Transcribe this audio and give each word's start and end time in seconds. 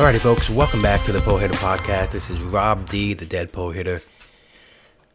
Alrighty, 0.00 0.16
folks, 0.16 0.48
welcome 0.48 0.80
back 0.80 1.04
to 1.04 1.12
the 1.12 1.18
Pull 1.18 1.36
Hitter 1.36 1.58
Podcast. 1.58 2.12
This 2.12 2.30
is 2.30 2.40
Rob 2.40 2.88
D, 2.88 3.12
the 3.12 3.26
Dead 3.26 3.52
Pull 3.52 3.72
Hitter. 3.72 4.00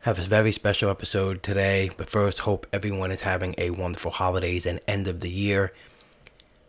Have 0.01 0.19
a 0.19 0.21
very 0.21 0.51
special 0.51 0.91
episode 0.91 1.41
today, 1.41 1.89
but 1.97 2.07
first, 2.07 2.37
hope 2.37 2.67
everyone 2.71 3.09
is 3.09 3.21
having 3.21 3.55
a 3.57 3.71
wonderful 3.71 4.11
holidays 4.11 4.67
and 4.67 4.79
end 4.87 5.07
of 5.07 5.21
the 5.21 5.29
year. 5.29 5.73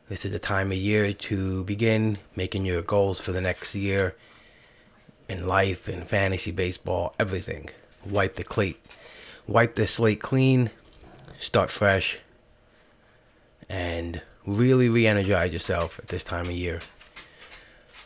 This 0.08 0.24
is 0.24 0.32
the 0.32 0.38
time 0.38 0.72
of 0.72 0.78
year 0.78 1.12
to 1.12 1.64
begin 1.64 2.16
making 2.34 2.64
your 2.64 2.80
goals 2.80 3.20
for 3.20 3.32
the 3.32 3.42
next 3.42 3.74
year 3.74 4.16
in 5.28 5.46
life, 5.46 5.86
in 5.86 6.02
fantasy 6.06 6.52
baseball, 6.52 7.14
everything. 7.20 7.68
Wipe 8.06 8.36
the 8.36 8.44
slate, 8.44 8.80
wipe 9.46 9.74
the 9.74 9.86
slate 9.86 10.22
clean, 10.22 10.70
start 11.38 11.68
fresh, 11.68 12.18
and 13.68 14.22
really 14.46 14.88
re-energize 14.88 15.52
yourself 15.52 15.98
at 15.98 16.08
this 16.08 16.24
time 16.24 16.46
of 16.46 16.52
year. 16.52 16.80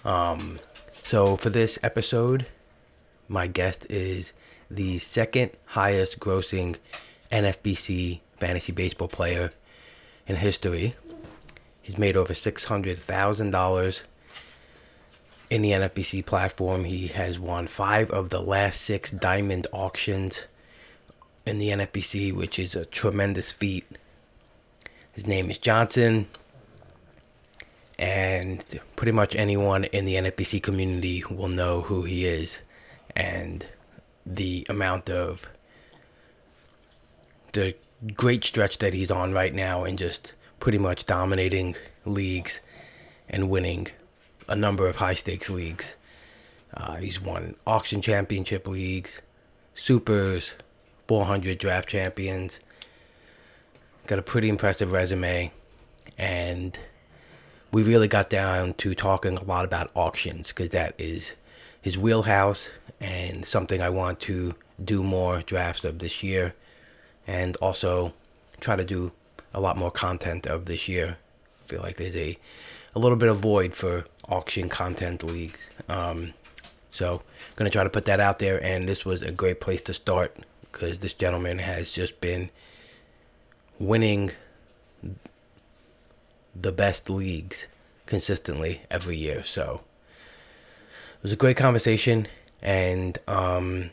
Um, 0.04 0.58
so 1.04 1.36
for 1.36 1.50
this 1.50 1.78
episode, 1.82 2.46
my 3.28 3.46
guest 3.46 3.86
is 3.90 4.32
the 4.70 4.98
second 4.98 5.50
highest 5.66 6.18
grossing 6.18 6.76
NFBC 7.30 8.20
fantasy 8.38 8.72
baseball 8.72 9.08
player 9.08 9.52
in 10.26 10.36
history. 10.36 10.94
He's 11.82 11.98
made 11.98 12.16
over 12.16 12.32
$600,000 12.32 14.02
in 15.50 15.62
the 15.62 15.70
NFBC 15.70 16.24
platform. 16.24 16.84
He 16.84 17.08
has 17.08 17.38
won 17.38 17.66
five 17.66 18.10
of 18.10 18.30
the 18.30 18.40
last 18.40 18.80
six 18.80 19.10
diamond 19.10 19.66
auctions 19.72 20.46
in 21.44 21.58
the 21.58 21.70
NFBC, 21.70 22.32
which 22.32 22.58
is 22.58 22.76
a 22.76 22.84
tremendous 22.84 23.50
feat. 23.50 23.84
His 25.12 25.26
name 25.26 25.50
is 25.50 25.58
Johnson 25.58 26.28
and 28.00 28.64
pretty 28.96 29.12
much 29.12 29.36
anyone 29.36 29.84
in 29.84 30.06
the 30.06 30.14
NFBC 30.14 30.62
community 30.62 31.22
will 31.30 31.48
know 31.48 31.82
who 31.82 32.04
he 32.04 32.24
is 32.24 32.62
and 33.14 33.66
the 34.24 34.66
amount 34.70 35.10
of 35.10 35.46
the 37.52 37.74
great 38.14 38.42
stretch 38.42 38.78
that 38.78 38.94
he's 38.94 39.10
on 39.10 39.34
right 39.34 39.54
now 39.54 39.84
and 39.84 39.98
just 39.98 40.32
pretty 40.60 40.78
much 40.78 41.04
dominating 41.04 41.76
leagues 42.06 42.62
and 43.28 43.50
winning 43.50 43.88
a 44.48 44.56
number 44.56 44.88
of 44.88 44.96
high 44.96 45.14
stakes 45.14 45.50
leagues. 45.50 45.96
Uh, 46.72 46.96
he's 46.96 47.20
won 47.20 47.54
auction 47.66 48.00
championship 48.00 48.66
leagues, 48.66 49.20
supers, 49.74 50.54
400 51.06 51.58
draft 51.58 51.90
champions. 51.90 52.60
Got 54.06 54.18
a 54.18 54.22
pretty 54.22 54.48
impressive 54.48 54.90
resume 54.90 55.52
and 56.16 56.78
we 57.72 57.82
really 57.82 58.08
got 58.08 58.30
down 58.30 58.74
to 58.74 58.94
talking 58.94 59.36
a 59.36 59.44
lot 59.44 59.64
about 59.64 59.90
auctions 59.94 60.48
because 60.48 60.70
that 60.70 60.94
is 60.98 61.34
his 61.80 61.96
wheelhouse 61.96 62.70
and 63.00 63.44
something 63.44 63.80
I 63.80 63.90
want 63.90 64.20
to 64.20 64.54
do 64.84 65.02
more 65.02 65.42
drafts 65.42 65.84
of 65.84 65.98
this 65.98 66.22
year 66.22 66.54
and 67.26 67.56
also 67.56 68.12
try 68.60 68.76
to 68.76 68.84
do 68.84 69.12
a 69.54 69.60
lot 69.60 69.76
more 69.76 69.90
content 69.90 70.46
of 70.46 70.66
this 70.66 70.88
year. 70.88 71.16
I 71.64 71.68
feel 71.68 71.80
like 71.80 71.96
there's 71.96 72.16
a 72.16 72.38
a 72.94 72.98
little 72.98 73.16
bit 73.16 73.28
of 73.28 73.38
void 73.38 73.74
for 73.74 74.04
auction 74.28 74.68
content 74.68 75.22
leagues. 75.22 75.70
Um, 75.88 76.34
so 76.90 77.16
I'm 77.16 77.54
gonna 77.56 77.70
try 77.70 77.84
to 77.84 77.90
put 77.90 78.06
that 78.06 78.18
out 78.18 78.40
there, 78.40 78.62
and 78.62 78.88
this 78.88 79.04
was 79.04 79.22
a 79.22 79.30
great 79.30 79.60
place 79.60 79.80
to 79.82 79.94
start 79.94 80.36
because 80.72 80.98
this 80.98 81.12
gentleman 81.12 81.58
has 81.58 81.92
just 81.92 82.20
been 82.20 82.50
winning 83.78 84.32
the 86.54 86.72
best 86.72 87.08
leagues 87.10 87.66
consistently 88.06 88.82
every 88.90 89.16
year. 89.16 89.42
So 89.42 89.80
it 91.16 91.22
was 91.22 91.32
a 91.32 91.36
great 91.36 91.56
conversation, 91.56 92.28
and 92.62 93.18
um, 93.28 93.90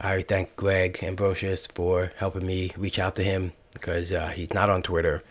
I 0.00 0.22
thank 0.22 0.56
Greg 0.56 0.98
Ambrosius 1.02 1.66
for 1.66 2.12
helping 2.16 2.46
me 2.46 2.72
reach 2.76 2.98
out 2.98 3.16
to 3.16 3.24
him 3.24 3.52
because 3.72 4.12
uh, 4.12 4.28
he's 4.28 4.52
not 4.52 4.70
on 4.70 4.82
Twitter, 4.82 5.22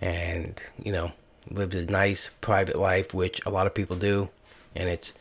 and 0.00 0.60
you 0.82 0.92
know 0.92 1.12
lives 1.50 1.76
a 1.76 1.86
nice 1.86 2.30
private 2.40 2.76
life, 2.76 3.14
which 3.14 3.44
a 3.46 3.50
lot 3.50 3.66
of 3.66 3.74
people 3.74 3.96
do, 3.96 4.28
and 4.74 4.88
it's 4.88 5.12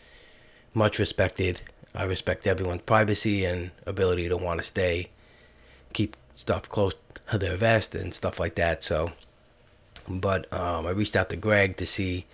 much 0.74 1.00
respected. 1.00 1.62
I 1.94 2.04
respect 2.04 2.46
everyone's 2.46 2.82
privacy 2.82 3.46
and 3.46 3.72
ability 3.86 4.28
to 4.30 4.38
want 4.38 4.60
to 4.60 4.66
stay, 4.66 5.10
keep 5.94 6.18
stuff 6.36 6.68
close 6.68 6.94
to 7.32 7.38
their 7.38 7.56
vest 7.56 7.96
and 7.96 8.14
stuff 8.14 8.40
like 8.40 8.56
that. 8.56 8.84
So 8.84 9.12
but 10.08 10.52
um, 10.54 10.86
I 10.86 10.92
reached 10.92 11.16
out 11.16 11.30
to 11.30 11.36
Greg 11.36 11.78
to 11.78 11.86
see 11.86 12.26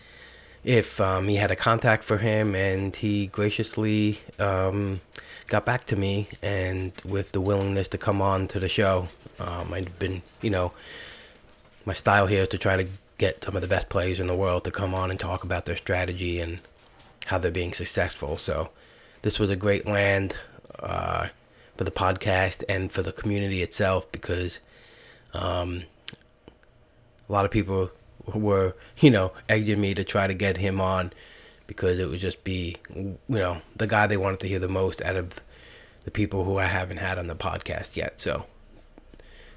if 0.63 1.01
um, 1.01 1.27
he 1.27 1.35
had 1.35 1.51
a 1.51 1.55
contact 1.55 2.03
for 2.03 2.17
him, 2.17 2.55
and 2.55 2.95
he 2.95 3.27
graciously 3.27 4.19
um, 4.39 5.01
got 5.47 5.65
back 5.65 5.85
to 5.85 5.95
me 5.95 6.27
and 6.41 6.91
with 7.03 7.31
the 7.31 7.41
willingness 7.41 7.87
to 7.89 7.97
come 7.97 8.21
on 8.21 8.47
to 8.47 8.59
the 8.59 8.69
show. 8.69 9.07
Um, 9.39 9.73
I've 9.73 9.97
been, 9.99 10.21
you 10.41 10.49
know, 10.49 10.71
my 11.85 11.93
style 11.93 12.27
here 12.27 12.43
is 12.43 12.49
to 12.49 12.57
try 12.57 12.77
to 12.77 12.87
get 13.17 13.43
some 13.43 13.55
of 13.55 13.61
the 13.61 13.67
best 13.67 13.89
players 13.89 14.19
in 14.19 14.27
the 14.27 14.35
world 14.35 14.63
to 14.63 14.71
come 14.71 14.93
on 14.93 15.09
and 15.09 15.19
talk 15.19 15.43
about 15.43 15.65
their 15.65 15.77
strategy 15.77 16.39
and 16.39 16.59
how 17.25 17.37
they're 17.37 17.51
being 17.51 17.73
successful. 17.73 18.37
So 18.37 18.69
this 19.23 19.39
was 19.39 19.49
a 19.49 19.55
great 19.55 19.87
land 19.87 20.35
uh, 20.79 21.27
for 21.77 21.83
the 21.83 21.91
podcast 21.91 22.63
and 22.69 22.91
for 22.91 23.01
the 23.01 23.11
community 23.11 23.61
itself 23.61 24.11
because 24.11 24.59
um, 25.33 25.83
a 27.31 27.33
lot 27.33 27.45
of 27.45 27.51
people 27.51 27.89
were, 28.33 28.75
you 28.97 29.09
know, 29.09 29.31
egging 29.47 29.79
me 29.79 29.93
to 29.93 30.03
try 30.03 30.27
to 30.27 30.33
get 30.33 30.57
him 30.57 30.81
on 30.81 31.13
because 31.65 31.97
it 31.97 32.09
would 32.09 32.19
just 32.19 32.43
be, 32.43 32.75
you 32.93 33.17
know, 33.29 33.61
the 33.77 33.87
guy 33.87 34.05
they 34.05 34.17
wanted 34.17 34.41
to 34.41 34.49
hear 34.49 34.59
the 34.59 34.67
most 34.67 35.01
out 35.01 35.15
of 35.15 35.39
the 36.03 36.11
people 36.11 36.43
who 36.43 36.57
I 36.57 36.65
haven't 36.65 36.97
had 36.97 37.17
on 37.17 37.27
the 37.27 37.35
podcast 37.35 37.95
yet. 37.95 38.19
So, 38.19 38.47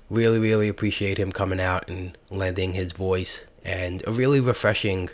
really, 0.09 0.39
really 0.39 0.69
appreciate 0.69 1.19
him 1.19 1.33
coming 1.33 1.59
out 1.59 1.89
and 1.89 2.17
lending 2.31 2.75
his 2.75 2.93
voice 2.93 3.43
and 3.65 4.05
a 4.07 4.13
really 4.13 4.39
refreshing 4.39 5.11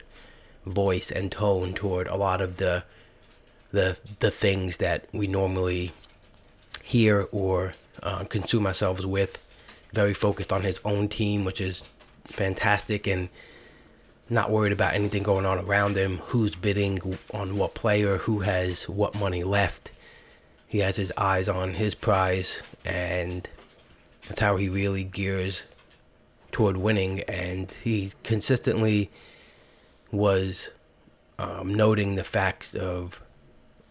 voice 0.66 1.10
and 1.10 1.32
tone 1.32 1.72
toward 1.72 2.09
a 2.09 2.16
lot 2.16 2.43
of 2.43 2.59
the 2.59 2.84
the 3.72 3.99
the 4.19 4.31
things 4.31 4.76
that 4.76 5.06
we 5.12 5.26
normally 5.26 5.93
hear 6.82 7.26
or 7.32 7.72
uh, 8.03 8.25
consume 8.25 8.66
ourselves 8.66 9.06
with. 9.06 9.38
Very 9.94 10.12
focused 10.12 10.52
on 10.52 10.62
his 10.62 10.79
own 10.84 11.08
team, 11.08 11.46
which 11.46 11.62
is 11.62 11.82
fantastic 12.31 13.06
and 13.06 13.29
not 14.29 14.50
worried 14.50 14.73
about 14.73 14.94
anything 14.94 15.23
going 15.23 15.44
on 15.44 15.59
around 15.59 15.97
him, 15.97 16.19
who's 16.19 16.55
bidding 16.55 17.19
on 17.35 17.56
what 17.56 17.75
player, 17.75 18.19
who 18.19 18.41
has 18.41 18.88
what 18.88 19.15
money 19.15 19.43
left. 19.43 19.91
He 20.69 20.79
has 20.79 20.97
his 20.97 21.12
eyes 21.17 21.49
on 21.49 21.75
his 21.75 21.97
prize, 21.97 22.62
and 22.85 23.49
that's 24.29 24.41
how 24.41 24.56
he 24.56 24.69
really 24.69 25.03
gears 25.03 25.65
toward 26.53 26.77
winning. 26.77 27.21
And 27.23 27.71
he 27.73 28.12
consistently 28.23 29.11
was 30.12 30.71
um, 31.38 31.75
noting 31.75 32.15
the 32.15 32.25
facts 32.25 32.75
of 32.75 33.21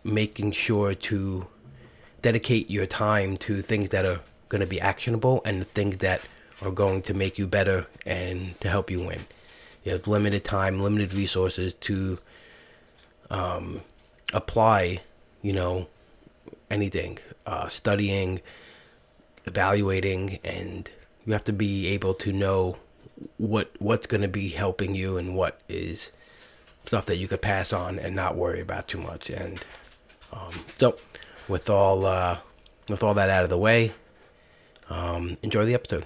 making 0.04 0.54
sure 0.54 0.94
to 0.94 1.48
dedicate 2.22 2.70
your 2.70 2.86
time 2.86 3.36
to 3.38 3.62
things 3.62 3.90
that 3.90 4.06
are 4.06 4.22
going 4.48 4.62
to 4.62 4.68
be 4.68 4.80
actionable 4.80 5.42
and 5.46 5.62
the 5.62 5.66
things 5.66 5.98
that 5.98 6.26
are 6.62 6.72
going 6.72 7.02
to 7.04 7.14
make 7.14 7.38
you 7.38 7.48
better 7.48 7.88
and 8.06 8.60
to 8.62 8.70
help 8.70 8.92
you 8.92 9.00
win. 9.00 9.26
You 9.84 9.94
have 9.94 10.08
limited 10.08 10.44
time, 10.44 10.80
limited 10.82 11.14
resources 11.14 11.74
to 11.82 12.20
um, 13.30 13.82
apply, 14.34 15.00
you 15.42 15.54
know, 15.54 15.88
anything, 16.70 17.20
uh, 17.46 17.68
studying, 17.68 18.42
evaluating 19.46 20.40
and 20.44 20.90
you 21.26 21.34
have 21.34 21.44
to 21.44 21.54
be 21.54 21.88
able 21.88 22.14
to 22.14 22.32
know 22.32 22.78
what 23.38 23.72
what's 23.80 24.08
going 24.08 24.22
to 24.22 24.28
be 24.28 24.50
helping 24.50 24.96
you 24.96 25.18
and 25.18 25.36
what 25.36 25.60
is 25.68 26.12
stuff 26.86 27.06
that 27.06 27.18
you 27.18 27.28
could 27.28 27.42
pass 27.42 27.74
on 27.74 28.00
and 28.00 28.16
not 28.16 28.36
worry 28.36 28.62
about 28.62 28.88
too 28.88 28.98
much. 28.98 29.30
And 29.30 29.64
um, 30.32 30.52
so, 30.80 30.98
with 31.48 31.70
all 31.70 32.06
uh, 32.06 32.40
with 32.88 33.04
all 33.04 33.14
that 33.16 33.30
out 33.30 33.44
of 33.44 33.50
the 33.50 33.58
way, 33.58 33.94
um, 34.90 35.38
enjoy 35.44 35.66
the 35.66 35.74
episode. 35.74 36.06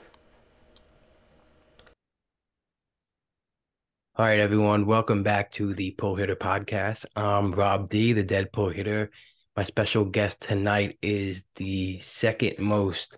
All 4.15 4.25
right, 4.25 4.39
everyone, 4.39 4.85
welcome 4.85 5.23
back 5.23 5.51
to 5.53 5.73
the 5.73 5.89
Pull 5.91 6.15
Hitter 6.15 6.35
Podcast. 6.35 7.05
I'm 7.15 7.51
Rob 7.51 7.89
D, 7.89 8.13
the 8.13 8.23
Dead 8.23 8.51
Pull 8.53 8.69
Hitter. 8.69 9.09
My 9.57 9.63
special 9.63 10.05
guest 10.05 10.39
tonight 10.39 10.99
is 11.01 11.43
the 11.55 11.97
second 11.99 12.59
most 12.59 13.17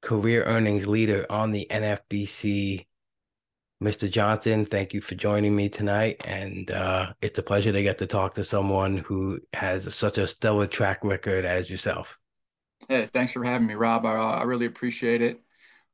career 0.00 0.44
earnings 0.44 0.86
leader 0.86 1.26
on 1.28 1.52
the 1.52 1.66
NFBC 1.70 2.86
Mr. 3.82 4.08
Johnson, 4.08 4.64
thank 4.64 4.94
you 4.94 5.02
for 5.02 5.14
joining 5.14 5.54
me 5.54 5.68
tonight. 5.68 6.22
And 6.24 6.70
uh, 6.70 7.12
it's 7.20 7.38
a 7.38 7.42
pleasure 7.42 7.72
to 7.72 7.82
get 7.82 7.98
to 7.98 8.06
talk 8.06 8.34
to 8.36 8.44
someone 8.44 8.96
who 8.96 9.40
has 9.52 9.92
such 9.94 10.16
a 10.18 10.26
stellar 10.26 10.68
track 10.68 11.00
record 11.02 11.44
as 11.44 11.68
yourself. 11.68 12.16
Hey, 12.88 13.10
thanks 13.12 13.32
for 13.32 13.44
having 13.44 13.66
me, 13.66 13.74
Rob. 13.74 14.06
I, 14.06 14.14
I 14.14 14.42
really 14.44 14.66
appreciate 14.66 15.20
it. 15.20 15.41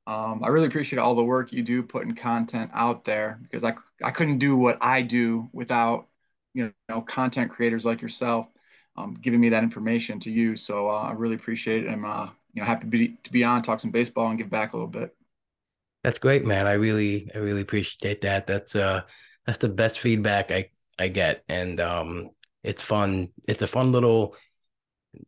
Um, 0.08 0.42
I 0.42 0.48
really 0.48 0.68
appreciate 0.68 0.98
all 0.98 1.14
the 1.14 1.22
work 1.22 1.52
you 1.52 1.62
do 1.62 1.82
putting 1.82 2.14
content 2.14 2.70
out 2.72 3.04
there 3.04 3.38
because 3.42 3.62
I, 3.62 3.74
I 4.02 4.10
couldn't 4.10 4.38
do 4.38 4.56
what 4.56 4.78
I 4.80 5.02
do 5.02 5.50
without 5.52 6.08
you 6.54 6.72
know 6.88 7.02
content 7.02 7.50
creators 7.50 7.84
like 7.84 8.00
yourself 8.00 8.48
um, 8.96 9.14
giving 9.20 9.38
me 9.38 9.50
that 9.50 9.62
information 9.62 10.18
to 10.20 10.30
use. 10.30 10.62
So 10.62 10.88
uh, 10.88 11.02
I 11.02 11.12
really 11.12 11.34
appreciate 11.34 11.84
it. 11.84 11.90
I'm 11.90 12.06
uh, 12.06 12.30
you 12.54 12.62
know 12.62 12.66
happy 12.66 12.80
to 12.80 12.86
be, 12.86 13.08
to 13.22 13.32
be 13.32 13.44
on, 13.44 13.62
talk 13.62 13.80
some 13.80 13.90
baseball, 13.90 14.28
and 14.30 14.38
give 14.38 14.48
back 14.48 14.72
a 14.72 14.76
little 14.76 14.88
bit. 14.88 15.14
That's 16.02 16.18
great, 16.18 16.46
man. 16.46 16.66
I 16.66 16.72
really, 16.72 17.30
I 17.34 17.38
really 17.38 17.60
appreciate 17.60 18.22
that. 18.22 18.46
That's 18.46 18.74
uh, 18.74 19.02
that's 19.46 19.58
the 19.58 19.68
best 19.68 20.00
feedback 20.00 20.50
I 20.50 20.70
I 20.98 21.08
get, 21.08 21.44
and 21.50 21.80
um, 21.80 22.30
it's 22.62 22.82
fun. 22.82 23.28
It's 23.46 23.60
a 23.60 23.68
fun 23.68 23.92
little 23.92 24.36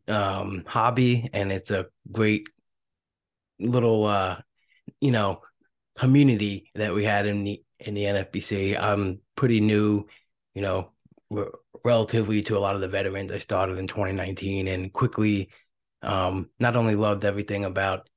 um 0.07 0.63
hobby, 0.65 1.29
and 1.33 1.51
it's 1.51 1.69
a 1.69 1.85
great 2.11 2.47
little 3.59 4.05
uh, 4.05 4.37
you 4.99 5.11
know, 5.11 5.41
community 5.97 6.71
that 6.75 6.93
we 6.93 7.03
had 7.03 7.25
in 7.25 7.43
the 7.43 7.63
in 7.79 7.93
the 7.93 8.03
NFBC. 8.03 8.79
I'm 8.79 9.19
pretty 9.35 9.59
new, 9.59 10.05
you 10.53 10.61
know, 10.61 10.91
relatively 11.83 12.41
to 12.43 12.57
a 12.57 12.59
lot 12.59 12.75
of 12.75 12.81
the 12.81 12.87
veterans. 12.87 13.31
I 13.31 13.37
started 13.37 13.77
in 13.77 13.87
2019 13.87 14.67
and 14.67 14.93
quickly 14.93 15.49
um, 16.01 16.49
not 16.59 16.75
only 16.75 16.95
loved 16.95 17.25
everything 17.25 17.65
about 17.65 18.07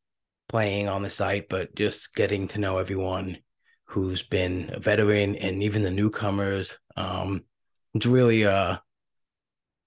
playing 0.48 0.88
on 0.88 1.02
the 1.02 1.10
site, 1.10 1.48
but 1.48 1.74
just 1.74 2.14
getting 2.14 2.48
to 2.48 2.58
know 2.58 2.78
everyone 2.78 3.38
who's 3.86 4.22
been 4.22 4.70
a 4.72 4.80
veteran 4.80 5.36
and 5.36 5.62
even 5.62 5.82
the 5.82 5.90
newcomers. 5.90 6.78
Um, 6.96 7.44
it's 7.94 8.06
really 8.06 8.44
uh, 8.44 8.78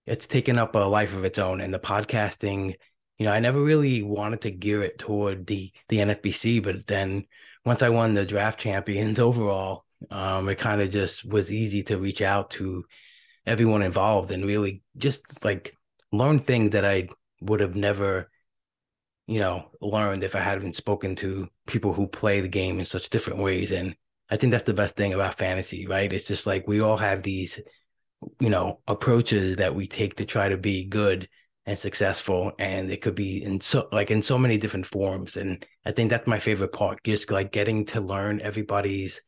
it's 0.06 0.27
taken 0.27 0.57
up 0.57 0.75
a 0.75 0.79
life 0.79 1.13
of 1.13 1.25
its 1.25 1.38
own, 1.38 1.62
and 1.62 1.74
the 1.74 1.79
podcasting. 1.79 2.75
You 3.17 3.25
know, 3.25 3.31
I 3.33 3.39
never 3.39 3.61
really 3.61 4.03
wanted 4.03 4.41
to 4.41 4.51
gear 4.51 4.83
it 4.83 4.99
toward 4.99 5.47
the 5.47 5.71
the 5.89 5.99
NFBC, 5.99 6.59
but 6.59 6.85
then 6.87 7.25
once 7.65 7.81
I 7.81 7.89
won 7.89 8.13
the 8.13 8.25
draft 8.25 8.59
champions 8.59 9.19
overall, 9.19 9.85
um, 10.11 10.49
it 10.49 10.59
kind 10.59 10.81
of 10.81 10.91
just 10.91 11.25
was 11.25 11.51
easy 11.51 11.83
to 11.83 11.97
reach 11.97 12.21
out 12.21 12.51
to 12.51 12.85
everyone 13.45 13.81
involved 13.81 14.31
and 14.31 14.45
really 14.45 14.83
just 14.97 15.21
like 15.43 15.75
learn 16.11 16.39
things 16.39 16.71
that 16.71 16.85
I 16.85 17.09
would 17.41 17.59
have 17.61 17.75
never 17.75 18.29
you 19.27 19.39
know, 19.39 19.69
learned 19.81 20.23
if 20.23 20.35
I 20.35 20.39
hadn't 20.39 20.75
spoken 20.77 21.15
to 21.17 21.49
people 21.67 21.93
who 21.93 22.07
play 22.07 22.39
the 22.41 22.47
game 22.47 22.79
in 22.79 22.85
such 22.85 23.09
different 23.09 23.39
ways. 23.41 23.71
And 23.71 23.95
I 24.29 24.37
think 24.37 24.51
that's 24.51 24.63
the 24.63 24.73
best 24.73 24.95
thing 24.95 25.13
about 25.13 25.37
fantasy, 25.37 25.85
right? 25.85 26.11
It's 26.11 26.27
just 26.27 26.47
like 26.47 26.67
we 26.67 26.79
all 26.79 26.97
have 26.97 27.23
these, 27.23 27.59
you 28.39 28.49
know, 28.49 28.79
approaches 28.87 29.57
that 29.57 29.75
we 29.75 29.87
take 29.87 30.15
to 30.15 30.25
try 30.25 30.49
to 30.49 30.57
be 30.57 30.85
good 30.85 31.27
and 31.67 31.79
successful. 31.79 32.53
And 32.59 32.91
it 32.91 33.03
could 33.03 33.15
be 33.15 33.43
in 33.43 33.61
so 33.61 33.89
like 33.93 34.11
in 34.11 34.23
so 34.23 34.39
many 34.39 34.57
different 34.59 34.87
forms. 34.87 35.37
And 35.37 35.65
I 35.85 35.93
think 35.93 36.11
that's 36.11 36.27
my 36.27 36.39
favorite 36.39 36.73
part, 36.73 37.03
just 37.05 37.31
like 37.31 37.53
getting 37.53 37.85
to 37.87 38.01
learn 38.01 38.41
everybody's 38.41 39.21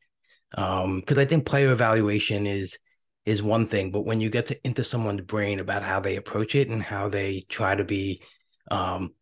um 0.58 1.02
because 1.02 1.18
I 1.20 1.26
think 1.26 1.46
player 1.46 1.72
evaluation 1.72 2.48
is 2.48 2.78
is 3.26 3.44
one 3.44 3.66
thing, 3.68 3.92
but 3.92 4.06
when 4.06 4.22
you 4.22 4.30
get 4.32 4.48
to, 4.48 4.68
into 4.68 4.84
someone's 4.84 5.22
brain 5.22 5.60
about 5.60 5.84
how 5.84 6.00
they 6.02 6.18
approach 6.18 6.56
it 6.56 6.70
and 6.70 6.82
how 6.84 7.10
they 7.10 7.46
try 7.50 7.76
to 7.76 7.86
be 7.86 8.24
um 8.72 9.14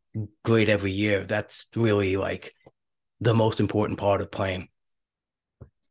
great 0.44 0.70
every 0.70 0.92
year. 0.92 1.24
That's 1.24 1.68
really 1.76 2.18
like 2.18 2.54
the 3.22 3.34
most 3.34 3.60
important 3.60 4.00
part 4.00 4.22
of 4.22 4.32
playing. 4.32 4.70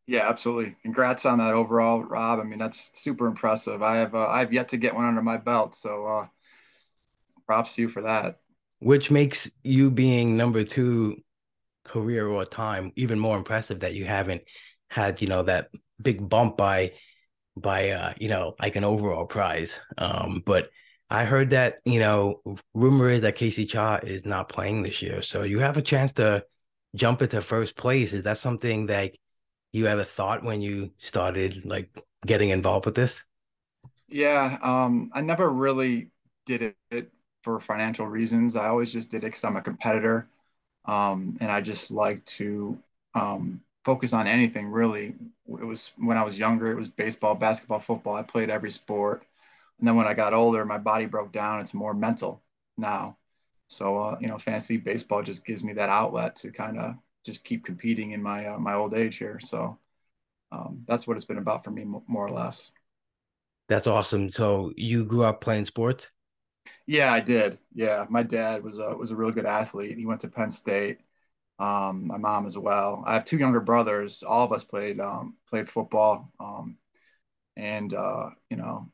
Yeah, 0.06 0.28
absolutely. 0.28 0.76
Congrats 0.82 1.26
on 1.26 1.38
that 1.38 1.52
overall, 1.54 2.02
Rob. 2.04 2.38
I 2.38 2.44
mean, 2.44 2.58
that's 2.58 2.96
super 2.98 3.26
impressive. 3.26 3.82
I 3.82 3.96
have 3.96 4.14
uh, 4.14 4.28
I've 4.28 4.52
yet 4.52 4.68
to 4.70 4.76
get 4.76 4.94
one 4.94 5.04
under 5.04 5.22
my 5.22 5.36
belt, 5.36 5.74
so 5.74 6.06
uh, 6.06 6.26
props 7.46 7.76
to 7.76 7.82
you 7.82 7.88
for 7.88 8.02
that. 8.02 8.40
Which 8.80 9.10
makes 9.10 9.50
you 9.62 9.90
being 9.90 10.36
number 10.36 10.64
two 10.64 11.16
career 11.84 12.26
or 12.26 12.44
time 12.44 12.92
even 12.96 13.18
more 13.18 13.38
impressive 13.38 13.80
that 13.80 13.94
you 13.94 14.04
haven't 14.04 14.42
had 14.90 15.22
you 15.22 15.28
know 15.28 15.42
that 15.44 15.70
big 16.02 16.28
bump 16.28 16.56
by 16.56 16.92
by 17.56 17.90
uh 17.90 18.12
you 18.18 18.28
know 18.28 18.54
like 18.60 18.76
an 18.76 18.84
overall 18.84 19.26
prize 19.26 19.80
um 19.98 20.42
but 20.44 20.70
I 21.08 21.24
heard 21.24 21.50
that, 21.50 21.76
you 21.84 22.00
know, 22.00 22.42
rumor 22.74 23.08
is 23.08 23.20
that 23.20 23.36
Casey 23.36 23.64
Cha 23.64 23.98
is 24.02 24.24
not 24.24 24.48
playing 24.48 24.82
this 24.82 25.02
year. 25.02 25.22
So 25.22 25.44
you 25.44 25.60
have 25.60 25.76
a 25.76 25.82
chance 25.82 26.12
to 26.14 26.44
jump 26.96 27.22
into 27.22 27.40
first 27.42 27.76
place. 27.76 28.12
Is 28.12 28.24
that 28.24 28.38
something 28.38 28.86
that 28.86 29.12
you 29.72 29.86
ever 29.86 30.02
thought 30.04 30.42
when 30.42 30.62
you 30.62 30.92
started 30.98 31.64
like 31.64 31.90
getting 32.26 32.50
involved 32.50 32.86
with 32.86 32.96
this? 32.96 33.24
Yeah, 34.08 34.58
um, 34.62 35.10
I 35.12 35.20
never 35.20 35.48
really 35.48 36.10
did 36.44 36.74
it 36.90 37.10
for 37.46 37.60
financial 37.60 38.08
reasons. 38.08 38.56
I 38.56 38.66
always 38.66 38.92
just 38.92 39.08
did 39.08 39.18
it 39.18 39.26
because 39.26 39.44
I'm 39.44 39.54
a 39.54 39.62
competitor. 39.62 40.26
Um, 40.84 41.36
and 41.40 41.48
I 41.52 41.60
just 41.60 41.92
like 41.92 42.24
to 42.24 42.76
um, 43.14 43.60
focus 43.84 44.12
on 44.12 44.26
anything 44.26 44.72
really. 44.72 45.14
It 45.48 45.64
was 45.64 45.92
when 45.96 46.16
I 46.16 46.24
was 46.24 46.36
younger, 46.36 46.72
it 46.72 46.76
was 46.76 46.88
baseball, 46.88 47.36
basketball, 47.36 47.78
football. 47.78 48.16
I 48.16 48.22
played 48.22 48.50
every 48.50 48.72
sport. 48.72 49.24
And 49.78 49.86
then 49.86 49.94
when 49.94 50.08
I 50.08 50.12
got 50.14 50.34
older, 50.34 50.64
my 50.64 50.78
body 50.78 51.06
broke 51.06 51.30
down. 51.30 51.60
It's 51.60 51.72
more 51.72 51.94
mental 51.94 52.42
now. 52.76 53.16
So, 53.68 53.96
uh, 53.96 54.16
you 54.20 54.26
know, 54.26 54.38
fantasy 54.38 54.76
baseball 54.76 55.22
just 55.22 55.46
gives 55.46 55.62
me 55.62 55.72
that 55.74 55.88
outlet 55.88 56.34
to 56.36 56.50
kind 56.50 56.80
of 56.80 56.96
just 57.24 57.44
keep 57.44 57.64
competing 57.64 58.10
in 58.10 58.20
my 58.20 58.46
uh, 58.46 58.58
my 58.58 58.74
old 58.74 58.92
age 58.92 59.18
here. 59.18 59.38
So 59.38 59.78
um, 60.50 60.82
that's 60.88 61.06
what 61.06 61.16
it's 61.16 61.24
been 61.24 61.38
about 61.38 61.62
for 61.62 61.70
me, 61.70 61.84
more 61.84 62.26
or 62.26 62.30
less. 62.30 62.72
That's 63.68 63.86
awesome. 63.86 64.30
So 64.32 64.72
you 64.76 65.04
grew 65.04 65.22
up 65.22 65.40
playing 65.40 65.66
sports? 65.66 66.10
Yeah, 66.86 67.12
I 67.12 67.20
did. 67.20 67.58
Yeah, 67.74 68.06
my 68.08 68.22
dad 68.22 68.62
was 68.62 68.78
a 68.78 68.96
was 68.96 69.10
a 69.10 69.16
really 69.16 69.32
good 69.32 69.46
athlete. 69.46 69.98
He 69.98 70.06
went 70.06 70.20
to 70.20 70.28
Penn 70.28 70.50
State. 70.50 71.00
Um, 71.58 72.06
my 72.06 72.18
mom 72.18 72.46
as 72.46 72.58
well. 72.58 73.02
I 73.06 73.14
have 73.14 73.24
two 73.24 73.38
younger 73.38 73.60
brothers. 73.60 74.22
All 74.22 74.44
of 74.44 74.52
us 74.52 74.64
played 74.64 75.00
um, 75.00 75.36
played 75.48 75.68
football. 75.68 76.30
Um, 76.40 76.76
and 77.56 77.94
uh, 77.94 78.30
you 78.50 78.56
know, 78.56 78.90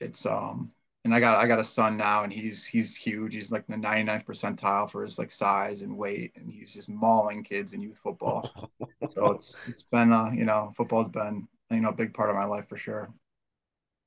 it's 0.00 0.26
um 0.26 0.72
and 1.04 1.14
I 1.14 1.20
got 1.20 1.38
I 1.38 1.46
got 1.46 1.58
a 1.58 1.64
son 1.64 1.96
now 1.96 2.24
and 2.24 2.32
he's 2.32 2.66
he's 2.66 2.96
huge. 2.96 3.34
He's 3.34 3.52
like 3.52 3.66
the 3.66 3.76
99th 3.76 4.26
percentile 4.26 4.90
for 4.90 5.02
his 5.02 5.18
like 5.18 5.30
size 5.30 5.82
and 5.82 5.96
weight 5.96 6.32
and 6.36 6.50
he's 6.50 6.74
just 6.74 6.88
mauling 6.88 7.42
kids 7.42 7.72
in 7.72 7.80
youth 7.80 7.98
football. 7.98 8.50
so 9.06 9.26
it's 9.32 9.60
it's 9.66 9.82
been 9.82 10.12
uh 10.12 10.30
you 10.34 10.44
know 10.44 10.72
football's 10.76 11.08
been 11.08 11.48
you 11.70 11.80
know 11.80 11.90
a 11.90 11.94
big 11.94 12.12
part 12.12 12.30
of 12.30 12.36
my 12.36 12.44
life 12.44 12.68
for 12.68 12.76
sure. 12.76 13.12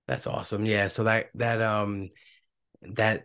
That's 0.08 0.28
awesome. 0.28 0.66
Yeah, 0.66 0.90
so 0.90 1.06
that 1.06 1.30
that 1.36 1.62
um 1.62 2.10
that 2.94 3.24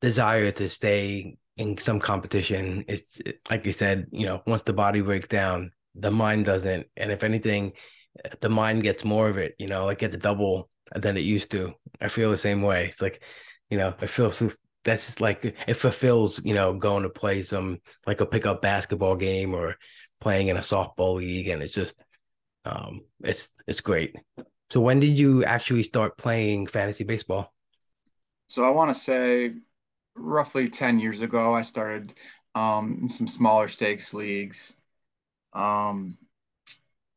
desire 0.00 0.50
to 0.52 0.68
stay 0.68 1.36
in 1.56 1.76
some 1.76 2.00
competition 2.00 2.84
it's 2.88 3.20
like 3.50 3.66
you 3.66 3.72
said, 3.72 4.06
you 4.12 4.24
know, 4.26 4.42
once 4.46 4.62
the 4.62 4.72
body 4.72 5.00
breaks 5.00 5.28
down, 5.28 5.72
the 5.94 6.10
mind 6.10 6.44
doesn't 6.46 6.86
and 6.96 7.12
if 7.12 7.22
anything 7.22 7.72
the 8.40 8.48
mind 8.48 8.82
gets 8.82 9.04
more 9.04 9.28
of 9.28 9.38
it, 9.38 9.54
you 9.58 9.66
know, 9.66 9.86
like 9.86 9.98
gets 9.98 10.16
double 10.16 10.70
than 10.94 11.16
it 11.16 11.20
used 11.20 11.50
to. 11.52 11.72
I 12.00 12.08
feel 12.08 12.30
the 12.30 12.36
same 12.36 12.62
way. 12.62 12.86
It's 12.86 13.00
like, 13.02 13.22
you 13.68 13.78
know, 13.78 13.94
I 14.00 14.06
feel 14.06 14.32
that's 14.84 15.20
like 15.20 15.54
it 15.66 15.74
fulfills, 15.74 16.42
you 16.44 16.54
know, 16.54 16.74
going 16.74 17.02
to 17.02 17.10
play 17.10 17.42
some 17.42 17.78
like 18.06 18.20
a 18.20 18.26
pickup 18.26 18.62
basketball 18.62 19.16
game 19.16 19.54
or 19.54 19.76
playing 20.20 20.48
in 20.48 20.56
a 20.56 20.60
softball 20.60 21.16
league, 21.16 21.48
and 21.48 21.62
it's 21.62 21.74
just, 21.74 22.02
um, 22.64 23.02
it's 23.22 23.48
it's 23.66 23.80
great. 23.80 24.16
So 24.70 24.80
when 24.80 25.00
did 25.00 25.18
you 25.18 25.44
actually 25.44 25.82
start 25.82 26.16
playing 26.16 26.66
fantasy 26.66 27.04
baseball? 27.04 27.52
So 28.50 28.64
I 28.64 28.70
want 28.70 28.92
to 28.92 29.00
say 29.00 29.54
roughly 30.16 30.68
10 30.68 30.98
years 30.98 31.20
ago, 31.20 31.54
I 31.54 31.62
started 31.62 32.14
um, 32.56 32.98
in 33.02 33.08
some 33.08 33.28
smaller 33.28 33.68
stakes 33.68 34.12
leagues. 34.12 34.74
Um, 35.52 36.18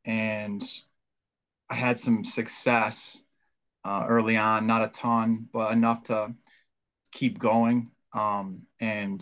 and 0.05 0.61
I 1.71 1.73
had 1.73 1.97
some 1.97 2.23
success 2.23 3.23
uh, 3.83 4.05
early 4.07 4.37
on, 4.37 4.67
not 4.67 4.83
a 4.83 4.89
ton, 4.89 5.49
but 5.51 5.73
enough 5.73 6.03
to 6.03 6.35
keep 7.11 7.39
going. 7.39 7.89
Um, 8.13 8.67
and 8.79 9.19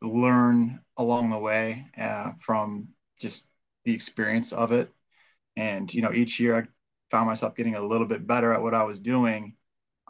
learn 0.00 0.80
along 0.96 1.28
the 1.28 1.38
way 1.38 1.84
uh, 1.98 2.32
from 2.40 2.88
just 3.20 3.44
the 3.84 3.92
experience 3.92 4.54
of 4.54 4.72
it. 4.72 4.90
And, 5.58 5.92
you 5.92 6.00
know, 6.00 6.12
each 6.12 6.40
year 6.40 6.56
I 6.56 6.64
found 7.10 7.26
myself 7.26 7.54
getting 7.54 7.74
a 7.74 7.86
little 7.86 8.06
bit 8.06 8.26
better 8.26 8.54
at 8.54 8.62
what 8.62 8.72
I 8.72 8.84
was 8.84 8.98
doing. 8.98 9.56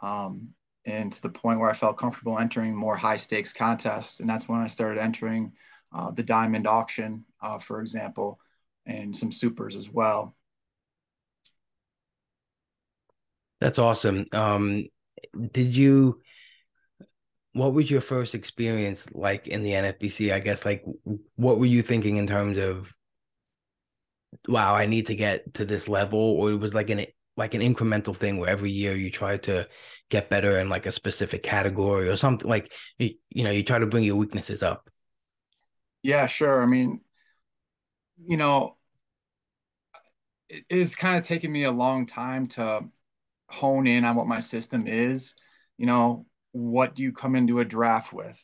Um, 0.01 0.55
and 0.89 1.13
to 1.13 1.21
the 1.21 1.29
point 1.29 1.61
where 1.61 1.71
I 1.71 1.75
felt 1.75 1.99
comfortable 1.99 2.39
entering 2.39 2.75
more 2.75 2.97
high 2.97 3.17
stakes 3.17 3.53
contests. 3.53 4.21
And 4.21 4.29
that's 4.29 4.49
when 4.49 4.61
I 4.61 4.67
started 4.67 4.99
entering 4.99 5.53
uh, 5.93 6.11
the 6.11 6.23
diamond 6.23 6.67
auction, 6.67 7.25
uh, 7.43 7.59
for 7.59 7.81
example, 7.81 8.41
and 8.87 9.15
some 9.15 9.31
supers 9.31 9.77
as 9.77 9.91
well. 9.91 10.35
That's 13.61 13.79
awesome. 13.79 14.25
Um, 14.33 14.87
did 15.53 15.77
you? 15.77 16.23
What 17.53 17.75
was 17.75 17.91
your 17.91 18.01
first 18.01 18.35
experience 18.35 19.07
like 19.13 19.49
in 19.49 19.63
the 19.63 19.73
NFBC? 19.73 20.33
I 20.33 20.39
guess 20.39 20.65
like 20.65 20.85
what 21.35 21.59
were 21.59 21.67
you 21.67 21.83
thinking 21.83 22.17
in 22.17 22.27
terms 22.27 22.57
of? 22.57 22.95
Wow, 24.47 24.75
I 24.75 24.87
need 24.87 25.07
to 25.07 25.17
get 25.17 25.55
to 25.55 25.65
this 25.65 25.89
level, 25.89 26.21
or 26.21 26.51
it 26.51 26.57
was 26.57 26.73
like 26.73 26.91
an 26.91 27.07
like 27.39 27.55
an 27.55 27.63
incremental 27.63 28.15
thing 28.15 28.37
where 28.37 28.51
every 28.51 28.71
year 28.71 28.97
you 28.97 29.11
try 29.11 29.37
to 29.37 29.67
get 30.11 30.29
better 30.29 30.59
in 30.59 30.69
like 30.69 30.87
a 30.87 30.93
specific 30.93 31.43
category 31.45 32.09
or 32.09 32.17
something 32.17 32.51
like 32.51 32.73
you, 32.99 33.11
you 33.31 33.45
know 33.45 33.51
you 33.51 33.63
try 33.63 33.79
to 33.79 33.87
bring 33.87 34.05
your 34.05 34.17
weaknesses 34.17 34.63
up. 34.63 34.91
Yeah 36.03 36.27
sure. 36.27 36.61
I 36.61 36.67
mean 36.67 37.01
you 38.27 38.37
know 38.37 38.77
it, 40.49 40.65
it's 40.69 40.97
kind 40.97 41.17
of 41.17 41.23
taken 41.23 41.53
me 41.53 41.63
a 41.63 41.71
long 41.71 42.07
time 42.07 42.47
to 42.49 42.81
hone 43.49 43.87
in 43.87 44.05
on 44.05 44.17
what 44.17 44.27
my 44.27 44.41
system 44.41 44.87
is. 44.89 45.35
You 45.79 45.87
know 45.87 46.27
what 46.51 46.97
do 46.97 47.05
you 47.05 47.13
come 47.13 47.37
into 47.37 47.61
a 47.61 47.65
draft 47.65 48.13
with? 48.13 48.39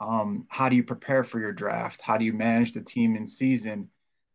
Um, 0.00 0.46
how 0.48 0.68
do 0.68 0.74
you 0.74 0.82
prepare 0.82 1.22
for 1.22 1.38
your 1.38 1.52
draft? 1.52 2.00
How 2.02 2.16
do 2.18 2.24
you 2.24 2.32
manage 2.32 2.72
the 2.72 2.82
team 2.82 3.14
in 3.14 3.24
season? 3.24 3.88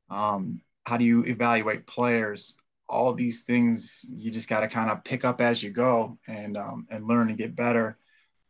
Um, 0.10 0.62
how 0.86 0.96
do 0.96 1.04
you 1.04 1.26
evaluate 1.26 1.86
players 1.86 2.56
all 2.90 3.14
these 3.14 3.44
things 3.44 4.06
you 4.10 4.32
just 4.32 4.48
got 4.48 4.62
to 4.62 4.68
kind 4.68 4.90
of 4.90 5.04
pick 5.04 5.26
up 5.26 5.42
as 5.42 5.62
you 5.62 5.70
go 5.70 6.18
and 6.28 6.58
um, 6.58 6.88
and 6.90 7.06
learn 7.06 7.30
and 7.30 7.38
get 7.38 7.56
better 7.56 7.98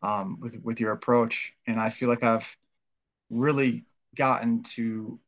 um, 0.02 0.40
with 0.40 0.60
with 0.64 0.80
your 0.80 0.92
approach. 0.92 1.56
And 1.66 1.80
I 1.80 1.90
feel 1.90 2.10
like 2.10 2.24
I've 2.24 2.56
really 3.30 3.86
gotten 4.16 4.64
to 4.64 5.20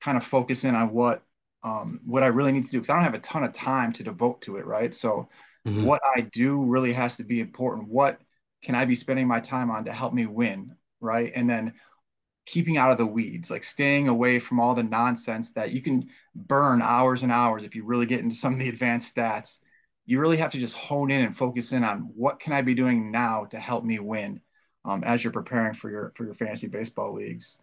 kind 0.00 0.16
of 0.16 0.24
focus 0.24 0.64
in 0.64 0.74
on 0.74 0.92
what 0.92 1.22
um, 1.62 2.00
what 2.04 2.22
I 2.22 2.28
really 2.28 2.52
need 2.52 2.64
to 2.64 2.70
do 2.70 2.78
because 2.78 2.90
I 2.90 2.94
don't 2.94 3.04
have 3.04 3.14
a 3.14 3.18
ton 3.20 3.42
of 3.42 3.52
time 3.52 3.92
to 3.94 4.02
devote 4.02 4.42
to 4.42 4.56
it, 4.56 4.66
right? 4.66 4.92
So 4.92 5.28
mm-hmm. 5.66 5.84
what 5.84 6.00
I 6.14 6.20
do 6.20 6.64
really 6.64 6.92
has 6.92 7.16
to 7.16 7.24
be 7.24 7.40
important. 7.40 7.88
What 7.88 8.20
can 8.62 8.74
I 8.74 8.84
be 8.84 8.94
spending 8.94 9.26
my 9.26 9.40
time 9.40 9.70
on 9.70 9.84
to 9.84 9.92
help 9.92 10.12
me 10.12 10.26
win, 10.26 10.76
right? 11.00 11.32
And 11.34 11.48
then 11.48 11.74
keeping 12.46 12.76
out 12.76 12.90
of 12.90 12.98
the 12.98 13.06
weeds, 13.06 13.50
like 13.50 13.64
staying 13.64 14.08
away 14.08 14.38
from 14.38 14.60
all 14.60 14.74
the 14.74 14.82
nonsense 14.82 15.52
that 15.52 15.72
you 15.72 15.80
can 15.80 16.08
burn 16.34 16.82
hours 16.82 17.22
and 17.22 17.32
hours 17.32 17.64
if 17.64 17.74
you 17.74 17.84
really 17.84 18.06
get 18.06 18.20
into 18.20 18.34
some 18.34 18.52
of 18.52 18.58
the 18.58 18.68
advanced 18.68 19.14
stats. 19.14 19.60
You 20.06 20.20
really 20.20 20.36
have 20.36 20.52
to 20.52 20.58
just 20.58 20.76
hone 20.76 21.10
in 21.10 21.22
and 21.22 21.36
focus 21.36 21.72
in 21.72 21.82
on 21.82 22.10
what 22.14 22.38
can 22.40 22.52
I 22.52 22.60
be 22.60 22.74
doing 22.74 23.10
now 23.10 23.46
to 23.46 23.58
help 23.58 23.84
me 23.84 23.98
win 23.98 24.40
um, 24.84 25.02
as 25.04 25.24
you're 25.24 25.32
preparing 25.32 25.74
for 25.74 25.90
your 25.90 26.12
for 26.14 26.24
your 26.24 26.34
fantasy 26.34 26.68
baseball 26.68 27.14
leagues. 27.14 27.58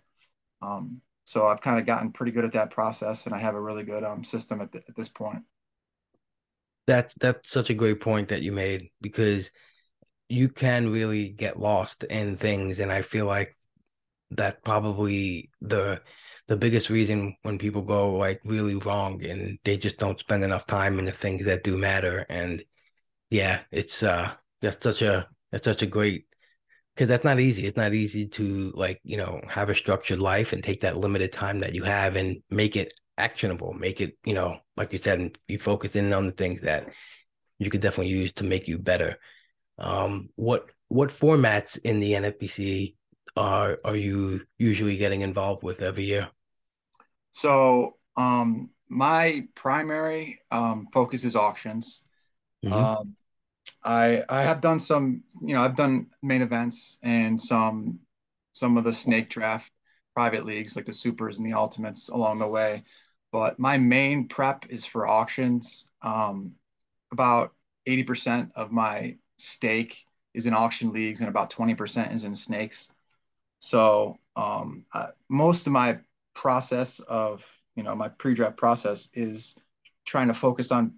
Um, 0.61 1.01
so 1.25 1.45
I've 1.45 1.61
kind 1.61 1.79
of 1.79 1.85
gotten 1.85 2.11
pretty 2.11 2.31
good 2.31 2.45
at 2.45 2.53
that 2.53 2.71
process, 2.71 3.25
and 3.25 3.35
I 3.35 3.37
have 3.37 3.55
a 3.55 3.61
really 3.61 3.83
good 3.83 4.03
um, 4.03 4.23
system 4.23 4.59
at, 4.61 4.71
the, 4.71 4.79
at 4.79 4.95
this 4.95 5.09
point. 5.09 5.43
That's 6.87 7.13
that's 7.19 7.51
such 7.51 7.69
a 7.69 7.75
great 7.75 8.01
point 8.01 8.29
that 8.29 8.41
you 8.41 8.51
made 8.51 8.89
because 9.01 9.51
you 10.29 10.49
can 10.49 10.91
really 10.91 11.29
get 11.29 11.59
lost 11.59 12.03
in 12.03 12.35
things, 12.37 12.79
and 12.79 12.91
I 12.91 13.03
feel 13.03 13.27
like 13.27 13.53
that 14.31 14.63
probably 14.63 15.49
the 15.61 16.01
the 16.47 16.57
biggest 16.57 16.89
reason 16.89 17.35
when 17.43 17.57
people 17.57 17.81
go 17.81 18.15
like 18.15 18.41
really 18.43 18.75
wrong 18.75 19.23
and 19.23 19.57
they 19.63 19.77
just 19.77 19.97
don't 19.97 20.19
spend 20.19 20.43
enough 20.43 20.65
time 20.65 20.99
in 20.99 21.05
the 21.05 21.11
things 21.11 21.45
that 21.45 21.63
do 21.63 21.77
matter. 21.77 22.25
And 22.29 22.63
yeah 23.29 23.61
it's 23.71 24.03
uh 24.03 24.33
that's 24.61 24.83
such 24.83 25.01
a 25.01 25.27
that's 25.51 25.63
such 25.65 25.81
a 25.81 25.85
great 25.87 26.25
because 26.95 27.07
that's 27.07 27.23
not 27.23 27.39
easy. 27.39 27.65
It's 27.65 27.77
not 27.77 27.93
easy 27.93 28.27
to 28.27 28.71
like 28.75 28.99
you 29.03 29.17
know 29.17 29.41
have 29.47 29.69
a 29.69 29.75
structured 29.75 30.19
life 30.19 30.53
and 30.53 30.63
take 30.63 30.81
that 30.81 30.97
limited 30.97 31.31
time 31.31 31.59
that 31.61 31.73
you 31.75 31.83
have 31.83 32.15
and 32.15 32.41
make 32.49 32.75
it 32.75 32.93
actionable 33.17 33.73
make 33.73 34.01
it 34.01 34.17
you 34.25 34.33
know 34.33 34.57
like 34.77 34.93
you 34.93 34.99
said 34.99 35.37
you 35.47 35.59
focus 35.59 35.95
in 35.95 36.11
on 36.11 36.25
the 36.25 36.31
things 36.31 36.61
that 36.61 36.91
you 37.59 37.69
could 37.69 37.81
definitely 37.81 38.11
use 38.11 38.31
to 38.33 38.43
make 38.43 38.67
you 38.67 38.77
better. 38.77 39.17
Um 39.77 40.29
what 40.35 40.69
what 40.87 41.09
formats 41.09 41.79
in 41.83 41.99
the 42.01 42.11
nfbc 42.13 42.95
are 43.35 43.79
are 43.83 43.95
you 43.95 44.41
usually 44.57 44.97
getting 44.97 45.21
involved 45.21 45.63
with 45.63 45.81
every 45.81 46.03
year? 46.03 46.29
So 47.31 47.97
um, 48.17 48.69
my 48.89 49.47
primary 49.55 50.39
um, 50.51 50.87
focus 50.93 51.23
is 51.23 51.35
auctions. 51.35 52.03
Mm-hmm. 52.63 52.73
Um, 52.73 53.15
I 53.83 54.23
I 54.29 54.43
have 54.43 54.61
done 54.61 54.79
some, 54.79 55.23
you 55.41 55.53
know, 55.53 55.61
I've 55.61 55.75
done 55.75 56.07
main 56.21 56.41
events 56.41 56.99
and 57.03 57.39
some 57.39 57.99
some 58.53 58.77
of 58.77 58.83
the 58.83 58.93
snake 58.93 59.29
draft 59.29 59.71
private 60.13 60.45
leagues 60.45 60.75
like 60.75 60.85
the 60.85 60.93
supers 60.93 61.37
and 61.37 61.47
the 61.47 61.53
ultimates 61.53 62.09
along 62.09 62.39
the 62.39 62.47
way. 62.47 62.83
But 63.31 63.59
my 63.59 63.77
main 63.77 64.27
prep 64.27 64.65
is 64.69 64.85
for 64.85 65.07
auctions. 65.07 65.89
Um, 66.01 66.55
about 67.13 67.53
80% 67.87 68.51
of 68.55 68.71
my 68.71 69.15
stake 69.37 70.05
is 70.33 70.45
in 70.45 70.53
auction 70.53 70.91
leagues 70.91 71.21
and 71.21 71.29
about 71.29 71.49
20% 71.49 72.13
is 72.13 72.23
in 72.23 72.35
snakes. 72.35 72.89
So 73.61 74.17
um, 74.35 74.85
uh, 74.93 75.09
most 75.29 75.67
of 75.67 75.73
my 75.73 75.99
process 76.33 76.99
of 77.01 77.45
you 77.75 77.83
know 77.83 77.95
my 77.95 78.09
pre-draft 78.09 78.57
process 78.57 79.07
is 79.13 79.55
trying 80.03 80.27
to 80.27 80.33
focus 80.33 80.71
on 80.71 80.95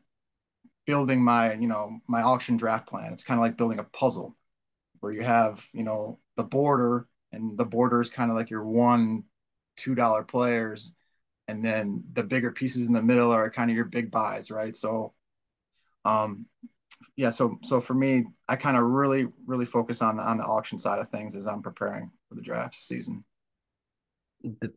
building 0.85 1.21
my 1.21 1.53
you 1.53 1.67
know 1.67 1.99
my 2.07 2.21
auction 2.21 2.55
draft 2.55 2.87
plan. 2.87 3.11
It's 3.11 3.23
kind 3.23 3.37
of 3.37 3.41
like 3.41 3.57
building 3.57 3.79
a 3.79 3.83
puzzle 3.83 4.35
where 5.01 5.11
you 5.11 5.21
have 5.23 5.67
you 5.73 5.83
know 5.83 6.19
the 6.37 6.43
border 6.43 7.07
and 7.33 7.57
the 7.57 7.65
border 7.65 8.01
is 8.01 8.09
kind 8.09 8.31
of 8.31 8.37
like 8.37 8.49
your 8.49 8.63
one 8.63 9.25
two 9.75 9.93
dollar 9.93 10.23
players. 10.23 10.93
And 11.49 11.63
then 11.63 12.05
the 12.13 12.23
bigger 12.23 12.53
pieces 12.53 12.87
in 12.87 12.93
the 12.93 13.03
middle 13.03 13.29
are 13.31 13.49
kind 13.49 13.69
of 13.69 13.75
your 13.75 13.85
big 13.85 14.09
buys 14.09 14.49
right? 14.49 14.73
So 14.73 15.13
um 16.05 16.45
yeah 17.15 17.29
so 17.29 17.57
so 17.63 17.79
for 17.79 17.93
me 17.93 18.25
i 18.49 18.55
kind 18.55 18.77
of 18.77 18.83
really 18.83 19.27
really 19.45 19.65
focus 19.65 20.01
on 20.01 20.17
the 20.17 20.23
on 20.23 20.37
the 20.37 20.43
auction 20.43 20.77
side 20.77 20.99
of 20.99 21.07
things 21.09 21.35
as 21.35 21.47
i'm 21.47 21.61
preparing 21.61 22.11
for 22.33 22.37
the 22.37 22.45
draft 22.45 22.75
season. 22.75 23.23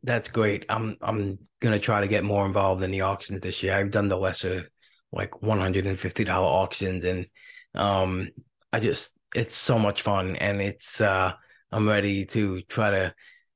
That's 0.03 0.29
great. 0.29 0.65
I'm 0.69 0.97
I'm 1.01 1.39
gonna 1.61 1.79
try 1.79 2.01
to 2.01 2.09
get 2.09 2.23
more 2.23 2.47
involved 2.47 2.83
in 2.83 2.93
the 2.93 3.01
auctions 3.01 3.41
this 3.41 3.63
year. 3.63 3.75
I've 3.75 3.91
done 3.91 4.09
the 4.09 4.17
lesser, 4.17 4.71
like 5.11 5.43
one 5.43 5.59
hundred 5.59 5.87
and 5.87 5.99
fifty 5.99 6.23
dollar 6.23 6.47
auctions, 6.47 7.05
and 7.05 7.27
um, 7.75 8.29
I 8.73 8.79
just 8.79 9.11
it's 9.35 9.57
so 9.57 9.79
much 9.79 10.03
fun, 10.03 10.37
and 10.37 10.61
it's 10.61 11.01
uh, 11.01 11.33
I'm 11.73 11.89
ready 11.89 12.27
to 12.27 12.63
try 12.63 12.91
to 12.93 13.15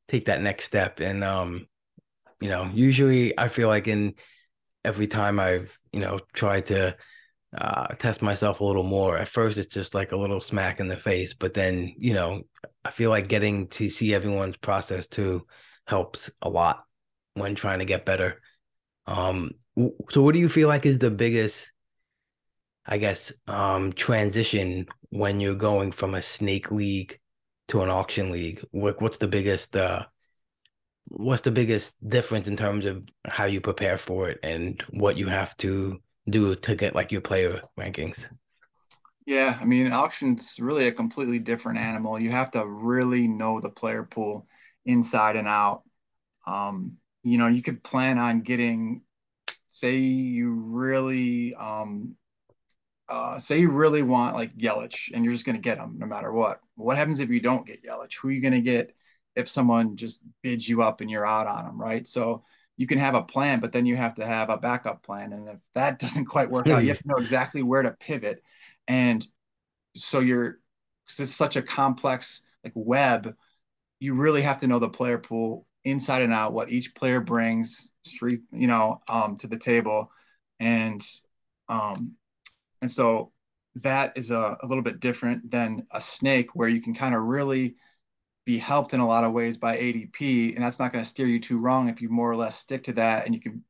take 0.09 0.25
that 0.25 0.43
next 0.43 0.65
step. 0.65 0.99
And 0.99 1.23
um, 1.23 1.67
you 2.41 2.49
know, 2.49 2.69
usually 2.75 3.39
I 3.39 3.49
feel 3.49 3.69
like 3.69 3.87
in 3.87 4.15
every 4.85 5.07
time 5.07 5.39
I've 5.39 5.79
you 5.93 6.01
know 6.01 6.19
tried 6.33 6.67
to 6.67 6.97
uh, 7.57 7.87
test 7.99 8.21
myself 8.21 8.61
a 8.61 8.65
little 8.65 8.83
more. 8.83 9.17
At 9.17 9.29
first, 9.29 9.59
it's 9.59 9.73
just 9.73 9.95
like 9.95 10.11
a 10.11 10.17
little 10.17 10.41
smack 10.41 10.81
in 10.81 10.89
the 10.89 10.97
face, 10.97 11.35
but 11.35 11.55
then 11.55 11.95
you 11.99 12.15
know, 12.15 12.43
I 12.85 12.91
feel 12.91 13.11
like 13.11 13.29
getting 13.29 13.69
to 13.69 13.91
see 13.91 14.15
everyone's 14.15 14.57
process 14.57 15.07
too 15.07 15.47
helps 15.87 16.31
a 16.41 16.49
lot 16.49 16.85
when 17.35 17.55
trying 17.55 17.81
to 17.81 17.85
get 17.85 18.07
better. 18.07 18.41
Um, 19.07 19.53
so 20.11 20.23
what 20.23 20.35
do 20.35 20.41
you 20.41 20.49
feel 20.49 20.69
like 20.69 20.87
is 20.87 20.99
the 20.99 21.11
biggest, 21.11 21.73
I 22.87 22.99
guess, 22.99 23.33
um, 23.47 23.93
transition 23.93 24.87
when 25.11 25.41
you're 25.41 25.55
going 25.55 25.93
from 25.93 26.15
a 26.15 26.23
snake 26.23 26.71
league 26.71 27.19
to 27.69 27.83
an 27.83 27.91
auction 27.91 28.31
league? 28.31 28.65
What 28.71 29.01
what's 29.03 29.19
the 29.19 29.29
biggest 29.29 29.77
uh, 29.77 30.07
what's 31.07 31.43
the 31.43 31.51
biggest 31.51 31.95
difference 32.09 32.47
in 32.47 32.57
terms 32.57 32.87
of 32.87 33.03
how 33.27 33.45
you 33.45 33.61
prepare 33.61 33.99
for 33.99 34.29
it 34.29 34.39
and 34.43 34.83
what 34.91 35.17
you 35.17 35.27
have 35.27 35.57
to 35.59 36.01
do 36.29 36.55
to 36.55 36.75
get 36.75 36.95
like 36.95 37.13
your 37.13 37.21
player 37.21 37.63
rankings? 37.79 38.29
Yeah, 39.27 39.57
I 39.61 39.65
mean, 39.65 39.93
auction's 39.93 40.59
really 40.59 40.89
a 40.89 40.93
completely 40.93 41.39
different 41.39 41.79
animal. 41.79 42.19
You 42.19 42.31
have 42.31 42.51
to 42.53 42.67
really 42.67 43.29
know 43.29 43.61
the 43.61 43.71
player 43.71 44.03
pool 44.03 44.49
inside 44.87 45.37
and 45.37 45.47
out. 45.47 45.83
Um, 46.47 46.97
you 47.23 47.39
know, 47.39 47.47
you 47.47 47.63
could 47.63 47.85
plan 47.85 48.19
on 48.19 48.41
getting, 48.41 49.03
say, 49.69 49.97
you 49.97 50.53
really, 50.53 51.55
um, 51.55 52.17
uh, 53.09 53.39
say 53.39 53.61
you 53.61 53.71
really 53.71 54.03
want 54.03 54.37
like 54.37 54.57
Yelich, 54.57 55.11
and 55.15 55.25
you're 55.25 55.35
just 55.35 55.47
going 55.47 55.57
to 55.57 55.63
get 55.63 55.79
him 55.79 55.99
no 55.99 56.07
matter 56.07 56.33
what. 56.33 56.61
What 56.77 56.97
happens 56.97 57.19
if 57.19 57.31
you 57.31 57.41
don't 57.41 57.67
get 57.67 57.85
Yelich? 57.85 58.17
Who 58.21 58.29
are 58.29 58.33
you 58.33 58.41
going 58.41 58.55
to 58.55 58.61
get 58.61 58.95
if 59.37 59.49
someone 59.49 59.97
just 59.97 60.23
bids 60.43 60.69
you 60.69 60.83
up 60.83 61.01
and 61.01 61.11
you're 61.11 61.27
out 61.27 61.47
on 61.47 61.65
them, 61.65 61.81
right? 61.81 62.07
So 62.07 62.45
you 62.77 62.87
can 62.87 62.99
have 62.99 63.15
a 63.15 63.23
plan, 63.23 63.61
but 63.61 63.73
then 63.73 63.87
you 63.87 63.97
have 63.97 64.15
to 64.15 64.27
have 64.27 64.49
a 64.49 64.57
backup 64.57 65.03
plan. 65.03 65.33
And 65.33 65.49
if 65.49 65.59
that 65.75 65.99
doesn't 66.01 66.27
quite 66.27 66.51
work 66.51 66.71
out, 66.71 66.85
you 66.85 66.91
have 66.91 67.01
to 67.01 67.09
know 67.09 67.17
exactly 67.19 67.63
where 67.63 67.83
to 67.83 67.93
pivot. 67.93 68.43
And 68.89 69.27
so 69.95 70.21
you're, 70.21 70.61
because 71.05 71.21
it's 71.21 71.35
such 71.35 71.57
a 71.57 71.63
complex 71.63 72.43
like 72.65 72.73
web 72.75 73.35
you 74.01 74.15
really 74.15 74.43
have 74.43 74.59
to 74.59 74.67
know 74.67 74.79
the 74.79 74.89
player 74.89 75.19
pool 75.19 75.67
inside 75.85 76.23
and 76.23 76.33
out, 76.33 76.53
what 76.53 76.71
each 76.71 76.95
player 76.95 77.21
brings 77.21 77.93
street, 78.03 78.41
you 78.51 78.67
know, 78.67 79.01
um, 79.09 79.37
to 79.37 79.47
the 79.47 79.59
table. 79.59 80.11
And 80.59 81.07
um, 81.69 82.17
and 82.83 82.91
so 82.91 83.33
that 83.77 84.15
is 84.17 84.31
a, 84.31 84.57
a 84.63 84.67
little 84.67 84.83
bit 84.83 85.01
different 85.01 85.51
than 85.51 85.87
a 85.93 86.01
snake 86.01 86.57
where 86.57 86.69
you 86.69 86.81
can 86.81 86.95
kind 86.95 87.15
of 87.15 87.23
really 87.23 87.77
be 88.45 88.59
helped 88.59 88.95
in 88.95 89.01
a 89.01 89.07
lot 89.07 89.23
of 89.23 89.33
ways 89.33 89.57
by 89.57 89.77
ADP. 89.77 90.55
And 90.55 90.65
that's 90.65 90.79
not 90.79 90.93
going 90.93 91.05
to 91.05 91.09
steer 91.09 91.27
you 91.27 91.39
too 91.39 91.59
wrong 91.59 91.89
if 91.89 92.01
you 92.01 92.09
more 92.09 92.31
or 92.31 92.37
less 92.37 92.57
stick 92.57 92.83
to 92.85 92.95
that. 92.95 93.27
And 93.27 93.35
you 93.35 93.41
can, 93.41 93.63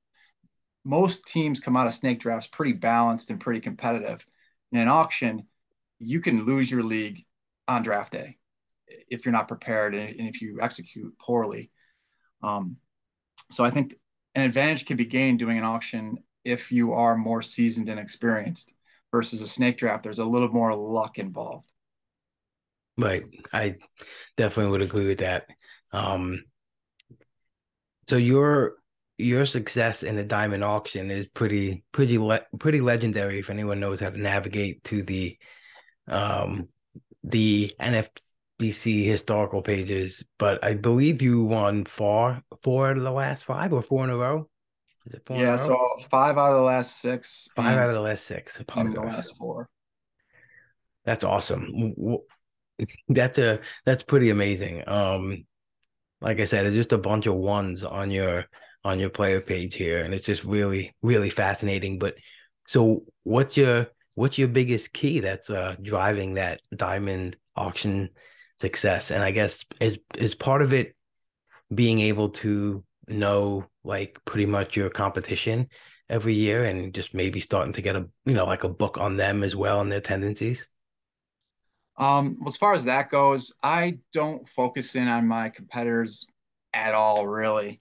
most 0.84 1.26
teams 1.26 1.60
come 1.60 1.76
out 1.76 1.86
of 1.86 1.94
snake 1.94 2.20
drafts 2.20 2.46
pretty 2.46 2.72
balanced 2.72 3.30
and 3.30 3.40
pretty 3.40 3.60
competitive. 3.60 4.24
In 4.72 4.78
an 4.78 4.88
auction, 4.88 5.46
you 5.98 6.20
can 6.20 6.44
lose 6.44 6.70
your 6.70 6.82
league 6.82 7.24
on 7.68 7.82
draft 7.82 8.12
day 8.12 8.36
if 9.08 9.24
you're 9.24 9.32
not 9.32 9.48
prepared 9.48 9.94
and, 9.94 10.28
if 10.28 10.40
you 10.40 10.58
execute 10.60 11.16
poorly. 11.18 11.70
Um, 12.42 12.76
so 13.50 13.64
I 13.64 13.70
think 13.70 13.94
an 14.34 14.42
advantage 14.42 14.86
can 14.86 14.96
be 14.96 15.04
gained 15.04 15.38
doing 15.38 15.58
an 15.58 15.64
auction 15.64 16.18
if 16.44 16.72
you 16.72 16.92
are 16.92 17.16
more 17.16 17.42
seasoned 17.42 17.88
and 17.88 18.00
experienced 18.00 18.74
versus 19.12 19.40
a 19.40 19.46
snake 19.46 19.76
draft. 19.76 20.02
There's 20.02 20.20
a 20.20 20.24
little 20.24 20.48
more 20.48 20.74
luck 20.74 21.18
involved. 21.18 21.70
Right. 22.96 23.24
I 23.52 23.76
definitely 24.36 24.72
would 24.72 24.82
agree 24.82 25.06
with 25.06 25.18
that. 25.18 25.46
Um, 25.92 26.44
so 28.08 28.16
your 28.16 28.74
your 29.20 29.46
success 29.46 30.02
in 30.02 30.16
the 30.16 30.24
diamond 30.24 30.64
auction 30.64 31.10
is 31.10 31.26
pretty 31.28 31.84
pretty 31.92 32.18
le- 32.18 32.46
pretty 32.58 32.80
legendary 32.80 33.38
if 33.38 33.50
anyone 33.50 33.80
knows 33.80 34.00
how 34.00 34.10
to 34.10 34.18
navigate 34.18 34.82
to 34.84 35.02
the 35.02 35.38
um 36.08 36.68
the 37.22 37.72
NFBC 37.80 39.04
historical 39.04 39.62
pages, 39.62 40.24
but 40.38 40.62
I 40.64 40.74
believe 40.74 41.22
you 41.22 41.44
won 41.44 41.84
four 41.84 42.42
four 42.62 42.90
out 42.90 42.96
of 42.96 43.02
the 43.02 43.12
last 43.12 43.44
five 43.44 43.72
or 43.72 43.82
four 43.82 44.04
in 44.04 44.10
a 44.10 44.16
row. 44.16 44.48
yeah, 45.30 45.56
so 45.56 45.78
five 46.10 46.38
out 46.38 46.52
of 46.52 46.58
the 46.58 46.64
last 46.64 47.00
six. 47.00 47.48
Five 47.56 47.78
out 47.78 47.88
of 47.88 47.94
the 47.94 48.00
last 48.00 48.26
six. 48.26 48.60
And 48.74 48.94
the 48.94 49.00
last 49.00 49.36
four. 49.36 49.68
That's 51.04 51.24
awesome. 51.24 51.94
That's 53.08 53.36
a 53.36 53.60
that's 53.84 54.02
pretty 54.04 54.30
amazing. 54.30 54.88
Um, 54.88 55.44
like 56.20 56.40
I 56.40 56.44
said, 56.44 56.64
it's 56.66 56.76
just 56.76 56.92
a 56.92 56.98
bunch 56.98 57.26
of 57.26 57.34
ones 57.34 57.84
on 57.84 58.10
your 58.10 58.46
on 58.84 58.98
your 58.98 59.10
player 59.10 59.40
page 59.40 59.74
here, 59.74 60.02
and 60.04 60.14
it's 60.14 60.26
just 60.26 60.44
really 60.44 60.94
really 61.02 61.30
fascinating. 61.30 61.98
But 61.98 62.16
so, 62.66 63.04
what's 63.24 63.56
your 63.56 63.88
what's 64.14 64.38
your 64.38 64.48
biggest 64.48 64.92
key 64.92 65.20
that's 65.20 65.50
uh, 65.50 65.76
driving 65.82 66.34
that 66.34 66.60
diamond 66.74 67.36
auction 67.56 68.10
success? 68.60 69.10
And 69.10 69.22
I 69.22 69.30
guess 69.30 69.64
is 69.80 69.98
is 70.16 70.34
part 70.34 70.62
of 70.62 70.72
it 70.72 70.94
being 71.74 72.00
able 72.00 72.30
to 72.30 72.84
know 73.08 73.66
like 73.84 74.18
pretty 74.24 74.46
much 74.46 74.76
your 74.76 74.90
competition 74.90 75.68
every 76.08 76.34
year 76.34 76.64
and 76.64 76.92
just 76.94 77.14
maybe 77.14 77.40
starting 77.40 77.72
to 77.72 77.82
get 77.82 77.96
a 77.96 78.08
you 78.24 78.34
know 78.34 78.44
like 78.44 78.64
a 78.64 78.68
book 78.68 78.98
on 78.98 79.16
them 79.16 79.42
as 79.42 79.56
well 79.56 79.80
and 79.80 79.90
their 79.90 80.00
tendencies 80.00 80.66
um 81.96 82.38
as 82.46 82.56
far 82.56 82.74
as 82.74 82.84
that 82.84 83.10
goes 83.10 83.52
i 83.62 83.96
don't 84.12 84.48
focus 84.48 84.94
in 84.94 85.08
on 85.08 85.26
my 85.26 85.48
competitors 85.48 86.26
at 86.72 86.94
all 86.94 87.26
really 87.26 87.80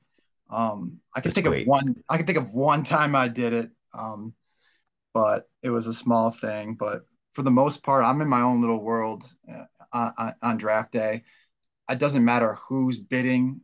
um 0.50 1.00
i 1.16 1.22
can 1.22 1.30
That's 1.30 1.36
think 1.36 1.48
great. 1.48 1.62
of 1.64 1.68
one 1.68 1.96
i 2.10 2.18
can 2.18 2.26
think 2.26 2.38
of 2.38 2.54
one 2.54 2.84
time 2.84 3.16
i 3.16 3.28
did 3.28 3.54
it 3.54 3.70
um 3.94 4.34
but 5.14 5.50
it 5.64 5.70
was 5.70 5.88
a 5.88 5.94
small 5.94 6.32
thing 6.32 6.76
but 6.76 7.06
for 7.34 7.42
the 7.44 7.52
most 7.52 7.84
part 7.84 8.06
i'm 8.06 8.22
in 8.22 8.28
my 8.28 8.42
own 8.42 8.62
little 8.62 8.84
world 8.84 9.24
uh, 9.94 10.12
on, 10.18 10.34
on 10.42 10.58
draft 10.58 10.92
day 10.92 11.24
it 11.90 12.00
doesn't 12.00 12.26
matter 12.26 12.56
who's 12.68 13.00
bidding 13.00 13.62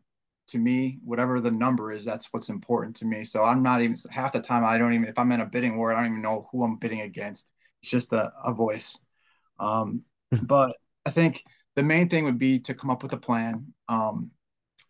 to 0.47 0.57
me, 0.59 0.99
whatever 1.03 1.39
the 1.39 1.51
number 1.51 1.91
is, 1.91 2.05
that's 2.05 2.31
what's 2.31 2.49
important 2.49 2.95
to 2.97 3.05
me. 3.05 3.23
So 3.23 3.43
I'm 3.43 3.63
not 3.63 3.81
even 3.81 3.95
half 4.11 4.33
the 4.33 4.41
time 4.41 4.63
I 4.63 4.77
don't 4.77 4.93
even 4.93 5.07
if 5.07 5.17
I'm 5.17 5.31
in 5.31 5.41
a 5.41 5.45
bidding 5.45 5.77
war, 5.77 5.91
I 5.91 6.01
don't 6.01 6.11
even 6.11 6.21
know 6.21 6.47
who 6.51 6.63
I'm 6.63 6.77
bidding 6.77 7.01
against. 7.01 7.51
It's 7.81 7.91
just 7.91 8.13
a, 8.13 8.31
a 8.43 8.53
voice. 8.53 8.99
Um, 9.59 10.03
hmm. 10.33 10.45
but 10.45 10.75
I 11.05 11.09
think 11.09 11.43
the 11.75 11.83
main 11.83 12.09
thing 12.09 12.25
would 12.25 12.37
be 12.37 12.59
to 12.59 12.73
come 12.73 12.89
up 12.89 13.03
with 13.03 13.13
a 13.13 13.17
plan. 13.17 13.73
Um, 13.89 14.31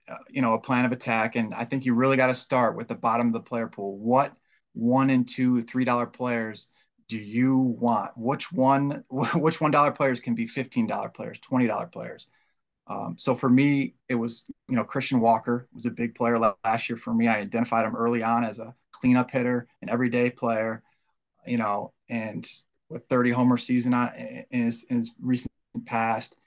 uh, 0.09 0.17
you 0.29 0.41
know, 0.41 0.53
a 0.53 0.59
plan 0.59 0.85
of 0.85 0.91
attack, 0.91 1.35
and 1.35 1.53
I 1.53 1.65
think 1.65 1.85
you 1.85 1.95
really 1.95 2.17
got 2.17 2.27
to 2.27 2.35
start 2.35 2.75
with 2.75 2.87
the 2.87 2.95
bottom 2.95 3.27
of 3.27 3.33
the 3.33 3.41
player 3.41 3.67
pool. 3.67 3.97
What 3.97 4.33
one 4.73 5.09
and 5.09 5.27
two, 5.27 5.61
three 5.61 5.85
dollar 5.85 6.05
players 6.05 6.67
do 7.07 7.17
you 7.17 7.57
want? 7.57 8.11
Which 8.15 8.51
one? 8.51 9.03
Which 9.09 9.61
one 9.61 9.71
dollar 9.71 9.91
players 9.91 10.19
can 10.19 10.35
be 10.35 10.47
fifteen 10.47 10.87
dollar 10.87 11.09
players, 11.09 11.39
twenty 11.39 11.67
dollar 11.67 11.87
players? 11.87 12.27
Um, 12.87 13.15
so 13.17 13.33
for 13.33 13.49
me, 13.49 13.95
it 14.09 14.15
was, 14.15 14.45
you 14.67 14.75
know, 14.75 14.83
Christian 14.83 15.19
Walker 15.19 15.67
was 15.73 15.85
a 15.85 15.91
big 15.91 16.13
player 16.15 16.37
last 16.37 16.89
year 16.89 16.97
for 16.97 17.13
me. 17.13 17.27
I 17.27 17.39
identified 17.39 17.85
him 17.85 17.95
early 17.95 18.21
on 18.21 18.43
as 18.43 18.59
a 18.59 18.75
cleanup 18.91 19.31
hitter, 19.31 19.67
an 19.81 19.89
everyday 19.89 20.29
player, 20.29 20.83
you 21.47 21.57
know, 21.57 21.93
and 22.09 22.47
with 22.89 23.07
30 23.09 23.31
homer 23.31 23.57
season 23.57 23.93
on, 23.93 24.11
in 24.51 24.61
his, 24.61 24.83
in 24.83 24.97
his 24.97 25.13
recent 25.19 25.51
past. 25.85 26.39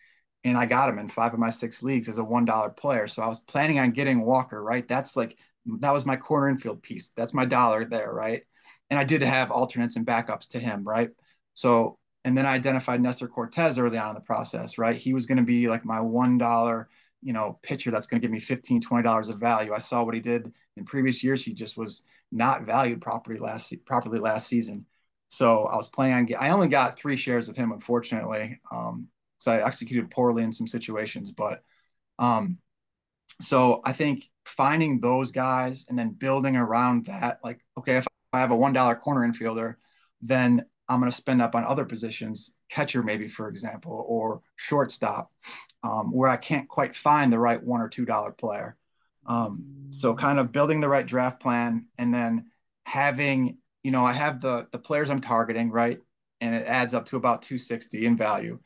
And 0.45 0.57
I 0.57 0.67
got 0.67 0.89
him 0.89 0.99
in 0.99 1.09
five 1.09 1.35
of 1.35 1.41
my 1.41 1.51
six 1.51 1.83
leagues 1.83 2.09
as 2.09 2.19
a 2.19 2.23
$1 2.23 2.77
player. 2.77 3.09
So 3.09 3.23
I 3.23 3.29
was 3.29 3.41
planning 3.41 3.79
on 3.79 3.91
getting 3.91 4.21
Walker, 4.21 4.63
right? 4.63 4.87
That's 4.87 5.17
like, 5.17 5.39
that 5.81 5.93
was 5.93 6.07
my 6.07 6.17
corner 6.17 6.49
infield 6.49 6.83
piece. 6.83 7.11
That's 7.11 7.35
my 7.35 7.45
dollar 7.45 7.85
there, 7.85 8.13
right? 8.13 8.43
And 8.91 8.99
I 8.99 9.05
did 9.05 9.23
have 9.23 9.51
alternates 9.51 9.97
and 9.97 10.07
backups 10.07 10.49
to 10.51 10.59
him, 10.59 10.85
right? 10.85 11.11
So 11.55 11.99
and 12.25 12.37
then 12.37 12.47
I 12.47 12.55
identified 12.55 13.01
Nestor 13.01 13.29
Cortes 13.29 13.79
early 13.79 13.97
on 13.97 14.11
in 14.11 14.15
the 14.15 14.21
process, 14.21 14.77
right? 14.77 14.97
He 14.97 15.15
was 15.15 15.27
going 15.27 15.39
to 15.39 15.45
be 15.45 15.69
like 15.69 15.85
my 15.85 15.99
$1, 15.99 16.87
you 17.23 17.33
know, 17.33 17.59
pitcher 17.63 17.91
that's 17.91 18.07
going 18.07 18.21
to 18.21 18.25
give 18.25 18.33
me 18.33 18.41
15, 18.41 18.83
$20 18.83 19.31
of 19.31 19.39
value. 19.39 19.73
I 19.73 19.79
saw 19.79 20.03
what 20.03 20.15
he 20.15 20.21
did 20.21 20.53
in 20.77 20.85
previous 20.85 21.23
years. 21.25 21.45
He 21.45 21.55
just 21.55 21.79
was 21.79 22.03
not 22.31 22.65
valued 22.67 23.01
properly 23.01 23.39
last, 23.39 23.75
properly 23.87 24.19
last 24.19 24.47
season. 24.47 24.85
So 25.29 25.65
I 25.67 25.77
was 25.77 25.89
planning 25.89 26.35
on, 26.35 26.43
I 26.43 26.51
only 26.51 26.69
got 26.69 26.99
three 26.99 27.17
shares 27.17 27.49
of 27.49 27.57
him, 27.57 27.73
unfortunately. 27.73 28.61
Um, 28.71 29.09
so 29.39 29.53
I 29.53 29.67
executed 29.67 30.11
poorly 30.11 30.43
in 30.43 30.53
some 30.53 30.67
situations, 30.67 31.31
but, 31.31 31.63
um, 32.19 32.59
so 33.41 33.81
I 33.85 33.93
think 33.93 34.25
finding 34.45 35.01
those 35.01 35.31
guys 35.31 35.87
and 35.89 35.99
then 35.99 36.11
building 36.11 36.57
around 36.57 37.07
that, 37.07 37.41
like, 37.45 37.61
okay, 37.77 37.97
if 37.97 38.07
I 38.33 38.41
have 38.41 38.51
a 38.51 38.57
$1 38.57 38.95
corner 38.97 39.27
infielder, 39.31 39.77
then 40.21 40.65
I'm 40.89 41.01
going 41.01 41.11
to 41.11 41.17
spend 41.17 41.43
up 41.43 41.55
on 41.55 41.65
other 41.65 41.85
positions, 41.85 42.55
catcher 42.71 43.03
maybe 43.03 43.29
for 43.29 43.49
example, 43.49 44.05
or 44.09 44.43
shortstop, 44.57 45.31
um, 45.83 46.13
where 46.13 46.31
I 46.31 46.37
can't 46.37 46.69
quite 46.69 46.97
find 46.97 47.33
the 47.33 47.39
right 47.39 47.63
one 47.63 47.81
or 47.81 47.89
two 47.89 48.05
dollar 48.05 48.33
player. 48.33 48.77
Um, 49.27 49.67
so 49.91 50.15
kind 50.15 50.39
of 50.39 50.53
building 50.53 50.81
the 50.81 50.89
right 50.89 51.07
draft 51.07 51.41
plan 51.41 51.87
and 51.99 52.13
then 52.13 52.51
having, 52.87 53.59
you 53.83 53.91
know, 53.91 54.05
I 54.05 54.13
have 54.13 54.41
the 54.41 54.67
the 54.73 54.79
players 54.79 55.11
I'm 55.11 55.21
targeting 55.21 55.71
right, 55.71 56.01
and 56.41 56.55
it 56.55 56.67
adds 56.67 56.95
up 56.95 57.05
to 57.07 57.17
about 57.17 57.43
260 57.43 58.07
in 58.07 58.17
value. 58.17 58.59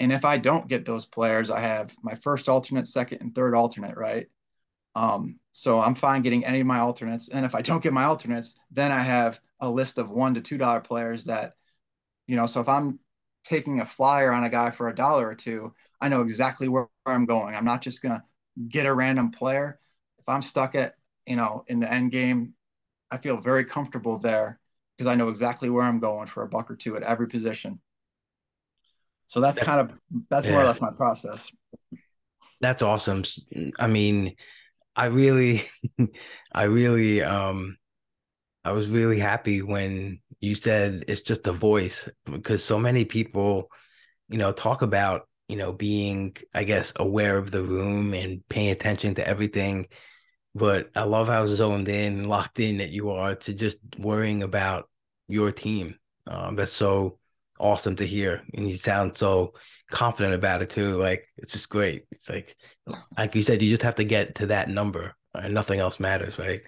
And 0.00 0.12
if 0.12 0.24
I 0.24 0.38
don't 0.38 0.68
get 0.68 0.84
those 0.86 1.06
players, 1.06 1.50
I 1.50 1.60
have 1.60 1.94
my 2.02 2.14
first 2.16 2.48
alternate, 2.48 2.86
second, 2.88 3.20
and 3.20 3.34
third 3.34 3.54
alternate, 3.54 3.96
right? 3.96 4.28
Um, 4.96 5.38
so 5.52 5.80
I'm 5.80 5.94
fine 5.94 6.22
getting 6.22 6.44
any 6.44 6.60
of 6.60 6.66
my 6.66 6.80
alternates. 6.80 7.28
And 7.28 7.44
if 7.46 7.54
I 7.54 7.62
don't 7.62 7.82
get 7.82 7.92
my 7.92 8.04
alternates, 8.04 8.58
then 8.70 8.92
I 8.92 9.00
have 9.00 9.40
a 9.60 9.70
list 9.70 9.98
of 9.98 10.10
one 10.10 10.34
to 10.34 10.40
two 10.40 10.58
dollar 10.58 10.80
players 10.80 11.24
that, 11.24 11.54
you 12.26 12.36
know, 12.36 12.46
so 12.46 12.60
if 12.60 12.68
I'm 12.68 12.98
taking 13.44 13.80
a 13.80 13.86
flyer 13.86 14.32
on 14.32 14.44
a 14.44 14.48
guy 14.48 14.70
for 14.70 14.88
a 14.88 14.94
dollar 14.94 15.28
or 15.28 15.34
two, 15.34 15.74
I 16.00 16.08
know 16.08 16.22
exactly 16.22 16.68
where, 16.68 16.88
I'm 17.06 17.26
going. 17.26 17.56
I'm 17.56 17.64
not 17.64 17.82
just 17.82 18.02
gonna 18.02 18.24
get 18.68 18.86
a 18.86 18.94
random 18.94 19.30
player. 19.30 19.80
If 20.18 20.28
I'm 20.28 20.42
stuck 20.42 20.74
at, 20.74 20.94
you 21.26 21.36
know, 21.36 21.64
in 21.68 21.80
the 21.80 21.92
end 21.92 22.12
game, 22.12 22.54
I 23.10 23.18
feel 23.18 23.40
very 23.40 23.64
comfortable 23.64 24.18
there 24.18 24.60
because 24.96 25.10
I 25.10 25.14
know 25.16 25.28
exactly 25.28 25.70
where 25.70 25.84
I'm 25.84 26.00
going 26.00 26.28
for 26.28 26.42
a 26.42 26.48
buck 26.48 26.70
or 26.70 26.76
two 26.76 26.96
at 26.96 27.02
every 27.02 27.28
position. 27.28 27.80
So 29.30 29.38
that's, 29.38 29.54
that's 29.54 29.64
kind 29.64 29.78
of 29.78 29.96
that's 30.28 30.44
yeah. 30.44 30.52
more 30.52 30.62
or 30.62 30.64
less 30.64 30.80
my 30.80 30.90
process. 30.90 31.52
That's 32.60 32.82
awesome. 32.82 33.22
I 33.78 33.86
mean, 33.86 34.34
I 34.96 35.04
really, 35.04 35.62
I 36.52 36.64
really, 36.64 37.22
um, 37.22 37.76
I 38.64 38.72
was 38.72 38.88
really 38.88 39.20
happy 39.20 39.62
when 39.62 40.18
you 40.40 40.56
said 40.56 41.04
it's 41.06 41.20
just 41.20 41.46
a 41.46 41.52
voice 41.52 42.08
because 42.28 42.64
so 42.64 42.76
many 42.76 43.04
people, 43.04 43.70
you 44.28 44.36
know, 44.36 44.50
talk 44.50 44.82
about, 44.82 45.28
you 45.46 45.56
know, 45.56 45.72
being, 45.72 46.36
I 46.52 46.64
guess, 46.64 46.92
aware 46.96 47.38
of 47.38 47.52
the 47.52 47.62
room 47.62 48.14
and 48.14 48.42
paying 48.48 48.70
attention 48.70 49.14
to 49.14 49.26
everything. 49.26 49.86
But 50.56 50.90
I 50.96 51.04
love 51.04 51.28
how 51.28 51.46
zoned 51.46 51.86
in 51.86 52.18
and 52.18 52.28
locked 52.28 52.58
in 52.58 52.78
that 52.78 52.90
you 52.90 53.10
are 53.10 53.36
to 53.36 53.54
just 53.54 53.76
worrying 53.96 54.42
about 54.42 54.88
your 55.28 55.52
team. 55.52 55.94
Um, 56.26 56.56
that's 56.56 56.72
so 56.72 57.19
awesome 57.60 57.96
to 57.96 58.06
hear. 58.06 58.42
And 58.54 58.68
you 58.68 58.74
sound 58.76 59.16
so 59.16 59.54
confident 59.90 60.34
about 60.34 60.62
it 60.62 60.70
too. 60.70 60.94
Like 60.94 61.28
it's 61.36 61.52
just 61.52 61.68
great. 61.68 62.06
It's 62.10 62.28
like, 62.28 62.56
like 63.16 63.34
you 63.34 63.42
said, 63.42 63.62
you 63.62 63.70
just 63.70 63.82
have 63.82 63.96
to 63.96 64.04
get 64.04 64.36
to 64.36 64.46
that 64.46 64.68
number 64.68 65.14
and 65.34 65.54
nothing 65.54 65.80
else 65.80 66.00
matters, 66.00 66.38
right? 66.38 66.62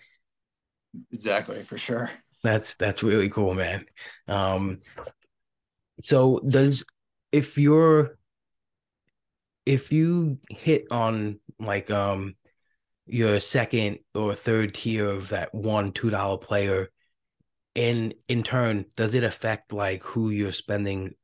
Exactly, 1.13 1.65
for 1.65 1.79
sure. 1.79 2.11
That's 2.43 2.75
that's 2.75 3.03
really 3.03 3.29
cool, 3.29 3.55
man. 3.55 3.87
Um, 4.29 4.81
so 6.03 6.41
does 6.47 6.85
if 7.31 7.57
you're 7.57 8.19
if 9.65 9.93
you 9.93 10.39
hit 10.51 10.87
on 10.91 11.39
like 11.59 11.91
um 11.91 12.35
your 13.07 13.41
second 13.41 13.99
or 14.15 14.35
third 14.35 14.75
tier 14.75 15.09
of 15.09 15.31
that 15.31 15.55
one 15.55 15.93
two 15.93 16.11
dollar 16.11 16.39
player 16.39 16.91
and 17.75 18.15
in 18.29 18.43
turn 18.43 18.85
does 18.97 19.15
it 19.15 19.25
affect 19.25 19.73
like 19.73 20.03
who 20.03 20.31
you're 20.31 20.53
spending 20.53 21.15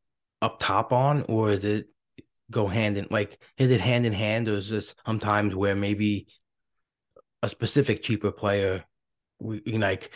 up 0.41 0.59
top 0.59 0.93
on 0.93 1.23
or 1.29 1.51
is 1.51 1.65
it 1.65 1.87
go 2.51 2.67
hand 2.67 2.97
in 2.97 3.07
like 3.11 3.39
is 3.59 3.71
it 3.71 3.81
hand 3.81 4.07
in 4.07 4.13
hand 4.13 4.49
or 4.49 4.57
is 4.57 4.71
this 4.71 4.95
sometimes 5.05 5.55
where 5.55 5.75
maybe 5.75 6.27
a 7.43 7.49
specific 7.49 8.03
cheaper 8.03 8.33
player 8.33 8.85
we 9.41 9.61
like 9.67 10.11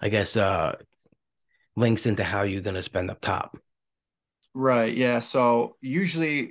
i 0.00 0.08
guess 0.08 0.36
uh 0.36 0.74
links 1.76 2.06
into 2.06 2.22
how 2.22 2.42
you're 2.42 2.62
going 2.62 2.76
to 2.76 2.82
spend 2.82 3.10
up 3.10 3.20
top 3.20 3.58
right 4.54 4.96
yeah 4.96 5.18
so 5.18 5.76
usually 5.80 6.50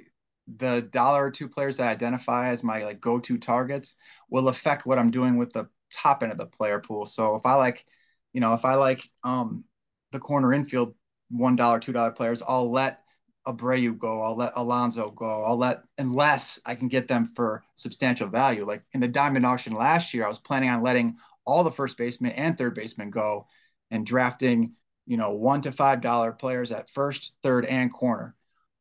the 0.57 0.81
dollar 0.91 1.25
or 1.25 1.31
two 1.31 1.47
players 1.47 1.77
that 1.77 1.87
I 1.87 1.91
identify 1.91 2.49
as 2.49 2.63
my 2.63 2.83
like 2.83 2.99
go-to 2.99 3.37
targets 3.37 3.95
will 4.29 4.49
affect 4.49 4.85
what 4.85 4.99
I'm 4.99 5.11
doing 5.11 5.37
with 5.37 5.53
the 5.53 5.67
top 5.93 6.23
end 6.23 6.31
of 6.31 6.37
the 6.37 6.45
player 6.45 6.79
pool. 6.79 7.05
So 7.05 7.35
if 7.35 7.45
I 7.45 7.55
like, 7.55 7.85
you 8.33 8.41
know, 8.41 8.53
if 8.53 8.65
I 8.65 8.75
like 8.75 9.09
um 9.23 9.63
the 10.11 10.19
corner 10.19 10.53
infield 10.53 10.95
one 11.29 11.55
dollar, 11.55 11.79
two 11.79 11.93
dollar 11.93 12.11
players, 12.11 12.43
I'll 12.47 12.71
let 12.71 13.01
Abreu 13.47 13.97
go, 13.97 14.21
I'll 14.21 14.35
let 14.35 14.53
Alonso 14.55 15.11
go, 15.11 15.43
I'll 15.43 15.57
let 15.57 15.83
unless 15.97 16.59
I 16.65 16.75
can 16.75 16.87
get 16.87 17.07
them 17.07 17.31
for 17.35 17.63
substantial 17.75 18.27
value. 18.27 18.65
Like 18.65 18.83
in 18.93 19.01
the 19.01 19.07
diamond 19.07 19.45
auction 19.45 19.73
last 19.73 20.13
year, 20.13 20.25
I 20.25 20.29
was 20.29 20.39
planning 20.39 20.69
on 20.69 20.81
letting 20.81 21.17
all 21.45 21.63
the 21.63 21.71
first 21.71 21.97
baseman 21.97 22.31
and 22.33 22.57
third 22.57 22.75
baseman 22.75 23.09
go 23.09 23.47
and 23.91 24.05
drafting, 24.05 24.73
you 25.05 25.17
know, 25.17 25.31
one 25.31 25.61
to 25.61 25.71
five 25.71 26.01
dollar 26.01 26.31
players 26.31 26.71
at 26.71 26.89
first, 26.91 27.33
third, 27.43 27.65
and 27.65 27.91
corner. 27.91 28.35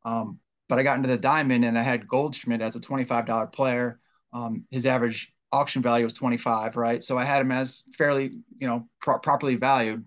Um, 0.05 0.39
but 0.69 0.79
I 0.79 0.85
got 0.85 0.97
into 0.97 1.09
the 1.09 1.19
diamond 1.19 1.65
and 1.65 1.79
I 1.79 1.83
had 1.83 2.09
Goldschmidt 2.09 2.63
as 2.63 2.77
a 2.77 2.81
$25 2.81 3.53
player. 3.53 4.01
Um, 4.33 4.65
his 4.71 4.87
average 4.87 5.32
auction 5.53 5.83
value 5.83 6.05
was 6.05 6.13
25, 6.13 6.77
right? 6.77 7.03
So 7.03 7.19
I 7.19 7.25
had 7.25 7.43
him 7.43 7.53
as 7.53 7.85
fairly, 7.97 8.31
you 8.59 8.67
know, 8.67 8.89
pro- 9.01 9.19
properly 9.19 9.57
valued. 9.57 10.05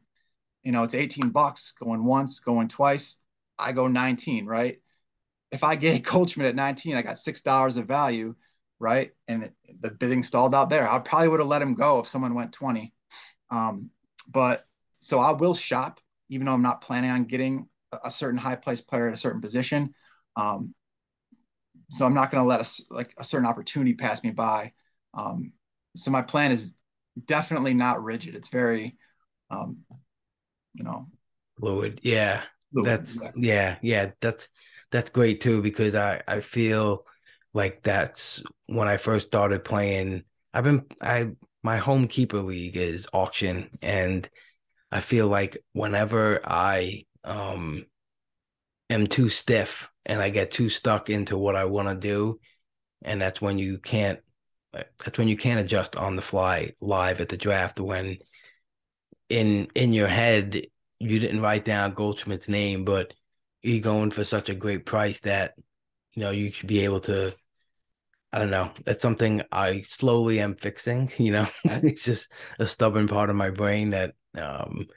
You 0.63 0.71
know, 0.71 0.84
it's 0.84 0.95
18 0.95 1.29
bucks 1.29 1.73
going 1.73 2.03
once, 2.05 2.39
going 2.39 2.67
twice. 2.67 3.17
I 3.60 3.71
go 3.71 3.88
19, 3.88 4.45
right? 4.45 4.81
If 5.51 5.63
I 5.63 5.75
get 5.75 6.03
Goldschmidt 6.05 6.47
at 6.47 6.55
19, 6.55 6.95
I 6.95 7.01
got 7.01 7.19
six 7.19 7.41
dollars 7.41 7.77
of 7.77 7.88
value, 7.88 8.36
right? 8.79 9.12
And 9.27 9.43
it, 9.43 9.53
the 9.81 9.91
bidding 9.91 10.23
stalled 10.23 10.55
out 10.55 10.69
there. 10.69 10.89
I 10.89 10.99
probably 10.99 11.29
would 11.29 11.39
have 11.39 11.49
let 11.49 11.62
him 11.62 11.75
go 11.75 11.99
if 11.99 12.08
someone 12.08 12.34
went 12.36 12.53
20. 12.53 12.93
Um, 13.51 13.89
but 14.29 14.65
so 14.99 15.19
I 15.19 15.31
will 15.31 15.53
shop, 15.53 15.99
even 16.29 16.47
though 16.47 16.53
I'm 16.53 16.62
not 16.62 16.81
planning 16.81 17.12
on 17.12 17.25
getting 17.25 17.67
a, 17.91 17.99
a 18.05 18.12
certain 18.12 18.39
high 18.39 18.55
place 18.55 18.81
player 18.81 19.08
at 19.08 19.13
a 19.13 19.17
certain 19.17 19.41
position. 19.41 19.93
Um, 20.36 20.73
so 21.89 22.05
I'm 22.05 22.13
not 22.13 22.31
going 22.31 22.43
to 22.43 22.47
let 22.47 22.62
a, 22.62 22.93
like 22.93 23.13
a 23.17 23.23
certain 23.23 23.47
opportunity 23.47 23.93
pass 23.93 24.23
me 24.23 24.31
by. 24.31 24.73
Um, 25.15 25.54
so 25.95 26.12
my 26.12 26.21
plan 26.21 26.51
is 26.51 26.75
definitely 27.25 27.73
not 27.73 28.04
rigid. 28.04 28.36
It's 28.36 28.49
very, 28.49 28.97
um, 29.49 29.80
you 30.73 30.84
know, 30.84 31.08
fluid. 31.60 31.99
Yeah, 32.04 32.43
fluid, 32.73 32.88
that's 32.88 33.15
exactly. 33.15 33.47
yeah, 33.47 33.78
yeah. 33.82 34.12
That's 34.21 34.47
that's 34.91 35.10
great 35.10 35.41
too 35.41 35.62
because 35.62 35.95
I 35.95 36.21
I 36.28 36.41
feel 36.41 37.06
like 37.54 37.84
that's 37.84 38.43
when 38.67 38.88
I 38.88 38.97
first 38.97 39.28
started 39.28 39.63
playing. 39.63 40.23
I've 40.54 40.63
been 40.63 40.86
I 41.01 41.32
my 41.63 41.78
home 41.78 42.08
keeper 42.08 42.41
league 42.41 42.78
is 42.78 43.08
auction 43.13 43.69
and 43.82 44.30
I 44.91 44.99
feel 44.99 45.28
like 45.28 45.58
whenever 45.73 46.41
I 46.45 47.06
um 47.23 47.86
am 48.89 49.08
too 49.08 49.30
stiff 49.30 49.89
and 50.06 50.21
I 50.21 50.30
get 50.30 50.51
too 50.51 50.69
stuck 50.69 51.10
into 51.10 51.38
what 51.38 51.56
I 51.56 51.65
want 51.65 51.89
to 51.89 51.95
do, 51.95 52.39
and 53.01 53.21
that's 53.21 53.41
when 53.41 53.58
you 53.58 53.80
can't. 53.80 54.19
That's 55.03 55.17
when 55.17 55.27
you 55.27 55.38
can't 55.38 55.59
adjust 55.59 55.95
on 55.95 56.15
the 56.15 56.21
fly 56.21 56.73
live 56.81 57.21
at 57.21 57.29
the 57.29 57.38
draft. 57.38 57.79
When 57.79 58.17
in 59.29 59.67
in 59.75 59.93
your 59.93 60.07
head 60.07 60.61
you 60.99 61.19
didn't 61.19 61.41
write 61.41 61.65
down 61.65 61.93
Goldschmidt's 61.93 62.47
name, 62.49 62.85
but 62.85 63.13
you're 63.61 63.79
going 63.81 64.11
for 64.11 64.23
such 64.23 64.49
a 64.49 64.55
great 64.55 64.85
price 64.85 65.19
that 65.21 65.55
you 66.13 66.21
know 66.21 66.31
you 66.31 66.51
should 66.51 66.67
be 66.67 66.81
able 66.85 67.01
to. 67.01 67.35
I 68.33 68.39
don't 68.39 68.51
know. 68.51 68.71
That's 68.85 69.01
something 69.01 69.43
I 69.51 69.81
slowly 69.83 70.39
am 70.41 70.55
fixing. 70.55 71.11
You 71.17 71.31
know, 71.31 71.47
it's 71.65 72.03
just 72.03 72.31
a 72.59 72.65
stubborn 72.65 73.07
part 73.07 73.29
of 73.29 73.35
my 73.35 73.49
brain 73.49 73.91
that 73.91 74.13
um 74.38 74.88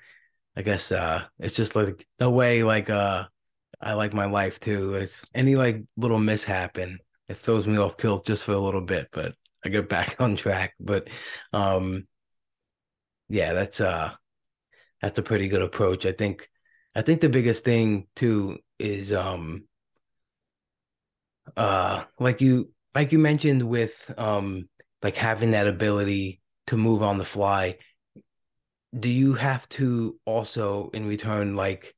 I 0.57 0.63
guess 0.63 0.93
uh 0.93 1.25
it's 1.39 1.57
just 1.57 1.77
like 1.77 2.07
the 2.19 2.31
way 2.31 2.63
like 2.65 2.91
uh 2.91 3.27
I 3.81 3.95
like 3.95 4.15
my 4.15 4.27
life 4.27 4.61
too. 4.61 4.95
It's 4.97 5.25
any 5.35 5.57
like 5.57 5.85
little 5.97 6.19
mishap 6.21 6.79
and 6.79 7.01
it 7.29 7.37
throws 7.37 7.67
me 7.69 7.79
off 7.79 7.97
kilt 7.99 8.27
just 8.27 8.43
for 8.45 8.53
a 8.53 8.59
little 8.59 8.81
bit, 8.83 9.09
but 9.13 9.35
I 9.65 9.69
get 9.69 9.89
back 9.89 10.17
on 10.21 10.37
track. 10.37 10.75
But 10.81 11.09
um 11.53 12.07
yeah, 13.29 13.53
that's 13.53 13.81
uh 13.81 14.13
that's 15.03 15.19
a 15.19 15.23
pretty 15.23 15.49
good 15.49 15.63
approach. 15.63 16.07
I 16.07 16.13
think 16.13 16.49
I 16.95 17.03
think 17.03 17.21
the 17.21 17.29
biggest 17.29 17.65
thing 17.65 18.07
too 18.17 18.59
is 18.79 19.13
um 19.13 19.65
uh 21.57 22.05
like 22.19 22.41
you 22.41 22.71
like 22.95 23.13
you 23.13 23.19
mentioned 23.19 23.63
with 23.63 24.13
um 24.19 24.69
like 25.03 25.17
having 25.17 25.53
that 25.53 25.67
ability 25.67 26.41
to 26.67 26.77
move 26.77 27.03
on 27.03 27.19
the 27.19 27.25
fly 27.25 27.79
do 28.99 29.09
you 29.09 29.35
have 29.35 29.69
to 29.69 30.19
also 30.25 30.91
in 30.93 31.07
return 31.07 31.57
like 31.57 31.95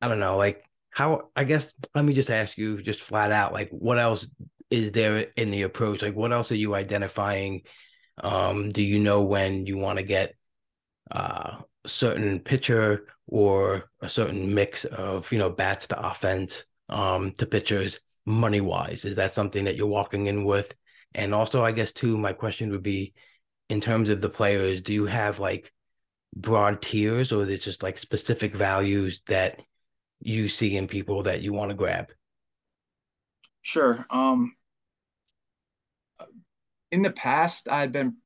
I 0.00 0.08
don't 0.08 0.20
know, 0.20 0.36
like 0.36 0.64
how 0.90 1.28
I 1.34 1.44
guess 1.44 1.72
let 1.94 2.04
me 2.04 2.14
just 2.14 2.30
ask 2.30 2.56
you 2.56 2.82
just 2.82 3.00
flat 3.00 3.32
out, 3.32 3.52
like 3.52 3.70
what 3.70 3.98
else 3.98 4.26
is 4.70 4.92
there 4.92 5.26
in 5.36 5.50
the 5.50 5.62
approach? 5.62 6.02
Like 6.02 6.14
what 6.14 6.32
else 6.32 6.50
are 6.50 6.56
you 6.56 6.74
identifying? 6.74 7.62
Um, 8.18 8.68
do 8.70 8.82
you 8.82 8.98
know 8.98 9.22
when 9.22 9.66
you 9.66 9.76
want 9.76 9.98
to 9.98 10.04
get 10.04 10.34
uh, 11.10 11.60
a 11.84 11.88
certain 11.88 12.40
pitcher 12.40 13.06
or 13.26 13.90
a 14.00 14.08
certain 14.08 14.54
mix 14.54 14.84
of 14.84 15.30
you 15.32 15.38
know 15.38 15.50
bats 15.50 15.88
to 15.88 16.06
offense 16.06 16.64
um, 16.88 17.32
to 17.32 17.46
pitchers 17.46 18.00
money 18.24 18.60
wise? 18.60 19.04
Is 19.04 19.16
that 19.16 19.34
something 19.34 19.64
that 19.64 19.76
you're 19.76 19.86
walking 19.86 20.26
in 20.26 20.44
with? 20.44 20.72
And 21.14 21.34
also, 21.34 21.64
I 21.64 21.72
guess 21.72 21.92
too, 21.92 22.18
my 22.18 22.32
question 22.32 22.70
would 22.72 22.82
be, 22.82 23.14
in 23.68 23.80
terms 23.80 24.10
of 24.10 24.20
the 24.20 24.28
players, 24.28 24.80
do 24.80 24.92
you 24.92 25.06
have 25.06 25.40
like 25.40 25.72
broad 26.34 26.82
tiers 26.82 27.32
or 27.32 27.44
is 27.44 27.48
it 27.48 27.62
just 27.62 27.82
like 27.82 27.98
specific 27.98 28.54
values 28.54 29.22
that 29.26 29.62
you 30.20 30.48
see 30.48 30.76
in 30.76 30.86
people 30.86 31.22
that 31.24 31.42
you 31.42 31.52
want 31.52 31.70
to 31.70 31.76
grab? 31.76 32.08
Sure. 33.66 34.06
Um, 34.10 34.54
in 36.90 37.02
the 37.02 37.10
past, 37.10 37.68
I 37.68 37.80
had 37.80 37.92
been 37.92 38.16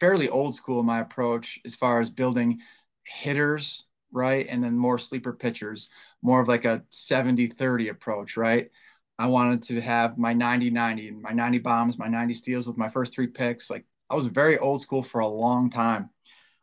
fairly 0.00 0.28
old 0.28 0.54
school 0.54 0.80
in 0.80 0.86
my 0.86 1.00
approach 1.00 1.60
as 1.64 1.74
far 1.74 2.00
as 2.00 2.10
building 2.10 2.60
hitters, 3.04 3.86
right? 4.12 4.46
And 4.48 4.62
then 4.62 4.78
more 4.78 4.98
sleeper 4.98 5.32
pitchers, 5.32 5.88
more 6.22 6.40
of 6.40 6.48
like 6.48 6.64
a 6.64 6.84
70 6.90 7.46
30 7.46 7.88
approach, 7.88 8.36
right? 8.36 8.70
I 9.18 9.28
wanted 9.28 9.62
to 9.64 9.80
have 9.80 10.18
my 10.18 10.32
90 10.34 10.70
90, 10.70 11.08
and 11.08 11.22
my 11.22 11.32
90 11.32 11.58
bombs, 11.58 11.98
my 11.98 12.08
90 12.08 12.34
steals 12.34 12.66
with 12.68 12.76
my 12.78 12.88
first 12.88 13.14
three 13.14 13.28
picks. 13.28 13.70
Like 13.70 13.86
I 14.10 14.14
was 14.14 14.26
very 14.26 14.58
old 14.58 14.82
school 14.82 15.02
for 15.02 15.20
a 15.20 15.28
long 15.28 15.70
time. 15.70 16.10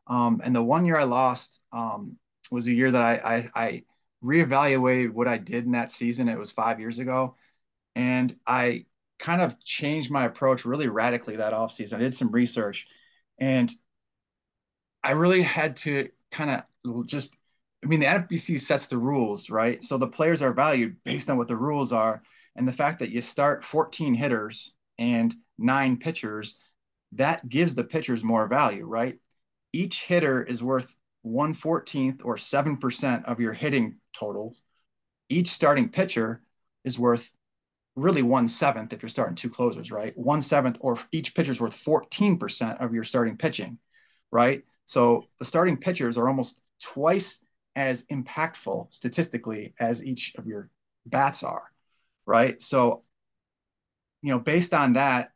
Um, 0.07 0.41
and 0.43 0.55
the 0.55 0.63
one 0.63 0.85
year 0.85 0.97
I 0.97 1.03
lost 1.05 1.61
um, 1.71 2.17
was 2.51 2.67
a 2.67 2.73
year 2.73 2.91
that 2.91 3.01
I, 3.25 3.35
I, 3.35 3.49
I 3.55 3.83
reevaluated 4.23 5.11
what 5.11 5.27
I 5.27 5.37
did 5.37 5.65
in 5.65 5.71
that 5.73 5.91
season. 5.91 6.29
It 6.29 6.39
was 6.39 6.51
five 6.51 6.79
years 6.79 6.99
ago. 6.99 7.35
And 7.95 8.35
I 8.47 8.85
kind 9.19 9.41
of 9.41 9.63
changed 9.63 10.11
my 10.11 10.25
approach 10.25 10.65
really 10.65 10.87
radically 10.87 11.37
that 11.37 11.53
offseason. 11.53 11.93
I 11.93 11.99
did 11.99 12.13
some 12.13 12.31
research 12.31 12.87
and 13.39 13.71
I 15.03 15.11
really 15.11 15.41
had 15.41 15.75
to 15.77 16.09
kind 16.31 16.63
of 16.85 17.07
just, 17.07 17.37
I 17.83 17.87
mean, 17.87 17.99
the 17.99 18.05
NFBC 18.05 18.59
sets 18.59 18.87
the 18.87 18.97
rules, 18.97 19.49
right? 19.49 19.81
So 19.83 19.97
the 19.97 20.07
players 20.07 20.41
are 20.41 20.53
valued 20.53 20.95
based 21.03 21.29
on 21.29 21.37
what 21.37 21.47
the 21.47 21.57
rules 21.57 21.91
are. 21.91 22.23
And 22.55 22.67
the 22.67 22.73
fact 22.73 22.99
that 22.99 23.11
you 23.11 23.21
start 23.21 23.63
14 23.63 24.13
hitters 24.13 24.73
and 24.97 25.33
nine 25.57 25.97
pitchers, 25.97 26.55
that 27.13 27.47
gives 27.47 27.75
the 27.75 27.83
pitchers 27.83 28.23
more 28.23 28.47
value, 28.47 28.85
right? 28.85 29.17
Each 29.73 30.03
hitter 30.03 30.43
is 30.43 30.63
worth 30.63 30.95
114th 31.25 32.21
or 32.23 32.35
7% 32.35 33.25
of 33.25 33.39
your 33.39 33.53
hitting 33.53 33.99
totals. 34.13 34.61
Each 35.29 35.49
starting 35.49 35.89
pitcher 35.89 36.41
is 36.83 36.99
worth 36.99 37.31
really 37.95 38.21
one 38.23 38.47
seventh 38.47 38.93
if 38.93 39.01
you're 39.01 39.09
starting 39.09 39.35
two 39.35 39.49
closers, 39.49 39.91
right? 39.91 40.17
One 40.17 40.41
seventh, 40.41 40.77
or 40.79 40.97
each 41.11 41.35
pitcher's 41.35 41.61
worth 41.61 41.75
14% 41.75 42.81
of 42.81 42.93
your 42.93 43.03
starting 43.03 43.37
pitching, 43.37 43.77
right? 44.31 44.63
So 44.85 45.27
the 45.39 45.45
starting 45.45 45.77
pitchers 45.77 46.17
are 46.17 46.27
almost 46.27 46.61
twice 46.81 47.43
as 47.75 48.03
impactful 48.05 48.93
statistically 48.93 49.73
as 49.79 50.05
each 50.05 50.35
of 50.35 50.45
your 50.45 50.69
bats 51.05 51.43
are, 51.43 51.63
right? 52.25 52.61
So, 52.61 53.03
you 54.21 54.31
know, 54.31 54.39
based 54.39 54.73
on 54.73 54.93
that, 54.93 55.31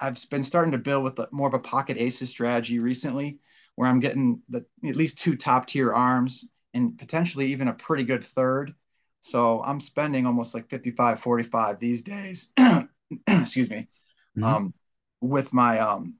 I've 0.00 0.18
been 0.30 0.42
starting 0.42 0.72
to 0.72 0.78
build 0.78 1.04
with 1.04 1.32
more 1.32 1.48
of 1.48 1.54
a 1.54 1.58
pocket 1.58 1.96
aces 1.98 2.30
strategy 2.30 2.78
recently 2.78 3.38
where 3.74 3.88
I'm 3.88 4.00
getting 4.00 4.42
the 4.48 4.64
at 4.86 4.96
least 4.96 5.18
two 5.18 5.36
top 5.36 5.66
tier 5.66 5.92
arms 5.92 6.44
and 6.74 6.96
potentially 6.98 7.46
even 7.46 7.68
a 7.68 7.74
pretty 7.74 8.04
good 8.04 8.22
third. 8.22 8.74
So 9.20 9.62
I'm 9.64 9.80
spending 9.80 10.26
almost 10.26 10.54
like 10.54 10.68
55, 10.68 11.20
45 11.20 11.78
these 11.78 12.02
days. 12.02 12.52
Excuse 13.26 13.70
me. 13.70 13.88
mm-hmm. 14.36 14.44
um, 14.44 14.74
with 15.20 15.52
my 15.52 15.78
um, 15.78 16.16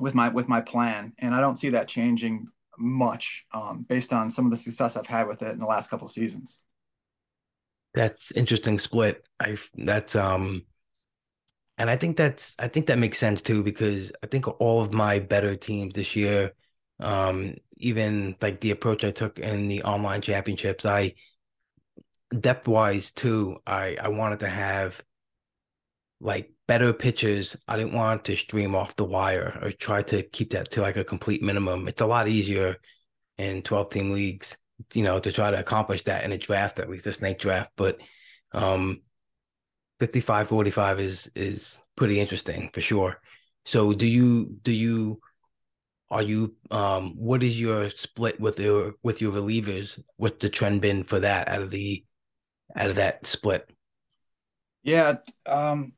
with 0.00 0.14
my 0.14 0.28
with 0.28 0.48
my 0.48 0.60
plan, 0.60 1.12
and 1.18 1.34
I 1.34 1.40
don't 1.40 1.56
see 1.56 1.70
that 1.70 1.88
changing 1.88 2.48
much 2.78 3.46
um, 3.52 3.84
based 3.88 4.12
on 4.12 4.30
some 4.30 4.44
of 4.44 4.50
the 4.50 4.56
success 4.56 4.96
I've 4.96 5.06
had 5.06 5.26
with 5.28 5.42
it 5.42 5.52
in 5.52 5.58
the 5.58 5.66
last 5.66 5.90
couple 5.90 6.08
seasons. 6.08 6.60
That's 7.94 8.32
interesting 8.32 8.78
split. 8.78 9.24
I 9.38 9.56
that's 9.74 10.16
um 10.16 10.64
and 11.78 11.90
I 11.90 11.96
think 11.96 12.16
that's 12.16 12.54
I 12.58 12.68
think 12.68 12.86
that 12.86 12.98
makes 12.98 13.18
sense 13.18 13.40
too 13.40 13.62
because 13.62 14.12
I 14.22 14.26
think 14.26 14.48
all 14.60 14.82
of 14.82 14.92
my 14.92 15.18
better 15.18 15.56
teams 15.56 15.94
this 15.94 16.16
year, 16.16 16.52
um, 17.00 17.54
even 17.78 18.36
like 18.40 18.60
the 18.60 18.70
approach 18.70 19.04
I 19.04 19.10
took 19.10 19.38
in 19.38 19.68
the 19.68 19.82
online 19.82 20.20
championships, 20.22 20.86
I 20.86 21.14
depth 22.40 22.68
wise 22.68 23.10
too, 23.10 23.58
I 23.66 23.96
I 24.00 24.08
wanted 24.08 24.40
to 24.40 24.48
have 24.48 25.02
like 26.20 26.50
better 26.66 26.92
pitches. 26.92 27.56
I 27.68 27.76
didn't 27.76 27.92
want 27.94 28.24
to 28.26 28.36
stream 28.36 28.74
off 28.74 28.96
the 28.96 29.04
wire 29.04 29.58
or 29.62 29.72
try 29.72 30.02
to 30.04 30.22
keep 30.22 30.50
that 30.50 30.70
to 30.72 30.82
like 30.82 30.96
a 30.96 31.04
complete 31.04 31.42
minimum. 31.42 31.88
It's 31.88 32.00
a 32.00 32.06
lot 32.06 32.28
easier 32.28 32.76
in 33.38 33.62
12 33.62 33.90
team 33.90 34.10
leagues, 34.10 34.56
you 34.94 35.04
know, 35.04 35.18
to 35.20 35.32
try 35.32 35.50
to 35.50 35.58
accomplish 35.60 36.04
that 36.04 36.24
in 36.24 36.32
a 36.32 36.38
draft, 36.38 36.78
at 36.78 36.88
least 36.90 37.06
a 37.06 37.12
snake 37.12 37.38
draft. 37.38 37.70
But 37.76 37.98
um 38.52 39.02
55 40.00 40.48
45 40.48 41.00
is 41.00 41.30
is 41.34 41.82
pretty 41.96 42.20
interesting 42.20 42.70
for 42.72 42.80
sure. 42.80 43.20
So 43.64 43.92
do 43.92 44.06
you 44.06 44.56
do 44.62 44.72
you 44.72 45.20
are 46.10 46.22
you 46.22 46.54
um 46.70 47.14
what 47.16 47.42
is 47.42 47.60
your 47.60 47.90
split 47.90 48.40
with 48.40 48.58
your 48.60 48.94
with 49.02 49.20
your 49.20 49.32
relievers? 49.32 50.00
What's 50.16 50.40
the 50.40 50.48
trend 50.48 50.80
been 50.80 51.04
for 51.04 51.20
that 51.20 51.48
out 51.48 51.62
of 51.62 51.70
the 51.70 52.04
out 52.76 52.90
of 52.90 52.96
that 52.96 53.26
split? 53.26 53.68
Yeah, 54.82 55.16
um 55.46 55.94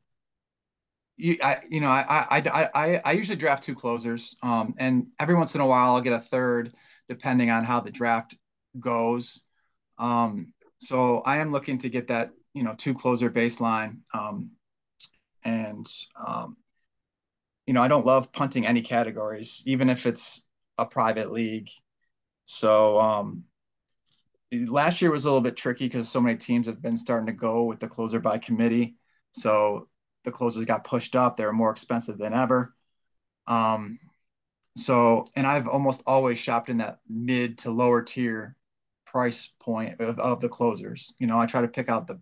you, 1.17 1.35
I, 1.43 1.57
you 1.69 1.81
know, 1.81 1.89
I, 1.89 2.25
I, 2.29 2.69
I, 2.73 3.01
I 3.03 3.11
usually 3.13 3.37
draft 3.37 3.63
two 3.63 3.73
closers, 3.73 4.35
um, 4.43 4.75
and 4.77 5.07
every 5.19 5.35
once 5.35 5.55
in 5.55 5.61
a 5.61 5.67
while 5.67 5.95
I'll 5.95 6.01
get 6.01 6.13
a 6.13 6.19
third, 6.19 6.73
depending 7.09 7.49
on 7.49 7.63
how 7.63 7.79
the 7.79 7.91
draft 7.91 8.37
goes. 8.79 9.41
Um, 9.97 10.53
so 10.77 11.21
I 11.25 11.37
am 11.37 11.51
looking 11.51 11.79
to 11.79 11.89
get 11.89 12.07
that, 12.07 12.31
you 12.53 12.61
know, 12.63 12.75
two 12.77 12.93
closer 12.93 13.31
baseline, 13.31 14.01
um, 14.13 14.51
and 15.43 15.87
um, 16.23 16.55
you 17.65 17.73
know, 17.73 17.81
I 17.81 17.87
don't 17.87 18.05
love 18.05 18.31
punting 18.31 18.65
any 18.65 18.81
categories, 18.81 19.63
even 19.65 19.89
if 19.89 20.05
it's 20.05 20.43
a 20.77 20.85
private 20.85 21.31
league. 21.31 21.69
So 22.45 22.99
um, 22.99 23.43
last 24.51 25.01
year 25.01 25.11
was 25.11 25.25
a 25.25 25.29
little 25.29 25.41
bit 25.41 25.57
tricky 25.57 25.85
because 25.85 26.09
so 26.09 26.21
many 26.21 26.37
teams 26.37 26.67
have 26.67 26.81
been 26.81 26.97
starting 26.97 27.27
to 27.27 27.33
go 27.33 27.63
with 27.63 27.79
the 27.79 27.87
closer 27.87 28.19
by 28.19 28.37
committee. 28.37 28.95
So 29.31 29.87
the 30.23 30.31
closers 30.31 30.65
got 30.65 30.83
pushed 30.83 31.15
up. 31.15 31.37
They 31.37 31.45
were 31.45 31.53
more 31.53 31.71
expensive 31.71 32.17
than 32.17 32.33
ever. 32.33 32.75
Um, 33.47 33.99
so, 34.75 35.25
and 35.35 35.47
I've 35.47 35.67
almost 35.67 36.03
always 36.05 36.37
shopped 36.37 36.69
in 36.69 36.77
that 36.77 36.99
mid 37.09 37.57
to 37.59 37.71
lower 37.71 38.01
tier 38.01 38.55
price 39.05 39.49
point 39.59 39.99
of, 39.99 40.19
of 40.19 40.39
the 40.39 40.49
closers. 40.49 41.15
You 41.19 41.27
know, 41.27 41.39
I 41.39 41.45
try 41.45 41.61
to 41.61 41.67
pick 41.67 41.89
out 41.89 42.07
the, 42.07 42.19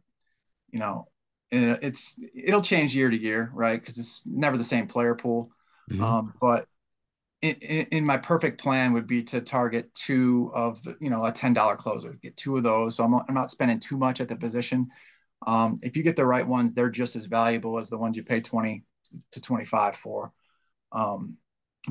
you 0.72 0.80
know, 0.80 1.08
and 1.52 1.78
it's 1.82 2.18
it'll 2.34 2.62
change 2.62 2.96
year 2.96 3.10
to 3.10 3.18
year, 3.18 3.52
right? 3.54 3.80
Because 3.80 3.98
it's 3.98 4.26
never 4.26 4.58
the 4.58 4.64
same 4.64 4.88
player 4.88 5.16
pool. 5.16 5.52
Mm-hmm. 5.92 6.04
Um, 6.04 6.34
but 6.40 6.66
in, 7.52 7.88
in, 7.88 8.04
my 8.06 8.18
perfect 8.18 8.60
plan 8.62 8.94
would 8.94 9.08
be 9.08 9.24
to 9.24 9.42
target 9.42 9.94
two 9.94 10.52
of 10.54 10.82
the, 10.84 10.96
you 11.00 11.10
know, 11.10 11.26
a 11.26 11.32
ten 11.32 11.54
dollar 11.54 11.76
closer, 11.76 12.14
get 12.22 12.38
two 12.38 12.58
of 12.58 12.64
those. 12.64 12.96
So 12.96 13.04
I'm, 13.04 13.14
I'm 13.14 13.34
not 13.34 13.52
spending 13.52 13.80
too 13.80 13.98
much 13.98 14.22
at 14.22 14.28
the 14.28 14.36
position. 14.36 14.88
Um, 15.46 15.80
if 15.84 15.96
you 15.96 16.04
get 16.04 16.16
the 16.16 16.26
right 16.26 16.46
ones, 16.46 16.74
they're 16.74 16.90
just 16.90 17.16
as 17.16 17.26
valuable 17.26 17.78
as 17.78 17.90
the 17.90 17.98
ones 17.98 18.18
you 18.18 18.24
pay 18.24 18.42
20 18.42 18.84
to 19.32 19.42
25 19.42 19.96
for. 19.96 20.32
Um, 20.92 21.38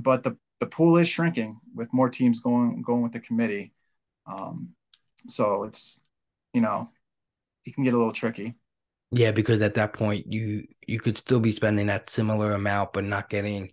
but 0.00 0.22
the, 0.22 0.36
the 0.60 0.66
pool 0.66 0.96
is 0.96 1.08
shrinking 1.08 1.60
with 1.74 1.92
more 1.92 2.08
teams 2.08 2.40
going 2.40 2.82
going 2.82 3.02
with 3.02 3.12
the 3.12 3.20
committee. 3.20 3.72
Um, 4.26 4.70
so 5.28 5.64
it's 5.64 6.02
you 6.52 6.60
know 6.60 6.88
it 7.64 7.74
can 7.74 7.84
get 7.84 7.94
a 7.94 7.98
little 7.98 8.12
tricky. 8.12 8.54
Yeah, 9.10 9.30
because 9.30 9.62
at 9.62 9.74
that 9.74 9.92
point 9.92 10.32
you 10.32 10.66
you 10.86 11.00
could 11.00 11.18
still 11.18 11.40
be 11.40 11.52
spending 11.52 11.86
that 11.88 12.10
similar 12.10 12.52
amount, 12.52 12.92
but 12.92 13.04
not 13.04 13.28
getting 13.28 13.70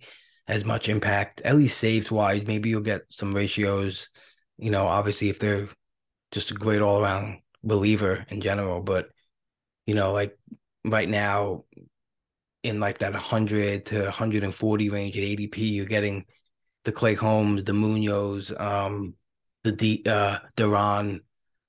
as 0.52 0.66
much 0.66 0.90
impact. 0.90 1.42
At 1.46 1.56
least 1.56 1.78
saves 1.80 2.12
wise, 2.12 2.44
maybe 2.46 2.70
you'll 2.70 2.82
get 2.82 3.04
some 3.10 3.34
ratios. 3.34 4.10
You 4.58 4.70
know, 4.70 4.86
obviously 4.86 5.30
if 5.30 5.40
they're 5.40 5.70
just 6.32 6.52
a 6.52 6.56
great 6.56 6.82
all 6.82 7.02
around 7.02 7.40
reliever 7.64 8.26
in 8.30 8.42
general, 8.42 8.82
but 8.82 9.10
you 9.88 9.96
know, 9.96 10.12
like 10.12 10.38
right 10.86 11.08
now 11.10 11.64
in 12.64 12.80
like 12.80 13.00
that 13.00 13.14
100 13.14 13.86
to 13.88 14.04
140 14.04 14.90
range 14.90 15.18
at 15.18 15.24
ADP, 15.24 15.58
you're 15.58 15.86
getting 15.86 16.26
the 16.84 16.92
Clay 16.92 17.16
Holmes, 17.16 17.64
the 17.64 17.74
Munoz, 17.74 18.54
um, 18.58 19.16
the 19.64 19.72
D, 19.72 20.04
uh, 20.06 20.40
Duran, 20.58 21.22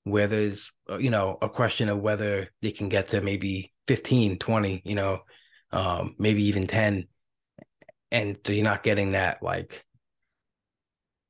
where 0.03 0.27
there's, 0.27 0.71
uh, 0.89 0.97
you 0.97 1.09
know, 1.09 1.37
a 1.41 1.47
question 1.47 1.87
of 1.87 1.99
whether 1.99 2.49
they 2.61 2.71
can 2.71 2.89
get 2.89 3.09
to 3.09 3.21
maybe 3.21 3.71
15, 3.87 4.39
20, 4.39 4.81
you 4.83 4.95
know, 4.95 5.19
um, 5.71 6.15
maybe 6.19 6.43
even 6.43 6.67
10. 6.67 7.05
And 8.13 8.37
so 8.45 8.53
you're 8.53 8.63
not 8.63 8.83
getting 8.83 9.11
that 9.13 9.41
like, 9.41 9.85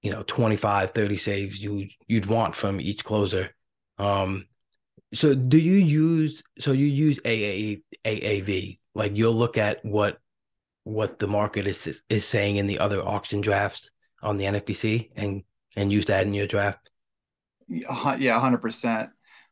you 0.04 0.12
know, 0.12 0.22
25, 0.22 0.92
30 0.92 1.18
saves 1.18 1.60
you 1.60 1.88
you'd 2.08 2.26
want 2.26 2.56
from 2.56 2.82
each 2.82 3.06
closer. 3.06 3.56
Um, 3.98 4.46
so 5.14 5.34
do 5.34 5.58
you 5.58 5.76
use 5.76 6.44
so 6.60 6.74
you 6.74 6.86
use 6.86 7.20
AA, 7.20 7.82
AAV? 8.06 8.80
Like 8.94 9.16
you'll 9.16 9.34
look 9.36 9.58
at 9.58 9.84
what 9.86 10.20
what 10.84 11.20
the 11.20 11.28
market 11.28 11.68
is 11.68 12.02
is 12.10 12.26
saying 12.26 12.58
in 12.58 12.68
the 12.68 12.80
other 12.80 13.02
auction 13.02 13.40
drafts 13.40 13.90
on 14.22 14.38
the 14.38 14.46
NFBC 14.46 15.12
and 15.16 15.44
and 15.78 15.92
use 15.92 16.06
that 16.06 16.28
in 16.28 16.34
your 16.34 16.48
draft. 16.48 16.90
Yeah, 17.68 18.40
hundred 18.40 18.62
percent. 18.62 19.10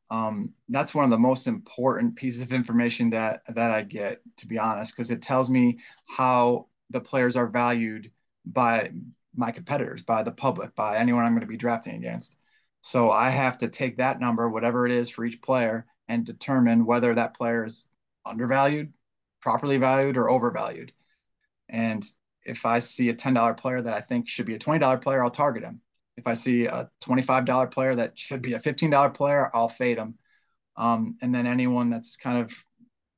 Um, 0.10 0.52
that's 0.68 0.94
one 0.94 1.06
of 1.06 1.10
the 1.10 1.18
most 1.18 1.48
important 1.48 2.18
pieces 2.18 2.42
of 2.42 2.52
information 2.52 3.10
that 3.12 3.42
that 3.48 3.72
I 3.72 3.84
get, 3.84 4.20
to 4.38 4.48
be 4.48 4.60
honest, 4.60 4.94
because 4.94 5.10
it 5.10 5.22
tells 5.22 5.50
me 5.50 5.80
how 6.06 6.68
the 6.92 7.02
players 7.02 7.36
are 7.36 7.48
valued 7.48 8.12
by 8.46 8.92
my 9.36 9.52
competitors, 9.52 10.04
by 10.04 10.24
the 10.24 10.32
public, 10.32 10.76
by 10.76 10.98
anyone 10.98 11.24
I'm 11.24 11.32
going 11.32 11.42
to 11.42 11.48
be 11.48 11.58
drafting 11.58 11.96
against. 11.96 12.38
So 12.82 13.12
I 13.12 13.30
have 13.30 13.58
to 13.60 13.68
take 13.68 13.98
that 13.98 14.20
number, 14.20 14.50
whatever 14.50 14.86
it 14.86 14.92
is 14.92 15.10
for 15.10 15.24
each 15.24 15.42
player, 15.42 15.86
and 16.08 16.26
determine 16.26 16.86
whether 16.86 17.14
that 17.14 17.36
player 17.36 17.64
is 17.66 17.88
undervalued, 18.26 18.92
properly 19.40 19.78
valued, 19.78 20.18
or 20.18 20.30
overvalued. 20.30 20.92
And 21.70 22.06
if 22.44 22.66
I 22.66 22.80
see 22.80 23.10
a 23.10 23.14
$10 23.14 23.56
player 23.56 23.82
that 23.82 23.94
I 23.94 24.02
think 24.02 24.28
should 24.28 24.46
be 24.46 24.56
a 24.56 24.60
$20 24.60 25.02
player, 25.02 25.24
I'll 25.24 25.30
target 25.30 25.64
him. 25.64 25.82
If 26.18 26.28
I 26.28 26.34
see 26.34 26.66
a 26.66 26.90
$25 27.02 27.72
player 27.72 27.96
that 27.96 28.18
should 28.18 28.42
be 28.42 28.54
a 28.54 28.60
$15 28.60 29.14
player, 29.14 29.50
I'll 29.54 29.70
fade 29.70 29.98
him. 29.98 30.16
Um, 30.76 31.18
and 31.22 31.34
then 31.34 31.48
anyone 31.48 31.90
that's 31.90 32.18
kind 32.18 32.40
of, 32.40 32.52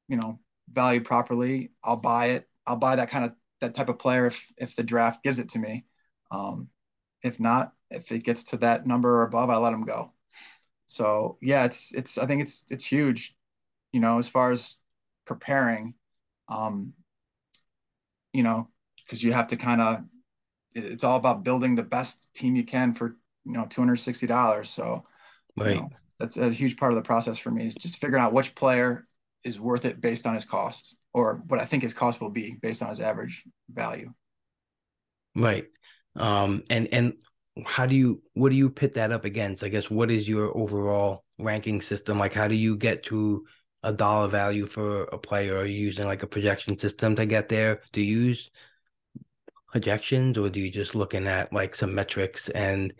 you 0.07 0.17
know, 0.17 0.39
valued 0.71 1.05
properly, 1.05 1.71
I'll 1.83 1.97
buy 1.97 2.27
it. 2.27 2.47
I'll 2.67 2.77
buy 2.77 2.95
that 2.97 3.09
kind 3.09 3.25
of 3.25 3.33
that 3.63 3.73
type 3.73 3.89
of 3.89 3.97
player 3.97 4.28
if 4.28 4.54
if 4.58 4.76
the 4.76 4.84
draft 4.84 5.23
gives 5.23 5.39
it 5.39 5.49
to 5.49 5.60
me. 5.60 5.86
Um, 6.32 6.69
if 7.23 7.39
not, 7.39 7.73
if 7.89 8.12
it 8.12 8.23
gets 8.23 8.43
to 8.45 8.58
that 8.58 8.86
number 8.86 9.19
or 9.19 9.23
above, 9.23 9.49
I 9.49 9.58
let 9.58 9.71
them 9.71 9.86
go. 9.86 10.13
So 10.86 11.38
yeah, 11.41 11.63
it's 11.65 11.93
it's 11.93 12.17
I 12.17 12.26
think 12.26 12.41
it's 12.41 12.65
it's 12.69 12.86
huge, 12.86 13.36
you 13.91 13.99
know, 13.99 14.19
as 14.19 14.30
far 14.30 14.52
as 14.52 14.76
preparing, 15.26 15.95
um, 16.49 16.93
you 18.34 18.43
know, 18.43 18.67
because 19.06 19.23
you 19.23 19.32
have 19.34 19.47
to 19.47 19.58
kind 19.58 19.82
of 19.82 20.04
it's 20.76 21.04
all 21.04 21.17
about 21.17 21.43
building 21.43 21.76
the 21.76 21.84
best 21.84 22.34
team 22.34 22.56
you 22.56 22.65
can 22.65 22.93
for 22.93 23.15
you 23.45 23.54
know 23.54 23.65
two 23.65 23.82
hundred 23.82 23.97
sixty 23.97 24.28
dollars. 24.28 24.69
So 24.69 25.04
right. 25.56 25.76
You 25.76 25.82
know, 25.82 25.89
that's 26.19 26.38
a 26.38 26.49
huge 26.49 26.78
part 26.78 26.91
of 26.91 26.95
the 26.97 27.02
process 27.02 27.38
for 27.38 27.52
me 27.52 27.65
is 27.65 27.76
just 27.76 27.99
figuring 27.99 28.23
out 28.23 28.34
which 28.34 28.56
player 28.56 29.08
is 29.43 29.60
worth 29.60 29.86
it 29.86 30.02
based 30.02 30.26
on 30.26 30.34
his 30.34 30.45
cost 30.45 30.97
or 31.13 31.43
what 31.47 31.60
I 31.60 31.65
think 31.65 31.84
his 31.84 31.93
cost 31.93 32.19
will 32.21 32.30
be 32.30 32.58
based 32.62 32.82
on 32.82 32.89
his 32.89 32.99
average 32.99 33.43
value. 33.69 34.12
Right. 35.36 35.67
Um, 36.15 36.63
and 36.69 36.88
and 36.91 37.13
how 37.65 37.86
do 37.86 37.95
you 37.95 38.21
what 38.34 38.49
do 38.49 38.56
you 38.56 38.69
pit 38.69 38.93
that 38.95 39.12
up 39.12 39.26
against? 39.26 39.63
I 39.63 39.69
guess 39.69 39.89
what 39.89 40.12
is 40.12 40.28
your 40.28 40.56
overall 40.58 41.23
ranking 41.38 41.82
system? 41.82 42.17
Like 42.19 42.34
how 42.34 42.47
do 42.47 42.56
you 42.56 42.76
get 42.78 43.04
to 43.04 43.45
a 43.84 43.93
dollar 43.93 44.28
value 44.28 44.65
for 44.65 45.04
a 45.06 45.17
player? 45.17 45.58
Are 45.58 45.65
you 45.65 45.78
using 45.80 46.06
like 46.06 46.23
a 46.23 46.28
projection 46.28 46.78
system 46.80 47.15
to 47.15 47.26
get 47.26 47.49
there? 47.49 47.82
Do 47.91 48.02
you 48.02 48.19
use 48.19 48.49
projections 49.71 50.38
or 50.38 50.49
do 50.49 50.60
you 50.60 50.71
just 50.71 50.95
looking 50.95 51.28
at 51.28 51.52
like 51.52 51.76
some 51.76 51.95
metrics 51.95 52.49
and 52.49 52.93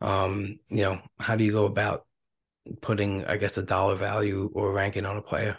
um, 0.00 0.58
you 0.68 0.82
know, 0.82 1.00
how 1.18 1.36
do 1.36 1.44
you 1.44 1.52
go 1.52 1.64
about 1.64 2.06
putting 2.82 3.24
I 3.26 3.36
guess 3.36 3.56
a 3.56 3.62
dollar 3.62 3.96
value 3.96 4.50
or 4.54 4.72
ranking 4.72 5.06
on 5.06 5.16
a 5.16 5.22
player? 5.22 5.58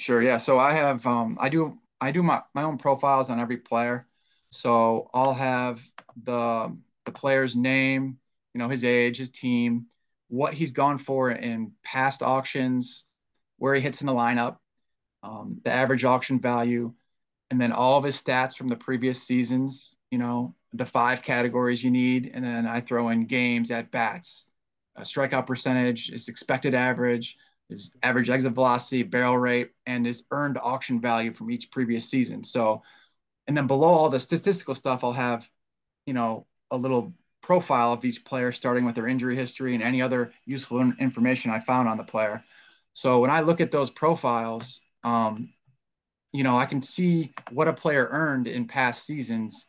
Sure, 0.00 0.22
yeah. 0.22 0.38
So 0.38 0.58
I 0.58 0.72
have 0.72 1.06
um 1.06 1.36
I 1.40 1.50
do 1.50 1.78
I 2.00 2.10
do 2.10 2.22
my, 2.22 2.42
my 2.54 2.62
own 2.62 2.78
profiles 2.78 3.28
on 3.28 3.38
every 3.38 3.58
player. 3.58 4.08
So 4.50 5.10
I'll 5.12 5.34
have 5.34 5.82
the 6.24 6.74
the 7.04 7.12
player's 7.12 7.54
name, 7.54 8.18
you 8.54 8.58
know, 8.58 8.68
his 8.68 8.82
age, 8.84 9.18
his 9.18 9.28
team, 9.30 9.86
what 10.28 10.54
he's 10.54 10.72
gone 10.72 10.96
for 10.98 11.30
in 11.32 11.72
past 11.84 12.22
auctions, 12.22 13.04
where 13.58 13.74
he 13.74 13.82
hits 13.82 14.00
in 14.00 14.06
the 14.06 14.14
lineup, 14.14 14.56
um, 15.22 15.60
the 15.64 15.72
average 15.72 16.04
auction 16.04 16.40
value, 16.40 16.94
and 17.50 17.60
then 17.60 17.72
all 17.72 17.98
of 17.98 18.04
his 18.04 18.22
stats 18.22 18.56
from 18.56 18.68
the 18.68 18.76
previous 18.76 19.22
seasons, 19.22 19.96
you 20.10 20.18
know, 20.18 20.54
the 20.72 20.86
five 20.86 21.22
categories 21.22 21.84
you 21.84 21.90
need. 21.92 22.32
And 22.34 22.44
then 22.44 22.66
I 22.68 22.80
throw 22.80 23.10
in 23.10 23.26
games 23.26 23.70
at 23.72 23.92
bats, 23.92 24.46
strikeout 25.00 25.46
percentage, 25.46 26.10
his 26.10 26.28
expected 26.28 26.74
average, 26.74 27.36
his 27.70 27.92
average 28.02 28.28
exit 28.28 28.52
velocity, 28.52 29.02
barrel 29.02 29.38
rate, 29.38 29.70
and 29.86 30.04
his 30.04 30.24
earned 30.30 30.58
auction 30.62 31.00
value 31.00 31.32
from 31.32 31.50
each 31.50 31.70
previous 31.70 32.08
season. 32.08 32.44
So, 32.44 32.82
and 33.46 33.56
then 33.56 33.66
below 33.66 33.88
all 33.88 34.10
the 34.10 34.20
statistical 34.20 34.74
stuff, 34.74 35.02
I'll 35.02 35.12
have, 35.12 35.48
you 36.04 36.12
know, 36.12 36.46
a 36.70 36.76
little 36.76 37.14
profile 37.42 37.92
of 37.92 38.04
each 38.04 38.24
player, 38.24 38.52
starting 38.52 38.84
with 38.84 38.94
their 38.94 39.06
injury 39.06 39.34
history 39.34 39.74
and 39.74 39.82
any 39.82 40.02
other 40.02 40.32
useful 40.44 40.80
information 40.98 41.50
I 41.50 41.60
found 41.60 41.88
on 41.88 41.96
the 41.96 42.04
player. 42.04 42.44
So 42.92 43.20
when 43.20 43.30
I 43.30 43.40
look 43.40 43.60
at 43.60 43.70
those 43.70 43.90
profiles, 43.90 44.80
um, 45.04 45.52
you 46.32 46.44
know, 46.44 46.56
I 46.56 46.66
can 46.66 46.82
see 46.82 47.32
what 47.50 47.66
a 47.66 47.72
player 47.72 48.08
earned 48.10 48.46
in 48.46 48.66
past 48.66 49.04
seasons. 49.04 49.66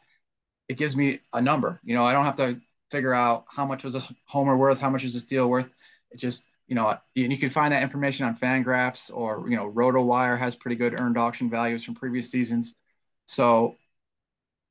It 0.67 0.77
gives 0.77 0.95
me 0.95 1.19
a 1.33 1.41
number. 1.41 1.79
You 1.83 1.95
know, 1.95 2.03
I 2.03 2.13
don't 2.13 2.25
have 2.25 2.35
to 2.35 2.59
figure 2.91 3.13
out 3.13 3.45
how 3.47 3.65
much 3.65 3.83
was 3.83 3.95
a 3.95 4.03
homer 4.25 4.57
worth, 4.57 4.79
how 4.79 4.89
much 4.89 5.03
is 5.03 5.15
a 5.15 5.19
steal 5.19 5.47
worth. 5.47 5.69
It 6.11 6.17
just, 6.17 6.49
you 6.71 6.75
know, 6.75 6.87
and 6.89 7.33
you 7.33 7.37
can 7.37 7.49
find 7.49 7.73
that 7.73 7.83
information 7.83 8.25
on 8.25 8.37
Fangraphs 8.37 9.11
or 9.13 9.43
you 9.49 9.57
know, 9.57 9.69
RotoWire 9.69 10.39
has 10.39 10.55
pretty 10.55 10.77
good 10.77 10.97
earned 10.97 11.17
auction 11.17 11.49
values 11.49 11.83
from 11.83 11.95
previous 11.95 12.31
seasons. 12.31 12.75
So 13.25 13.75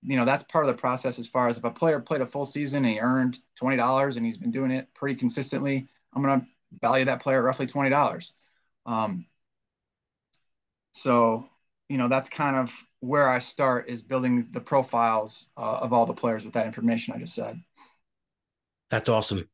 you 0.02 0.16
know 0.16 0.24
that's 0.24 0.44
part 0.44 0.64
of 0.64 0.74
the 0.74 0.80
process 0.80 1.18
as 1.18 1.26
far 1.26 1.46
as 1.46 1.58
if 1.58 1.64
a 1.64 1.70
player 1.70 2.00
played 2.00 2.22
a 2.22 2.26
full 2.26 2.46
season 2.46 2.86
and 2.86 2.94
he 2.94 3.00
earned 3.00 3.38
$20 3.60 4.16
and 4.16 4.24
he's 4.24 4.38
been 4.38 4.50
doing 4.50 4.70
it 4.70 4.88
pretty 4.94 5.14
consistently 5.14 5.86
i'm 6.14 6.22
going 6.22 6.40
to 6.40 6.46
value 6.80 7.04
that 7.04 7.20
player 7.20 7.42
roughly 7.42 7.66
$20 7.66 8.32
um, 8.86 9.26
so 10.92 11.46
you 11.90 11.98
know 11.98 12.08
that's 12.08 12.30
kind 12.30 12.56
of 12.56 12.74
where 13.00 13.28
i 13.28 13.38
start 13.38 13.90
is 13.90 14.02
building 14.02 14.48
the 14.52 14.60
profiles 14.60 15.50
uh, 15.58 15.80
of 15.82 15.92
all 15.92 16.06
the 16.06 16.14
players 16.14 16.46
with 16.46 16.54
that 16.54 16.64
information 16.64 17.12
i 17.12 17.18
just 17.18 17.34
said. 17.34 17.60
That's 18.88 19.10
awesome 19.10 19.46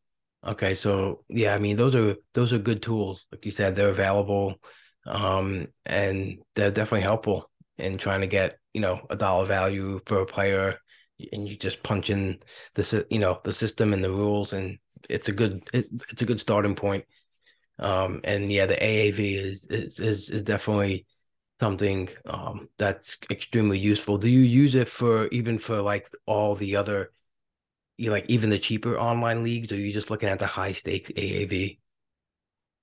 okay 0.47 0.75
so 0.75 1.25
yeah 1.29 1.55
i 1.55 1.59
mean 1.59 1.77
those 1.77 1.95
are 1.95 2.17
those 2.35 2.53
are 2.53 2.59
good 2.59 2.83
tools 2.83 3.27
like 3.33 3.45
you 3.45 3.51
said 3.51 3.75
they're 3.75 3.89
available 3.89 4.55
um, 5.07 5.69
and 5.85 6.39
they're 6.57 6.73
definitely 6.73 7.03
helpful 7.03 7.49
in 7.79 7.97
trying 7.97 8.23
to 8.23 8.27
get 8.27 8.59
you 8.75 8.81
know 8.81 9.01
a 9.11 9.17
dollar 9.17 9.47
value 9.47 10.01
for 10.07 10.21
a 10.21 10.27
player 10.27 10.79
and 11.33 11.49
you 11.49 11.57
just 11.57 11.83
punch 11.83 12.11
in 12.11 12.39
the 12.75 13.07
you 13.11 13.19
know 13.19 13.41
the 13.45 13.53
system 13.53 13.93
and 13.93 14.03
the 14.03 14.11
rules 14.11 14.53
and 14.53 14.79
it's 15.09 15.29
a 15.29 15.33
good 15.33 15.63
it, 15.73 15.87
it's 16.11 16.23
a 16.23 16.27
good 16.27 16.41
starting 16.41 16.75
point. 16.75 17.05
Um 17.79 18.21
and 18.25 18.51
yeah 18.51 18.67
the 18.67 18.77
aav 18.77 19.19
is 19.19 19.67
is 19.67 20.01
is, 20.01 20.31
is 20.31 20.43
definitely 20.43 21.07
something 21.61 22.09
um 22.27 22.69
that's 22.79 23.17
extremely 23.31 23.79
useful. 23.79 24.19
Do 24.19 24.29
you 24.29 24.41
use 24.41 24.75
it 24.75 24.89
for 24.89 25.29
even 25.29 25.59
for 25.59 25.83
like 25.83 26.09
all 26.27 26.55
the 26.55 26.77
other 26.77 27.13
you 27.97 28.11
like 28.11 28.27
even 28.29 28.51
the 28.51 28.59
cheaper 28.59 28.99
online 28.99 29.43
leagues 29.43 29.73
or 29.73 29.77
are 29.77 29.79
you 29.79 29.93
just 29.93 30.11
looking 30.11 30.29
at 30.29 30.39
the 30.39 30.47
high 30.47 30.73
stakes 30.73 31.11
aav 31.11 31.79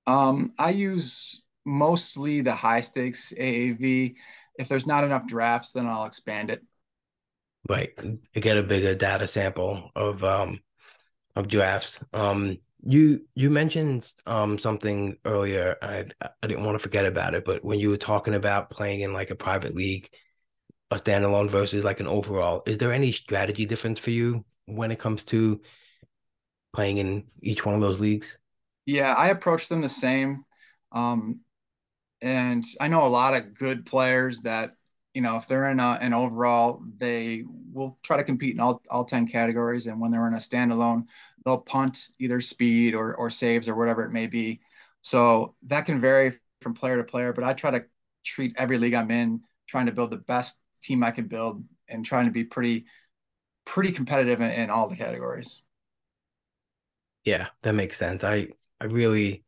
um 0.08 0.54
i 0.60 0.70
use 0.70 1.44
mostly 1.66 2.42
the 2.42 2.54
high 2.54 2.82
stakes 2.82 3.34
aav 3.38 4.16
if 4.58 4.68
there's 4.68 4.86
not 4.86 5.04
enough 5.04 5.28
drafts, 5.28 5.72
then 5.72 5.88
I'll 5.88 6.06
expand 6.06 6.50
it. 6.50 6.62
Right, 7.70 7.92
get 8.34 8.58
a 8.58 8.64
bigger 8.64 8.94
data 8.94 9.28
sample 9.28 9.90
of 9.96 10.24
um 10.24 10.60
of 11.36 11.48
drafts. 11.48 12.00
Um, 12.14 12.58
you 12.86 13.26
you 13.36 13.50
mentioned 13.50 14.12
um 14.26 14.60
something 14.60 15.18
earlier. 15.26 15.78
I 15.82 16.06
I 16.22 16.48
didn't 16.48 16.66
want 16.66 16.76
to 16.76 16.84
forget 16.84 17.06
about 17.06 17.36
it, 17.36 17.46
but 17.46 17.64
when 17.64 17.80
you 17.80 17.90
were 17.90 17.98
talking 17.98 18.36
about 18.36 18.70
playing 18.70 19.02
in 19.02 19.14
like 19.14 19.30
a 19.32 19.36
private 19.36 19.76
league, 19.76 20.10
a 20.92 20.98
standalone 20.98 21.50
versus 21.50 21.84
like 21.84 22.00
an 22.02 22.08
overall, 22.08 22.64
is 22.66 22.78
there 22.80 22.94
any 22.94 23.12
strategy 23.12 23.66
difference 23.66 24.00
for 24.00 24.12
you 24.12 24.46
when 24.66 24.92
it 24.92 25.00
comes 25.00 25.24
to 25.24 25.62
playing 26.74 26.98
in 26.98 27.26
each 27.42 27.66
one 27.66 27.76
of 27.76 27.82
those 27.82 28.00
leagues? 28.00 28.38
Yeah, 28.86 29.14
I 29.14 29.30
approach 29.30 29.70
them 29.70 29.82
the 29.82 29.90
same. 29.90 30.44
Um, 30.92 31.40
and 32.22 32.64
I 32.80 32.88
know 32.88 33.06
a 33.06 33.08
lot 33.08 33.36
of 33.36 33.54
good 33.54 33.86
players 33.86 34.42
that 34.42 34.76
you 35.14 35.22
know 35.22 35.38
if 35.38 35.48
they're 35.48 35.70
in 35.70 35.80
a, 35.80 35.98
an 36.02 36.14
overall, 36.14 36.82
they 36.98 37.44
will 37.74 37.98
try 38.04 38.18
to 38.18 38.24
compete 38.24 38.54
in 38.54 38.60
all, 38.60 38.82
all 38.90 39.04
10 39.04 39.28
categories 39.28 39.88
and 39.88 40.00
when 40.00 40.12
they're 40.12 40.28
in 40.28 40.34
a 40.34 40.38
standalone 40.38 41.06
they'll 41.44 41.58
punt 41.58 42.08
either 42.20 42.40
speed 42.40 42.94
or, 42.94 43.16
or 43.16 43.30
saves 43.30 43.68
or 43.68 43.76
whatever 43.76 44.04
it 44.04 44.12
may 44.12 44.28
be 44.28 44.62
so 45.02 45.56
that 45.64 45.86
can 45.86 46.00
vary 46.00 46.38
from 46.62 46.74
player 46.74 46.98
to 46.98 47.04
player 47.04 47.34
but 47.34 47.44
i 47.44 47.52
try 47.52 47.72
to 47.72 47.84
treat 48.24 48.54
every 48.58 48.78
league 48.78 48.94
i'm 48.94 49.12
in 49.12 49.42
trying 49.68 49.88
to 49.88 49.92
build 49.92 50.12
the 50.12 50.18
best 50.18 50.60
team 50.82 51.04
i 51.04 51.12
can 51.12 51.28
build 51.28 51.64
and 51.90 52.06
trying 52.06 52.26
to 52.26 52.32
be 52.32 52.44
pretty 52.44 52.86
pretty 53.66 53.92
competitive 53.92 54.42
in, 54.42 54.52
in 54.52 54.70
all 54.70 54.88
the 54.88 54.96
categories 54.96 55.62
yeah 57.24 57.48
that 57.62 57.74
makes 57.74 57.98
sense 57.98 58.24
i 58.24 58.48
i 58.80 58.86
really 58.86 59.44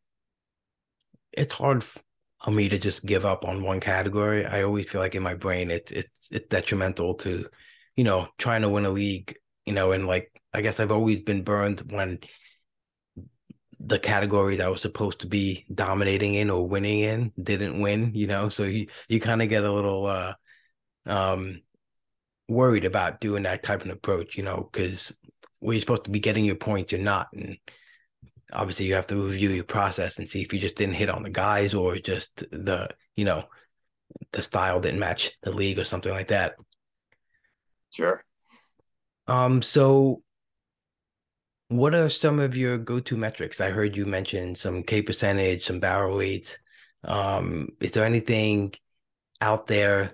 it's 1.34 1.54
hard 1.54 1.84
for 1.84 2.52
me 2.52 2.70
to 2.70 2.78
just 2.78 3.06
give 3.06 3.26
up 3.26 3.46
on 3.46 3.64
one 3.64 3.80
category. 3.80 4.46
I 4.46 4.64
always 4.64 4.88
feel 4.90 5.02
like 5.02 5.16
in 5.16 5.24
my 5.24 5.34
brain 5.34 5.72
it's 5.72 5.92
it's 5.92 6.10
it's 6.32 6.48
detrimental 6.48 7.16
to, 7.16 7.48
you 7.96 8.04
know, 8.04 8.28
trying 8.38 8.62
to 8.62 8.70
win 8.70 8.86
a 8.86 8.90
league, 8.90 9.36
you 9.66 9.74
know, 9.74 9.92
and 9.92 10.08
like 10.08 10.32
I 10.54 10.62
guess 10.62 10.80
I've 10.80 10.92
always 10.92 11.20
been 11.24 11.44
burned 11.44 11.82
when 11.92 12.20
the 13.80 14.00
categories 14.00 14.60
I 14.60 14.70
was 14.70 14.82
supposed 14.82 15.20
to 15.20 15.28
be 15.28 15.66
dominating 15.74 16.36
in 16.36 16.50
or 16.50 16.68
winning 16.68 17.00
in 17.02 17.32
didn't 17.42 17.82
win, 17.82 18.14
you 18.16 18.28
know. 18.28 18.50
So 18.50 18.64
you 18.64 18.88
you 19.08 19.20
kind 19.20 19.42
of 19.42 19.50
get 19.50 19.64
a 19.64 19.72
little 19.72 20.06
uh 20.06 20.34
um 21.06 21.62
worried 22.48 22.86
about 22.86 23.22
doing 23.22 23.44
that 23.44 23.64
type 23.64 23.84
of 23.84 23.90
approach, 23.90 24.38
you 24.38 24.44
know, 24.44 24.70
because 24.72 25.14
where 25.60 25.74
you're 25.74 25.82
supposed 25.82 26.04
to 26.06 26.12
be 26.12 26.20
getting 26.20 26.46
your 26.46 26.56
points, 26.56 26.92
you're 26.92 27.02
not. 27.02 27.28
And 27.34 27.58
obviously 28.54 28.86
you 28.86 28.96
have 28.96 29.08
to 29.08 29.16
review 29.16 29.50
your 29.50 29.64
process 29.64 30.18
and 30.18 30.28
see 30.28 30.42
if 30.42 30.54
you 30.54 30.60
just 30.60 30.76
didn't 30.76 30.96
hit 30.96 31.10
on 31.10 31.24
the 31.24 31.30
guys 31.30 31.74
or 31.74 31.98
just 31.98 32.44
the 32.52 32.90
you 33.16 33.26
know 33.26 33.46
the 34.32 34.42
style 34.42 34.80
didn't 34.80 35.00
match 35.00 35.32
the 35.44 35.52
league 35.52 35.80
or 35.80 35.84
something 35.84 36.12
like 36.12 36.30
that. 36.30 36.56
Sure. 37.92 38.24
Um 39.28 39.62
so 39.62 40.22
what 41.70 41.96
are 41.96 42.10
some 42.10 42.40
of 42.40 42.56
your 42.56 42.78
go-to 42.78 43.18
metrics? 43.18 43.60
I 43.60 43.72
heard 43.72 43.96
you 43.96 44.06
mention 44.06 44.56
some 44.56 44.84
k 44.84 45.02
percentage 45.02 45.66
some 45.66 45.80
barrel 45.80 46.18
rates 46.18 46.58
um 47.04 47.70
is 47.82 47.92
there 47.92 48.06
anything 48.06 48.74
out 49.42 49.68
there 49.68 50.14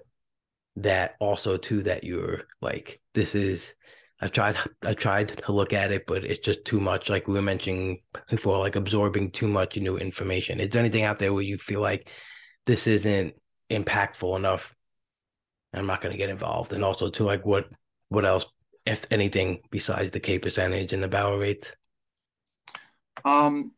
that 0.78 1.16
also 1.20 1.58
too 1.58 1.84
that 1.84 2.04
you're 2.04 2.44
like 2.62 3.02
this 3.14 3.36
is 3.36 3.74
I've 4.22 4.32
tried 4.32 4.56
I 4.84 4.94
tried 4.94 5.30
to 5.30 5.52
look 5.52 5.74
at 5.74 5.92
it, 5.92 6.06
but 6.06 6.24
it's 6.24 6.46
just 6.46 6.64
too 6.64 6.80
much. 6.80 7.10
Like 7.10 7.28
we 7.28 7.34
were 7.34 7.42
mentioning 7.42 8.02
before, 8.30 8.60
like 8.60 8.76
absorbing 8.76 9.32
too 9.32 9.48
much 9.48 9.78
new 9.78 9.98
information. 9.98 10.60
Is 10.60 10.70
there 10.70 10.80
anything 10.80 11.04
out 11.04 11.18
there 11.18 11.34
where 11.34 11.44
you 11.44 11.58
feel 11.58 11.82
like 11.82 12.08
this 12.68 12.86
isn't 12.86 13.34
impactful 13.72 14.38
enough? 14.38 14.76
I'm 15.74 15.88
not 15.88 16.02
going 16.02 16.12
to 16.12 16.18
get 16.18 16.30
involved. 16.30 16.72
And 16.72 16.84
also 16.84 17.10
to 17.10 17.24
like 17.24 17.46
what 17.46 17.68
what 18.10 18.26
else, 18.26 18.46
if 18.86 19.06
anything, 19.10 19.62
besides 19.72 20.12
the 20.12 20.20
K 20.20 20.38
percentage 20.38 20.94
and 20.94 21.02
the 21.02 21.08
barrel 21.08 21.38
rates? 21.40 21.74
Um. 23.26 23.74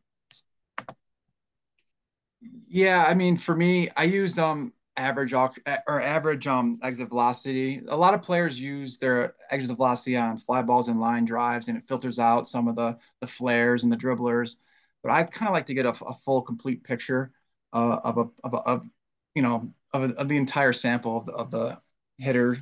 Yeah, 2.68 3.06
I 3.08 3.14
mean, 3.14 3.38
for 3.38 3.56
me, 3.56 3.88
I 3.96 4.04
use 4.04 4.38
um 4.38 4.74
average 4.96 5.32
or 5.32 6.00
average 6.00 6.46
um 6.46 6.78
exit 6.82 7.08
velocity. 7.08 7.82
A 7.88 7.96
lot 7.96 8.14
of 8.14 8.22
players 8.22 8.60
use 8.60 8.98
their 8.98 9.34
exit 9.50 9.76
velocity 9.76 10.16
on 10.16 10.38
fly 10.38 10.62
balls 10.62 10.88
and 10.88 11.00
line 11.00 11.24
drives, 11.24 11.68
and 11.68 11.76
it 11.76 11.88
filters 11.88 12.18
out 12.18 12.46
some 12.46 12.68
of 12.68 12.76
the 12.76 12.96
the 13.20 13.26
flares 13.26 13.84
and 13.84 13.92
the 13.92 13.96
dribblers. 13.96 14.56
But 15.02 15.12
I 15.12 15.24
kind 15.24 15.48
of 15.48 15.52
like 15.52 15.66
to 15.66 15.74
get 15.74 15.86
a, 15.86 15.90
a, 16.04 16.14
full, 16.24 16.42
complete 16.42 16.82
picture 16.82 17.32
uh, 17.72 18.00
of 18.04 18.18
a 18.18 18.28
of, 18.44 18.54
a, 18.54 18.58
of 18.58 18.86
you 19.34 19.42
know 19.42 19.72
of, 19.92 20.02
a, 20.10 20.14
of, 20.14 20.28
the 20.28 20.36
entire 20.36 20.72
sample 20.72 21.18
of 21.18 21.26
the, 21.26 21.32
of 21.32 21.50
the 21.50 21.78
hitter 22.18 22.56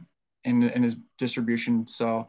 and, 0.45 0.65
and 0.65 0.85
his 0.85 0.97
distribution. 1.19 1.87
So. 1.87 2.29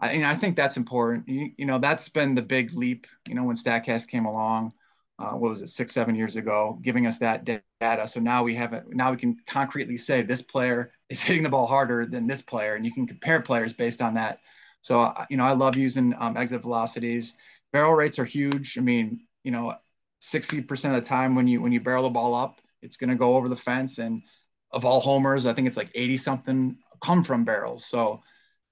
I, 0.00 0.14
you 0.14 0.18
know, 0.22 0.30
I 0.30 0.34
think 0.34 0.56
that's 0.56 0.76
important. 0.76 1.28
You, 1.28 1.52
you 1.56 1.64
know, 1.64 1.78
that's 1.78 2.08
been 2.08 2.34
the 2.34 2.42
big 2.42 2.74
leap. 2.74 3.06
You 3.28 3.36
know, 3.36 3.44
when 3.44 3.54
Statcast 3.54 4.08
came 4.08 4.24
along, 4.26 4.72
uh, 5.18 5.32
what 5.32 5.50
was 5.50 5.62
it, 5.62 5.68
six, 5.68 5.92
seven 5.92 6.14
years 6.14 6.36
ago, 6.36 6.78
giving 6.82 7.06
us 7.06 7.18
that 7.18 7.44
data. 7.44 8.08
So 8.08 8.20
now 8.20 8.42
we 8.42 8.54
have 8.54 8.72
it. 8.72 8.84
Now 8.88 9.10
we 9.10 9.16
can 9.16 9.36
concretely 9.46 9.96
say 9.96 10.22
this 10.22 10.42
player 10.42 10.92
is 11.08 11.22
hitting 11.24 11.42
the 11.42 11.48
ball 11.50 11.66
harder 11.66 12.06
than 12.06 12.26
this 12.26 12.42
player, 12.42 12.74
and 12.74 12.84
you 12.84 12.92
can 12.92 13.06
compare 13.06 13.40
players 13.40 13.72
based 13.72 14.02
on 14.02 14.14
that. 14.14 14.40
So 14.80 15.00
uh, 15.00 15.26
you 15.30 15.36
know, 15.36 15.44
I 15.44 15.52
love 15.52 15.76
using 15.76 16.14
um, 16.18 16.36
exit 16.36 16.62
velocities. 16.62 17.36
Barrel 17.72 17.94
rates 17.94 18.18
are 18.18 18.24
huge. 18.24 18.76
I 18.78 18.80
mean, 18.80 19.20
you 19.44 19.50
know, 19.50 19.74
60% 20.20 20.94
of 20.96 21.02
the 21.02 21.08
time 21.08 21.34
when 21.34 21.46
you 21.46 21.60
when 21.60 21.72
you 21.72 21.80
barrel 21.80 22.04
the 22.04 22.10
ball 22.10 22.34
up, 22.34 22.60
it's 22.82 22.96
going 22.96 23.10
to 23.10 23.16
go 23.16 23.36
over 23.36 23.48
the 23.48 23.56
fence. 23.56 23.98
And 23.98 24.22
of 24.70 24.84
all 24.84 25.00
homers, 25.00 25.46
I 25.46 25.52
think 25.52 25.68
it's 25.68 25.76
like 25.76 25.90
80 25.94 26.16
something 26.16 26.78
come 27.02 27.24
from 27.24 27.44
barrels. 27.44 27.84
So 27.86 28.22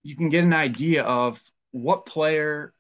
you 0.03 0.17
can 0.17 0.29
get 0.29 0.45
an 0.45 0.55
idea 0.55 1.03
of 1.05 1.41
what 1.73 2.07
player 2.07 2.75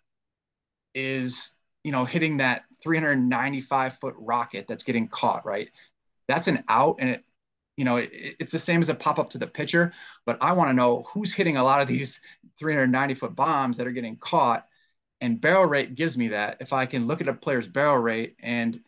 is 0.94 1.54
you 1.84 1.92
know 1.92 2.04
hitting 2.04 2.38
that 2.38 2.64
395 2.82 3.98
foot 3.98 4.14
rocket 4.18 4.66
that's 4.66 4.84
getting 4.84 5.08
caught, 5.08 5.44
right? 5.46 5.70
That's 6.28 6.48
an 6.48 6.64
out, 6.68 6.96
and 6.98 7.10
it, 7.10 7.24
you 7.76 7.84
know, 7.84 7.96
it, 7.96 8.10
it's 8.38 8.52
the 8.52 8.58
same 8.58 8.80
as 8.80 8.88
a 8.88 8.94
pop 8.94 9.18
up 9.18 9.30
to 9.30 9.38
the 9.38 9.46
pitcher, 9.46 9.92
but 10.26 10.38
I 10.40 10.52
want 10.52 10.70
to 10.70 10.74
know 10.74 11.02
who's 11.08 11.34
hitting 11.34 11.56
a 11.56 11.64
lot 11.64 11.80
of 11.80 11.88
these 11.88 12.20
390 12.58 13.14
foot 13.14 13.34
bombs 13.34 13.76
that 13.76 13.86
are 13.86 13.92
getting 13.92 14.16
caught. 14.16 14.66
And 15.22 15.40
barrel 15.40 15.66
rate 15.66 15.94
gives 15.94 16.16
me 16.16 16.28
that. 16.28 16.58
If 16.60 16.72
I 16.72 16.86
can 16.86 17.06
look 17.06 17.20
at 17.20 17.28
a 17.28 17.34
player's 17.34 17.68
barrel 17.68 17.98
rate 17.98 18.36
and 18.40 18.80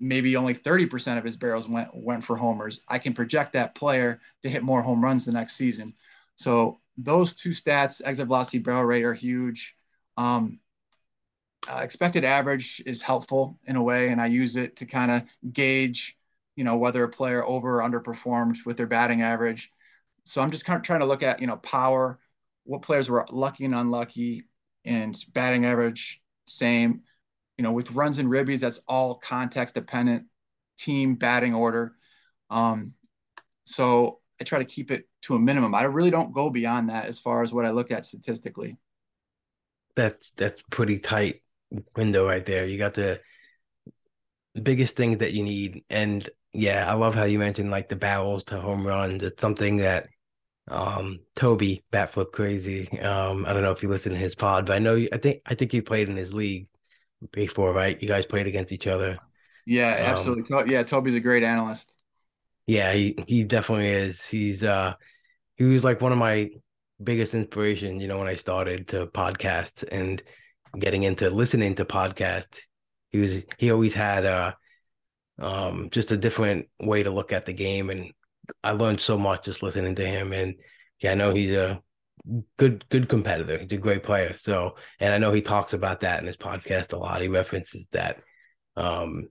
maybe 0.00 0.36
only 0.36 0.54
30% 0.54 1.18
of 1.18 1.24
his 1.24 1.36
barrels 1.36 1.68
went 1.68 1.94
went 1.94 2.24
for 2.24 2.36
homers, 2.36 2.82
I 2.88 2.98
can 2.98 3.14
project 3.14 3.52
that 3.54 3.74
player 3.74 4.20
to 4.42 4.50
hit 4.50 4.62
more 4.62 4.82
home 4.82 5.02
runs 5.02 5.24
the 5.24 5.32
next 5.32 5.56
season. 5.56 5.94
So 6.36 6.80
those 6.96 7.34
two 7.34 7.50
stats, 7.50 8.02
exit 8.04 8.26
velocity, 8.26 8.58
barrel 8.58 8.84
rate, 8.84 9.04
are 9.04 9.14
huge. 9.14 9.76
Um, 10.16 10.58
uh, 11.68 11.80
expected 11.82 12.24
average 12.24 12.82
is 12.86 13.02
helpful 13.02 13.58
in 13.66 13.76
a 13.76 13.82
way, 13.82 14.08
and 14.08 14.20
I 14.20 14.26
use 14.26 14.56
it 14.56 14.76
to 14.76 14.86
kind 14.86 15.10
of 15.10 15.22
gauge, 15.52 16.16
you 16.56 16.64
know, 16.64 16.76
whether 16.76 17.04
a 17.04 17.08
player 17.08 17.44
over 17.44 17.80
or 17.80 17.82
underperformed 17.88 18.64
with 18.64 18.76
their 18.76 18.86
batting 18.86 19.22
average. 19.22 19.70
So 20.24 20.40
I'm 20.40 20.50
just 20.50 20.64
kind 20.64 20.78
of 20.78 20.82
trying 20.82 21.00
to 21.00 21.06
look 21.06 21.22
at, 21.22 21.40
you 21.40 21.46
know, 21.46 21.56
power, 21.56 22.18
what 22.64 22.82
players 22.82 23.10
were 23.10 23.26
lucky 23.30 23.66
and 23.66 23.74
unlucky, 23.74 24.44
and 24.84 25.16
batting 25.34 25.66
average, 25.66 26.22
same. 26.46 27.02
You 27.58 27.64
know, 27.64 27.72
with 27.72 27.92
runs 27.92 28.18
and 28.18 28.28
ribbies, 28.28 28.60
that's 28.60 28.80
all 28.88 29.16
context 29.16 29.74
dependent, 29.74 30.26
team 30.78 31.16
batting 31.16 31.54
order. 31.54 31.96
Um, 32.50 32.94
so 33.64 34.20
I 34.40 34.44
try 34.44 34.60
to 34.60 34.64
keep 34.64 34.90
it 34.90 35.08
to 35.22 35.34
a 35.34 35.38
minimum. 35.38 35.74
I 35.74 35.82
really 35.84 36.10
don't 36.10 36.32
go 36.32 36.48
beyond 36.50 36.88
that 36.88 37.06
as 37.06 37.18
far 37.18 37.42
as 37.42 37.52
what 37.52 37.66
I 37.66 37.70
look 37.70 37.90
at 37.90 38.06
statistically. 38.06 38.76
That's 39.96 40.30
that's 40.36 40.62
pretty 40.70 41.00
tight 41.00 41.42
window 41.96 42.26
right 42.26 42.44
there. 42.44 42.66
You 42.66 42.78
got 42.78 42.94
the 42.94 43.20
biggest 44.60 44.96
thing 44.96 45.18
that 45.18 45.32
you 45.32 45.42
need. 45.44 45.84
And 45.90 46.28
yeah, 46.52 46.90
I 46.90 46.94
love 46.94 47.14
how 47.14 47.24
you 47.24 47.38
mentioned 47.38 47.70
like 47.70 47.88
the 47.88 47.96
barrels 47.96 48.44
to 48.44 48.60
home 48.60 48.86
runs. 48.86 49.22
It's 49.22 49.40
something 49.40 49.78
that 49.78 50.08
um 50.68 51.20
Toby 51.34 51.84
Batflip 51.92 52.32
Crazy. 52.32 52.88
Um, 53.00 53.46
I 53.46 53.52
don't 53.52 53.62
know 53.62 53.72
if 53.72 53.82
you 53.82 53.88
listen 53.88 54.12
to 54.12 54.18
his 54.18 54.34
pod, 54.34 54.66
but 54.66 54.76
I 54.76 54.78
know 54.78 54.94
you, 54.94 55.08
I 55.12 55.18
think 55.18 55.42
I 55.46 55.54
think 55.54 55.72
you 55.72 55.82
played 55.82 56.08
in 56.08 56.16
his 56.16 56.32
league 56.32 56.68
before, 57.32 57.72
right? 57.72 58.00
You 58.00 58.08
guys 58.08 58.26
played 58.26 58.46
against 58.46 58.72
each 58.72 58.86
other. 58.86 59.18
Yeah, 59.66 59.92
um, 59.92 60.12
absolutely. 60.12 60.56
Um, 60.56 60.68
yeah, 60.68 60.82
Toby's 60.82 61.14
a 61.14 61.20
great 61.20 61.42
analyst. 61.42 61.96
Yeah, 62.66 62.92
he 62.92 63.16
he 63.26 63.44
definitely 63.44 63.88
is. 63.88 64.26
He's 64.26 64.62
uh 64.62 64.94
he 65.56 65.64
was 65.64 65.84
like 65.84 66.00
one 66.00 66.12
of 66.12 66.18
my 66.18 66.50
biggest 67.02 67.34
inspiration, 67.34 68.00
you 68.00 68.08
know, 68.08 68.18
when 68.18 68.28
I 68.28 68.34
started 68.34 68.88
to 68.88 69.06
podcast 69.06 69.84
and 69.90 70.22
getting 70.78 71.02
into 71.02 71.30
listening 71.30 71.74
to 71.76 71.84
podcasts. 71.84 72.60
He 73.10 73.18
was 73.18 73.38
he 73.58 73.70
always 73.70 73.94
had 73.94 74.24
a 74.24 74.56
um 75.38 75.88
just 75.90 76.10
a 76.10 76.16
different 76.16 76.66
way 76.80 77.02
to 77.02 77.10
look 77.10 77.32
at 77.32 77.46
the 77.46 77.52
game 77.52 77.90
and 77.90 78.12
I 78.64 78.72
learned 78.72 79.00
so 79.00 79.16
much 79.16 79.44
just 79.44 79.62
listening 79.62 79.94
to 79.96 80.06
him 80.06 80.32
and 80.32 80.54
yeah, 81.00 81.12
I 81.12 81.14
know 81.14 81.32
he's 81.32 81.52
a 81.52 81.80
good 82.56 82.84
good 82.88 83.08
competitor. 83.08 83.58
He's 83.58 83.72
a 83.72 83.76
great 83.76 84.02
player. 84.02 84.36
So 84.36 84.76
and 85.00 85.12
I 85.12 85.18
know 85.18 85.32
he 85.32 85.42
talks 85.42 85.72
about 85.72 86.00
that 86.00 86.20
in 86.20 86.26
his 86.26 86.36
podcast 86.36 86.92
a 86.92 86.96
lot. 86.96 87.22
He 87.22 87.28
references 87.28 87.86
that. 87.92 88.18
Um 88.76 89.28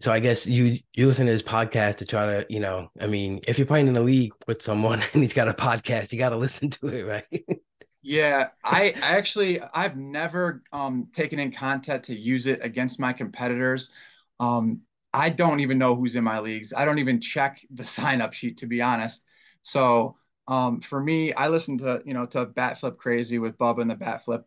so 0.00 0.10
I 0.10 0.20
guess 0.20 0.46
you 0.46 0.78
you 0.94 1.06
listen 1.06 1.26
to 1.26 1.32
his 1.32 1.42
podcast 1.42 1.98
to 1.98 2.06
try 2.06 2.26
to, 2.26 2.46
you 2.48 2.60
know, 2.60 2.90
I 2.98 3.06
mean, 3.06 3.40
if 3.46 3.58
you're 3.58 3.66
playing 3.66 3.86
in 3.86 3.96
a 3.96 4.00
league 4.00 4.32
with 4.46 4.62
someone 4.62 5.02
and 5.12 5.22
he's 5.22 5.34
got 5.34 5.48
a 5.48 5.54
podcast, 5.54 6.12
you 6.12 6.18
got 6.18 6.30
to 6.30 6.36
listen 6.36 6.70
to 6.70 6.88
it, 6.88 7.02
right? 7.02 7.44
Yeah, 8.02 8.48
I, 8.64 8.94
I 9.02 9.16
actually 9.18 9.60
I've 9.60 9.96
never 9.96 10.62
um, 10.72 11.08
taken 11.12 11.38
in 11.38 11.52
content 11.52 12.04
to 12.04 12.14
use 12.14 12.46
it 12.46 12.60
against 12.62 12.98
my 12.98 13.12
competitors. 13.12 13.90
Um, 14.38 14.80
I 15.12 15.28
don't 15.28 15.60
even 15.60 15.76
know 15.78 15.94
who's 15.94 16.16
in 16.16 16.24
my 16.24 16.38
leagues. 16.38 16.72
I 16.72 16.84
don't 16.84 16.98
even 16.98 17.20
check 17.20 17.60
the 17.70 17.84
sign 17.96 18.20
up 18.20 18.32
sheet 18.32 18.56
to 18.58 18.66
be 18.66 18.80
honest. 18.80 19.24
So 19.62 20.16
um, 20.48 20.80
for 20.80 21.00
me, 21.00 21.32
I 21.34 21.48
listen 21.48 21.78
to 21.78 22.02
you 22.04 22.14
know 22.14 22.26
to 22.26 22.46
Bat 22.46 22.80
Flip 22.80 22.96
Crazy 22.96 23.38
with 23.38 23.58
Bubba 23.58 23.82
and 23.82 23.90
the 23.90 23.96
Bat 23.96 24.24
Flip, 24.24 24.44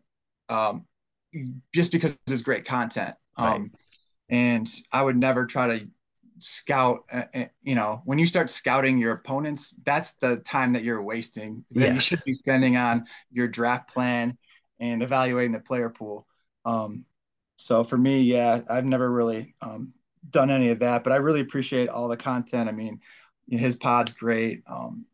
um, 0.48 0.86
just 1.74 1.92
because 1.92 2.18
it's 2.26 2.42
great 2.42 2.64
content. 2.64 3.14
Right. 3.38 3.56
Um, 3.56 3.70
and 4.28 4.68
I 4.92 5.02
would 5.02 5.16
never 5.16 5.46
try 5.46 5.78
to 5.78 5.86
scout 6.38 7.04
uh, 7.12 7.24
uh, 7.34 7.44
you 7.62 7.74
know 7.74 8.02
when 8.04 8.18
you 8.18 8.26
start 8.26 8.50
scouting 8.50 8.98
your 8.98 9.12
opponents 9.12 9.74
that's 9.84 10.12
the 10.14 10.36
time 10.38 10.72
that 10.72 10.82
you're 10.82 11.02
wasting 11.02 11.64
that 11.70 11.80
yes. 11.80 11.94
you 11.94 12.00
should 12.00 12.24
be 12.24 12.32
spending 12.32 12.76
on 12.76 13.04
your 13.30 13.48
draft 13.48 13.92
plan 13.92 14.36
and 14.80 15.02
evaluating 15.02 15.52
the 15.52 15.60
player 15.60 15.88
pool 15.88 16.26
um, 16.64 17.04
so 17.56 17.84
for 17.84 17.96
me 17.96 18.22
yeah 18.22 18.60
i've 18.68 18.84
never 18.84 19.10
really 19.10 19.54
um, 19.62 19.92
done 20.30 20.50
any 20.50 20.70
of 20.70 20.80
that 20.80 21.04
but 21.04 21.12
i 21.12 21.16
really 21.16 21.40
appreciate 21.40 21.88
all 21.88 22.08
the 22.08 22.16
content 22.16 22.68
i 22.68 22.72
mean 22.72 23.00
his 23.48 23.76
pod's 23.76 24.12
great 24.12 24.62
um, 24.66 25.06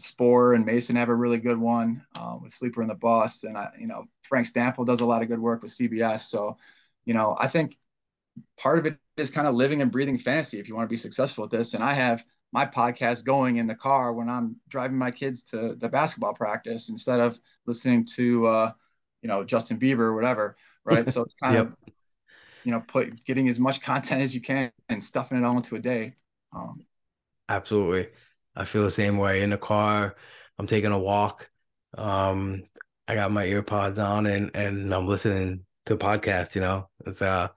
Sporer 0.00 0.54
and 0.54 0.64
Mason 0.64 0.96
have 0.96 1.08
a 1.08 1.14
really 1.14 1.38
good 1.38 1.58
one 1.58 2.04
uh, 2.14 2.38
with 2.40 2.52
Sleeper 2.52 2.80
and 2.80 2.90
the 2.90 2.94
Bust, 2.94 3.44
and 3.44 3.56
I, 3.56 3.68
you 3.78 3.86
know 3.86 4.06
Frank 4.22 4.46
Stampfl 4.46 4.86
does 4.86 5.00
a 5.00 5.06
lot 5.06 5.22
of 5.22 5.28
good 5.28 5.38
work 5.38 5.62
with 5.62 5.72
CBS. 5.72 6.20
So, 6.20 6.56
you 7.04 7.14
know, 7.14 7.36
I 7.38 7.48
think 7.48 7.76
part 8.58 8.78
of 8.78 8.86
it 8.86 8.96
is 9.16 9.30
kind 9.30 9.46
of 9.46 9.54
living 9.54 9.82
and 9.82 9.90
breathing 9.90 10.18
fantasy 10.18 10.58
if 10.58 10.68
you 10.68 10.74
want 10.74 10.86
to 10.86 10.92
be 10.92 10.96
successful 10.96 11.42
with 11.42 11.50
this. 11.50 11.74
And 11.74 11.82
I 11.82 11.94
have 11.94 12.24
my 12.52 12.66
podcast 12.66 13.24
going 13.24 13.56
in 13.56 13.66
the 13.66 13.74
car 13.74 14.12
when 14.12 14.28
I'm 14.28 14.56
driving 14.68 14.98
my 14.98 15.10
kids 15.10 15.42
to 15.44 15.74
the 15.76 15.88
basketball 15.88 16.34
practice 16.34 16.88
instead 16.88 17.20
of 17.20 17.38
listening 17.66 18.04
to, 18.16 18.46
uh, 18.46 18.72
you 19.22 19.28
know, 19.28 19.44
Justin 19.44 19.78
Bieber 19.78 20.00
or 20.00 20.14
whatever. 20.14 20.56
Right. 20.84 21.08
so 21.08 21.22
it's 21.22 21.34
kind 21.42 21.54
yep. 21.54 21.66
of, 21.66 21.74
you 22.64 22.72
know, 22.72 22.80
put 22.80 23.24
getting 23.24 23.48
as 23.48 23.58
much 23.58 23.80
content 23.80 24.22
as 24.22 24.34
you 24.34 24.40
can 24.40 24.72
and 24.88 25.02
stuffing 25.02 25.38
it 25.38 25.44
all 25.44 25.56
into 25.56 25.76
a 25.76 25.80
day. 25.80 26.14
Um, 26.52 26.84
Absolutely. 27.48 28.08
I 28.56 28.64
feel 28.64 28.82
the 28.82 28.90
same 28.90 29.16
way 29.16 29.42
in 29.42 29.50
the 29.50 29.58
car. 29.58 30.16
I'm 30.58 30.66
taking 30.66 30.92
a 30.92 30.98
walk. 30.98 31.48
Um, 31.96 32.64
I 33.06 33.14
got 33.14 33.32
my 33.32 33.46
earpods 33.46 33.98
on 34.04 34.26
and, 34.26 34.50
and 34.54 34.94
I'm 34.94 35.06
listening 35.06 35.64
to 35.86 35.94
a 35.94 35.98
podcast, 35.98 36.54
you 36.54 36.60
know, 36.60 36.88
it's, 37.06 37.22
uh, 37.22 37.48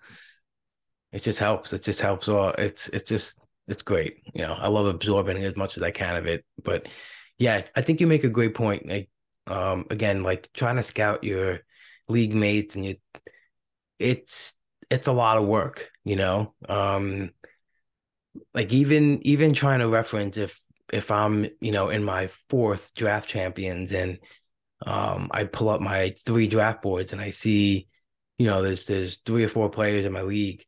it 1.13 1.21
just 1.21 1.39
helps. 1.39 1.71
It 1.71 1.83
just 1.83 2.01
helps. 2.01 2.27
All 2.27 2.49
it's 2.57 2.89
it's 2.89 3.07
just 3.07 3.39
it's 3.67 3.83
great. 3.83 4.17
You 4.33 4.41
know, 4.41 4.53
I 4.53 4.67
love 4.67 4.87
absorbing 4.87 5.37
as 5.37 5.55
much 5.55 5.77
as 5.77 5.83
I 5.83 5.91
can 5.91 6.15
of 6.15 6.25
it. 6.25 6.43
But 6.61 6.87
yeah, 7.37 7.61
I 7.75 7.81
think 7.81 8.01
you 8.01 8.07
make 8.07 8.23
a 8.23 8.29
great 8.29 8.55
point. 8.55 8.87
Like 8.87 9.09
um 9.47 9.85
again, 9.91 10.23
like 10.23 10.49
trying 10.53 10.77
to 10.77 10.83
scout 10.83 11.23
your 11.23 11.59
league 12.09 12.33
mates 12.33 12.75
and 12.75 12.85
you 12.85 12.95
it's 13.99 14.53
it's 14.89 15.07
a 15.07 15.11
lot 15.11 15.37
of 15.37 15.45
work, 15.45 15.89
you 16.03 16.15
know. 16.15 16.55
Um 16.67 17.29
like 18.55 18.73
even 18.73 19.25
even 19.25 19.53
trying 19.53 19.79
to 19.79 19.87
reference 19.87 20.37
if 20.37 20.59
if 20.91 21.11
I'm, 21.11 21.47
you 21.61 21.71
know, 21.71 21.89
in 21.89 22.03
my 22.03 22.29
fourth 22.49 22.93
draft 22.95 23.29
champions 23.29 23.93
and 23.93 24.17
um 24.85 25.29
I 25.31 25.43
pull 25.45 25.69
up 25.69 25.79
my 25.79 26.13
three 26.17 26.47
draft 26.47 26.81
boards 26.81 27.11
and 27.11 27.21
I 27.21 27.29
see, 27.29 27.87
you 28.39 28.47
know, 28.47 28.63
there's 28.63 28.85
there's 28.87 29.17
three 29.25 29.43
or 29.43 29.47
four 29.49 29.69
players 29.69 30.05
in 30.05 30.11
my 30.11 30.23
league 30.23 30.65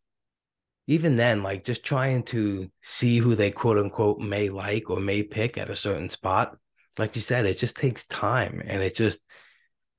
even 0.87 1.17
then, 1.17 1.41
like 1.43 1.63
just 1.63 1.83
trying 1.83 2.23
to 2.23 2.69
see 2.83 3.17
who 3.17 3.35
they 3.35 3.51
quote 3.51 3.77
unquote 3.77 4.19
may 4.19 4.49
like 4.49 4.89
or 4.89 4.99
may 4.99 5.23
pick 5.23 5.57
at 5.57 5.69
a 5.69 5.75
certain 5.75 6.09
spot, 6.09 6.57
like 6.97 7.15
you 7.15 7.21
said, 7.21 7.45
it 7.45 7.57
just 7.57 7.75
takes 7.75 8.05
time 8.07 8.61
and 8.65 8.81
it 8.81 8.95
just 8.95 9.19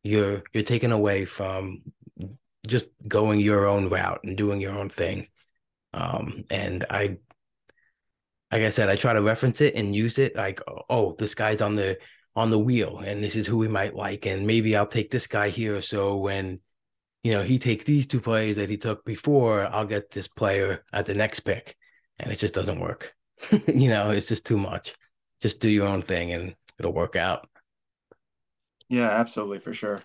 you're 0.03 0.43
you're 0.53 0.63
taken 0.63 0.93
away 0.93 1.25
from 1.25 1.83
just 2.67 2.87
going 3.07 3.41
your 3.41 3.67
own 3.67 3.89
route 3.89 4.21
and 4.25 4.37
doing 4.37 4.61
your 4.61 4.73
own 4.73 4.89
thing. 4.89 5.29
Um, 5.93 6.45
and 6.51 6.85
I 6.89 7.19
like 8.53 8.63
I 8.63 8.71
said, 8.71 8.89
I 8.89 8.97
try 8.97 9.13
to 9.13 9.23
reference 9.23 9.61
it 9.61 9.75
and 9.75 9.95
use 9.95 10.19
it 10.19 10.37
like, 10.37 10.61
oh, 10.89 11.17
this 11.19 11.35
guy's 11.35 11.61
on 11.61 11.75
the 11.75 11.99
on 12.37 12.51
the 12.51 12.59
wheel 12.59 12.99
and 12.99 13.23
this 13.25 13.35
is 13.35 13.47
who 13.47 13.57
we 13.57 13.69
might 13.69 13.97
like. 13.97 14.27
And 14.27 14.47
maybe 14.47 14.77
I'll 14.77 14.87
take 14.87 15.11
this 15.11 15.27
guy 15.27 15.49
here. 15.49 15.81
So 15.81 16.17
when 16.17 16.61
you 17.27 17.33
know, 17.33 17.43
he 17.43 17.59
takes 17.59 17.83
these 17.83 18.07
two 18.07 18.21
players 18.21 18.55
that 18.55 18.71
he 18.71 18.77
took 18.77 19.05
before, 19.05 19.67
I'll 19.67 19.85
get 19.85 20.13
this 20.13 20.29
player 20.29 20.85
at 20.93 21.07
the 21.07 21.15
next 21.15 21.41
pick. 21.41 21.77
And 22.21 22.31
it 22.31 22.39
just 22.39 22.55
doesn't 22.55 22.79
work. 22.79 23.17
you 23.67 23.89
know, 23.89 24.11
it's 24.11 24.29
just 24.29 24.47
too 24.47 24.57
much. 24.57 24.95
Just 25.41 25.59
do 25.59 25.69
your 25.69 25.89
own 25.89 26.03
thing 26.03 26.31
and 26.31 26.55
it'll 26.79 26.93
work 26.93 27.17
out. 27.17 27.49
Yeah, 28.89 29.09
absolutely, 29.09 29.59
for 29.59 29.75
sure. 29.75 30.03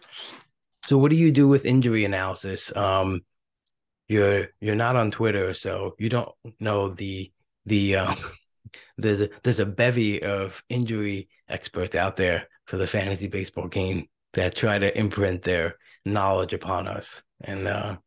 So 0.87 0.97
what 0.97 1.11
do 1.11 1.15
you 1.15 1.31
do 1.31 1.47
with 1.47 1.63
injury 1.63 2.05
analysis? 2.05 2.75
Um 2.75 3.21
you're 4.07 4.47
you're 4.59 4.73
not 4.73 4.95
on 4.95 5.11
Twitter, 5.11 5.53
so 5.53 5.93
you 5.99 6.09
don't 6.09 6.31
know 6.59 6.89
the 6.89 7.31
the 7.67 7.97
um 7.97 8.17
there's 8.97 9.21
a 9.21 9.29
there's 9.43 9.59
a 9.59 9.65
bevy 9.67 10.23
of 10.23 10.63
injury 10.69 11.29
experts 11.47 11.95
out 11.95 12.15
there 12.15 12.47
for 12.65 12.77
the 12.77 12.87
fantasy 12.87 13.27
baseball 13.27 13.67
game 13.67 14.07
that 14.33 14.55
try 14.55 14.79
to 14.79 14.97
imprint 14.97 15.43
their 15.43 15.75
knowledge 16.05 16.53
upon 16.53 16.87
us. 16.87 17.23
And 17.41 17.67
uh 17.67 17.97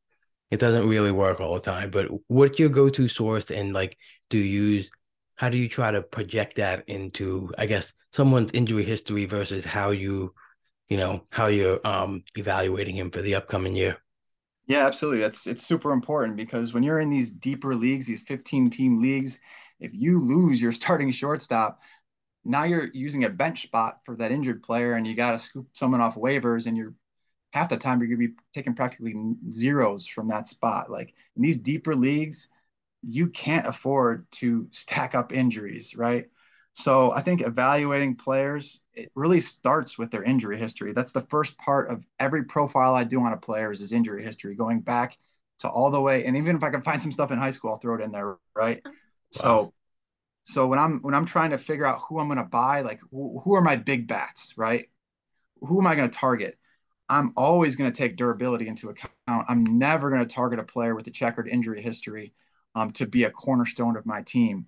it 0.51 0.61
doesn't 0.61 0.89
really 0.89 1.11
work 1.11 1.41
all 1.41 1.55
the 1.55 1.61
time. 1.61 1.91
But 1.91 2.09
what's 2.29 2.59
your 2.59 2.69
go-to 2.69 3.09
source 3.09 3.51
and 3.51 3.73
like 3.73 3.97
do 4.31 4.39
you 4.39 4.45
use 4.45 4.91
how 5.37 5.49
do 5.49 5.59
you 5.59 5.69
try 5.69 5.91
to 5.91 6.01
project 6.01 6.57
that 6.57 6.85
into 6.87 7.53
i 7.59 7.67
guess 7.67 7.93
someone's 8.13 8.53
injury 8.55 8.85
history 8.85 9.25
versus 9.25 9.65
how 9.65 9.91
you 9.91 10.33
you 10.89 10.97
know 10.97 11.25
how 11.31 11.47
you're 11.47 11.85
um 11.87 12.23
evaluating 12.37 12.97
him 12.97 13.11
for 13.11 13.23
the 13.23 13.35
upcoming 13.35 13.75
year? 13.75 13.97
Yeah 14.67 14.87
absolutely. 14.87 15.21
That's 15.21 15.47
it's 15.47 15.63
super 15.63 15.93
important 15.93 16.37
because 16.37 16.73
when 16.73 16.83
you're 16.83 17.01
in 17.01 17.11
these 17.11 17.31
deeper 17.31 17.75
leagues 17.75 18.07
these 18.07 18.23
15 18.23 18.71
team 18.71 19.01
leagues 19.01 19.41
if 19.81 19.93
you 19.93 20.21
lose 20.21 20.61
your 20.63 20.73
starting 20.81 21.11
shortstop, 21.11 21.81
now 22.45 22.65
you're 22.65 22.91
using 22.93 23.25
a 23.25 23.31
bench 23.31 23.63
spot 23.63 24.01
for 24.05 24.17
that 24.17 24.31
injured 24.31 24.63
player 24.63 24.95
and 24.95 25.07
you 25.07 25.15
got 25.15 25.33
to 25.33 25.39
scoop 25.39 25.67
someone 25.73 26.01
off 26.01 26.15
waivers 26.15 26.67
and 26.67 26.77
you're 26.77 26.95
half 27.55 27.69
the 27.69 27.77
time 27.77 28.01
you're 28.01 28.09
going 28.09 28.21
to 28.21 28.29
be 28.29 28.35
taking 28.53 28.75
practically 28.75 29.15
zeros 29.51 30.07
from 30.09 30.27
that 30.27 30.45
spot. 30.45 30.91
Like 30.91 31.15
in 31.37 31.43
these 31.43 31.57
deeper 31.57 31.95
leagues, 31.95 32.49
you 33.03 33.29
can't 33.29 33.67
afford 33.67 34.31
to 34.33 34.67
stack 34.73 35.15
up 35.15 35.33
injuries, 35.33 35.97
right? 35.97 36.27
So 36.73 37.13
I 37.13 37.21
think 37.21 37.43
evaluating 37.43 38.17
players, 38.17 38.81
it 38.93 39.13
really 39.15 39.39
starts 39.39 39.97
with 39.97 40.11
their 40.11 40.25
injury 40.25 40.59
history. 40.59 40.93
That's 40.93 41.13
the 41.13 41.21
first 41.21 41.57
part 41.57 41.91
of 41.91 42.05
every 42.19 42.43
profile 42.43 42.97
I 42.97 43.05
do 43.05 43.21
on 43.21 43.33
a 43.33 43.37
player 43.37 43.71
is 43.71 43.79
his 43.79 43.93
injury 43.93 44.25
history, 44.25 44.57
going 44.57 44.81
back 44.81 45.17
to 45.61 45.69
all 45.69 45.93
the 45.93 46.01
way. 46.01 46.25
And 46.25 46.37
even 46.37 46.57
if 46.57 46.65
I 46.65 46.71
can 46.71 46.83
find 46.83 47.01
some 47.01 47.13
stuff 47.13 47.31
in 47.31 47.39
high 47.39 47.51
school, 47.51 47.71
I'll 47.71 47.77
throw 47.77 47.95
it 47.95 48.01
in 48.03 48.11
there, 48.11 48.37
right? 48.57 48.83
Wow. 48.85 48.93
So 49.31 49.75
so 50.43 50.67
when 50.67 50.81
I'm 50.81 51.01
when 51.03 51.15
I'm 51.15 51.25
trying 51.25 51.51
to 51.51 51.59
figure 51.59 51.87
out 51.87 52.01
who 52.09 52.19
I'm 52.19 52.27
going 52.27 52.39
to 52.39 52.45
buy, 52.45 52.81
like 52.81 53.01
who, 53.13 53.41
who 53.41 53.55
are 53.55 53.63
my 53.63 53.77
big 53.77 54.09
bats, 54.09 54.59
right? 54.59 54.91
Who 55.61 55.81
am 55.81 55.87
I 55.87 55.95
going 55.95 56.11
to 56.11 56.19
target? 56.19 56.59
I'm 57.15 57.33
always 57.37 57.77
going 57.77 57.93
to 57.93 57.97
take 57.97 58.17
durability 58.17 58.67
into 58.67 58.89
account. 58.89 59.13
I'm 59.29 59.79
never 59.79 60.11
going 60.11 60.27
to 60.27 60.35
target 60.35 60.59
a 60.59 60.65
player 60.65 60.97
with 60.97 61.07
a 61.07 61.13
checkered 61.13 61.47
injury 61.47 61.81
history 61.81 62.35
um, 62.75 62.91
to 62.91 63.07
be 63.07 63.23
a 63.23 63.31
cornerstone 63.31 63.97
of 63.97 64.05
my 64.05 64.23
team. 64.23 64.67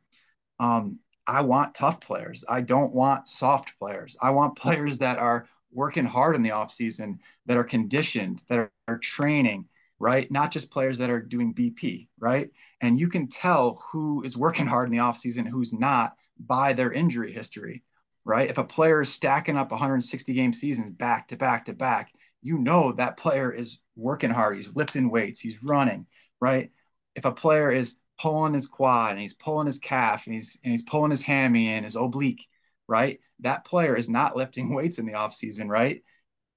Um, 0.60 1.00
I 1.26 1.40
want 1.40 1.74
tough 1.74 2.00
players. 2.00 2.44
I 2.48 2.60
don't 2.60 2.94
want 2.94 3.28
soft 3.28 3.76
players. 3.80 4.16
I 4.22 4.30
want 4.30 4.56
players 4.56 4.98
that 4.98 5.18
are 5.18 5.48
working 5.72 6.04
hard 6.04 6.36
in 6.36 6.42
the 6.42 6.50
offseason, 6.50 7.18
that 7.46 7.56
are 7.56 7.64
conditioned, 7.64 8.44
that 8.48 8.60
are, 8.60 8.72
are 8.86 8.98
training, 8.98 9.66
right? 9.98 10.30
Not 10.30 10.52
just 10.52 10.70
players 10.70 10.98
that 10.98 11.10
are 11.10 11.20
doing 11.20 11.52
BP, 11.52 12.06
right? 12.20 12.48
And 12.80 13.00
you 13.00 13.08
can 13.08 13.26
tell 13.26 13.82
who 13.90 14.22
is 14.22 14.36
working 14.36 14.66
hard 14.66 14.88
in 14.88 14.92
the 14.92 15.02
offseason, 15.02 15.48
who's 15.48 15.72
not 15.72 16.14
by 16.38 16.74
their 16.74 16.92
injury 16.92 17.32
history, 17.32 17.82
right? 18.24 18.48
If 18.48 18.58
a 18.58 18.64
player 18.64 19.02
is 19.02 19.12
stacking 19.12 19.56
up 19.56 19.72
160 19.72 20.32
game 20.32 20.52
seasons 20.52 20.90
back 20.90 21.26
to 21.28 21.36
back 21.36 21.64
to 21.64 21.72
back, 21.72 22.12
you 22.46 22.58
know 22.58 22.92
that 22.92 23.16
player 23.16 23.50
is 23.52 23.78
working 23.96 24.30
hard. 24.30 24.56
He's 24.56 24.74
lifting 24.74 25.10
weights, 25.10 25.40
he's 25.40 25.64
running, 25.64 26.06
right? 26.40 26.70
If 27.14 27.24
a 27.24 27.32
player 27.32 27.70
is 27.70 27.96
pulling 28.18 28.54
his 28.54 28.66
quad 28.66 29.12
and 29.12 29.20
he's 29.20 29.34
pulling 29.34 29.66
his 29.66 29.78
calf 29.78 30.26
and 30.26 30.34
he's 30.34 30.58
and 30.62 30.70
he's 30.70 30.82
pulling 30.82 31.10
his 31.10 31.22
hammy 31.22 31.68
and 31.68 31.84
his 31.84 31.96
oblique, 31.96 32.46
right? 32.88 33.18
That 33.40 33.64
player 33.64 33.96
is 33.96 34.08
not 34.08 34.36
lifting 34.36 34.74
weights 34.74 34.98
in 34.98 35.06
the 35.06 35.14
off 35.14 35.34
season, 35.34 35.68
right? 35.68 36.02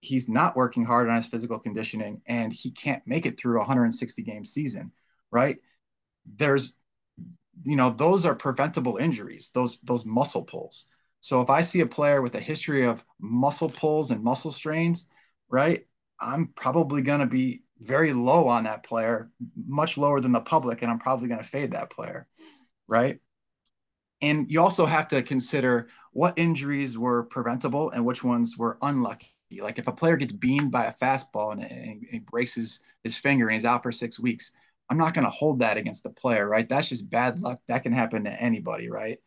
He's 0.01 0.29
not 0.29 0.55
working 0.55 0.85
hard 0.85 1.09
on 1.09 1.15
his 1.15 1.27
physical 1.27 1.59
conditioning 1.59 2.21
and 2.25 2.53
he 2.53 2.71
can't 2.71 3.05
make 3.05 3.25
it 3.25 3.39
through 3.39 3.55
a 3.55 3.59
160 3.59 4.21
game 4.23 4.45
season, 4.45 4.91
right? 5.31 5.57
There's 6.37 6.75
you 7.65 7.75
know, 7.75 7.89
those 7.89 8.25
are 8.25 8.35
preventable 8.35 8.97
injuries, 8.97 9.51
those 9.53 9.79
those 9.81 10.05
muscle 10.05 10.43
pulls. 10.43 10.85
So 11.21 11.41
if 11.41 11.49
I 11.49 11.61
see 11.61 11.81
a 11.81 11.85
player 11.85 12.21
with 12.21 12.35
a 12.35 12.39
history 12.39 12.85
of 12.85 13.03
muscle 13.19 13.69
pulls 13.69 14.11
and 14.11 14.23
muscle 14.23 14.51
strains, 14.51 15.07
right? 15.49 15.85
I'm 16.19 16.47
probably 16.47 17.01
going 17.01 17.19
to 17.21 17.25
be 17.25 17.63
very 17.79 18.13
low 18.13 18.47
on 18.47 18.65
that 18.65 18.83
player, 18.83 19.31
much 19.55 19.97
lower 19.97 20.19
than 20.19 20.31
the 20.31 20.41
public, 20.41 20.81
and 20.81 20.91
I'm 20.91 20.99
probably 20.99 21.27
going 21.29 21.39
to 21.39 21.47
fade 21.47 21.71
that 21.71 21.89
player, 21.89 22.27
right? 22.87 23.19
And 24.21 24.51
you 24.51 24.61
also 24.61 24.85
have 24.85 25.07
to 25.09 25.23
consider 25.23 25.87
what 26.11 26.37
injuries 26.37 26.97
were 26.97 27.23
preventable 27.23 27.91
and 27.91 28.05
which 28.05 28.23
ones 28.23 28.57
were 28.57 28.77
unlucky. 28.81 29.29
Like 29.61 29.79
if 29.79 29.87
a 29.87 29.93
player 29.93 30.17
gets 30.17 30.33
beamed 30.33 30.71
by 30.71 30.85
a 30.85 30.93
fastball 30.93 31.53
and, 31.53 31.61
and, 31.61 32.05
and 32.11 32.25
breaks 32.25 32.55
his, 32.55 32.81
his 33.03 33.17
finger 33.17 33.47
and 33.47 33.53
he's 33.53 33.65
out 33.65 33.81
for 33.81 33.91
six 33.91 34.19
weeks, 34.19 34.51
I'm 34.89 34.97
not 34.97 35.13
going 35.13 35.23
to 35.23 35.31
hold 35.31 35.59
that 35.59 35.77
against 35.77 36.03
the 36.03 36.09
player, 36.09 36.47
right? 36.47 36.67
That's 36.67 36.89
just 36.89 37.09
bad 37.09 37.39
luck. 37.39 37.59
That 37.67 37.83
can 37.83 37.93
happen 37.93 38.25
to 38.25 38.41
anybody, 38.41 38.89
right? 38.89 39.19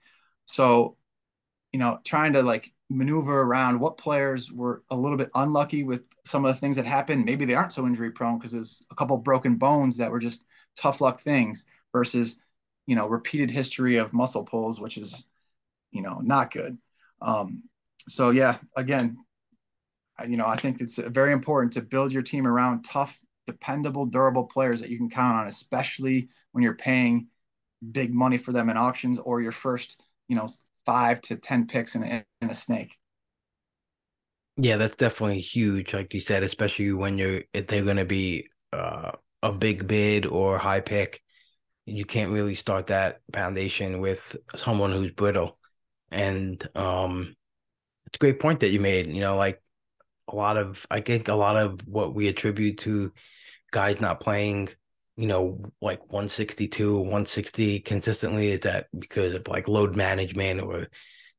So, 0.45 0.97
you 1.73 1.79
know, 1.79 1.99
trying 2.05 2.33
to 2.35 2.43
like 2.43 2.73
maneuver 2.91 3.43
around 3.43 3.81
what 3.81 3.97
players 3.97 4.53
were 4.53 4.83
a 4.91 4.97
little 4.97 5.17
bit 5.17 5.31
unlucky 5.35 5.83
with 5.83 6.03
some 6.27 6.45
of 6.45 6.55
the 6.55 6.61
things 6.61 6.77
that 6.77 6.85
happened. 6.85 7.25
Maybe 7.25 7.45
they 7.45 7.55
aren't 7.55 7.73
so 7.73 7.87
injury 7.87 8.11
prone 8.11 8.39
because 8.39 8.53
there's 8.53 8.85
a 8.91 8.95
couple 8.95 9.17
broken 9.19 9.57
bones 9.57 9.97
that 9.97 10.11
were 10.11 10.19
just 10.19 10.47
tough 10.77 11.01
luck 11.01 11.21
things 11.21 11.65
versus, 11.93 12.37
you 12.87 12.95
know, 12.95 13.09
repeated 13.09 13.51
history 13.51 13.97
of 13.97 14.13
muscle 14.13 14.45
pulls, 14.45 14.81
which 14.81 14.99
is, 14.99 15.27
you 15.91 16.03
know, 16.03 16.21
not 16.23 16.51
good. 16.51 16.77
Um, 17.21 17.63
so 18.07 18.31
yeah, 18.31 18.57
again, 18.77 19.17
you 20.29 20.37
know, 20.37 20.47
I 20.47 20.57
think 20.57 20.81
it's 20.81 20.99
very 20.99 21.33
important 21.33 21.73
to 21.75 21.81
build 21.81 22.13
your 22.13 22.23
team 22.23 22.47
around 22.47 22.83
tough, 22.83 23.19
dependable, 23.47 24.07
durable 24.07 24.45
players 24.45 24.81
that 24.81 24.91
you 24.91 24.99
can 24.99 25.09
count 25.09 25.39
on, 25.39 25.47
especially 25.47 26.29
when 26.53 26.63
you're 26.63 26.75
paying 26.75 27.29
big 27.91 28.13
money 28.13 28.37
for 28.37 28.53
them 28.53 28.69
in 28.69 28.77
auctions 28.77 29.19
or 29.19 29.41
your 29.41 29.53
first, 29.53 30.03
you 30.29 30.37
know, 30.37 30.47
five 30.87 31.21
to 31.23 31.37
ten 31.37 31.67
picks 31.67 31.95
in 31.95 32.03
a, 32.03 32.25
in 32.41 32.51
a 32.51 32.55
snake. 32.55 32.97
Yeah, 34.57 34.77
that's 34.77 34.97
definitely 34.97 35.41
huge, 35.41 35.95
like 35.95 36.13
you 36.13 36.21
said, 36.21 36.43
especially 36.43 36.93
when 36.93 37.19
you're 37.19 37.43
if 37.55 37.67
they're 37.67 37.85
going 37.85 37.97
to 37.97 38.05
be 38.05 38.49
uh, 38.73 39.13
a 39.43 39.53
big 39.53 39.87
bid 39.87 40.27
or 40.27 40.59
high 40.59 40.81
pick. 40.81 41.23
You 41.87 42.05
can't 42.05 42.31
really 42.31 42.55
start 42.55 42.87
that 42.89 43.21
foundation 43.33 44.01
with 44.01 44.37
someone 44.55 44.93
who's 44.93 45.11
brittle, 45.11 45.59
and 46.11 46.63
um, 46.77 47.35
it's 48.07 48.17
a 48.17 48.19
great 48.19 48.41
point 48.41 48.61
that 48.61 48.71
you 48.71 48.81
made. 48.81 49.07
You 49.07 49.23
know, 49.23 49.37
like 49.37 49.61
a 50.29 50.37
lot 50.37 50.57
of 50.57 50.87
I 50.91 51.01
think 51.01 51.29
a 51.29 51.35
lot 51.35 51.57
of 51.57 51.81
what 51.87 52.15
we 52.15 52.29
attribute 52.29 52.79
to 52.81 53.13
guys 53.73 54.01
not 54.01 54.21
playing 54.21 54.69
you 55.17 55.27
know, 55.27 55.61
like 55.81 56.01
162, 56.01 56.97
160 56.99 57.81
consistently? 57.81 58.53
Is 58.53 58.61
that 58.61 58.87
because 58.99 59.35
of 59.35 59.49
like 59.49 59.69
load 59.69 59.97
management 59.97 60.61
or 60.61 60.89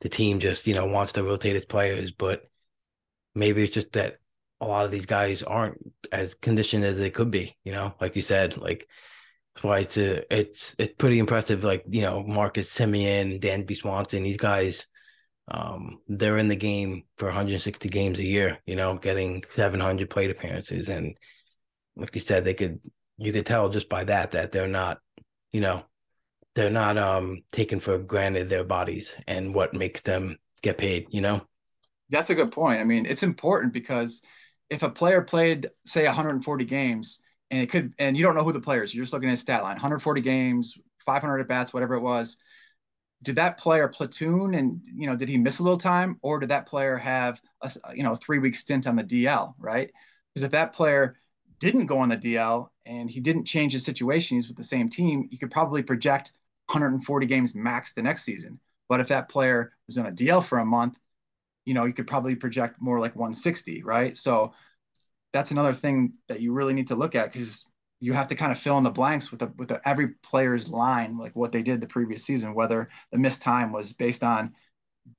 the 0.02 0.10
team 0.10 0.40
just, 0.40 0.68
you 0.68 0.74
know, 0.74 0.86
wants 0.86 1.14
to 1.14 1.24
rotate 1.24 1.56
its 1.56 1.66
players? 1.66 2.12
But 2.12 2.44
maybe 3.36 3.64
it's 3.64 3.74
just 3.74 3.94
that 3.94 4.18
a 4.62 4.68
lot 4.68 4.86
of 4.86 4.92
these 4.92 5.06
guys 5.06 5.44
aren't 5.44 5.78
as 6.12 6.36
conditioned 6.36 6.86
as 6.86 6.98
they 6.98 7.10
could 7.10 7.32
be, 7.32 7.58
you 7.64 7.72
know, 7.72 7.94
like 8.00 8.16
you 8.16 8.22
said, 8.22 8.58
like 8.58 8.88
that's 9.56 9.64
why 9.64 9.80
it's 9.80 9.98
a, 9.98 10.34
it's 10.36 10.76
it's 10.78 10.96
pretty 10.96 11.20
impressive. 11.20 11.64
Like, 11.64 11.84
you 11.90 12.02
know, 12.02 12.24
Marcus 12.24 12.74
Semien, 12.74 13.42
Dansby 13.42 13.76
Swanson, 13.76 14.24
these 14.24 14.38
guys, 14.38 14.88
um, 15.50 16.00
they're 16.08 16.38
in 16.38 16.48
the 16.48 16.56
game 16.56 17.04
for 17.18 17.26
160 17.26 17.90
games 17.90 18.20
a 18.20 18.24
year, 18.24 18.60
you 18.66 18.76
know, 18.76 18.98
getting 18.98 19.44
700 19.56 20.10
plate 20.10 20.32
appearances. 20.32 20.90
And 20.90 21.18
like 21.96 22.16
you 22.16 22.22
said, 22.22 22.46
they 22.46 22.54
could 22.54 22.80
you 23.24 23.34
could 23.34 23.46
tell 23.46 23.70
just 23.70 23.90
by 23.90 24.04
that 24.04 24.32
that 24.32 24.52
they're 24.52 24.68
not, 24.68 25.00
you 25.52 25.62
know, 25.62 25.86
they're 26.56 26.70
not 26.70 26.98
um 26.98 27.44
taken 27.52 27.80
for 27.80 27.98
granted 27.98 28.50
their 28.50 28.64
bodies 28.64 29.16
and 29.28 29.56
what 29.56 29.74
makes 29.74 30.02
them 30.02 30.38
get 30.62 30.78
paid, 30.78 31.08
you 31.10 31.22
know? 31.22 31.42
That's 32.10 32.30
a 32.30 32.36
good 32.36 32.52
point. 32.52 32.80
I 32.80 32.84
mean, 32.84 33.06
it's 33.06 33.24
important 33.24 33.74
because 33.74 34.22
if 34.70 34.84
a 34.84 34.90
player 34.90 35.22
played, 35.22 35.70
say, 35.86 36.06
140 36.06 36.66
games, 36.66 37.20
and 37.52 37.62
it 37.62 37.70
could, 37.70 37.94
and 38.00 38.18
you 38.18 38.24
don't 38.24 38.36
know 38.36 38.44
who 38.44 38.52
the 38.52 38.60
player 38.60 38.84
is, 38.84 38.94
you're 38.94 39.04
just 39.04 39.14
looking 39.14 39.30
at 39.30 39.34
his 39.34 39.42
stat 39.42 39.64
line 39.64 39.74
140 39.74 40.22
games, 40.22 40.78
500 41.06 41.40
at 41.40 41.48
bats, 41.48 41.74
whatever 41.74 41.96
it 41.96 42.02
was. 42.02 42.38
Did 43.22 43.36
that 43.38 43.58
player 43.58 43.88
platoon 43.88 44.54
and, 44.54 44.82
you 44.94 45.08
know, 45.08 45.16
did 45.16 45.30
he 45.30 45.38
miss 45.38 45.60
a 45.60 45.64
little 45.64 45.78
time 45.78 46.18
or 46.22 46.40
did 46.40 46.50
that 46.50 46.68
player 46.68 46.98
have 46.98 47.42
a, 47.62 47.72
you 47.96 48.04
know, 48.04 48.16
three 48.16 48.40
week 48.40 48.56
stint 48.56 48.86
on 48.86 48.96
the 48.96 49.04
DL, 49.04 49.56
right? 49.60 49.90
Because 50.34 50.44
if 50.44 50.52
that 50.52 50.74
player 50.74 51.16
didn't 51.64 51.86
go 51.86 51.98
on 51.98 52.10
the 52.10 52.18
DL 52.18 52.70
and 52.86 53.10
he 53.10 53.20
didn't 53.20 53.46
change 53.46 53.74
his 53.74 53.86
situation, 53.86 54.36
he's 54.36 54.48
with 54.48 54.58
the 54.58 54.64
same 54.64 54.90
team, 54.90 55.28
you 55.32 55.38
could 55.38 55.52
probably 55.52 55.82
project 55.82 56.34
140 56.68 57.26
games 57.26 57.56
max 57.56 57.94
the 57.94 58.02
next 58.02 58.24
season. 58.24 58.60
But 58.90 59.00
if 59.00 59.08
that 59.08 59.30
player 59.30 59.74
was 59.88 59.98
on 59.98 60.06
a 60.06 60.12
DL 60.12 60.44
for 60.44 60.60
a 60.60 60.66
month, 60.66 61.00
you 61.66 61.74
know, 61.74 61.86
you 61.86 61.94
could 61.94 62.08
probably 62.08 62.36
project 62.36 62.82
more 62.82 63.00
like 63.00 63.16
160, 63.16 63.84
right? 63.84 64.18
So 64.18 64.54
that's 65.32 65.52
another 65.52 65.74
thing 65.74 66.14
that 66.28 66.42
you 66.42 66.52
really 66.54 66.74
need 66.74 66.88
to 66.88 66.96
look 66.96 67.16
at 67.16 67.32
because 67.32 67.66
you 68.00 68.12
have 68.14 68.28
to 68.28 68.36
kind 68.36 68.52
of 68.52 68.60
fill 68.60 68.78
in 68.78 68.84
the 68.84 68.92
blanks 68.92 69.32
with 69.32 69.40
the, 69.40 69.48
with 69.58 69.70
the, 69.70 69.82
every 69.88 70.10
player's 70.24 70.68
line, 70.68 71.18
like 71.18 71.36
what 71.36 71.54
they 71.54 71.64
did 71.64 71.80
the 71.80 71.88
previous 71.88 72.24
season, 72.26 72.54
whether 72.54 72.90
the 73.12 73.18
missed 73.18 73.42
time 73.42 73.72
was 73.72 73.94
based 73.94 74.24
on 74.24 74.54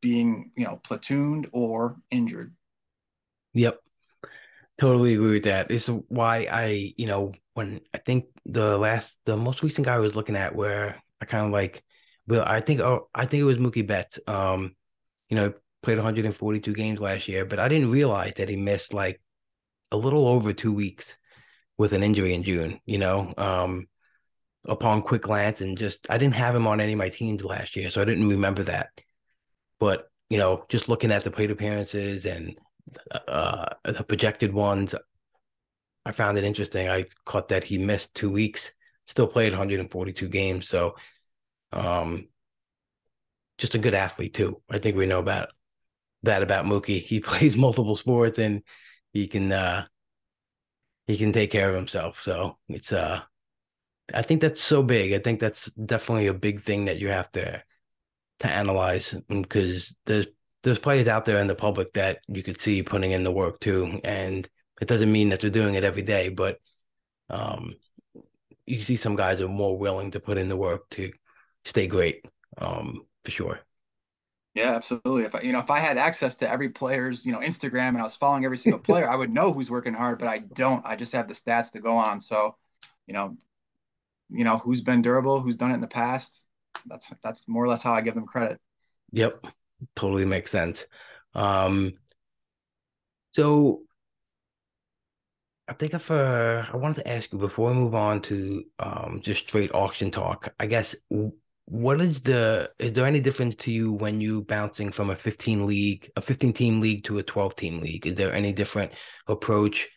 being, 0.02 0.50
you 0.56 0.64
know, 0.64 0.80
platooned 0.84 1.48
or 1.52 1.96
injured. 2.10 2.54
Yep. 3.54 3.80
Totally 4.78 5.14
agree 5.14 5.32
with 5.32 5.44
that. 5.44 5.70
Is 5.70 5.86
why 5.86 6.48
I, 6.50 6.92
you 6.96 7.06
know, 7.06 7.32
when 7.54 7.80
I 7.94 7.98
think 7.98 8.26
the 8.44 8.76
last, 8.76 9.18
the 9.24 9.36
most 9.36 9.62
recent 9.62 9.86
guy 9.86 9.94
I 9.94 9.98
was 9.98 10.16
looking 10.16 10.36
at 10.36 10.54
where 10.54 11.00
I 11.20 11.26
kind 11.26 11.46
of 11.46 11.52
like, 11.52 11.84
well, 12.26 12.44
I 12.46 12.60
think, 12.60 12.80
oh, 12.80 13.08
I 13.14 13.26
think 13.26 13.40
it 13.40 13.44
was 13.44 13.58
Mookie 13.58 13.86
Betts. 13.86 14.18
Um, 14.26 14.74
you 15.28 15.36
know, 15.36 15.52
played 15.82 15.98
142 15.98 16.72
games 16.72 16.98
last 16.98 17.28
year, 17.28 17.44
but 17.44 17.60
I 17.60 17.68
didn't 17.68 17.90
realize 17.90 18.34
that 18.36 18.48
he 18.48 18.56
missed 18.56 18.92
like 18.92 19.20
a 19.92 19.96
little 19.96 20.26
over 20.26 20.52
two 20.52 20.72
weeks 20.72 21.14
with 21.78 21.92
an 21.92 22.02
injury 22.02 22.34
in 22.34 22.42
June. 22.42 22.80
You 22.84 22.98
know, 22.98 23.32
um, 23.38 23.86
upon 24.66 25.02
quick 25.02 25.22
glance 25.22 25.60
and 25.60 25.78
just 25.78 26.08
I 26.10 26.18
didn't 26.18 26.34
have 26.34 26.54
him 26.56 26.66
on 26.66 26.80
any 26.80 26.92
of 26.94 26.98
my 26.98 27.10
teams 27.10 27.44
last 27.44 27.76
year, 27.76 27.90
so 27.90 28.02
I 28.02 28.04
didn't 28.04 28.28
remember 28.28 28.64
that. 28.64 28.88
But 29.78 30.08
you 30.30 30.38
know, 30.38 30.64
just 30.68 30.88
looking 30.88 31.12
at 31.12 31.22
the 31.22 31.30
plate 31.30 31.50
appearances 31.50 32.26
and 32.26 32.58
uh, 33.28 33.74
the 33.84 34.04
projected 34.04 34.52
ones, 34.52 34.94
I 36.04 36.12
found 36.12 36.38
it 36.38 36.44
interesting. 36.44 36.88
I 36.88 37.06
caught 37.24 37.48
that 37.48 37.64
he 37.64 37.78
missed 37.78 38.14
two 38.14 38.30
weeks, 38.30 38.72
still 39.06 39.26
played 39.26 39.52
142 39.52 40.28
games. 40.28 40.68
So, 40.68 40.96
um, 41.72 42.28
just 43.58 43.74
a 43.74 43.78
good 43.78 43.94
athlete 43.94 44.34
too. 44.34 44.60
I 44.70 44.78
think 44.78 44.96
we 44.96 45.06
know 45.06 45.20
about 45.20 45.48
that 46.22 46.42
about 46.42 46.66
Mookie. 46.66 47.02
He 47.02 47.20
plays 47.20 47.56
multiple 47.56 47.96
sports 47.96 48.38
and 48.38 48.62
he 49.12 49.26
can 49.26 49.52
uh 49.52 49.86
he 51.06 51.16
can 51.16 51.32
take 51.32 51.50
care 51.50 51.70
of 51.70 51.76
himself. 51.76 52.22
So 52.22 52.58
it's 52.68 52.92
uh 52.92 53.20
I 54.12 54.22
think 54.22 54.40
that's 54.40 54.60
so 54.62 54.82
big. 54.82 55.12
I 55.12 55.18
think 55.18 55.40
that's 55.40 55.66
definitely 55.72 56.26
a 56.26 56.34
big 56.34 56.60
thing 56.60 56.86
that 56.86 56.98
you 56.98 57.08
have 57.08 57.30
to 57.32 57.62
to 58.40 58.48
analyze 58.48 59.14
because 59.28 59.94
there's 60.06 60.26
there's 60.64 60.78
players 60.78 61.08
out 61.08 61.24
there 61.24 61.38
in 61.38 61.46
the 61.46 61.54
public 61.54 61.92
that 61.94 62.18
you 62.28 62.42
could 62.42 62.60
see 62.60 62.82
putting 62.82 63.12
in 63.12 63.24
the 63.24 63.32
work 63.32 63.60
too. 63.60 64.00
And 64.02 64.48
it 64.80 64.88
doesn't 64.88 65.12
mean 65.12 65.28
that 65.28 65.40
they're 65.40 65.50
doing 65.50 65.74
it 65.74 65.84
every 65.84 66.02
day, 66.02 66.28
but 66.28 66.58
um 67.30 67.74
you 68.66 68.82
see 68.82 68.96
some 68.96 69.16
guys 69.16 69.40
are 69.40 69.48
more 69.48 69.76
willing 69.78 70.10
to 70.12 70.20
put 70.20 70.38
in 70.38 70.48
the 70.48 70.56
work 70.56 70.88
to 70.90 71.12
stay 71.64 71.86
great. 71.86 72.26
Um, 72.58 73.04
for 73.24 73.30
sure. 73.30 73.60
Yeah, 74.54 74.74
absolutely. 74.74 75.24
If 75.24 75.34
I, 75.34 75.40
you 75.40 75.52
know, 75.52 75.58
if 75.58 75.70
I 75.70 75.80
had 75.80 75.98
access 75.98 76.36
to 76.36 76.48
every 76.48 76.68
player's, 76.68 77.26
you 77.26 77.32
know, 77.32 77.40
Instagram 77.40 77.88
and 77.88 77.98
I 77.98 78.04
was 78.04 78.14
following 78.14 78.44
every 78.44 78.58
single 78.58 78.78
player, 78.78 79.08
I 79.08 79.16
would 79.16 79.34
know 79.34 79.52
who's 79.52 79.70
working 79.70 79.94
hard, 79.94 80.18
but 80.18 80.28
I 80.28 80.38
don't. 80.38 80.84
I 80.86 80.94
just 80.96 81.12
have 81.12 81.26
the 81.26 81.34
stats 81.34 81.72
to 81.72 81.80
go 81.80 81.92
on. 81.92 82.20
So, 82.20 82.56
you 83.06 83.14
know, 83.14 83.36
you 84.30 84.44
know, 84.44 84.58
who's 84.58 84.80
been 84.80 85.02
durable, 85.02 85.40
who's 85.40 85.56
done 85.56 85.72
it 85.72 85.74
in 85.74 85.80
the 85.80 85.88
past. 85.88 86.44
That's 86.86 87.12
that's 87.22 87.48
more 87.48 87.64
or 87.64 87.68
less 87.68 87.82
how 87.82 87.92
I 87.92 88.00
give 88.00 88.14
them 88.14 88.26
credit. 88.26 88.60
Yep. 89.12 89.44
Totally 89.96 90.24
makes 90.24 90.50
sense. 90.50 90.86
Um 91.34 91.94
so 93.32 93.82
I 95.66 95.72
think 95.72 95.94
if 95.94 96.10
uh, 96.10 96.64
I 96.70 96.76
wanted 96.76 96.96
to 96.96 97.08
ask 97.08 97.32
you 97.32 97.38
before 97.38 97.70
we 97.70 97.76
move 97.76 97.94
on 97.94 98.20
to 98.22 98.64
um 98.78 99.20
just 99.22 99.48
straight 99.48 99.72
auction 99.74 100.10
talk, 100.10 100.52
I 100.60 100.66
guess 100.66 100.94
what 101.66 102.00
is 102.00 102.22
the 102.22 102.70
is 102.78 102.92
there 102.92 103.06
any 103.06 103.20
difference 103.20 103.54
to 103.56 103.72
you 103.72 103.92
when 103.92 104.20
you 104.20 104.42
bouncing 104.44 104.92
from 104.92 105.10
a 105.10 105.16
15 105.16 105.66
league 105.66 106.10
a 106.16 106.20
15 106.20 106.52
team 106.52 106.80
league 106.80 107.04
to 107.04 107.18
a 107.18 107.22
12 107.22 107.56
team 107.56 107.80
league 107.80 108.06
is 108.06 108.16
there 108.16 108.32
any 108.34 108.52
different 108.52 108.92
approach 109.26 109.88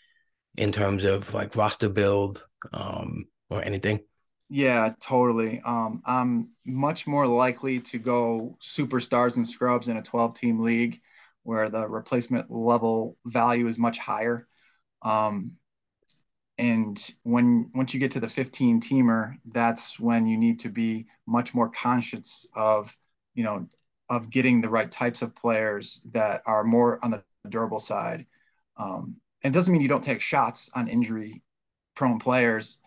in 0.55 0.71
terms 0.71 1.03
of 1.03 1.33
like 1.33 1.55
roster 1.57 1.89
build 1.89 2.41
um 2.71 3.25
or 3.49 3.61
anything 3.61 3.99
yeah 4.49 4.93
totally. 5.01 5.61
Um 5.65 6.01
i'm 6.05 6.51
much 6.65 7.07
more 7.07 7.27
likely 7.27 7.79
to 7.81 7.99
go 7.99 8.57
superstars 8.61 9.35
and 9.37 9.47
scrubs 9.47 9.87
in 9.87 9.97
a 9.97 10.01
12 10.01 10.35
team 10.35 10.59
league 10.59 11.01
where 11.43 11.69
the 11.69 11.87
replacement 11.87 12.51
level 12.51 13.17
value 13.25 13.67
is 13.67 13.77
much 13.79 13.97
higher. 13.97 14.47
Um 15.01 15.57
and 16.57 17.11
when 17.23 17.69
once 17.75 17.93
you 17.93 17.99
get 17.99 18.11
to 18.11 18.19
the 18.19 18.27
15 18.27 18.79
teamer 18.81 19.35
that's 19.51 19.99
when 19.99 20.25
you 20.27 20.37
need 20.37 20.59
to 20.59 20.69
be 20.69 21.05
much 21.27 21.53
more 21.53 21.69
conscious 21.69 22.47
of 22.55 22.95
you 23.35 23.43
know 23.43 23.67
of 24.09 24.29
getting 24.29 24.61
the 24.61 24.69
right 24.69 24.91
types 24.91 25.21
of 25.21 25.35
players 25.35 26.01
that 26.13 26.41
are 26.45 26.63
more 26.63 26.97
on 27.03 27.11
the 27.11 27.21
durable 27.49 27.79
side. 27.79 28.25
Um, 28.77 29.17
and 29.43 29.53
it 29.53 29.57
doesn't 29.57 29.71
mean 29.71 29.81
you 29.81 29.89
don't 29.89 30.03
take 30.03 30.21
shots 30.21 30.69
on 30.75 30.87
injury 30.87 31.43
prone 31.95 32.19
players 32.19 32.77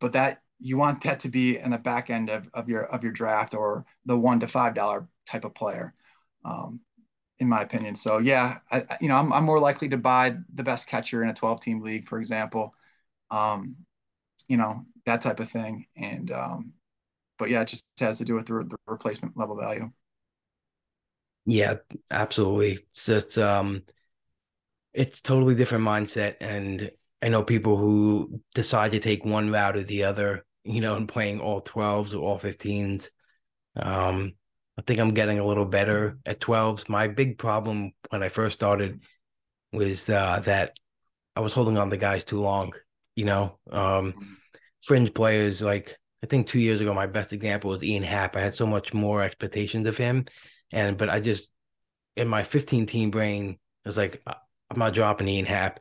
but 0.00 0.12
that 0.12 0.42
you 0.58 0.76
want 0.76 1.02
that 1.02 1.20
to 1.20 1.28
be 1.28 1.58
in 1.58 1.70
the 1.70 1.78
back 1.78 2.10
end 2.10 2.30
of, 2.30 2.48
of 2.54 2.68
your 2.68 2.84
of 2.86 3.02
your 3.02 3.12
draft 3.12 3.54
or 3.54 3.84
the 4.06 4.16
one 4.16 4.40
to 4.40 4.48
five 4.48 4.74
dollar 4.74 5.06
type 5.26 5.44
of 5.44 5.54
player 5.54 5.92
um, 6.44 6.80
in 7.38 7.48
my 7.48 7.60
opinion 7.60 7.94
so 7.94 8.18
yeah 8.18 8.58
I, 8.72 8.84
you 9.00 9.08
know 9.08 9.16
I'm, 9.16 9.32
I'm 9.32 9.44
more 9.44 9.58
likely 9.60 9.88
to 9.88 9.96
buy 9.98 10.36
the 10.54 10.62
best 10.62 10.86
catcher 10.86 11.22
in 11.22 11.28
a 11.28 11.34
12 11.34 11.60
team 11.60 11.80
league 11.80 12.08
for 12.08 12.18
example 12.18 12.74
um, 13.30 13.76
you 14.48 14.56
know, 14.56 14.84
that 15.04 15.22
type 15.22 15.40
of 15.40 15.48
thing. 15.48 15.86
And, 15.96 16.30
um, 16.30 16.72
but 17.38 17.50
yeah, 17.50 17.62
it 17.62 17.68
just 17.68 17.86
has 18.00 18.18
to 18.18 18.24
do 18.24 18.34
with 18.34 18.46
the, 18.46 18.64
the 18.68 18.76
replacement 18.86 19.36
level 19.36 19.56
value. 19.56 19.90
Yeah, 21.44 21.76
absolutely. 22.10 22.78
It's 23.06 23.38
um, 23.38 23.82
it's 24.92 25.20
totally 25.20 25.54
different 25.54 25.84
mindset. 25.84 26.36
And 26.40 26.90
I 27.22 27.28
know 27.28 27.42
people 27.42 27.76
who 27.76 28.40
decide 28.54 28.92
to 28.92 29.00
take 29.00 29.24
one 29.24 29.52
route 29.52 29.76
or 29.76 29.82
the 29.82 30.04
other, 30.04 30.44
you 30.66 30.80
know, 30.80 30.96
and 30.96 31.08
playing 31.08 31.40
all 31.40 31.62
12s 31.62 32.14
or 32.14 32.18
all 32.18 32.38
15s. 32.38 33.08
Um, 33.76 34.32
I 34.78 34.82
think 34.82 35.00
I'm 35.00 35.14
getting 35.14 35.38
a 35.38 35.46
little 35.46 35.64
better 35.64 36.18
at 36.26 36.40
12s. 36.40 36.88
My 36.88 37.08
big 37.08 37.38
problem 37.38 37.92
when 38.10 38.22
I 38.22 38.28
first 38.28 38.54
started 38.54 39.02
was 39.72 40.08
uh, 40.08 40.40
that 40.44 40.76
I 41.34 41.40
was 41.40 41.52
holding 41.52 41.78
on 41.78 41.90
to 41.90 41.96
guys 41.96 42.24
too 42.24 42.40
long 42.40 42.72
you 43.16 43.24
know, 43.24 43.58
um, 43.72 44.38
fringe 44.82 45.12
players. 45.12 45.60
Like 45.62 45.96
I 46.22 46.26
think 46.26 46.46
two 46.46 46.60
years 46.60 46.80
ago, 46.80 46.94
my 46.94 47.06
best 47.06 47.32
example 47.32 47.70
was 47.70 47.82
Ian 47.82 48.04
Happ. 48.04 48.36
I 48.36 48.40
had 48.40 48.54
so 48.54 48.66
much 48.66 48.94
more 48.94 49.22
expectations 49.22 49.88
of 49.88 49.96
him, 49.96 50.26
and 50.70 50.96
but 50.96 51.10
I 51.10 51.18
just 51.18 51.48
in 52.16 52.28
my 52.28 52.44
15 52.44 52.86
team 52.86 53.10
brain, 53.10 53.58
I 53.84 53.88
was 53.88 53.96
like, 53.96 54.22
I'm 54.26 54.78
not 54.78 54.94
dropping 54.94 55.28
Ian 55.28 55.46
Happ. 55.46 55.80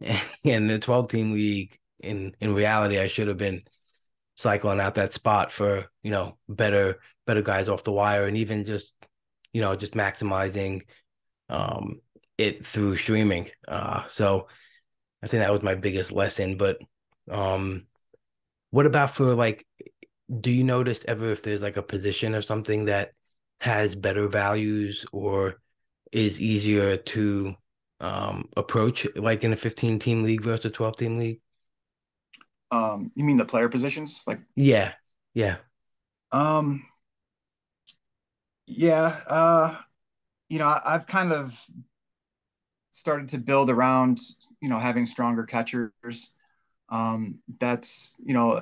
And 0.44 0.68
the 0.68 0.78
12 0.78 1.08
team 1.08 1.32
league, 1.32 1.78
in 2.00 2.34
in 2.40 2.54
reality, 2.54 2.98
I 2.98 3.08
should 3.08 3.28
have 3.28 3.38
been 3.38 3.62
cycling 4.36 4.80
out 4.80 4.96
that 4.96 5.14
spot 5.14 5.52
for 5.52 5.86
you 6.02 6.10
know 6.10 6.36
better 6.48 7.00
better 7.26 7.42
guys 7.42 7.68
off 7.68 7.84
the 7.84 7.92
wire, 7.92 8.26
and 8.26 8.36
even 8.36 8.64
just 8.64 8.92
you 9.52 9.60
know 9.60 9.76
just 9.76 9.92
maximizing 9.92 10.82
um 11.48 12.00
it 12.38 12.64
through 12.64 12.96
streaming. 12.96 13.50
Uh, 13.66 14.06
so 14.06 14.48
I 15.22 15.26
think 15.26 15.42
that 15.42 15.52
was 15.52 15.62
my 15.62 15.74
biggest 15.74 16.12
lesson. 16.12 16.56
But 16.56 16.78
um, 17.30 17.86
what 18.70 18.86
about 18.86 19.14
for 19.14 19.34
like, 19.34 19.66
do 20.40 20.50
you 20.50 20.64
notice 20.64 21.00
ever 21.06 21.30
if 21.30 21.42
there's 21.42 21.62
like 21.62 21.76
a 21.76 21.82
position 21.82 22.34
or 22.34 22.42
something 22.42 22.86
that 22.86 23.12
has 23.60 23.94
better 23.94 24.28
values 24.28 25.06
or 25.12 25.60
is 26.12 26.40
easier 26.40 26.96
to 26.96 27.54
um, 28.00 28.48
approach, 28.56 29.06
like 29.16 29.44
in 29.44 29.52
a 29.52 29.56
15 29.56 29.98
team 29.98 30.22
league 30.22 30.42
versus 30.42 30.66
a 30.66 30.70
12 30.70 30.96
team 30.96 31.18
league? 31.18 31.40
Um, 32.74 33.12
you 33.14 33.24
mean 33.24 33.36
the 33.36 33.44
player 33.44 33.68
positions? 33.68 34.24
Like, 34.26 34.40
yeah, 34.56 34.92
yeah. 35.32 35.56
Um, 36.32 36.84
yeah. 38.66 39.20
Uh, 39.28 39.76
you 40.48 40.58
know, 40.58 40.66
I, 40.66 40.80
I've 40.84 41.06
kind 41.06 41.32
of 41.32 41.54
started 42.90 43.28
to 43.28 43.38
build 43.38 43.70
around 43.70 44.20
you 44.60 44.68
know 44.68 44.78
having 44.78 45.06
stronger 45.06 45.44
catchers. 45.44 46.30
Um, 46.88 47.38
that's 47.60 48.16
you 48.24 48.34
know 48.34 48.60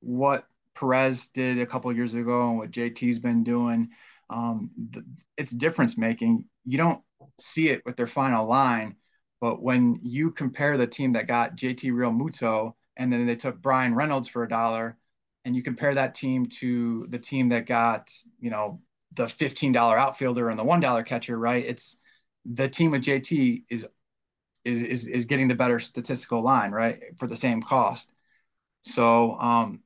what 0.00 0.46
Perez 0.76 1.26
did 1.28 1.58
a 1.58 1.66
couple 1.66 1.92
years 1.92 2.14
ago 2.14 2.50
and 2.50 2.58
what 2.58 2.70
JT's 2.70 3.18
been 3.18 3.42
doing. 3.42 3.88
Um, 4.30 4.70
the, 4.92 5.04
it's 5.36 5.52
difference 5.52 5.98
making. 5.98 6.44
You 6.64 6.78
don't 6.78 7.02
see 7.40 7.70
it 7.70 7.84
with 7.84 7.96
their 7.96 8.06
final 8.06 8.46
line, 8.46 8.94
but 9.40 9.60
when 9.62 9.98
you 10.02 10.30
compare 10.30 10.76
the 10.76 10.86
team 10.86 11.12
that 11.12 11.26
got 11.26 11.56
JT 11.56 11.90
Realmuto 11.90 12.74
and 12.98 13.12
then 13.12 13.26
they 13.26 13.36
took 13.36 13.62
Bryan 13.62 13.94
Reynolds 13.94 14.28
for 14.28 14.42
a 14.42 14.48
dollar, 14.48 14.98
and 15.44 15.56
you 15.56 15.62
compare 15.62 15.94
that 15.94 16.14
team 16.14 16.46
to 16.46 17.06
the 17.08 17.18
team 17.18 17.48
that 17.50 17.66
got 17.66 18.12
you 18.40 18.50
know 18.50 18.80
the 19.14 19.24
$15 19.24 19.74
outfielder 19.74 20.50
and 20.50 20.58
the 20.58 20.64
$1 20.64 21.06
catcher, 21.06 21.38
right? 21.38 21.64
It's 21.66 21.96
the 22.44 22.68
team 22.68 22.90
with 22.90 23.02
JT 23.02 23.64
is 23.70 23.86
is 24.64 24.82
is, 24.82 25.06
is 25.06 25.24
getting 25.24 25.48
the 25.48 25.54
better 25.54 25.80
statistical 25.80 26.42
line, 26.42 26.72
right, 26.72 27.02
for 27.18 27.26
the 27.26 27.36
same 27.36 27.62
cost. 27.62 28.12
So, 28.82 29.38
um, 29.40 29.82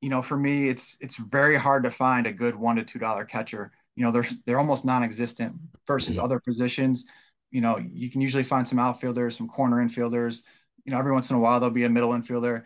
you 0.00 0.08
know, 0.08 0.22
for 0.22 0.36
me, 0.36 0.68
it's 0.68 0.96
it's 1.00 1.16
very 1.16 1.56
hard 1.56 1.82
to 1.84 1.90
find 1.90 2.26
a 2.26 2.32
good 2.32 2.54
one 2.54 2.76
to 2.76 2.84
two 2.84 2.98
dollar 2.98 3.24
catcher. 3.24 3.72
You 3.96 4.04
know, 4.04 4.10
they're 4.10 4.26
they're 4.46 4.58
almost 4.58 4.84
non-existent 4.84 5.56
versus 5.86 6.18
other 6.18 6.38
positions. 6.40 7.04
You 7.50 7.60
know, 7.60 7.78
you 7.78 8.10
can 8.10 8.20
usually 8.20 8.42
find 8.44 8.66
some 8.66 8.78
outfielders, 8.78 9.36
some 9.36 9.48
corner 9.48 9.76
infielders. 9.84 10.42
You 10.88 10.94
know, 10.94 10.98
every 10.98 11.12
once 11.12 11.28
in 11.28 11.36
a 11.36 11.38
while 11.38 11.60
there'll 11.60 11.74
be 11.74 11.84
a 11.84 11.90
middle 11.90 12.10
infielder. 12.10 12.64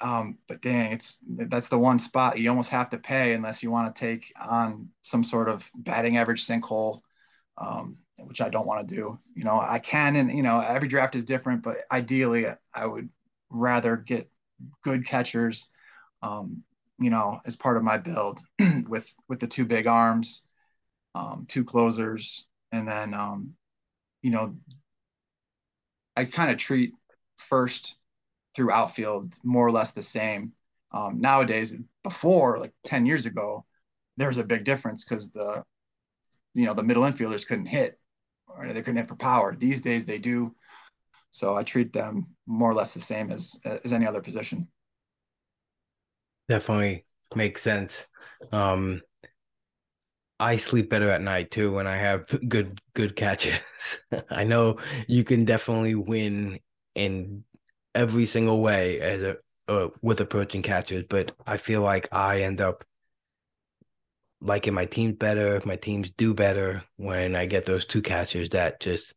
Um, 0.00 0.38
but 0.46 0.62
dang, 0.62 0.92
it's 0.92 1.18
that's 1.28 1.68
the 1.68 1.78
one 1.78 1.98
spot 1.98 2.38
you 2.38 2.48
almost 2.48 2.70
have 2.70 2.88
to 2.90 2.98
pay 2.98 3.32
unless 3.32 3.64
you 3.64 3.72
want 3.72 3.92
to 3.92 4.00
take 4.00 4.32
on 4.40 4.88
some 5.02 5.24
sort 5.24 5.48
of 5.48 5.68
batting 5.74 6.18
average 6.18 6.46
sinkhole 6.46 7.00
um, 7.58 7.96
which 8.18 8.40
I 8.40 8.48
don't 8.48 8.66
want 8.66 8.88
to 8.88 8.94
do. 8.94 9.18
You 9.34 9.44
know, 9.44 9.58
I 9.60 9.78
can, 9.78 10.16
and 10.16 10.30
you 10.30 10.42
know, 10.42 10.60
every 10.60 10.88
draft 10.88 11.16
is 11.16 11.24
different, 11.24 11.62
but 11.62 11.78
ideally, 11.90 12.46
I 12.72 12.86
would 12.86 13.08
rather 13.50 13.96
get 13.96 14.30
good 14.84 15.04
catchers, 15.04 15.68
um, 16.22 16.62
you 17.00 17.10
know, 17.10 17.40
as 17.46 17.56
part 17.56 17.76
of 17.76 17.82
my 17.82 17.98
build 17.98 18.40
with 18.88 19.12
with 19.28 19.40
the 19.40 19.46
two 19.46 19.64
big 19.64 19.86
arms, 19.86 20.42
um, 21.14 21.46
two 21.48 21.64
closers, 21.64 22.46
and 22.72 22.86
then, 22.86 23.14
um, 23.14 23.54
you 24.22 24.30
know, 24.30 24.56
I 26.16 26.24
kind 26.24 26.50
of 26.50 26.58
treat 26.58 26.94
first 27.38 27.96
through 28.54 28.72
outfield 28.72 29.36
more 29.44 29.66
or 29.66 29.72
less 29.72 29.92
the 29.92 30.02
same. 30.02 30.52
Um, 30.92 31.20
nowadays, 31.20 31.76
before 32.04 32.58
like 32.60 32.72
ten 32.84 33.06
years 33.06 33.26
ago, 33.26 33.66
there's 34.16 34.38
a 34.38 34.44
big 34.44 34.64
difference 34.64 35.04
because 35.04 35.30
the 35.32 35.64
you 36.54 36.66
know 36.66 36.74
the 36.74 36.82
middle 36.82 37.04
infielders 37.04 37.46
couldn't 37.46 37.66
hit 37.66 37.98
or 38.48 38.68
they 38.72 38.82
couldn't 38.82 38.96
hit 38.98 39.08
for 39.08 39.16
power. 39.16 39.54
These 39.56 39.82
days 39.82 40.06
they 40.06 40.18
do. 40.18 40.54
So 41.30 41.56
I 41.56 41.64
treat 41.64 41.92
them 41.92 42.26
more 42.46 42.70
or 42.70 42.74
less 42.74 42.94
the 42.94 43.00
same 43.00 43.30
as 43.32 43.58
as 43.84 43.92
any 43.92 44.06
other 44.06 44.22
position. 44.22 44.68
Definitely 46.48 47.04
makes 47.34 47.62
sense. 47.62 48.06
Um, 48.52 49.02
I 50.40 50.56
sleep 50.56 50.88
better 50.90 51.10
at 51.10 51.20
night 51.20 51.50
too 51.50 51.72
when 51.72 51.86
I 51.86 51.96
have 51.96 52.26
good 52.48 52.80
good 52.94 53.16
catches. 53.16 53.60
I 54.30 54.44
know 54.44 54.78
you 55.06 55.24
can 55.24 55.44
definitely 55.44 55.94
win 55.94 56.60
in 56.98 57.44
every 57.94 58.26
single 58.26 58.60
way 58.60 59.00
as 59.00 59.22
a 59.22 59.36
uh, 59.68 59.88
with 60.02 60.20
approaching 60.20 60.62
catchers, 60.62 61.04
but 61.08 61.32
I 61.46 61.58
feel 61.58 61.82
like 61.82 62.08
I 62.12 62.42
end 62.42 62.60
up 62.60 62.84
liking 64.40 64.74
my 64.74 64.86
teams 64.86 65.14
better. 65.14 65.60
My 65.64 65.76
teams 65.76 66.10
do 66.10 66.34
better 66.34 66.82
when 66.96 67.36
I 67.36 67.46
get 67.46 67.64
those 67.64 67.84
two 67.84 68.02
catchers 68.02 68.50
that 68.50 68.80
just 68.80 69.14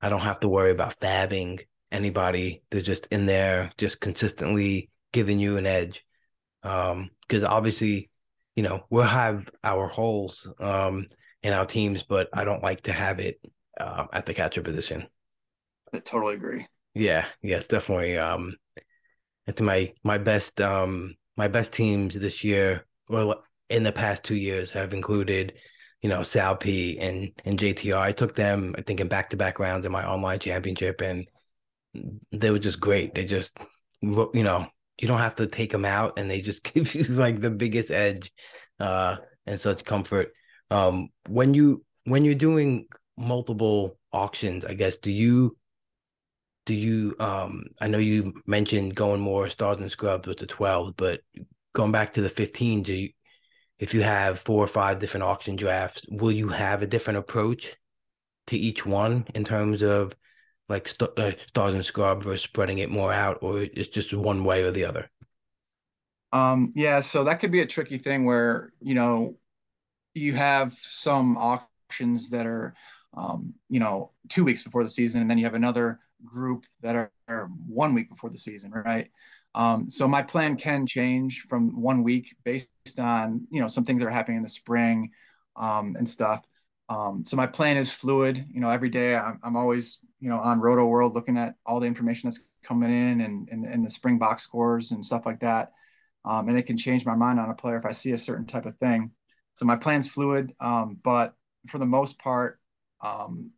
I 0.00 0.08
don't 0.08 0.20
have 0.20 0.40
to 0.40 0.48
worry 0.48 0.70
about 0.70 0.98
fabbing 1.00 1.60
anybody. 1.90 2.62
They're 2.70 2.80
just 2.80 3.08
in 3.10 3.26
there, 3.26 3.72
just 3.76 4.00
consistently 4.00 4.90
giving 5.12 5.38
you 5.38 5.56
an 5.56 5.66
edge. 5.66 6.04
Um, 6.62 7.10
because 7.22 7.44
obviously, 7.44 8.08
you 8.56 8.62
know, 8.62 8.84
we'll 8.88 9.04
have 9.04 9.50
our 9.64 9.86
holes 9.88 10.48
um 10.60 11.08
in 11.42 11.52
our 11.52 11.66
teams, 11.66 12.04
but 12.04 12.28
I 12.32 12.44
don't 12.44 12.62
like 12.62 12.82
to 12.82 12.92
have 12.92 13.18
it 13.18 13.40
uh, 13.80 14.06
at 14.12 14.26
the 14.26 14.34
catcher 14.34 14.62
position. 14.62 15.08
I 15.92 15.98
totally 15.98 16.34
agree. 16.34 16.66
Yeah, 16.94 17.26
yes, 17.42 17.66
definitely. 17.66 18.18
Um, 18.18 18.54
it's 19.46 19.60
my 19.60 19.92
my 20.04 20.18
best 20.18 20.60
um 20.60 21.14
my 21.36 21.48
best 21.48 21.72
teams 21.72 22.14
this 22.14 22.44
year, 22.44 22.86
well, 23.08 23.44
in 23.70 23.84
the 23.84 23.92
past 23.92 24.24
two 24.24 24.36
years, 24.36 24.70
have 24.72 24.94
included, 24.94 25.54
you 26.02 26.10
know, 26.10 26.22
Sal 26.22 26.56
P 26.56 26.98
and 27.00 27.30
and 27.44 27.58
JTR. 27.58 28.02
I 28.02 28.12
took 28.12 28.34
them, 28.36 28.74
I 28.78 28.82
think, 28.82 29.00
in 29.00 29.08
back 29.08 29.30
to 29.30 29.36
back 29.36 29.58
rounds 29.58 29.86
in 29.86 29.92
my 29.92 30.06
online 30.06 30.38
championship, 30.40 31.00
and 31.02 31.28
they 32.32 32.50
were 32.50 32.58
just 32.58 32.80
great. 32.80 33.14
They 33.14 33.24
just, 33.24 33.50
you 34.02 34.42
know, 34.42 34.66
you 34.98 35.08
don't 35.08 35.18
have 35.18 35.36
to 35.36 35.46
take 35.46 35.70
them 35.72 35.84
out, 35.84 36.18
and 36.18 36.30
they 36.30 36.40
just 36.40 36.62
give 36.74 36.94
you 36.94 37.02
like 37.04 37.40
the 37.40 37.50
biggest 37.50 37.90
edge, 37.90 38.30
uh, 38.80 39.16
and 39.46 39.58
such 39.60 39.84
comfort. 39.84 40.32
Um, 40.70 41.08
when 41.28 41.54
you 41.54 41.84
when 42.04 42.24
you're 42.24 42.34
doing 42.34 42.86
multiple 43.16 43.98
auctions, 44.12 44.64
I 44.64 44.74
guess, 44.74 44.96
do 44.96 45.10
you 45.10 45.56
do 46.66 46.74
you 46.74 47.16
um 47.18 47.64
I 47.80 47.88
know 47.88 47.98
you 47.98 48.34
mentioned 48.46 48.94
going 48.94 49.20
more 49.20 49.48
stars 49.50 49.80
and 49.80 49.90
scrubs 49.90 50.28
with 50.28 50.38
the 50.38 50.46
12, 50.46 50.96
but 50.96 51.20
going 51.72 51.92
back 51.92 52.12
to 52.14 52.22
the 52.22 52.28
15, 52.28 52.82
do 52.82 52.92
you 52.92 53.10
if 53.78 53.94
you 53.94 54.02
have 54.02 54.38
four 54.38 54.64
or 54.64 54.68
five 54.68 55.00
different 55.00 55.24
auction 55.24 55.56
drafts, 55.56 56.02
will 56.08 56.30
you 56.30 56.48
have 56.48 56.82
a 56.82 56.86
different 56.86 57.18
approach 57.18 57.76
to 58.46 58.56
each 58.56 58.86
one 58.86 59.26
in 59.34 59.44
terms 59.44 59.82
of 59.82 60.14
like 60.68 60.86
st- 60.86 61.18
uh, 61.18 61.32
stars 61.48 61.74
and 61.74 61.84
scrub 61.84 62.22
versus 62.22 62.42
spreading 62.42 62.78
it 62.78 62.90
more 62.90 63.12
out, 63.12 63.38
or 63.42 63.60
it's 63.60 63.88
just 63.88 64.14
one 64.14 64.44
way 64.44 64.62
or 64.62 64.70
the 64.70 64.84
other? 64.84 65.10
Um, 66.32 66.72
yeah, 66.74 67.00
so 67.00 67.24
that 67.24 67.40
could 67.40 67.50
be 67.52 67.60
a 67.60 67.66
tricky 67.66 67.98
thing 67.98 68.24
where 68.24 68.72
you 68.80 68.94
know 68.94 69.36
you 70.14 70.32
have 70.34 70.74
some 70.80 71.36
auctions 71.36 72.30
that 72.30 72.46
are 72.46 72.74
um, 73.14 73.52
you 73.68 73.80
know 73.80 74.12
two 74.28 74.44
weeks 74.44 74.62
before 74.62 74.82
the 74.82 74.88
season, 74.88 75.20
and 75.22 75.30
then 75.30 75.38
you 75.38 75.44
have 75.44 75.54
another 75.54 76.00
group 76.24 76.64
that 76.80 76.96
are, 76.96 77.12
are 77.28 77.48
one 77.66 77.94
week 77.94 78.08
before 78.08 78.30
the 78.30 78.38
season, 78.38 78.70
right? 78.70 79.10
Um, 79.54 79.90
so 79.90 80.08
my 80.08 80.22
plan 80.22 80.56
can 80.56 80.86
change 80.86 81.46
from 81.48 81.80
one 81.80 82.02
week 82.02 82.34
based 82.44 82.68
on 82.98 83.46
you 83.50 83.60
know 83.60 83.68
some 83.68 83.84
things 83.84 84.00
that 84.00 84.06
are 84.06 84.10
happening 84.10 84.38
in 84.38 84.42
the 84.42 84.48
spring 84.48 85.10
um, 85.56 85.96
and 85.96 86.08
stuff. 86.08 86.42
Um, 86.88 87.24
so 87.24 87.36
my 87.36 87.46
plan 87.46 87.76
is 87.76 87.90
fluid. 87.90 88.44
You 88.50 88.60
know, 88.60 88.70
every 88.70 88.88
day 88.88 89.14
I'm, 89.14 89.38
I'm 89.42 89.56
always 89.56 89.98
you 90.20 90.28
know 90.28 90.38
on 90.38 90.60
Roto 90.60 90.86
World 90.86 91.14
looking 91.14 91.36
at 91.36 91.54
all 91.66 91.80
the 91.80 91.86
information 91.86 92.28
that's 92.28 92.48
coming 92.62 92.90
in 92.90 93.20
and, 93.20 93.48
and, 93.50 93.64
and 93.64 93.84
the 93.84 93.90
spring 93.90 94.18
box 94.18 94.42
scores 94.42 94.90
and 94.92 95.04
stuff 95.04 95.26
like 95.26 95.40
that. 95.40 95.72
Um, 96.24 96.48
and 96.48 96.56
it 96.56 96.62
can 96.62 96.76
change 96.76 97.04
my 97.04 97.16
mind 97.16 97.40
on 97.40 97.50
a 97.50 97.54
player 97.54 97.76
if 97.76 97.84
I 97.84 97.92
see 97.92 98.12
a 98.12 98.18
certain 98.18 98.46
type 98.46 98.64
of 98.64 98.76
thing. 98.76 99.10
So 99.54 99.64
my 99.64 99.76
plan's 99.76 100.08
fluid, 100.08 100.54
um, 100.60 100.98
but 101.02 101.34
for 101.68 101.78
the 101.78 101.86
most 101.86 102.18
part, 102.18 102.60
um, 103.02 103.50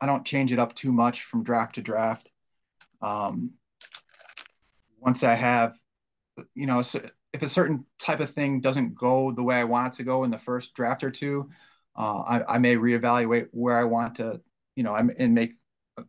I 0.00 0.06
don't 0.06 0.26
change 0.26 0.52
it 0.52 0.58
up 0.58 0.74
too 0.74 0.92
much 0.92 1.22
from 1.22 1.42
draft 1.42 1.76
to 1.76 1.82
draft. 1.82 2.30
Um, 3.00 3.54
once 4.98 5.22
I 5.22 5.34
have, 5.34 5.78
you 6.54 6.66
know, 6.66 6.82
so 6.82 7.00
if 7.32 7.42
a 7.42 7.48
certain 7.48 7.84
type 7.98 8.20
of 8.20 8.30
thing 8.30 8.60
doesn't 8.60 8.94
go 8.94 9.32
the 9.32 9.42
way 9.42 9.56
I 9.56 9.64
want 9.64 9.94
it 9.94 9.96
to 9.98 10.02
go 10.02 10.24
in 10.24 10.30
the 10.30 10.38
first 10.38 10.74
draft 10.74 11.04
or 11.04 11.10
two, 11.10 11.50
uh, 11.96 12.22
I, 12.26 12.54
I, 12.56 12.58
may 12.58 12.76
reevaluate 12.76 13.48
where 13.52 13.78
I 13.78 13.84
want 13.84 14.16
to, 14.16 14.40
you 14.74 14.82
know, 14.82 14.94
and 14.94 15.34
make, 15.34 15.54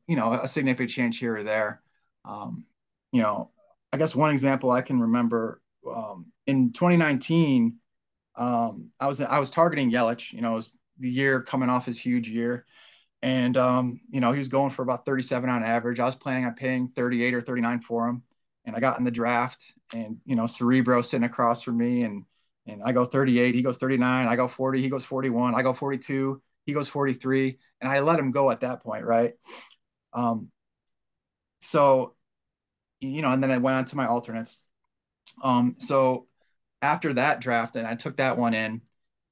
you 0.07 0.17
know, 0.17 0.33
a 0.33 0.47
significant 0.47 0.89
change 0.89 1.17
here 1.19 1.37
or 1.37 1.43
there. 1.43 1.81
Um, 2.25 2.65
you 3.13 3.21
know, 3.21 3.51
I 3.93 3.97
guess 3.97 4.15
one 4.15 4.31
example 4.31 4.69
I 4.69 4.81
can 4.81 4.99
remember 4.99 5.61
um, 5.89 6.25
in 6.45 6.71
2019, 6.71 7.77
um, 8.35 8.91
I 8.99 9.07
was 9.07 9.21
I 9.21 9.39
was 9.39 9.51
targeting 9.51 9.91
Yelich. 9.91 10.33
You 10.33 10.41
know, 10.41 10.53
it 10.53 10.55
was 10.55 10.77
the 10.99 11.09
year 11.09 11.41
coming 11.41 11.69
off 11.69 11.85
his 11.85 11.99
huge 11.99 12.29
year, 12.29 12.65
and, 13.21 13.57
um, 13.57 13.99
you 14.07 14.19
know, 14.19 14.31
he 14.31 14.37
was 14.37 14.47
going 14.47 14.69
for 14.69 14.83
about 14.83 15.05
37 15.05 15.49
on 15.49 15.63
average. 15.63 15.99
I 15.99 16.05
was 16.05 16.15
planning 16.15 16.45
on 16.45 16.53
paying 16.53 16.87
38 16.87 17.33
or 17.33 17.41
39 17.41 17.79
for 17.81 18.07
him. 18.07 18.23
And 18.65 18.75
I 18.75 18.79
got 18.79 18.99
in 18.99 19.05
the 19.05 19.11
draft 19.11 19.73
and, 19.93 20.17
you 20.25 20.35
know, 20.35 20.45
Cerebro 20.45 21.01
sitting 21.01 21.25
across 21.25 21.61
from 21.61 21.77
me 21.77 22.03
and, 22.03 22.25
and 22.67 22.81
I 22.85 22.91
go 22.91 23.05
38, 23.05 23.55
he 23.55 23.61
goes 23.61 23.77
39, 23.77 24.27
I 24.27 24.35
go 24.35 24.47
40, 24.47 24.81
he 24.81 24.89
goes 24.89 25.05
41, 25.05 25.55
I 25.55 25.63
go 25.63 25.71
42, 25.71 26.41
he 26.65 26.73
goes 26.73 26.89
43. 26.89 27.57
And 27.79 27.89
I 27.89 28.01
let 28.01 28.19
him 28.19 28.31
go 28.31 28.51
at 28.51 28.59
that 28.59 28.83
point. 28.83 29.05
Right. 29.05 29.33
Um, 30.13 30.51
so, 31.59 32.15
you 32.99 33.21
know, 33.21 33.31
and 33.31 33.41
then 33.41 33.51
I 33.51 33.57
went 33.57 33.77
on 33.77 33.85
to 33.85 33.95
my 33.95 34.05
alternates. 34.05 34.57
Um, 35.43 35.75
so 35.79 36.27
after 36.81 37.13
that 37.13 37.39
draft, 37.39 37.75
and 37.75 37.87
I 37.87 37.95
took 37.95 38.17
that 38.17 38.37
one 38.37 38.53
in, 38.53 38.81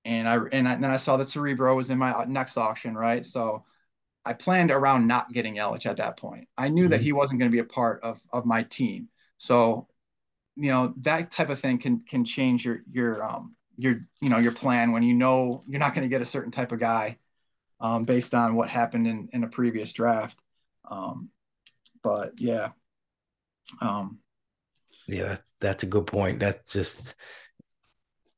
and 0.06 0.28
I 0.28 0.38
and, 0.52 0.68
I, 0.68 0.74
and 0.74 0.84
then 0.84 0.92
I 0.92 0.98
saw 0.98 1.18
that 1.18 1.30
Cerebro 1.30 1.76
was 1.76 1.90
in 1.90 1.98
my 1.98 2.26
next 2.28 2.58
auction, 2.58 2.96
right? 2.96 3.26
So 3.26 3.66
I 4.26 4.34
planned 4.34 4.72
around 4.72 5.08
not 5.08 5.32
getting 5.32 5.56
Yelich 5.56 5.86
at 5.86 5.98
that 5.98 6.18
point. 6.18 6.48
I 6.58 6.70
knew 6.70 6.84
mm-hmm. 6.84 6.92
that 6.92 7.02
he 7.02 7.14
wasn't 7.14 7.40
going 7.40 7.50
to 7.52 7.56
be 7.56 7.60
a 7.60 7.66
part 7.66 8.02
of 8.04 8.22
of 8.32 8.46
my 8.46 8.64
team. 8.64 9.10
So, 9.38 9.88
you 10.56 10.70
know, 10.70 10.94
that 11.02 11.32
type 11.32 11.50
of 11.50 11.60
thing 11.60 11.78
can 11.78 12.00
can 12.02 12.26
change 12.26 12.66
your 12.66 12.82
your 12.90 13.24
um 13.24 13.56
your 13.78 14.00
you 14.22 14.30
know 14.30 14.38
your 14.38 14.52
plan 14.52 14.92
when 14.92 15.04
you 15.04 15.14
know 15.14 15.64
you're 15.68 15.80
not 15.80 15.94
going 15.94 16.04
to 16.04 16.10
get 16.10 16.22
a 16.22 16.26
certain 16.26 16.52
type 16.52 16.72
of 16.72 16.80
guy 16.80 17.18
um, 17.80 18.04
based 18.04 18.34
on 18.34 18.56
what 18.56 18.70
happened 18.70 19.08
in 19.08 19.30
in 19.34 19.44
a 19.44 19.48
previous 19.48 19.94
draft. 19.94 20.40
Um, 20.90 21.30
but 22.04 22.34
yeah, 22.40 22.70
um, 23.82 24.20
yeah, 25.08 25.30
that's 25.30 25.54
that's 25.60 25.84
a 25.84 25.88
good 25.88 26.08
point. 26.08 26.40
That's 26.40 26.72
just 26.72 27.16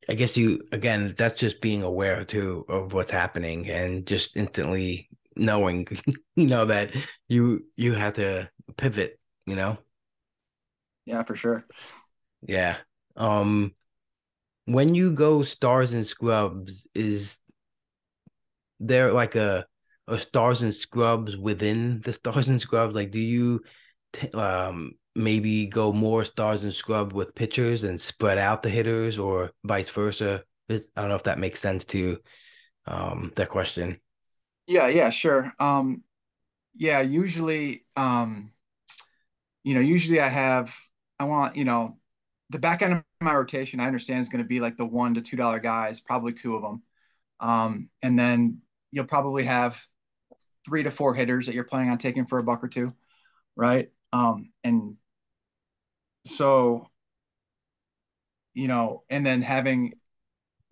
I 0.10 0.14
guess 0.14 0.38
you 0.38 0.64
again 0.72 1.14
that's 1.18 1.40
just 1.40 1.62
being 1.62 1.84
aware 1.84 2.24
too 2.24 2.66
of 2.70 2.94
what's 2.94 3.12
happening 3.12 3.70
and 3.70 4.06
just 4.06 4.36
instantly 4.38 5.07
knowing 5.38 5.88
you 6.36 6.48
know 6.48 6.66
that 6.66 6.92
you 7.28 7.66
you 7.76 7.94
have 7.94 8.14
to 8.14 8.50
pivot 8.78 9.20
you 9.46 9.56
know? 9.56 9.78
Yeah 11.06 11.24
for 11.24 11.36
sure. 11.36 11.66
Yeah. 12.42 12.78
Um 13.16 13.74
when 14.66 14.94
you 14.94 15.12
go 15.14 15.44
stars 15.44 15.94
and 15.94 16.06
scrubs 16.06 16.88
is 16.94 17.38
there 18.80 19.12
like 19.14 19.36
a 19.36 19.66
a 20.08 20.18
stars 20.18 20.62
and 20.62 20.74
scrubs 20.74 21.36
within 21.36 22.00
the 22.02 22.14
stars 22.14 22.48
and 22.48 22.62
scrubs? 22.62 22.96
Like 22.96 23.12
do 23.12 23.20
you 23.20 23.62
t- 24.14 24.30
um 24.32 24.92
maybe 25.16 25.66
go 25.66 25.92
more 25.92 26.24
stars 26.24 26.64
and 26.64 26.74
scrub 26.74 27.14
with 27.14 27.36
pitchers 27.36 27.84
and 27.84 28.00
spread 28.00 28.38
out 28.38 28.62
the 28.62 28.70
hitters 28.70 29.18
or 29.18 29.52
vice 29.64 29.90
versa? 29.90 30.44
I 30.70 30.80
don't 30.96 31.10
know 31.10 31.16
if 31.16 31.24
that 31.24 31.40
makes 31.40 31.60
sense 31.60 31.86
to 31.86 32.20
um 32.86 33.32
that 33.36 33.50
question 33.50 34.00
yeah, 34.68 34.88
yeah, 34.88 35.10
sure. 35.10 35.54
Um, 35.60 36.04
yeah, 36.74 37.02
usually, 37.02 37.86
um, 37.96 38.52
you 39.64 39.74
know, 39.74 39.82
usually 39.82 40.20
I 40.20 40.28
have, 40.28 40.76
I 41.20 41.26
want, 41.26 41.56
you 41.56 41.66
know, 41.66 41.98
the 42.50 42.60
back 42.60 42.82
end 42.82 42.94
of 42.94 43.04
my 43.22 43.36
rotation, 43.36 43.80
I 43.80 43.88
understand 43.88 44.22
is 44.22 44.30
going 44.30 44.44
to 44.44 44.48
be 44.48 44.60
like 44.60 44.78
the 44.78 44.86
one 44.86 45.16
to 45.16 45.22
two 45.22 45.38
dollar 45.38 45.60
guys, 45.60 46.00
probably 46.00 46.34
two 46.34 46.56
of 46.56 46.62
them, 46.62 46.84
um, 47.40 47.90
and 48.02 48.18
then 48.18 48.62
you'll 48.92 49.06
probably 49.06 49.44
have 49.44 49.82
three 50.66 50.84
to 50.84 50.92
four 50.92 51.14
hitters 51.14 51.46
that 51.46 51.56
you're 51.56 51.64
planning 51.64 51.90
on 51.90 51.98
taking 51.98 52.26
for 52.26 52.40
a 52.40 52.44
buck 52.44 52.64
or 52.64 52.68
two, 52.68 52.94
right? 53.56 53.90
Um, 54.14 54.52
and 54.64 54.98
so, 56.26 56.88
you 58.54 58.68
know, 58.68 59.04
and 59.10 59.26
then 59.26 59.42
having 59.42 59.94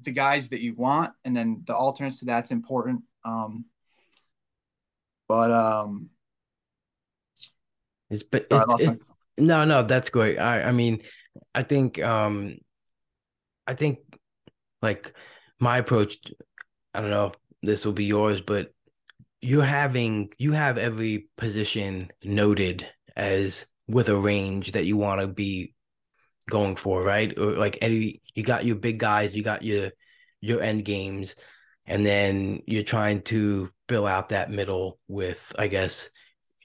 the 0.01 0.11
guys 0.11 0.49
that 0.49 0.61
you 0.61 0.75
want, 0.75 1.13
and 1.25 1.35
then 1.35 1.63
the 1.67 1.75
alternates 1.75 2.19
to 2.19 2.25
that's 2.25 2.51
important. 2.51 3.03
Um, 3.23 3.65
but 5.27 5.51
um, 5.51 6.09
it's 8.09 8.23
but 8.23 8.47
it's, 8.49 8.81
it's, 8.81 9.03
no, 9.37 9.65
no, 9.65 9.83
that's 9.83 10.09
great. 10.09 10.37
I 10.37 10.63
I 10.63 10.71
mean, 10.71 11.01
I 11.53 11.63
think 11.63 12.01
um, 12.01 12.57
I 13.67 13.73
think 13.73 13.99
like 14.81 15.13
my 15.59 15.77
approach. 15.77 16.17
I 16.93 17.01
don't 17.01 17.09
know 17.09 17.27
if 17.27 17.33
this 17.61 17.85
will 17.85 17.93
be 17.93 18.05
yours, 18.05 18.41
but 18.41 18.71
you're 19.41 19.63
having 19.63 20.31
you 20.37 20.53
have 20.53 20.77
every 20.77 21.27
position 21.37 22.11
noted 22.23 22.87
as 23.15 23.65
with 23.87 24.09
a 24.09 24.15
range 24.17 24.71
that 24.71 24.85
you 24.85 24.97
want 24.97 25.21
to 25.21 25.27
be 25.27 25.73
going 26.49 26.75
for, 26.75 27.03
right? 27.03 27.37
Or 27.37 27.51
like 27.51 27.77
any 27.81 28.21
you 28.33 28.43
got 28.43 28.65
your 28.65 28.77
big 28.77 28.99
guys, 28.99 29.35
you 29.35 29.43
got 29.43 29.63
your 29.63 29.91
your 30.41 30.61
end 30.61 30.85
games 30.85 31.35
and 31.87 32.05
then 32.05 32.61
you're 32.65 32.83
trying 32.83 33.21
to 33.23 33.69
fill 33.87 34.07
out 34.07 34.29
that 34.29 34.51
middle 34.51 34.99
with, 35.07 35.53
I 35.57 35.67
guess, 35.67 36.09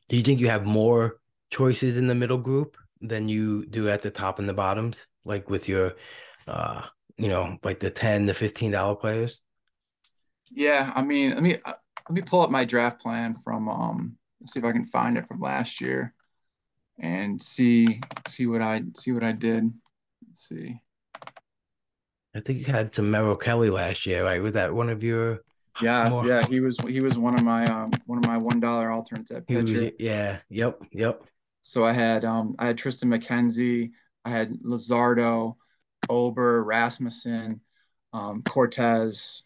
do 0.09 0.17
you 0.17 0.23
think 0.23 0.41
you 0.41 0.49
have 0.49 0.65
more 0.65 1.21
choices 1.51 1.97
in 1.97 2.07
the 2.07 2.15
middle 2.15 2.39
group 2.39 2.77
than 3.01 3.29
you 3.29 3.67
do 3.67 3.89
at 3.89 4.03
the 4.03 4.11
top 4.11 4.39
and 4.39 4.49
the 4.49 4.55
bottoms, 4.55 5.07
like 5.25 5.51
with 5.51 5.69
your, 5.69 5.95
uh, 6.47 6.83
you 7.17 7.29
know, 7.29 7.59
like 7.63 7.81
the 7.81 7.91
ten, 7.91 8.27
the 8.27 8.35
fifteen 8.35 8.71
dollar 8.71 8.97
players? 8.97 9.41
Yeah, 10.51 10.93
I 10.95 11.03
mean, 11.03 11.31
let 11.31 11.43
me 11.43 11.57
uh, 11.65 11.73
let 12.09 12.15
me 12.15 12.23
pull 12.23 12.41
up 12.41 12.51
my 12.51 12.65
draft 12.65 13.01
plan 13.01 13.37
from 13.45 13.69
um. 13.69 14.17
Let's 14.41 14.55
see 14.55 14.59
if 14.59 14.65
I 14.65 14.73
can 14.73 14.87
find 14.87 15.19
it 15.19 15.29
from 15.29 15.41
last 15.41 15.83
year, 15.83 16.15
and 16.99 17.41
see 17.41 18.01
see 18.27 18.47
what 18.47 18.63
I 18.63 18.83
see 18.97 19.13
what 19.13 19.23
I 19.23 19.33
did. 19.33 19.71
Let's 20.27 20.49
see. 20.49 20.81
I 22.35 22.41
think 22.41 22.67
you 22.67 22.73
had 22.73 22.95
some 22.95 23.11
Merrill 23.11 23.37
Kelly 23.37 23.71
last 23.71 24.07
year, 24.07 24.25
right? 24.25 24.43
Was 24.43 24.53
that 24.53 24.73
one 24.73 24.89
of 24.89 25.03
your? 25.03 25.41
Yes, 25.83 26.13
more... 26.13 26.27
yeah, 26.27 26.47
he 26.47 26.61
was 26.61 26.77
he 26.89 27.01
was 27.01 27.19
one 27.19 27.35
of 27.35 27.43
my 27.43 27.65
um 27.67 27.91
one 28.07 28.19
of 28.19 28.27
my 28.27 28.37
one 28.37 28.61
dollar 28.61 28.91
alternates 28.91 29.31
at 29.31 29.47
pitcher. 29.47 29.83
Was, 29.83 29.93
yeah, 29.99 30.39
yep, 30.49 30.81
yep. 30.93 31.23
So 31.63 31.85
I 31.85 31.93
had 31.93 32.25
um 32.25 32.55
I 32.59 32.67
had 32.67 32.77
Triston 32.77 33.15
McKenzie, 33.15 33.91
I 34.25 34.31
had 34.31 34.51
Luzardo, 34.63 35.57
Ober, 36.09 36.65
Rasmussen, 36.65 37.61
um, 38.13 38.43
Cortes, 38.43 39.43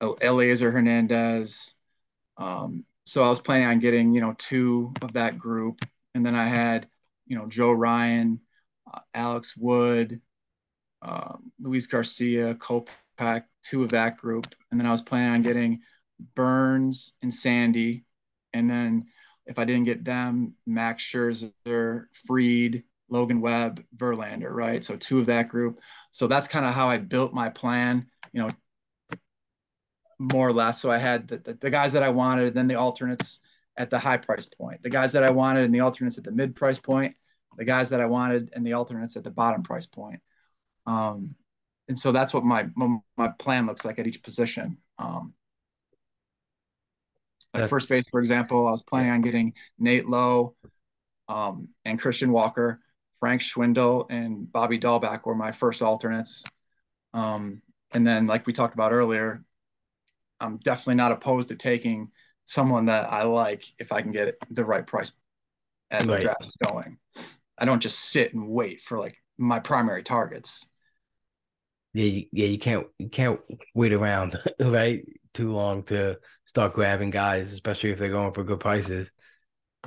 Elieser 0.00 0.72
Hernandez. 0.72 1.74
Um, 2.36 2.84
so 3.06 3.22
I 3.22 3.28
was 3.28 3.40
planning 3.40 3.66
on 3.68 3.78
getting 3.78 4.14
you 4.14 4.20
know 4.20 4.34
two 4.38 4.92
of 5.02 5.12
that 5.12 5.38
group, 5.38 5.84
and 6.14 6.24
then 6.24 6.34
I 6.34 6.46
had 6.46 6.88
you 7.26 7.36
know 7.36 7.46
Joe 7.46 7.72
Ryan, 7.72 8.40
uh, 8.92 9.00
Alex 9.14 9.56
Wood, 9.56 10.20
uh, 11.04 11.36
Luis 11.60 11.86
Garcia, 11.86 12.54
Kopech, 12.54 13.44
two 13.62 13.82
of 13.82 13.90
that 13.90 14.16
group, 14.16 14.46
and 14.70 14.80
then 14.80 14.86
I 14.86 14.90
was 14.90 15.02
planning 15.02 15.34
on 15.34 15.42
getting 15.42 15.80
Burnes 16.34 17.12
and 17.22 17.32
Sandy, 17.32 18.04
and 18.52 18.70
then 18.70 19.04
if 19.46 19.58
I 19.58 19.64
didn't 19.64 19.84
get 19.84 20.04
them, 20.04 20.54
Max 20.66 21.02
Scherzer, 21.02 22.06
Fried, 22.26 22.82
Logan 23.08 23.40
Webb, 23.40 23.84
Verlander, 23.96 24.50
right? 24.50 24.82
So 24.82 24.96
two 24.96 25.18
of 25.18 25.26
that 25.26 25.48
group. 25.48 25.80
So 26.12 26.26
that's 26.26 26.48
kind 26.48 26.64
of 26.64 26.72
how 26.72 26.88
I 26.88 26.96
built 26.96 27.34
my 27.34 27.50
plan, 27.50 28.06
you 28.32 28.42
know, 28.42 28.48
more 30.18 30.48
or 30.48 30.52
less. 30.52 30.80
So 30.80 30.90
I 30.90 30.98
had 30.98 31.28
the, 31.28 31.38
the, 31.38 31.54
the 31.54 31.70
guys 31.70 31.92
that 31.92 32.02
I 32.02 32.08
wanted, 32.08 32.48
and 32.48 32.56
then 32.56 32.68
the 32.68 32.76
alternates 32.76 33.40
at 33.76 33.90
the 33.90 33.98
high 33.98 34.16
price 34.16 34.46
point, 34.46 34.82
the 34.82 34.90
guys 34.90 35.12
that 35.12 35.24
I 35.24 35.30
wanted 35.30 35.64
and 35.64 35.74
the 35.74 35.80
alternates 35.80 36.16
at 36.16 36.24
the 36.24 36.32
mid 36.32 36.54
price 36.54 36.78
point, 36.78 37.14
the 37.56 37.64
guys 37.64 37.90
that 37.90 38.00
I 38.00 38.06
wanted 38.06 38.50
and 38.54 38.66
the 38.66 38.72
alternates 38.72 39.16
at 39.16 39.24
the 39.24 39.30
bottom 39.30 39.62
price 39.62 39.86
point. 39.86 40.20
Um, 40.86 41.34
and 41.88 41.98
so 41.98 42.12
that's 42.12 42.32
what 42.32 42.44
my 42.44 42.68
my 43.16 43.28
plan 43.38 43.66
looks 43.66 43.84
like 43.84 43.98
at 43.98 44.06
each 44.06 44.22
position. 44.22 44.78
Um, 44.98 45.34
like 47.52 47.68
first 47.68 47.88
base, 47.88 48.08
for 48.10 48.20
example, 48.20 48.66
I 48.66 48.70
was 48.70 48.82
planning 48.82 49.10
on 49.10 49.20
getting 49.20 49.52
Nate 49.78 50.08
Lowe 50.08 50.56
um, 51.28 51.68
and 51.84 52.00
Christian 52.00 52.32
Walker, 52.32 52.80
Frank 53.20 53.42
Schwindel, 53.42 54.06
and 54.10 54.50
Bobby 54.50 54.78
Dalbec 54.78 55.24
were 55.24 55.34
my 55.34 55.52
first 55.52 55.82
alternates. 55.82 56.42
Um, 57.12 57.62
and 57.92 58.06
then, 58.06 58.26
like 58.26 58.46
we 58.46 58.52
talked 58.52 58.74
about 58.74 58.92
earlier, 58.92 59.44
I'm 60.40 60.58
definitely 60.58 60.96
not 60.96 61.12
opposed 61.12 61.48
to 61.48 61.56
taking 61.56 62.10
someone 62.44 62.86
that 62.86 63.10
I 63.10 63.22
like 63.22 63.64
if 63.78 63.92
I 63.92 64.02
can 64.02 64.12
get 64.12 64.36
the 64.50 64.64
right 64.64 64.86
price 64.86 65.12
as 65.90 66.08
right. 66.08 66.16
the 66.16 66.22
draft 66.24 66.44
is 66.44 66.56
going. 66.66 66.98
I 67.56 67.64
don't 67.64 67.80
just 67.80 68.10
sit 68.10 68.34
and 68.34 68.48
wait 68.48 68.82
for 68.82 68.98
like 68.98 69.16
my 69.38 69.60
primary 69.60 70.02
targets. 70.02 70.66
Yeah, 71.94 72.22
yeah, 72.32 72.46
you 72.46 72.58
can't 72.58 72.86
you 72.98 73.08
can't 73.08 73.40
wait 73.74 73.92
around, 73.92 74.36
right? 74.60 75.04
Too 75.32 75.52
long 75.52 75.84
to 75.84 76.18
start 76.44 76.74
grabbing 76.74 77.10
guys, 77.10 77.52
especially 77.52 77.90
if 77.90 77.98
they're 77.98 78.10
going 78.10 78.32
for 78.32 78.44
good 78.44 78.60
prices. 78.60 79.10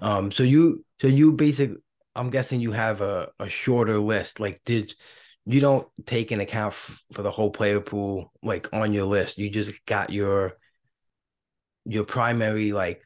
Um, 0.02 0.32
so 0.32 0.44
you 0.44 0.86
so 1.02 1.08
you 1.08 1.34
basic 1.34 1.72
I'm 2.16 2.30
guessing 2.30 2.62
you 2.62 2.72
have 2.72 3.02
a, 3.02 3.30
a 3.40 3.50
shorter 3.50 4.00
list. 4.00 4.40
Like 4.40 4.62
did 4.66 4.96
you 5.46 5.62
don't 5.62 5.88
take 6.06 6.32
an 6.32 6.42
account 6.42 6.74
f- 6.74 7.04
for 7.14 7.22
the 7.22 7.32
whole 7.32 7.52
player 7.52 7.80
pool 7.80 8.32
like 8.42 8.68
on 8.74 8.94
your 8.94 9.06
list. 9.06 9.38
You 9.38 9.50
just 9.50 9.74
got 9.86 10.10
your 10.10 10.58
your 11.86 12.04
primary 12.04 12.74
like 12.74 13.04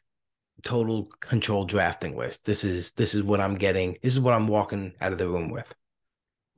total 0.62 1.04
control 1.20 1.64
drafting 1.64 2.16
list. 2.16 2.44
This 2.44 2.64
is 2.64 2.92
this 2.92 3.14
is 3.14 3.22
what 3.22 3.40
I'm 3.40 3.54
getting. 3.54 3.96
This 4.02 4.14
is 4.14 4.20
what 4.20 4.34
I'm 4.34 4.48
walking 4.48 4.92
out 5.00 5.12
of 5.12 5.18
the 5.18 5.28
room 5.28 5.50
with. 5.50 5.74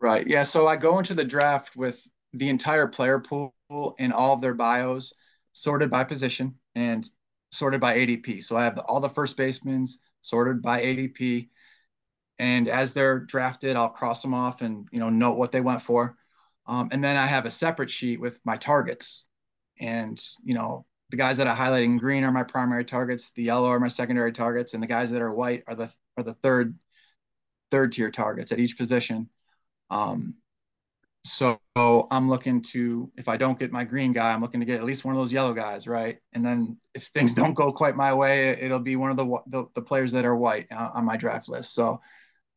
Right. 0.01 0.27
Yeah. 0.27 0.43
So 0.43 0.67
I 0.67 0.77
go 0.77 0.99
into 0.99 1.15
the 1.15 1.25
draft 1.25 1.77
with 1.77 2.07
the 2.35 2.49
entire 2.49 2.89
player 2.89 3.19
pool 3.19 3.55
and 3.99 4.13
all 4.13 4.35
of 4.35 4.41
their 4.41 4.55
bios 4.55 5.13
sorted 5.53 5.91
by 5.91 6.05
position 6.05 6.55
and 6.75 7.09
sorted 7.53 7.81
by 7.81 7.97
ADP. 7.97 8.43
So 8.43 8.57
I 8.57 8.65
have 8.65 8.79
all 8.79 9.01
the 9.01 9.09
first 9.09 9.37
basemen 9.37 9.87
sorted 10.21 10.61
by 10.61 10.83
ADP. 10.83 11.49
And 12.39 12.67
as 12.69 12.93
they're 12.93 13.21
drafted, 13.21 13.77
I'll 13.77 13.89
cross 13.89 14.21
them 14.21 14.35
off 14.35 14.61
and 14.61 14.89
you 14.91 14.99
know 14.99 15.09
note 15.11 15.39
what 15.39 15.53
they 15.53 15.61
went 15.61 15.83
for. 15.83 16.17
Um, 16.67 16.89
and 16.91 17.05
then 17.05 17.17
I 17.17 17.27
have 17.27 17.47
a 17.47 17.51
separate 17.51 17.91
sheet 17.91 18.21
with 18.21 18.41
my 18.45 18.57
targets. 18.57 19.29
And 19.81 20.21
you 20.43 20.55
know 20.55 20.85
the 21.11 21.17
guys 21.17 21.37
that 21.37 21.47
I 21.47 21.55
highlight 21.55 21.85
in 21.85 21.97
green 21.97 22.25
are 22.25 22.33
my 22.33 22.43
primary 22.43 22.85
targets. 22.85 23.31
The 23.31 23.45
yellow 23.45 23.69
are 23.69 23.79
my 23.79 23.89
secondary 23.89 24.33
targets, 24.33 24.75
and 24.75 24.83
the 24.83 24.89
guys 24.89 25.13
that 25.13 25.23
are 25.23 25.33
white 25.33 25.63
are 25.69 25.77
the 25.77 25.93
are 26.17 26.25
the 26.25 26.35
third 26.35 26.77
third 27.71 27.93
tier 27.93 28.11
targets 28.11 28.51
at 28.51 28.59
each 28.59 28.77
position. 28.77 29.29
Um, 29.91 30.35
so 31.25 31.59
I'm 31.77 32.29
looking 32.29 32.61
to, 32.73 33.11
if 33.17 33.29
I 33.29 33.39
don't 33.39 33.59
get 33.59 33.73
my 33.73 33.83
green 33.83 34.13
guy, 34.13 34.33
I'm 34.33 34.43
looking 34.43 34.61
to 34.61 34.67
get 34.67 34.79
at 34.79 34.85
least 34.85 35.07
one 35.07 35.15
of 35.15 35.21
those 35.21 35.33
yellow 35.33 35.55
guys, 35.55 35.89
right? 35.89 36.19
And 36.35 36.45
then 36.45 36.77
if 36.95 37.05
things 37.09 37.35
don't 37.35 37.55
go 37.55 37.73
quite 37.73 37.97
my 37.97 38.13
way, 38.13 38.51
it'll 38.61 38.79
be 38.79 38.97
one 38.97 39.11
of 39.11 39.17
the 39.17 39.39
the, 39.47 39.65
the 39.75 39.83
players 39.83 40.13
that 40.13 40.27
are 40.27 40.37
white 40.37 40.71
on 40.71 41.05
my 41.05 41.17
draft 41.17 41.49
list. 41.49 41.75
So 41.75 42.01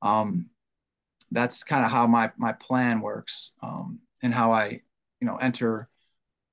um, 0.02 0.50
that's 1.32 1.64
kind 1.64 1.86
of 1.86 1.92
how 1.92 2.08
my 2.08 2.32
my 2.38 2.52
plan 2.54 3.00
works 3.00 3.54
um, 3.64 4.00
and 4.22 4.34
how 4.34 4.52
I, 4.52 4.82
you 5.22 5.28
know, 5.28 5.38
enter 5.38 5.90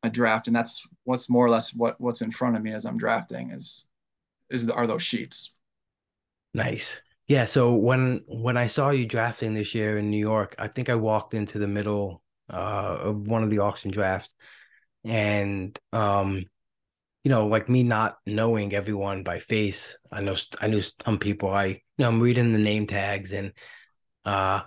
a 0.05 0.11
draft. 0.11 0.47
And 0.47 0.55
that's 0.55 0.87
what's 1.03 1.29
more 1.29 1.45
or 1.45 1.51
less 1.51 1.75
what 1.75 2.01
what's 2.01 2.23
in 2.23 2.31
front 2.31 2.57
of 2.57 2.63
me 2.63 2.73
as 2.73 2.85
I'm 2.85 2.99
drafting 2.99 3.51
is 3.51 3.89
is 4.51 4.71
are 4.71 4.87
those 4.87 5.03
sheets. 5.03 5.53
Nice. 6.55 7.01
Yeah, 7.27 7.47
so 7.47 7.73
when 7.75 8.23
when 8.29 8.57
I 8.57 8.67
saw 8.67 8.91
you 8.91 9.07
drafting 9.07 9.55
this 9.55 9.75
year 9.75 9.97
in 9.99 10.11
New 10.11 10.19
York, 10.19 10.55
I 10.59 10.69
think 10.69 10.91
I 10.91 10.95
walked 10.95 11.33
into 11.33 11.59
the 11.59 11.67
middle 11.69 12.23
uh, 12.51 12.99
of 13.01 13.27
one 13.27 13.43
of 13.43 13.51
the 13.51 13.61
auction 13.61 13.91
drafts, 13.91 14.35
and 15.05 15.79
um, 15.93 16.45
you 17.25 17.31
know, 17.31 17.47
like 17.47 17.69
me 17.69 17.83
not 17.83 18.17
knowing 18.27 18.75
everyone 18.75 19.23
by 19.25 19.39
face, 19.39 19.99
I 20.13 20.21
know 20.23 20.37
I 20.61 20.69
knew 20.69 20.83
some 21.05 21.19
people. 21.19 21.51
I 21.51 21.67
you 21.67 21.81
know 21.99 22.09
I'm 22.09 22.21
reading 22.21 22.53
the 22.53 22.59
name 22.59 22.87
tags 22.87 23.33
and 23.33 23.53
uh, 24.27 24.63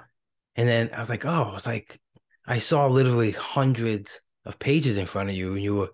and 0.55 0.67
then 0.67 0.91
I 0.93 0.99
was 0.99 1.09
like, 1.09 1.25
oh, 1.25 1.53
it's 1.55 1.67
like 1.67 1.99
I 2.47 2.59
saw 2.59 2.87
literally 2.87 3.31
hundreds 3.31 4.21
of 4.45 4.59
pages 4.59 4.97
in 4.97 5.05
front 5.05 5.29
of 5.29 5.35
you, 5.35 5.53
and 5.53 5.61
you 5.61 5.75
were 5.75 5.91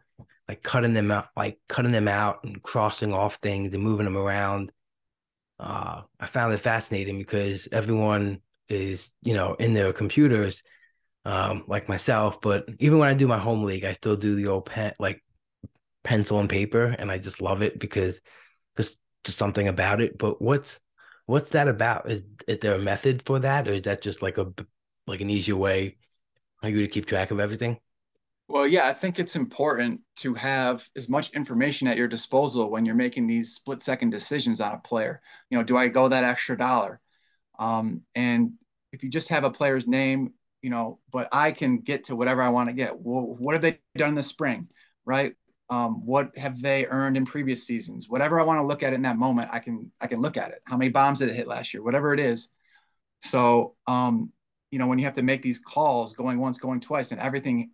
like 0.47 0.63
cutting 0.63 0.93
them 0.93 1.11
out, 1.11 1.27
like 1.35 1.59
cutting 1.69 1.91
them 1.91 2.07
out 2.07 2.43
and 2.43 2.61
crossing 2.63 3.13
off 3.13 3.35
things 3.37 3.73
and 3.73 3.83
moving 3.83 4.05
them 4.05 4.17
around 4.17 4.71
uh, 5.59 6.01
I 6.19 6.25
found 6.27 6.53
it 6.53 6.59
fascinating 6.59 7.17
because 7.17 7.67
everyone 7.71 8.41
is, 8.69 9.11
you 9.21 9.33
know, 9.33 9.55
in 9.55 9.73
their 9.73 9.93
computers, 9.93 10.63
um, 11.25 11.65
like 11.67 11.89
myself. 11.89 12.41
But 12.41 12.69
even 12.79 12.99
when 12.99 13.09
I 13.09 13.13
do 13.15 13.27
my 13.27 13.39
home 13.39 13.63
league, 13.63 13.85
I 13.85 13.93
still 13.93 14.15
do 14.17 14.35
the 14.35 14.47
old 14.47 14.65
pen, 14.67 14.93
like 14.99 15.23
pencil 16.03 16.39
and 16.39 16.49
paper, 16.49 16.95
and 16.99 17.11
I 17.11 17.17
just 17.17 17.41
love 17.41 17.61
it 17.61 17.79
because 17.79 18.21
just 18.77 18.97
just 19.23 19.37
something 19.37 19.67
about 19.67 20.01
it. 20.01 20.17
But 20.17 20.41
what's 20.41 20.79
what's 21.25 21.51
that 21.51 21.67
about? 21.67 22.09
Is 22.11 22.23
is 22.47 22.59
there 22.59 22.75
a 22.75 22.79
method 22.79 23.23
for 23.25 23.39
that, 23.39 23.67
or 23.67 23.71
is 23.73 23.83
that 23.83 24.01
just 24.01 24.21
like 24.21 24.37
a 24.37 24.53
like 25.07 25.21
an 25.21 25.29
easier 25.29 25.55
way 25.57 25.97
for 26.61 26.69
you 26.69 26.81
to 26.81 26.87
keep 26.89 27.07
track 27.07 27.31
of 27.31 27.39
everything? 27.39 27.79
Well, 28.53 28.67
yeah, 28.67 28.87
I 28.87 28.93
think 28.93 29.17
it's 29.17 29.35
important 29.35 30.01
to 30.17 30.35
have 30.35 30.87
as 30.95 31.09
much 31.09 31.31
information 31.31 31.87
at 31.87 31.97
your 31.97 32.07
disposal 32.07 32.69
when 32.69 32.85
you're 32.85 32.93
making 32.93 33.25
these 33.25 33.55
split 33.55 33.81
second 33.81 34.11
decisions 34.11 34.61
on 34.61 34.75
a 34.75 34.77
player. 34.77 35.23
You 35.49 35.57
know, 35.57 35.63
do 35.63 35.75
I 35.75 35.87
go 35.87 36.07
that 36.07 36.23
extra 36.23 36.55
dollar? 36.55 37.01
Um, 37.57 38.03
and 38.13 38.51
if 38.91 39.01
you 39.01 39.09
just 39.09 39.29
have 39.29 39.43
a 39.43 39.49
player's 39.49 39.87
name, 39.87 40.33
you 40.61 40.69
know, 40.69 40.99
but 41.11 41.29
I 41.31 41.51
can 41.51 41.79
get 41.79 42.03
to 42.03 42.15
whatever 42.15 42.43
I 42.43 42.49
want 42.49 42.69
to 42.69 42.73
get. 42.73 42.95
Well, 42.95 43.35
what 43.39 43.53
have 43.53 43.63
they 43.63 43.79
done 43.95 44.09
in 44.09 44.15
the 44.15 44.21
spring, 44.21 44.69
right? 45.03 45.33
Um, 45.71 46.05
what 46.05 46.37
have 46.37 46.61
they 46.61 46.85
earned 46.85 47.17
in 47.17 47.25
previous 47.25 47.65
seasons? 47.65 48.07
Whatever 48.07 48.39
I 48.39 48.43
want 48.43 48.59
to 48.59 48.67
look 48.67 48.83
at 48.83 48.93
in 48.93 49.01
that 49.01 49.17
moment, 49.17 49.49
I 49.51 49.57
can 49.57 49.91
I 49.99 50.05
can 50.05 50.21
look 50.21 50.37
at 50.37 50.51
it. 50.51 50.59
How 50.65 50.77
many 50.77 50.91
bombs 50.91 51.17
did 51.17 51.29
it 51.29 51.35
hit 51.35 51.47
last 51.47 51.73
year? 51.73 51.81
Whatever 51.81 52.13
it 52.13 52.19
is. 52.19 52.49
So, 53.19 53.73
um, 53.87 54.31
you 54.69 54.77
know, 54.77 54.85
when 54.85 54.99
you 54.99 55.05
have 55.05 55.15
to 55.15 55.23
make 55.23 55.41
these 55.41 55.57
calls, 55.57 56.13
going 56.13 56.37
once, 56.37 56.59
going 56.59 56.81
twice, 56.81 57.11
and 57.11 57.19
everything 57.19 57.71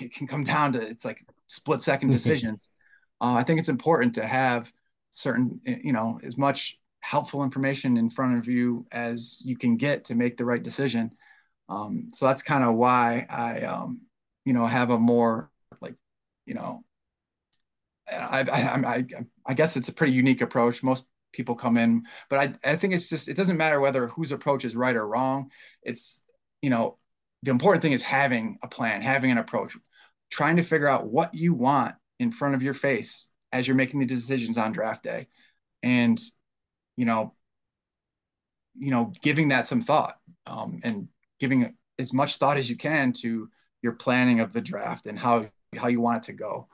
it 0.00 0.14
can 0.14 0.26
come 0.26 0.44
down 0.44 0.72
to 0.72 0.80
it's 0.80 1.04
like 1.04 1.24
split 1.46 1.82
second 1.82 2.10
decisions. 2.10 2.70
uh, 3.20 3.34
I 3.34 3.42
think 3.42 3.60
it's 3.60 3.68
important 3.68 4.14
to 4.16 4.26
have 4.26 4.72
certain, 5.10 5.60
you 5.64 5.92
know, 5.92 6.20
as 6.24 6.36
much 6.36 6.78
helpful 7.00 7.44
information 7.44 7.96
in 7.96 8.10
front 8.10 8.38
of 8.38 8.48
you 8.48 8.86
as 8.90 9.40
you 9.44 9.56
can 9.56 9.76
get 9.76 10.04
to 10.04 10.14
make 10.14 10.36
the 10.36 10.44
right 10.44 10.62
decision. 10.62 11.10
Um, 11.68 12.08
so 12.12 12.26
that's 12.26 12.42
kind 12.42 12.64
of 12.64 12.74
why 12.74 13.26
I, 13.28 13.60
um, 13.60 14.00
you 14.44 14.52
know, 14.52 14.66
have 14.66 14.90
a 14.90 14.98
more 14.98 15.50
like, 15.80 15.94
you 16.46 16.54
know, 16.54 16.84
I, 18.10 18.40
I, 18.40 18.96
I, 18.96 19.04
I 19.46 19.54
guess 19.54 19.76
it's 19.76 19.88
a 19.88 19.92
pretty 19.92 20.12
unique 20.12 20.42
approach. 20.42 20.82
Most 20.82 21.06
people 21.32 21.54
come 21.54 21.76
in, 21.76 22.04
but 22.28 22.38
I, 22.38 22.72
I 22.72 22.76
think 22.76 22.94
it's 22.94 23.08
just, 23.08 23.28
it 23.28 23.36
doesn't 23.36 23.56
matter 23.56 23.80
whether 23.80 24.08
whose 24.08 24.32
approach 24.32 24.64
is 24.64 24.76
right 24.76 24.96
or 24.96 25.06
wrong. 25.08 25.50
It's, 25.82 26.24
you 26.60 26.70
know, 26.70 26.96
the 27.44 27.50
important 27.50 27.82
thing 27.82 27.92
is 27.92 28.02
having 28.02 28.58
a 28.62 28.68
plan, 28.68 29.02
having 29.02 29.30
an 29.30 29.38
approach, 29.38 29.76
trying 30.30 30.56
to 30.56 30.62
figure 30.62 30.88
out 30.88 31.06
what 31.06 31.34
you 31.34 31.52
want 31.52 31.94
in 32.18 32.32
front 32.32 32.54
of 32.54 32.62
your 32.62 32.72
face 32.72 33.28
as 33.52 33.68
you're 33.68 33.76
making 33.76 34.00
the 34.00 34.06
decisions 34.06 34.56
on 34.56 34.72
draft 34.72 35.04
day. 35.04 35.28
And, 35.82 36.18
you 36.96 37.04
know, 37.04 37.34
you 38.76 38.90
know, 38.90 39.12
giving 39.22 39.48
that 39.48 39.66
some 39.66 39.82
thought 39.82 40.16
um, 40.46 40.80
and 40.82 41.08
giving 41.38 41.76
as 41.98 42.12
much 42.14 42.38
thought 42.38 42.56
as 42.56 42.68
you 42.68 42.76
can 42.76 43.12
to 43.12 43.48
your 43.82 43.92
planning 43.92 44.40
of 44.40 44.52
the 44.52 44.62
draft 44.62 45.06
and 45.06 45.18
how 45.18 45.46
how 45.76 45.88
you 45.88 46.00
want 46.00 46.24
it 46.24 46.26
to 46.30 46.32
go. 46.32 46.68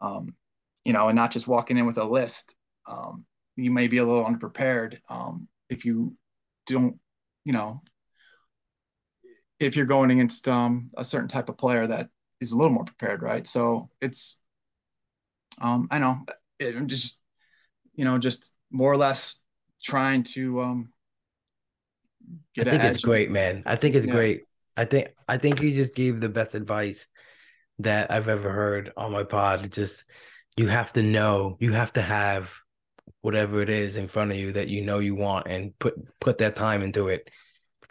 Um, 0.00 0.36
you 0.84 0.92
know, 0.92 1.08
and 1.08 1.16
not 1.16 1.32
just 1.32 1.48
walking 1.48 1.76
in 1.76 1.86
with 1.86 1.98
a 1.98 2.04
list. 2.04 2.54
Um, 2.86 3.26
you 3.56 3.70
may 3.70 3.88
be 3.88 3.98
a 3.98 4.04
little 4.04 4.24
unprepared 4.24 5.00
um, 5.08 5.48
if 5.68 5.84
you 5.84 6.16
don't, 6.66 6.98
you 7.44 7.52
know, 7.52 7.82
if 9.66 9.76
you're 9.76 9.86
going 9.86 10.10
against 10.10 10.48
um, 10.48 10.88
a 10.96 11.04
certain 11.04 11.28
type 11.28 11.48
of 11.48 11.56
player 11.56 11.86
that 11.86 12.08
is 12.40 12.52
a 12.52 12.56
little 12.56 12.72
more 12.72 12.84
prepared, 12.84 13.22
right? 13.22 13.46
So 13.46 13.90
it's, 14.00 14.40
um, 15.60 15.88
I 15.90 15.98
know, 15.98 16.18
it, 16.58 16.76
I'm 16.76 16.88
just, 16.88 17.18
you 17.94 18.04
know, 18.04 18.18
just 18.18 18.54
more 18.70 18.92
or 18.92 18.96
less 18.96 19.38
trying 19.82 20.22
to 20.22 20.60
um, 20.62 20.92
get. 22.54 22.68
I 22.68 22.72
think 22.72 22.84
it's 22.84 23.04
great, 23.04 23.30
man. 23.30 23.62
I 23.66 23.76
think 23.76 23.94
it's 23.94 24.06
yeah. 24.06 24.12
great. 24.12 24.42
I 24.76 24.84
think 24.84 25.08
I 25.28 25.36
think 25.36 25.60
you 25.60 25.74
just 25.74 25.94
gave 25.94 26.20
the 26.20 26.28
best 26.28 26.54
advice 26.54 27.06
that 27.80 28.10
I've 28.10 28.28
ever 28.28 28.50
heard 28.50 28.92
on 28.96 29.12
my 29.12 29.24
pod. 29.24 29.70
just 29.70 30.04
you 30.56 30.68
have 30.68 30.92
to 30.94 31.02
know, 31.02 31.56
you 31.60 31.72
have 31.72 31.92
to 31.94 32.02
have 32.02 32.50
whatever 33.20 33.60
it 33.60 33.70
is 33.70 33.96
in 33.96 34.08
front 34.08 34.30
of 34.30 34.36
you 34.36 34.52
that 34.52 34.68
you 34.68 34.82
know 34.82 34.98
you 34.98 35.14
want 35.14 35.46
and 35.46 35.78
put 35.78 35.94
put 36.20 36.38
that 36.38 36.54
time 36.54 36.82
into 36.82 37.08
it 37.08 37.30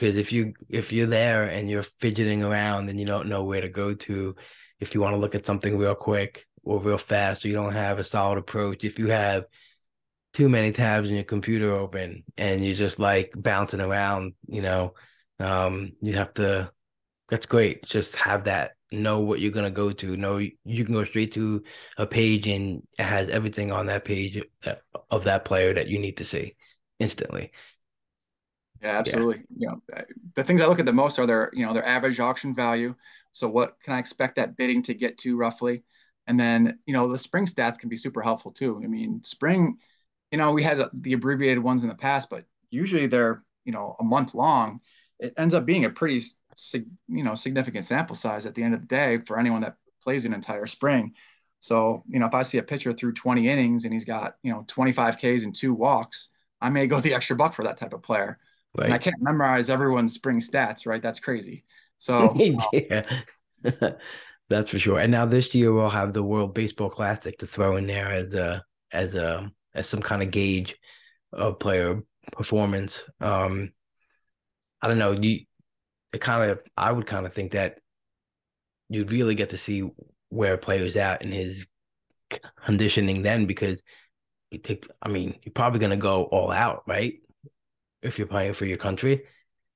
because 0.01 0.17
if 0.17 0.33
you 0.33 0.53
if 0.67 0.91
you're 0.91 1.05
there 1.05 1.43
and 1.43 1.69
you're 1.69 1.83
fidgeting 1.83 2.43
around 2.43 2.89
and 2.89 2.99
you 2.99 3.05
don't 3.05 3.29
know 3.29 3.43
where 3.43 3.61
to 3.61 3.69
go 3.69 3.93
to. 3.93 4.35
If 4.79 4.95
you 4.95 5.01
want 5.01 5.13
to 5.13 5.19
look 5.19 5.35
at 5.35 5.45
something 5.45 5.77
real 5.77 5.93
quick 5.93 6.47
or 6.63 6.79
real 6.79 6.97
fast 6.97 7.45
or 7.45 7.49
you 7.49 7.53
don't 7.53 7.73
have 7.73 7.99
a 7.99 8.03
solid 8.03 8.39
approach. 8.39 8.83
If 8.83 8.97
you 8.97 9.09
have 9.09 9.45
too 10.33 10.49
many 10.49 10.71
tabs 10.71 11.07
in 11.07 11.13
your 11.13 11.23
computer 11.23 11.75
open 11.75 12.23
and 12.35 12.65
you're 12.65 12.73
just 12.73 12.97
like 12.97 13.31
bouncing 13.37 13.81
around 13.81 14.33
you 14.47 14.61
know 14.63 14.95
um 15.39 15.91
you 16.01 16.13
have 16.13 16.33
to 16.35 16.71
that's 17.29 17.45
great. 17.45 17.85
Just 17.85 18.15
have 18.15 18.45
that. 18.45 18.71
Know 18.91 19.19
what 19.19 19.39
you're 19.39 19.51
going 19.51 19.71
to 19.71 19.71
go 19.71 19.91
to. 19.91 20.17
Know 20.17 20.37
you 20.37 20.83
can 20.83 20.93
go 20.93 21.05
straight 21.05 21.31
to 21.33 21.63
a 21.97 22.05
page 22.07 22.47
and 22.47 22.81
it 22.99 23.03
has 23.03 23.29
everything 23.29 23.71
on 23.71 23.85
that 23.85 24.03
page 24.03 24.41
of 25.11 25.23
that 25.25 25.45
player 25.45 25.75
that 25.75 25.87
you 25.87 25.99
need 25.99 26.17
to 26.17 26.25
see 26.25 26.55
instantly 26.99 27.51
yeah 28.81 28.97
absolutely 28.97 29.43
yeah. 29.57 29.57
you 29.57 29.67
know 29.67 30.03
the 30.35 30.43
things 30.43 30.61
i 30.61 30.65
look 30.65 30.79
at 30.79 30.85
the 30.85 30.93
most 30.93 31.19
are 31.19 31.25
their 31.25 31.49
you 31.53 31.65
know 31.65 31.73
their 31.73 31.85
average 31.85 32.19
auction 32.19 32.53
value 32.53 32.93
so 33.31 33.47
what 33.47 33.79
can 33.81 33.93
i 33.93 33.99
expect 33.99 34.35
that 34.35 34.57
bidding 34.57 34.81
to 34.81 34.93
get 34.93 35.17
to 35.17 35.37
roughly 35.37 35.83
and 36.27 36.39
then 36.39 36.79
you 36.85 36.93
know 36.93 37.07
the 37.07 37.17
spring 37.17 37.45
stats 37.45 37.77
can 37.77 37.89
be 37.89 37.97
super 37.97 38.21
helpful 38.21 38.51
too 38.51 38.79
i 38.83 38.87
mean 38.87 39.21
spring 39.23 39.77
you 40.31 40.37
know 40.37 40.51
we 40.51 40.63
had 40.63 40.81
the 40.93 41.13
abbreviated 41.13 41.63
ones 41.63 41.83
in 41.83 41.89
the 41.89 41.95
past 41.95 42.29
but 42.29 42.45
usually 42.69 43.07
they're 43.07 43.41
you 43.65 43.71
know 43.71 43.95
a 43.99 44.03
month 44.03 44.33
long 44.33 44.79
it 45.21 45.33
ends 45.37 45.53
up 45.53 45.65
being 45.65 45.85
a 45.85 45.89
pretty 45.89 46.21
you 46.73 47.23
know 47.23 47.35
significant 47.35 47.85
sample 47.85 48.15
size 48.15 48.45
at 48.45 48.55
the 48.55 48.63
end 48.63 48.73
of 48.73 48.81
the 48.81 48.87
day 48.87 49.19
for 49.25 49.39
anyone 49.39 49.61
that 49.61 49.77
plays 50.03 50.25
an 50.25 50.33
entire 50.33 50.65
spring. 50.65 51.13
So 51.59 52.03
you 52.09 52.19
know 52.19 52.25
if 52.25 52.33
I 52.33 52.43
see 52.43 52.57
a 52.57 52.63
pitcher 52.63 52.91
through 52.91 53.13
20 53.13 53.47
innings 53.47 53.85
and 53.85 53.93
he's 53.93 54.05
got 54.05 54.37
you 54.43 54.51
know 54.51 54.65
25 54.67 55.17
Ks 55.17 55.43
and 55.43 55.55
two 55.55 55.73
walks, 55.73 56.29
I 56.59 56.69
may 56.69 56.87
go 56.87 56.99
the 56.99 57.13
extra 57.15 57.35
buck 57.35 57.53
for 57.53 57.63
that 57.63 57.77
type 57.77 57.93
of 57.93 58.01
player. 58.01 58.39
Right. 58.77 58.85
And 58.85 58.93
I 58.93 58.97
can't 58.97 59.21
memorize 59.21 59.69
everyone's 59.69 60.13
spring 60.13 60.39
stats, 60.39 60.85
right? 60.85 61.01
That's 61.01 61.19
crazy. 61.19 61.65
So 61.97 62.33
yeah. 62.73 63.21
That's 64.49 64.71
for 64.71 64.79
sure. 64.79 64.99
And 64.99 65.11
now 65.11 65.25
this 65.25 65.55
year 65.55 65.71
we'll 65.71 65.89
have 65.89 66.13
the 66.13 66.23
World 66.23 66.53
Baseball 66.53 66.89
Classic 66.89 67.37
to 67.39 67.47
throw 67.47 67.77
in 67.77 67.87
there 67.87 68.11
as 68.11 68.33
a 68.33 68.63
as 68.91 69.15
a 69.15 69.49
as 69.73 69.87
some 69.87 70.01
kind 70.01 70.21
of 70.21 70.31
gauge 70.31 70.75
of 71.31 71.59
player 71.59 72.01
performance. 72.33 73.03
Um, 73.21 73.71
I 74.81 74.87
don't 74.87 74.97
know. 74.97 75.13
You 75.13 75.41
it 76.11 76.19
kind 76.19 76.51
of 76.51 76.59
I 76.75 76.91
would 76.91 77.05
kind 77.05 77.25
of 77.25 77.33
think 77.33 77.53
that 77.53 77.79
you'd 78.89 79.11
really 79.11 79.35
get 79.35 79.51
to 79.51 79.57
see 79.57 79.89
where 80.29 80.55
a 80.55 80.57
player's 80.57 80.95
at 80.95 81.21
in 81.21 81.31
his 81.31 81.65
conditioning 82.65 83.21
then 83.21 83.45
because 83.45 83.81
I 85.01 85.07
mean 85.07 85.35
you're 85.43 85.53
probably 85.53 85.79
gonna 85.79 85.97
go 85.97 86.23
all 86.25 86.51
out, 86.51 86.83
right? 86.87 87.13
If 88.01 88.17
you're 88.17 88.27
playing 88.27 88.53
for 88.53 88.65
your 88.65 88.77
country. 88.77 89.23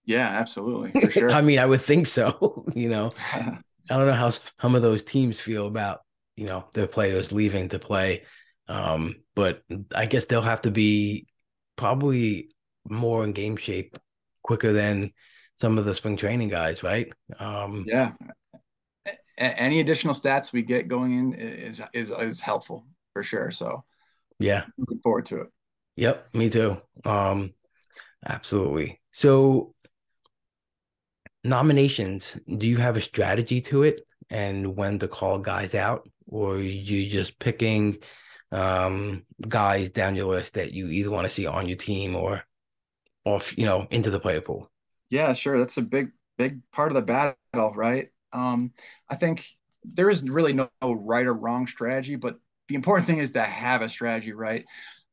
Yeah, 0.06 0.28
absolutely. 0.28 1.00
For 1.00 1.12
sure. 1.12 1.32
I 1.34 1.42
mean, 1.42 1.60
I 1.60 1.66
would 1.66 1.82
think 1.82 2.08
so. 2.08 2.66
you 2.76 2.90
know, 2.90 3.12
I 3.34 3.60
don't 3.90 4.08
know 4.08 4.14
how 4.14 4.32
some 4.62 4.76
of 4.76 4.82
those 4.82 5.04
teams 5.04 5.40
feel 5.40 5.68
about 5.68 6.02
you 6.36 6.46
know 6.46 6.66
their 6.74 6.88
players 6.88 7.32
leaving 7.32 7.70
to 7.70 7.80
play, 7.80 8.24
um, 8.68 9.16
but 9.36 9.64
I 9.96 10.06
guess 10.06 10.26
they'll 10.26 10.42
have 10.42 10.62
to 10.62 10.72
be 10.72 11.28
probably 11.76 12.52
more 12.88 13.24
in 13.24 13.34
game 13.34 13.58
shape 13.58 13.98
quicker 14.44 14.74
than 14.74 15.12
some 15.58 15.78
of 15.78 15.86
the 15.86 15.96
spring 15.96 16.18
training 16.18 16.50
guys, 16.50 16.84
right? 16.84 17.12
Um, 17.40 17.86
yeah. 17.88 18.12
A- 19.38 19.60
any 19.60 19.80
additional 19.80 20.14
stats 20.14 20.54
we 20.54 20.62
get 20.62 20.88
going 20.88 21.18
in 21.18 21.34
is 21.34 21.82
is 21.94 22.12
is 22.12 22.40
helpful 22.40 22.86
for 23.14 23.24
sure. 23.24 23.52
So, 23.52 23.84
yeah, 24.40 24.66
looking 24.78 25.00
forward 25.00 25.26
to 25.26 25.42
it. 25.42 25.48
Yep, 25.98 26.34
me 26.34 26.50
too. 26.50 26.78
Um, 27.06 27.54
absolutely. 28.26 29.02
So, 29.12 29.74
nominations. 31.44 32.38
Do 32.58 32.68
you 32.68 32.78
have 32.78 32.98
a 32.98 33.02
strategy 33.02 33.62
to 33.62 33.84
it, 33.84 34.02
and 34.30 34.76
when 34.76 35.00
to 35.00 35.08
call 35.08 35.40
guys 35.40 35.76
out, 35.76 36.10
or 36.28 36.58
you 36.58 37.10
just 37.10 37.40
picking 37.40 37.98
um 38.52 39.26
guys 39.48 39.90
down 39.90 40.16
your 40.16 40.28
list 40.28 40.54
that 40.54 40.72
you 40.72 40.88
either 40.88 41.10
want 41.10 41.28
to 41.28 41.34
see 41.34 41.48
on 41.48 41.68
your 41.68 41.78
team 41.78 42.16
or 42.16 42.44
off, 43.26 43.58
you 43.58 43.66
know, 43.66 43.88
into 43.90 44.10
the 44.10 44.20
player 44.20 44.42
pool? 44.42 44.70
Yeah, 45.10 45.34
sure. 45.34 45.58
That's 45.58 45.78
a 45.78 45.82
big, 45.82 46.12
big 46.38 46.60
part 46.72 46.92
of 46.92 46.96
the 46.96 47.02
battle, 47.02 47.74
right? 47.74 48.10
Um, 48.34 48.74
I 49.10 49.16
think 49.16 49.46
there 49.84 50.10
is 50.10 50.24
really 50.24 50.54
no 50.54 50.70
right 50.82 51.26
or 51.26 51.34
wrong 51.34 51.68
strategy, 51.68 52.16
but 52.16 52.40
the 52.68 52.76
important 52.76 53.08
thing 53.08 53.20
is 53.20 53.32
to 53.34 53.42
have 53.42 53.82
a 53.82 53.90
strategy, 53.90 54.34
right? 54.34 54.66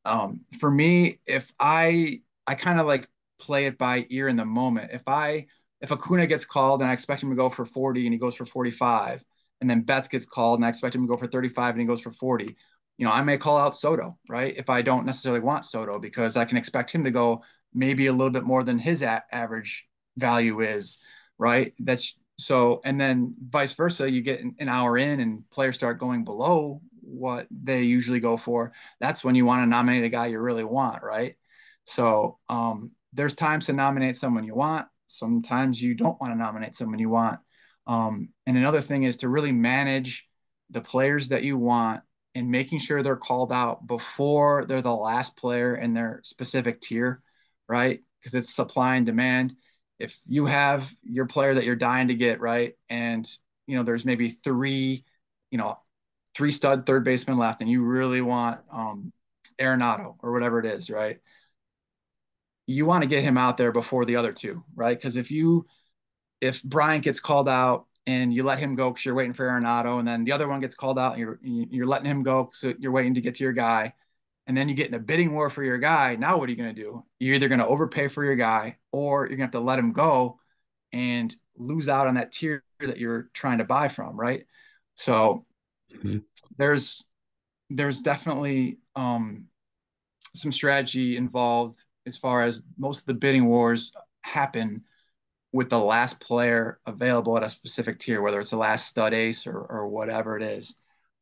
Um, 0.05 0.41
for 0.59 0.69
me, 0.69 1.19
if 1.25 1.51
I 1.59 2.21
I 2.47 2.55
kind 2.55 2.79
of 2.79 2.85
like 2.85 3.07
play 3.39 3.65
it 3.65 3.77
by 3.77 4.05
ear 4.09 4.27
in 4.27 4.35
the 4.35 4.45
moment. 4.45 4.91
If 4.93 5.03
I 5.07 5.47
if 5.81 5.91
Acuna 5.91 6.27
gets 6.27 6.45
called 6.45 6.81
and 6.81 6.89
I 6.89 6.93
expect 6.93 7.21
him 7.23 7.29
to 7.29 7.35
go 7.35 7.49
for 7.49 7.65
40 7.65 8.05
and 8.05 8.13
he 8.13 8.19
goes 8.19 8.35
for 8.35 8.45
45, 8.45 9.23
and 9.61 9.69
then 9.69 9.81
Betts 9.81 10.07
gets 10.07 10.25
called 10.25 10.59
and 10.59 10.65
I 10.65 10.69
expect 10.69 10.95
him 10.95 11.01
to 11.01 11.07
go 11.07 11.17
for 11.17 11.27
35 11.27 11.75
and 11.75 11.81
he 11.81 11.87
goes 11.87 12.01
for 12.01 12.11
40, 12.11 12.55
you 12.97 13.05
know, 13.05 13.11
I 13.11 13.21
may 13.21 13.37
call 13.37 13.57
out 13.57 13.75
Soto, 13.75 14.17
right? 14.29 14.53
If 14.57 14.69
I 14.69 14.81
don't 14.81 15.05
necessarily 15.05 15.41
want 15.41 15.65
Soto 15.65 15.99
because 15.99 16.37
I 16.37 16.45
can 16.45 16.57
expect 16.57 16.91
him 16.91 17.03
to 17.03 17.11
go 17.11 17.43
maybe 17.73 18.07
a 18.07 18.11
little 18.13 18.29
bit 18.31 18.43
more 18.45 18.63
than 18.63 18.79
his 18.79 19.01
a- 19.01 19.23
average 19.31 19.87
value 20.17 20.61
is, 20.61 20.99
right? 21.37 21.73
That's 21.79 22.17
so, 22.37 22.81
and 22.83 22.99
then 22.99 23.35
vice 23.49 23.73
versa, 23.73 24.09
you 24.09 24.21
get 24.21 24.41
an, 24.41 24.69
hour 24.69 24.97
in 24.97 25.19
and 25.19 25.47
players 25.49 25.75
start 25.75 25.99
going 25.99 26.23
below 26.23 26.81
what 27.01 27.47
they 27.51 27.83
usually 27.83 28.19
go 28.19 28.37
for. 28.37 28.73
That's 28.99 29.23
when 29.23 29.35
you 29.35 29.45
want 29.45 29.61
to 29.63 29.67
nominate 29.67 30.03
a 30.03 30.09
guy 30.09 30.27
you 30.27 30.39
really 30.39 30.63
want, 30.63 31.03
right? 31.03 31.35
So 31.83 32.39
um, 32.49 32.91
there's 33.13 33.35
times 33.35 33.65
to 33.67 33.73
nominate 33.73 34.15
someone 34.15 34.43
you 34.43 34.55
want. 34.55 34.87
Sometimes 35.07 35.81
you 35.81 35.93
don't 35.95 36.19
want 36.19 36.33
to 36.33 36.37
nominate 36.37 36.75
someone 36.75 36.99
you 36.99 37.09
want. 37.09 37.39
Um, 37.85 38.29
and 38.47 38.57
another 38.57 38.81
thing 38.81 39.03
is 39.03 39.17
to 39.17 39.29
really 39.29 39.51
manage 39.51 40.27
the 40.69 40.81
players 40.81 41.29
that 41.29 41.43
you 41.43 41.57
want 41.57 42.01
and 42.35 42.49
making 42.49 42.79
sure 42.79 43.03
they're 43.03 43.15
called 43.15 43.51
out 43.51 43.85
before 43.85 44.65
they're 44.65 44.81
the 44.81 44.95
last 44.95 45.35
player 45.37 45.75
in 45.75 45.93
their 45.93 46.21
specific 46.23 46.81
tier 46.81 47.21
right? 47.67 47.99
Because 48.19 48.33
it's 48.33 48.53
supply 48.53 48.95
and 48.95 49.05
demand. 49.05 49.55
If 49.99 50.19
you 50.27 50.45
have 50.45 50.93
your 51.03 51.25
player 51.25 51.53
that 51.53 51.63
you're 51.63 51.75
dying 51.75 52.09
to 52.09 52.15
get, 52.15 52.39
right, 52.39 52.73
and 52.89 53.27
you 53.67 53.75
know 53.75 53.83
there's 53.83 54.05
maybe 54.05 54.29
three, 54.29 55.05
you 55.51 55.57
know, 55.57 55.77
three 56.35 56.51
stud 56.51 56.85
third 56.85 57.03
baseman 57.03 57.37
left, 57.37 57.61
and 57.61 57.69
you 57.69 57.83
really 57.83 58.21
want 58.21 58.61
um, 58.71 59.13
Arenado 59.59 60.15
or 60.21 60.31
whatever 60.31 60.59
it 60.59 60.65
is, 60.65 60.89
right? 60.89 61.19
You 62.65 62.85
want 62.85 63.03
to 63.03 63.09
get 63.09 63.23
him 63.23 63.37
out 63.37 63.57
there 63.57 63.71
before 63.71 64.05
the 64.05 64.15
other 64.15 64.31
two, 64.31 64.63
right? 64.75 64.97
Because 64.97 65.15
if 65.15 65.31
you 65.31 65.65
if 66.41 66.61
Brian 66.63 67.01
gets 67.01 67.19
called 67.19 67.49
out 67.49 67.85
and 68.05 68.33
you 68.33 68.43
let 68.43 68.59
him 68.59 68.75
go 68.75 68.89
because 68.89 69.05
you're 69.05 69.15
waiting 69.15 69.33
for 69.33 69.47
Arenado, 69.47 69.99
and 69.99 70.07
then 70.07 70.23
the 70.23 70.31
other 70.31 70.47
one 70.47 70.61
gets 70.61 70.75
called 70.75 70.99
out 70.99 71.13
and 71.13 71.19
you're 71.19 71.39
you're 71.41 71.87
letting 71.87 72.07
him 72.07 72.23
go 72.23 72.49
so 72.53 72.73
you're 72.79 72.91
waiting 72.91 73.13
to 73.15 73.21
get 73.21 73.35
to 73.35 73.43
your 73.43 73.53
guy, 73.53 73.93
and 74.47 74.55
then 74.55 74.69
you 74.69 74.75
get 74.75 74.87
in 74.87 74.93
a 74.93 74.99
bidding 74.99 75.33
war 75.33 75.49
for 75.49 75.63
your 75.63 75.77
guy. 75.77 76.15
Now, 76.15 76.37
what 76.37 76.47
are 76.47 76.51
you 76.51 76.57
going 76.57 76.73
to 76.73 76.81
do? 76.81 77.03
You're 77.19 77.35
either 77.35 77.47
going 77.47 77.59
to 77.59 77.67
overpay 77.67 78.07
for 78.07 78.23
your 78.23 78.35
guy 78.35 78.77
or 78.91 79.21
you're 79.21 79.37
going 79.37 79.49
to 79.49 79.57
have 79.57 79.63
to 79.63 79.67
let 79.67 79.79
him 79.79 79.93
go 79.93 80.39
and 80.91 81.35
lose 81.57 81.89
out 81.89 82.07
on 82.07 82.15
that 82.15 82.31
tier 82.31 82.63
that 82.79 82.97
you're 82.97 83.29
trying 83.33 83.59
to 83.59 83.65
buy 83.65 83.87
from, 83.87 84.19
right? 84.19 84.45
So 84.95 85.45
mm-hmm. 85.93 86.19
there's 86.57 87.07
there's 87.69 88.01
definitely 88.01 88.79
um, 88.95 89.45
some 90.35 90.51
strategy 90.51 91.17
involved 91.17 91.79
as 92.05 92.17
far 92.17 92.43
as 92.43 92.63
most 92.77 93.01
of 93.01 93.05
the 93.05 93.13
bidding 93.13 93.45
wars 93.45 93.93
happen 94.21 94.83
with 95.51 95.69
the 95.69 95.79
last 95.79 96.19
player 96.19 96.79
available 96.85 97.37
at 97.37 97.43
a 97.43 97.49
specific 97.49 97.99
tier, 97.99 98.21
whether 98.21 98.39
it's 98.39 98.49
the 98.49 98.57
last 98.57 98.87
stud 98.87 99.13
ace 99.13 99.45
or, 99.45 99.57
or 99.57 99.87
whatever 99.87 100.35
it 100.35 100.43
is. 100.43 100.75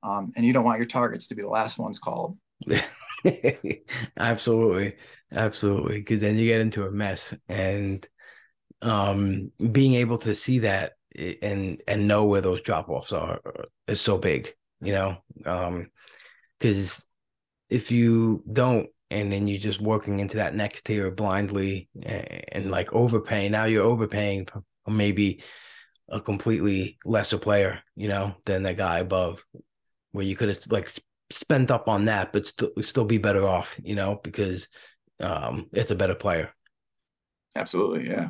Um, 0.04 0.32
and 0.36 0.46
you 0.46 0.54
don't 0.54 0.64
want 0.64 0.80
your 0.80 0.88
targets 0.88 1.28
to 1.28 1.36
be 1.36 1.42
the 1.42 1.50
last 1.50 1.78
ones 1.78 2.00
called. 2.00 2.38
absolutely, 4.18 4.96
absolutely, 5.32 6.00
because 6.00 6.20
then 6.20 6.38
you 6.38 6.48
get 6.48 6.62
into 6.62 6.86
a 6.86 6.92
mess, 6.92 7.36
and 7.48 8.08
um, 8.82 9.52
being 9.72 9.94
able 9.96 10.18
to 10.18 10.34
see 10.34 10.60
that 10.60 10.94
and 11.16 11.82
and 11.88 12.08
know 12.08 12.26
where 12.26 12.42
those 12.42 12.62
drop 12.62 12.90
offs 12.90 13.14
are 13.14 13.42
is 13.88 14.02
so 14.02 14.18
big, 14.18 14.52
you 14.82 14.94
know, 14.94 15.18
because 15.36 17.00
um, 17.00 17.04
if 17.70 17.92
you 17.92 18.44
don't 18.52 18.90
and 19.12 19.32
then 19.32 19.48
you're 19.48 19.60
just 19.60 19.82
working 19.82 20.20
into 20.20 20.38
that 20.38 20.56
next 20.56 20.86
tier 20.86 21.12
blindly 21.12 21.90
and, 22.04 22.44
and 22.52 22.72
like 22.72 22.94
overpaying. 22.94 23.52
Now 23.52 23.66
you're 23.66 23.84
overpaying 23.84 24.48
maybe 24.88 25.44
a 26.10 26.20
completely 26.20 26.98
lesser 27.06 27.38
player, 27.38 27.80
you 27.96 28.08
know, 28.08 28.36
than 28.46 28.64
the 28.64 28.74
guy 28.74 29.00
above, 29.00 29.46
where 30.12 30.26
you 30.26 30.36
could 30.36 30.50
have 30.50 30.60
like 30.70 30.92
spent 31.30 31.72
up 31.72 31.88
on 31.88 32.06
that, 32.06 32.34
but 32.34 32.48
still 32.48 32.72
still 32.82 33.06
be 33.06 33.18
better 33.18 33.48
off, 33.48 33.80
you 33.84 33.96
know, 33.96 34.20
because 34.24 34.68
um, 35.20 35.68
it's 35.74 35.92
a 35.92 35.96
better 35.96 36.16
player. 36.16 36.54
Absolutely, 37.56 38.10
yeah. 38.10 38.30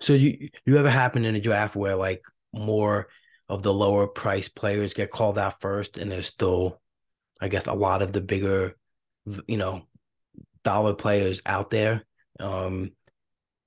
So 0.00 0.12
you 0.14 0.48
you 0.66 0.78
ever 0.78 0.90
happen 0.90 1.24
in 1.24 1.36
a 1.36 1.40
draft 1.40 1.76
where 1.76 1.96
like 1.96 2.22
more 2.52 3.08
of 3.48 3.62
the 3.62 3.72
lower 3.72 4.06
price 4.06 4.48
players 4.48 4.94
get 4.94 5.10
called 5.10 5.38
out 5.38 5.60
first, 5.60 5.98
and 5.98 6.10
there's 6.10 6.26
still, 6.26 6.80
I 7.40 7.48
guess, 7.48 7.66
a 7.66 7.72
lot 7.72 8.02
of 8.02 8.12
the 8.12 8.20
bigger 8.20 8.76
you 9.46 9.56
know, 9.56 9.86
dollar 10.64 10.94
players 10.94 11.40
out 11.46 11.70
there. 11.70 12.04
Um, 12.40 12.92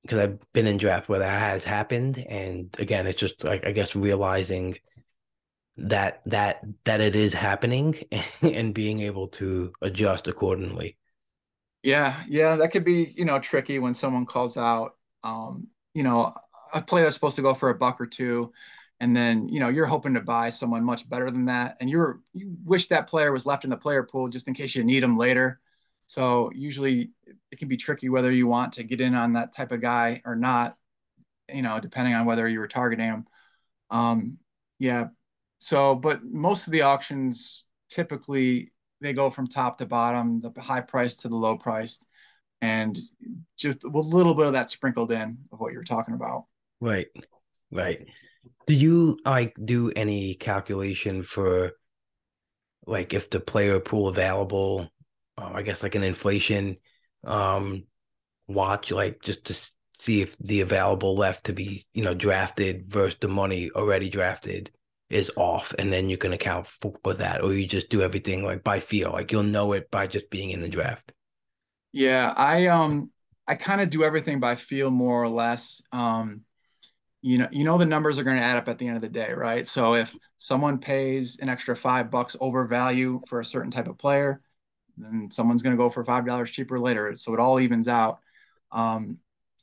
because 0.01 0.19
I've 0.19 0.53
been 0.53 0.67
in 0.67 0.77
draft 0.77 1.09
where 1.09 1.19
that 1.19 1.39
has 1.39 1.63
happened, 1.63 2.23
and 2.29 2.69
again, 2.77 3.07
it's 3.07 3.19
just 3.19 3.43
like 3.43 3.65
I 3.65 3.71
guess 3.71 3.95
realizing 3.95 4.77
that 5.77 6.21
that 6.27 6.61
that 6.85 7.01
it 7.01 7.15
is 7.15 7.33
happening 7.33 7.95
and 8.41 8.73
being 8.73 9.01
able 9.01 9.27
to 9.29 9.73
adjust 9.81 10.27
accordingly. 10.27 10.97
Yeah, 11.83 12.23
yeah, 12.27 12.55
that 12.55 12.69
could 12.69 12.83
be 12.83 13.13
you 13.15 13.25
know 13.25 13.39
tricky 13.39 13.79
when 13.79 13.93
someone 13.93 14.25
calls 14.25 14.57
out. 14.57 14.95
Um, 15.23 15.69
you 15.93 16.03
know, 16.03 16.33
a 16.73 16.81
player 16.81 17.05
that's 17.05 17.15
supposed 17.15 17.35
to 17.37 17.41
go 17.41 17.53
for 17.53 17.69
a 17.69 17.75
buck 17.75 17.99
or 17.99 18.05
two, 18.05 18.51
and 18.99 19.15
then 19.15 19.47
you 19.49 19.59
know 19.59 19.69
you're 19.69 19.85
hoping 19.85 20.13
to 20.13 20.21
buy 20.21 20.49
someone 20.49 20.83
much 20.83 21.07
better 21.09 21.29
than 21.29 21.45
that 21.45 21.77
and 21.79 21.89
you're 21.89 22.21
you 22.33 22.55
wish 22.63 22.87
that 22.87 23.07
player 23.07 23.31
was 23.31 23.45
left 23.45 23.63
in 23.63 23.69
the 23.69 23.77
player 23.77 24.03
pool 24.03 24.27
just 24.27 24.47
in 24.47 24.53
case 24.53 24.75
you 24.75 24.83
need 24.83 25.03
them 25.03 25.17
later. 25.17 25.59
So 26.07 26.51
usually 26.53 27.09
it 27.51 27.57
can 27.57 27.67
be 27.67 27.77
tricky 27.77 28.09
whether 28.09 28.31
you 28.31 28.45
want 28.47 28.73
to 28.73 28.83
get 28.83 29.01
in 29.01 29.15
on 29.15 29.33
that 29.33 29.53
type 29.55 29.71
of 29.71 29.81
guy 29.81 30.21
or 30.25 30.35
not 30.35 30.77
you 31.53 31.61
know 31.61 31.79
depending 31.79 32.13
on 32.13 32.25
whether 32.25 32.47
you 32.47 32.59
were 32.59 32.67
targeting 32.67 33.05
him. 33.05 33.25
Um, 33.89 34.37
yeah 34.79 35.07
so 35.57 35.95
but 35.95 36.23
most 36.23 36.67
of 36.67 36.73
the 36.73 36.81
auctions 36.81 37.65
typically 37.89 38.71
they 39.01 39.13
go 39.13 39.29
from 39.29 39.47
top 39.47 39.77
to 39.77 39.85
bottom 39.85 40.41
the 40.41 40.61
high 40.61 40.81
price 40.81 41.17
to 41.17 41.27
the 41.27 41.35
low 41.35 41.57
priced 41.57 42.07
and 42.61 42.99
just 43.57 43.83
a 43.83 43.87
little 43.89 44.33
bit 44.33 44.47
of 44.47 44.53
that 44.53 44.69
sprinkled 44.69 45.11
in 45.11 45.37
of 45.51 45.59
what 45.59 45.73
you're 45.73 45.83
talking 45.83 46.15
about. 46.15 46.45
Right 46.81 47.07
right 47.71 48.07
do 48.67 48.73
you 48.73 49.19
like 49.25 49.55
do 49.63 49.91
any 49.95 50.35
calculation 50.35 51.23
for 51.23 51.73
like 52.85 53.13
if 53.13 53.29
the 53.29 53.39
player 53.39 53.79
pool 53.79 54.07
available? 54.07 54.89
Uh, 55.37 55.51
I 55.55 55.61
guess 55.61 55.83
like 55.83 55.95
an 55.95 56.03
inflation 56.03 56.77
um 57.23 57.83
watch, 58.47 58.91
like 58.91 59.21
just 59.21 59.45
to 59.45 59.55
see 59.99 60.21
if 60.21 60.37
the 60.39 60.61
available 60.61 61.15
left 61.17 61.45
to 61.45 61.53
be 61.53 61.85
you 61.93 62.03
know 62.03 62.13
drafted 62.13 62.85
versus 62.85 63.19
the 63.21 63.27
money 63.27 63.71
already 63.71 64.09
drafted 64.09 64.71
is 65.09 65.31
off, 65.37 65.73
and 65.79 65.91
then 65.93 66.09
you 66.09 66.17
can 66.17 66.33
account 66.33 66.67
for, 66.67 66.93
for 67.03 67.13
that, 67.15 67.43
or 67.43 67.53
you 67.53 67.67
just 67.67 67.89
do 67.89 68.01
everything 68.01 68.43
like 68.43 68.63
by 68.63 68.79
feel, 68.79 69.11
like 69.11 69.31
you'll 69.31 69.43
know 69.43 69.73
it 69.73 69.89
by 69.91 70.07
just 70.07 70.29
being 70.29 70.51
in 70.51 70.61
the 70.61 70.69
draft. 70.69 71.11
Yeah, 71.91 72.33
I 72.35 72.67
um 72.67 73.11
I 73.47 73.55
kind 73.55 73.81
of 73.81 73.89
do 73.89 74.03
everything 74.03 74.39
by 74.39 74.55
feel 74.55 74.89
more 74.91 75.23
or 75.23 75.29
less. 75.29 75.81
Um, 75.91 76.41
you 77.26 77.39
know 77.39 77.47
you 77.51 77.63
know 77.63 77.78
the 77.78 77.86
numbers 77.86 78.19
are 78.19 78.23
going 78.23 78.38
to 78.38 78.43
add 78.43 78.55
up 78.55 78.67
at 78.67 78.78
the 78.78 78.88
end 78.88 78.95
of 78.95 79.01
the 79.01 79.09
day 79.09 79.34
right? 79.34 79.67
So 79.67 79.95
if 79.95 80.15
someone 80.38 80.78
pays 80.78 81.39
an 81.39 81.49
extra 81.49 81.76
five 81.76 82.11
bucks 82.11 82.36
over 82.39 82.67
value 82.67 83.21
for 83.28 83.39
a 83.39 83.45
certain 83.45 83.71
type 83.71 83.88
of 83.88 83.97
player 83.97 84.41
then 84.97 85.30
someone's 85.32 85.63
going 85.63 85.76
to 85.76 85.82
go 85.82 85.89
for 85.89 86.05
five 86.05 86.26
dollars 86.26 86.51
cheaper 86.51 86.80
later. 86.80 87.15
So 87.15 87.34
it 87.34 87.39
all 87.39 87.59
evens 87.59 87.88
out. 87.88 88.19
Um, 88.71 89.17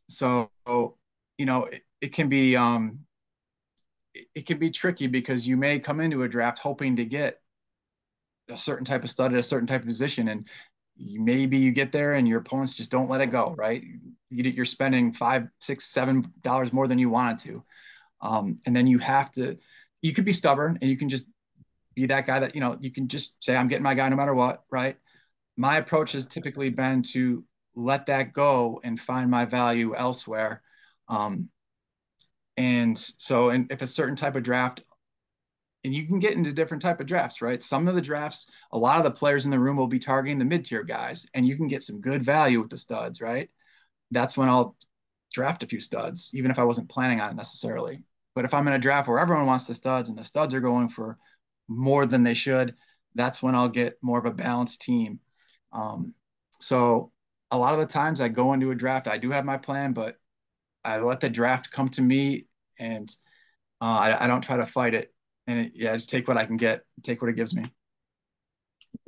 so 0.08 0.50
you 1.38 1.46
know 1.46 1.64
it, 1.66 1.82
it 2.00 2.12
can 2.12 2.28
be 2.28 2.56
um, 2.56 3.00
it, 4.14 4.28
it 4.34 4.46
can 4.46 4.58
be 4.58 4.70
tricky 4.70 5.06
because 5.06 5.46
you 5.46 5.56
may 5.56 5.78
come 5.78 6.00
into 6.00 6.22
a 6.22 6.28
draft 6.28 6.58
hoping 6.58 6.96
to 6.96 7.04
get 7.04 7.40
a 8.48 8.56
certain 8.56 8.84
type 8.84 9.04
of 9.04 9.10
stud 9.10 9.32
at 9.32 9.38
a 9.38 9.42
certain 9.42 9.66
type 9.66 9.80
of 9.82 9.86
position. 9.86 10.28
And 10.28 10.48
maybe 10.98 11.56
you 11.56 11.72
get 11.72 11.92
there 11.92 12.14
and 12.14 12.28
your 12.28 12.40
opponents 12.40 12.74
just 12.74 12.90
don't 12.90 13.08
let 13.08 13.20
it 13.20 13.26
go 13.30 13.54
right 13.56 13.82
you're 14.32 14.64
spending 14.64 15.12
five, 15.12 15.48
six, 15.60 15.86
seven 15.86 16.32
dollars 16.42 16.72
more 16.72 16.86
than 16.86 16.98
you 16.98 17.10
wanted 17.10 17.38
to. 17.38 17.64
Um, 18.20 18.58
and 18.66 18.74
then 18.74 18.86
you 18.86 18.98
have 18.98 19.32
to, 19.32 19.58
you 20.00 20.12
could 20.12 20.24
be 20.24 20.32
stubborn 20.32 20.78
and 20.80 20.90
you 20.90 20.96
can 20.96 21.08
just 21.08 21.26
be 21.94 22.06
that 22.06 22.26
guy 22.26 22.40
that, 22.40 22.54
you 22.54 22.60
know, 22.60 22.78
you 22.80 22.90
can 22.90 23.08
just 23.08 23.42
say, 23.42 23.56
I'm 23.56 23.68
getting 23.68 23.82
my 23.82 23.94
guy 23.94 24.08
no 24.08 24.16
matter 24.16 24.34
what. 24.34 24.62
Right. 24.70 24.96
My 25.56 25.76
approach 25.76 26.12
has 26.12 26.26
typically 26.26 26.70
been 26.70 27.02
to 27.12 27.44
let 27.74 28.06
that 28.06 28.32
go 28.32 28.80
and 28.84 28.98
find 28.98 29.30
my 29.30 29.44
value 29.44 29.94
elsewhere. 29.94 30.62
Um, 31.08 31.48
and 32.56 32.96
so, 32.96 33.50
and 33.50 33.70
if 33.70 33.82
a 33.82 33.86
certain 33.86 34.16
type 34.16 34.36
of 34.36 34.42
draft, 34.42 34.82
and 35.84 35.94
you 35.94 36.06
can 36.06 36.20
get 36.20 36.34
into 36.34 36.52
different 36.52 36.82
type 36.82 37.00
of 37.00 37.06
drafts, 37.06 37.42
right? 37.42 37.62
Some 37.62 37.88
of 37.88 37.94
the 37.94 38.00
drafts, 38.00 38.46
a 38.70 38.78
lot 38.78 38.98
of 38.98 39.04
the 39.04 39.10
players 39.10 39.44
in 39.44 39.50
the 39.50 39.58
room 39.58 39.76
will 39.76 39.88
be 39.88 39.98
targeting 39.98 40.38
the 40.38 40.44
mid-tier 40.44 40.84
guys, 40.84 41.26
and 41.34 41.46
you 41.46 41.56
can 41.56 41.68
get 41.68 41.82
some 41.82 42.00
good 42.00 42.24
value 42.24 42.60
with 42.60 42.70
the 42.70 42.78
studs, 42.78 43.20
right? 43.20 43.48
that's 44.12 44.36
when 44.36 44.48
I'll 44.48 44.76
draft 45.32 45.62
a 45.62 45.66
few 45.66 45.80
studs, 45.80 46.30
even 46.34 46.50
if 46.50 46.58
I 46.58 46.64
wasn't 46.64 46.90
planning 46.90 47.20
on 47.20 47.30
it 47.30 47.36
necessarily. 47.36 48.04
But 48.34 48.44
if 48.44 48.54
I'm 48.54 48.68
in 48.68 48.74
a 48.74 48.78
draft 48.78 49.08
where 49.08 49.18
everyone 49.18 49.46
wants 49.46 49.66
the 49.66 49.74
studs 49.74 50.08
and 50.08 50.16
the 50.16 50.24
studs 50.24 50.54
are 50.54 50.60
going 50.60 50.88
for 50.88 51.18
more 51.68 52.06
than 52.06 52.22
they 52.22 52.34
should, 52.34 52.74
that's 53.14 53.42
when 53.42 53.54
I'll 53.54 53.68
get 53.68 53.98
more 54.02 54.18
of 54.18 54.26
a 54.26 54.32
balanced 54.32 54.82
team. 54.82 55.20
Um, 55.72 56.14
so 56.60 57.10
a 57.50 57.58
lot 57.58 57.74
of 57.74 57.80
the 57.80 57.86
times 57.86 58.20
I 58.20 58.28
go 58.28 58.52
into 58.52 58.70
a 58.70 58.74
draft, 58.74 59.08
I 59.08 59.18
do 59.18 59.30
have 59.30 59.44
my 59.44 59.56
plan, 59.56 59.92
but 59.92 60.16
I 60.84 60.98
let 60.98 61.20
the 61.20 61.30
draft 61.30 61.70
come 61.70 61.88
to 61.90 62.02
me 62.02 62.46
and 62.78 63.08
uh, 63.80 63.84
I, 63.84 64.24
I, 64.24 64.26
don't 64.26 64.42
try 64.42 64.56
to 64.56 64.66
fight 64.66 64.94
it. 64.94 65.11
And 65.46 65.66
it, 65.66 65.72
yeah, 65.74 65.92
just 65.92 66.10
take 66.10 66.28
what 66.28 66.36
I 66.36 66.44
can 66.44 66.56
get, 66.56 66.82
take 67.02 67.20
what 67.20 67.28
it 67.28 67.36
gives 67.36 67.54
me. 67.54 67.64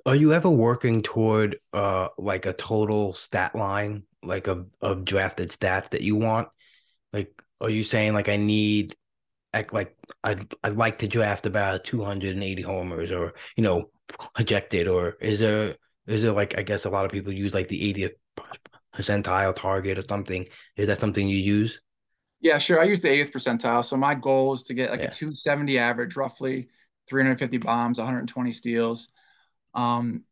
Are 0.07 0.17
you 0.17 0.33
ever 0.33 0.51
working 0.51 1.03
toward 1.03 1.59
uh 1.73 2.09
like 2.19 2.47
a 2.47 2.53
total 2.53 3.15
stat 3.15 3.55
line 3.55 4.05
like 4.23 4.47
of 4.47 4.67
of 4.81 5.05
drafted 5.05 5.51
stats 5.51 5.91
that 5.91 6.03
you 6.03 6.17
want? 6.17 6.49
Like, 7.13 7.43
are 7.61 7.71
you 7.71 7.85
saying 7.85 8.15
like 8.15 8.29
I 8.29 8.37
need 8.37 8.97
like 9.73 9.97
I'd 10.23 10.53
I'd 10.63 10.77
like 10.77 10.99
to 10.99 11.09
draft 11.09 11.47
about 11.47 11.85
280 11.85 12.63
homers 12.63 13.13
or 13.13 13.35
you 13.57 13.63
know 13.63 13.91
projected 14.35 14.89
or 14.89 15.17
is 15.21 15.39
there 15.39 15.77
is 16.07 16.23
there 16.23 16.33
like 16.33 16.59
I 16.59 16.63
guess 16.63 16.85
a 16.85 16.91
lot 16.91 17.05
of 17.05 17.13
people 17.13 17.33
use 17.33 17.55
like 17.55 17.69
the 17.69 17.95
80th 17.95 18.13
percentile 18.95 19.55
target 19.55 19.99
or 19.99 20.05
something? 20.09 20.47
Is 20.77 20.89
that 20.89 21.01
something 21.01 21.29
you 21.29 21.39
use? 21.39 21.81
Yeah, 22.45 22.59
sure. 22.59 22.79
I 22.79 22.85
use 22.85 23.01
the 23.01 23.09
80th 23.09 23.33
percentile. 23.33 23.83
So 23.83 23.97
my 23.97 24.15
goal 24.15 24.53
is 24.53 24.63
to 24.65 24.75
get 24.75 24.91
like 24.91 25.01
yeah. 25.01 25.07
a 25.07 25.11
270 25.11 25.79
average, 25.79 26.15
roughly 26.15 26.69
350 27.09 27.57
bombs, 27.57 27.97
120 27.97 28.53
steals. 28.53 29.09
Um, 29.73 30.25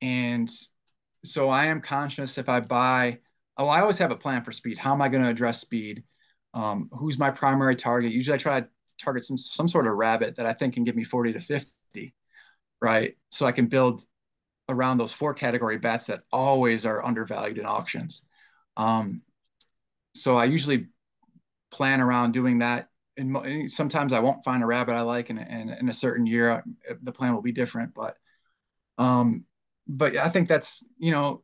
and 0.00 0.50
so 1.22 1.50
I 1.50 1.66
am 1.66 1.82
conscious 1.82 2.38
if 2.38 2.48
I 2.48 2.60
buy, 2.60 3.18
oh, 3.58 3.66
I 3.66 3.82
always 3.82 3.98
have 3.98 4.10
a 4.10 4.16
plan 4.16 4.42
for 4.42 4.50
speed. 4.50 4.78
How 4.78 4.94
am 4.94 5.02
I 5.02 5.10
going 5.10 5.22
to 5.22 5.28
address 5.28 5.60
speed? 5.60 6.04
Um, 6.54 6.88
who's 6.90 7.18
my 7.18 7.30
primary 7.30 7.76
target? 7.76 8.12
Usually 8.12 8.34
I 8.34 8.38
try 8.38 8.62
to 8.62 8.68
target 8.98 9.26
some, 9.26 9.36
some 9.36 9.68
sort 9.68 9.86
of 9.86 9.92
rabbit 9.92 10.36
that 10.36 10.46
I 10.46 10.54
think 10.54 10.72
can 10.72 10.84
give 10.84 10.96
me 10.96 11.04
40 11.04 11.34
to 11.34 11.40
50, 11.40 12.14
right? 12.80 13.14
So 13.30 13.44
I 13.44 13.52
can 13.52 13.66
build 13.66 14.06
around 14.70 14.96
those 14.96 15.12
four 15.12 15.34
category 15.34 15.76
bets 15.76 16.06
that 16.06 16.22
always 16.32 16.86
are 16.86 17.04
undervalued 17.04 17.58
in 17.58 17.66
auctions. 17.66 18.24
Um, 18.78 19.20
so 20.14 20.38
I 20.38 20.46
usually 20.46 20.88
plan 21.72 22.00
around 22.00 22.32
doing 22.32 22.58
that. 22.58 22.88
And 23.16 23.70
sometimes 23.70 24.12
I 24.12 24.20
won't 24.20 24.44
find 24.44 24.62
a 24.62 24.66
rabbit 24.66 24.94
I 24.94 25.02
like, 25.02 25.30
and 25.30 25.38
in, 25.38 25.88
a 25.88 25.92
certain 25.92 26.26
year, 26.26 26.64
the 27.02 27.12
plan 27.12 27.34
will 27.34 27.42
be 27.42 27.52
different. 27.52 27.92
But 27.94 28.16
um, 28.96 29.44
but 29.86 30.16
I 30.16 30.28
think 30.28 30.48
that's, 30.48 30.86
you 30.98 31.10
know, 31.10 31.42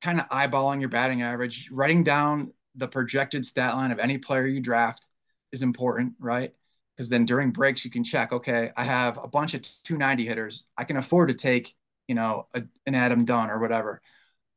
kind 0.00 0.20
of 0.20 0.28
eyeballing 0.28 0.80
your 0.80 0.88
batting 0.88 1.22
average, 1.22 1.68
writing 1.70 2.04
down 2.04 2.52
the 2.76 2.88
projected 2.88 3.44
stat 3.44 3.74
line 3.74 3.90
of 3.90 3.98
any 3.98 4.18
player 4.18 4.46
you 4.46 4.60
draft 4.60 5.04
is 5.52 5.62
important, 5.62 6.14
right? 6.18 6.54
Because 6.96 7.10
then 7.10 7.26
during 7.26 7.50
breaks, 7.50 7.84
you 7.84 7.90
can 7.90 8.04
check, 8.04 8.32
okay, 8.32 8.70
I 8.76 8.84
have 8.84 9.18
a 9.22 9.28
bunch 9.28 9.54
of 9.54 9.62
290 9.62 10.26
hitters. 10.26 10.64
I 10.78 10.84
can 10.84 10.96
afford 10.96 11.28
to 11.28 11.34
take 11.34 11.74
you 12.08 12.14
know, 12.14 12.46
a, 12.54 12.62
an 12.86 12.94
Adam 12.94 13.24
Dunn 13.24 13.50
or 13.50 13.58
whatever. 13.58 14.02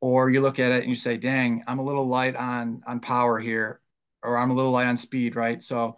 Or 0.01 0.29
you 0.29 0.41
look 0.41 0.59
at 0.59 0.71
it 0.71 0.81
and 0.81 0.89
you 0.89 0.95
say, 0.95 1.17
dang, 1.17 1.63
I'm 1.67 1.79
a 1.79 1.83
little 1.83 2.07
light 2.07 2.35
on 2.35 2.83
on 2.85 2.99
power 2.99 3.39
here, 3.39 3.79
or 4.25 4.37
I'm 4.37 4.51
a 4.51 4.53
little 4.53 4.71
light 4.71 4.87
on 4.87 4.97
speed, 4.97 5.35
right? 5.35 5.61
So 5.61 5.97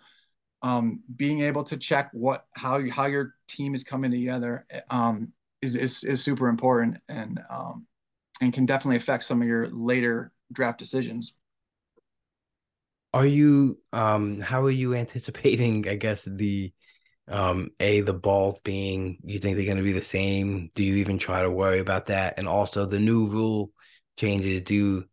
um, 0.62 1.02
being 1.16 1.42
able 1.42 1.64
to 1.66 1.78
check 1.78 2.10
what 2.14 2.46
how 2.54 2.82
how 2.90 3.06
your 3.08 3.36
team 3.48 3.76
is 3.76 3.84
coming 3.84 4.12
together 4.12 4.66
um, 4.90 5.32
is, 5.62 5.76
is 5.76 6.04
is 6.04 6.24
super 6.24 6.48
important 6.48 6.98
and 7.10 7.40
um, 7.50 7.86
and 8.42 8.54
can 8.54 8.66
definitely 8.66 8.98
affect 8.98 9.24
some 9.24 9.42
of 9.42 9.48
your 9.48 9.70
later 9.70 10.32
draft 10.54 10.80
decisions. 10.80 11.36
Are 13.14 13.26
you 13.26 13.80
um 13.94 14.40
how 14.42 14.64
are 14.66 14.72
you 14.72 14.94
anticipating, 15.04 15.88
I 15.88 15.96
guess, 15.96 16.24
the 16.26 16.74
um 17.28 17.72
a 17.80 18.02
the 18.02 18.14
balls 18.14 18.56
being 18.64 19.20
you 19.24 19.40
think 19.40 19.58
they're 19.58 19.66
gonna 19.68 19.84
be 19.84 19.94
the 19.94 20.02
same? 20.02 20.70
Do 20.76 20.84
you 20.84 20.96
even 20.98 21.20
try 21.20 21.42
to 21.44 21.52
worry 21.52 21.80
about 21.80 22.08
that? 22.08 22.36
And 22.38 22.48
also 22.48 22.86
the 22.86 23.00
new 23.00 23.28
rule 23.30 23.72
changes, 24.18 24.62
do 24.62 25.06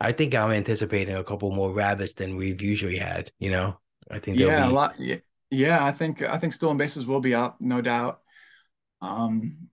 I 0.00 0.12
think 0.12 0.34
I'm 0.34 0.50
anticipating 0.50 1.16
a 1.16 1.24
couple 1.24 1.50
more 1.50 1.74
rabbits 1.74 2.14
than 2.14 2.36
we've 2.36 2.62
usually 2.62 2.98
had, 2.98 3.32
you 3.38 3.50
know? 3.50 3.78
I 4.10 4.18
think 4.18 4.38
yeah, 4.38 4.66
be... 4.66 4.70
a 4.70 4.74
lot 4.74 4.94
yeah, 4.98 5.16
yeah, 5.50 5.84
I 5.84 5.92
think 5.92 6.22
I 6.22 6.38
think 6.38 6.52
stolen 6.52 6.76
bases 6.76 7.06
will 7.06 7.20
be 7.20 7.34
up, 7.34 7.56
no 7.60 7.80
doubt. 7.80 8.20
Um 9.00 9.68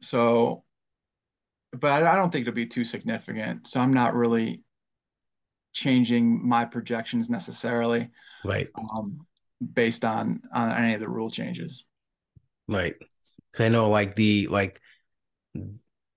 so 0.00 0.64
but 1.72 2.02
I 2.04 2.16
don't 2.16 2.30
think 2.30 2.42
it'll 2.42 2.54
be 2.54 2.66
too 2.66 2.84
significant. 2.84 3.66
So 3.66 3.80
I'm 3.80 3.94
not 3.94 4.14
really 4.14 4.62
changing 5.72 6.46
my 6.46 6.66
projections 6.66 7.30
necessarily. 7.30 8.10
Right. 8.44 8.68
Um, 8.94 9.26
based 9.72 10.04
on 10.04 10.42
on 10.52 10.72
any 10.72 10.94
of 10.94 11.00
the 11.00 11.08
rule 11.08 11.30
changes. 11.30 11.84
Right. 12.68 12.94
I 13.58 13.68
know 13.68 13.90
like 13.90 14.16
the 14.16 14.48
like 14.48 14.80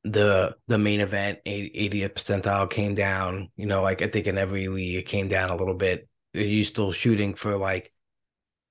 the 0.05 0.55
the 0.67 0.77
main 0.77 0.99
event 0.99 1.39
80th 1.45 2.13
percentile 2.13 2.69
came 2.69 2.93
down, 2.93 3.49
you 3.57 3.65
know, 3.65 3.81
like 3.81 4.03
I 4.03 4.07
think 4.07 4.27
in 4.27 4.37
every 4.37 4.67
league 4.67 4.97
it 4.97 5.07
came 5.07 5.27
down 5.27 5.49
a 5.49 5.55
little 5.55 5.73
bit. 5.73 6.07
Are 6.35 6.41
you 6.41 6.63
still 6.63 6.91
shooting 6.91 7.33
for 7.33 7.57
like 7.57 7.91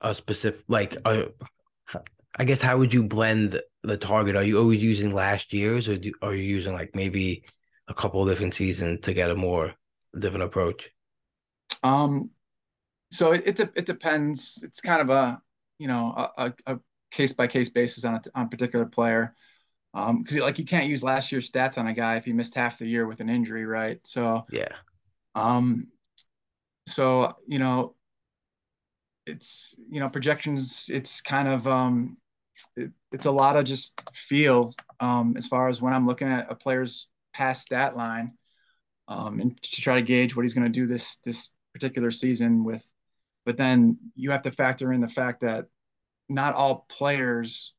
a 0.00 0.14
specific 0.14 0.64
like 0.68 0.96
a 1.04 1.30
I 2.36 2.44
guess 2.44 2.60
how 2.60 2.78
would 2.78 2.92
you 2.92 3.02
blend 3.02 3.60
the 3.82 3.96
target? 3.96 4.36
Are 4.36 4.44
you 4.44 4.58
always 4.58 4.82
using 4.82 5.14
last 5.14 5.52
year's, 5.52 5.88
or 5.88 5.96
do, 5.96 6.12
are 6.22 6.34
you 6.34 6.42
using 6.42 6.72
like 6.72 6.94
maybe 6.94 7.44
a 7.88 7.94
couple 7.94 8.24
different 8.26 8.54
seasons 8.54 9.00
to 9.00 9.12
get 9.12 9.30
a 9.30 9.36
more 9.36 9.74
different 10.18 10.44
approach? 10.44 10.90
Um, 11.82 12.30
so 13.10 13.32
it 13.32 13.58
it, 13.58 13.72
it 13.74 13.86
depends. 13.86 14.62
It's 14.62 14.80
kind 14.80 15.02
of 15.02 15.10
a 15.10 15.40
you 15.78 15.88
know 15.88 16.30
a, 16.36 16.52
a 16.66 16.78
case 17.10 17.32
by 17.32 17.48
case 17.48 17.70
basis 17.70 18.04
on 18.04 18.14
a, 18.14 18.22
on 18.34 18.46
a 18.46 18.48
particular 18.48 18.86
player. 18.86 19.34
Um, 19.94 20.22
because 20.22 20.38
like 20.38 20.58
you 20.58 20.64
can't 20.64 20.86
use 20.86 21.04
last 21.04 21.30
year's 21.30 21.48
stats 21.50 21.78
on 21.78 21.86
a 21.86 21.94
guy 21.94 22.16
if 22.16 22.24
he 22.24 22.32
missed 22.32 22.54
half 22.54 22.78
the 22.78 22.86
year 22.86 23.06
with 23.06 23.20
an 23.20 23.28
injury, 23.28 23.64
right? 23.64 24.00
So 24.04 24.44
yeah. 24.50 24.68
Um, 25.36 25.86
so 26.86 27.36
you 27.46 27.60
know, 27.60 27.94
it's 29.24 29.76
you 29.88 30.00
know 30.00 30.08
projections. 30.08 30.90
It's 30.92 31.20
kind 31.20 31.46
of 31.46 31.66
um, 31.68 32.16
it, 32.76 32.90
it's 33.12 33.26
a 33.26 33.30
lot 33.30 33.56
of 33.56 33.64
just 33.64 34.08
feel 34.12 34.74
um, 34.98 35.34
as 35.36 35.46
far 35.46 35.68
as 35.68 35.80
when 35.80 35.92
I'm 35.92 36.06
looking 36.06 36.28
at 36.28 36.50
a 36.50 36.56
player's 36.56 37.08
past 37.32 37.62
stat 37.62 37.96
line 37.96 38.32
um, 39.08 39.40
and 39.40 39.62
to 39.62 39.80
try 39.80 39.96
to 39.96 40.02
gauge 40.02 40.34
what 40.34 40.42
he's 40.42 40.54
going 40.54 40.70
to 40.70 40.80
do 40.80 40.86
this 40.86 41.16
this 41.16 41.50
particular 41.72 42.10
season 42.10 42.64
with. 42.64 42.84
But 43.46 43.56
then 43.56 43.98
you 44.16 44.30
have 44.30 44.42
to 44.42 44.50
factor 44.50 44.92
in 44.92 45.00
the 45.00 45.08
fact 45.08 45.42
that 45.42 45.66
not 46.28 46.54
all 46.54 46.86
players 46.88 47.74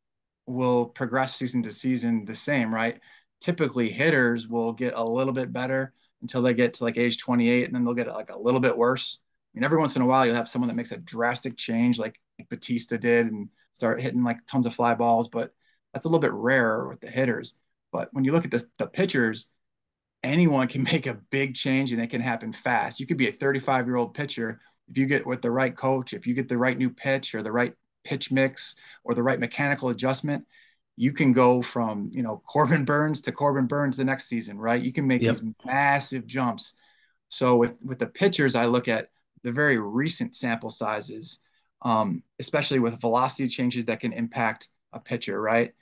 will 0.45 0.85
progress 0.85 1.35
season 1.35 1.63
to 1.63 1.72
season 1.72 2.26
the 2.26 2.35
same, 2.35 2.73
right? 2.73 2.99
Typically, 3.41 3.89
hitters 3.89 4.47
will 4.47 4.73
get 4.73 4.93
a 4.95 5.03
little 5.03 5.34
bit 5.34 5.51
better 5.51 5.93
until 6.22 6.41
they 6.41 6.53
get 6.53 6.73
to 6.76 6.84
like 6.84 6.97
age 6.97 7.17
28, 7.17 7.65
and 7.65 7.76
then 7.76 7.84
they'll 7.84 7.93
get 7.93 8.07
like 8.07 8.31
a 8.31 8.39
little 8.39 8.59
bit 8.59 8.77
worse. 8.77 9.19
I 9.22 9.57
mean, 9.57 9.63
every 9.63 9.77
once 9.77 9.95
in 9.95 10.01
a 10.01 10.05
while, 10.05 10.26
you'll 10.26 10.35
have 10.35 10.49
someone 10.49 10.67
that 10.67 10.76
makes 10.76 10.91
a 10.91 10.97
drastic 10.97 11.57
change, 11.57 11.99
like 11.99 12.19
Bautista 12.49 12.97
did, 12.97 13.27
and 13.27 13.49
start 13.73 14.01
hitting 14.01 14.23
like 14.23 14.45
tons 14.47 14.65
of 14.65 14.73
fly 14.73 14.95
balls, 14.95 15.27
but 15.27 15.53
that's 15.93 16.05
a 16.05 16.09
little 16.09 16.19
bit 16.19 16.34
rarer 16.34 16.88
with 16.88 16.99
the 16.99 17.09
hitters. 17.09 17.55
But 17.91 18.09
when 18.11 18.23
you 18.23 18.31
look 18.31 18.45
at 18.45 18.51
the, 18.51 18.63
the 18.77 18.88
pitchers, 18.88 19.49
anyone 20.23 20.67
can 20.67 20.84
make 20.91 21.07
a 21.07 21.19
big 21.30 21.55
change 21.55 21.93
and 21.93 22.01
it 22.01 22.09
can 22.09 22.22
happen 22.22 22.53
fast. 22.53 22.99
You 22.99 23.05
could 23.05 23.17
be 23.17 23.30
a 23.30 23.34
35 23.34 23.85
year 23.85 23.95
old 23.95 24.13
pitcher. 24.13 24.59
If 24.88 24.97
you 24.97 25.05
get 25.05 25.26
with 25.26 25.41
the 25.41 25.51
right 25.51 25.76
coach, 25.76 26.13
if 26.13 26.27
you 26.27 26.34
get 26.34 26.47
the 26.47 26.57
right 26.57 26.77
new 26.77 26.89
pitch 26.89 27.34
or 27.34 27.41
the 27.41 27.51
right 27.51 27.73
pitch 28.06 28.32
mix 28.32 28.76
or 29.03 29.14
the 29.14 29.23
right 29.23 29.40
mechanical 29.40 29.90
adjustment, 29.90 30.45
you 30.95 31.11
can 31.11 31.34
go 31.34 31.61
from, 31.61 32.10
you 32.14 32.23
know, 32.23 32.41
Corbin 32.48 32.86
Burnes 32.86 33.22
to 33.23 33.34
Corbin 33.34 33.68
Burnes 33.68 33.98
the 33.98 34.06
next 34.06 34.27
season, 34.27 34.57
right? 34.57 34.82
You 34.82 34.94
can 34.94 35.06
make 35.06 35.22
yep. 35.22 35.36
these 35.36 35.53
massive 35.65 36.26
jumps. 36.26 36.73
So 37.30 37.57
with 37.57 37.82
with 37.84 37.99
the 37.99 38.07
pitchers, 38.07 38.56
I 38.56 38.65
look 38.65 38.88
at 38.88 39.10
the 39.44 39.52
very 39.52 39.77
recent 39.77 40.36
sample 40.36 40.69
sizes 40.69 41.40
um, 41.86 42.23
especially 42.40 42.80
with 42.80 42.99
velocity 42.99 43.48
changes 43.48 43.86
that 43.86 43.99
can 43.99 44.11
impact 44.11 44.69
a 44.91 44.99
pitcher, 44.99 45.40
right? 45.40 45.73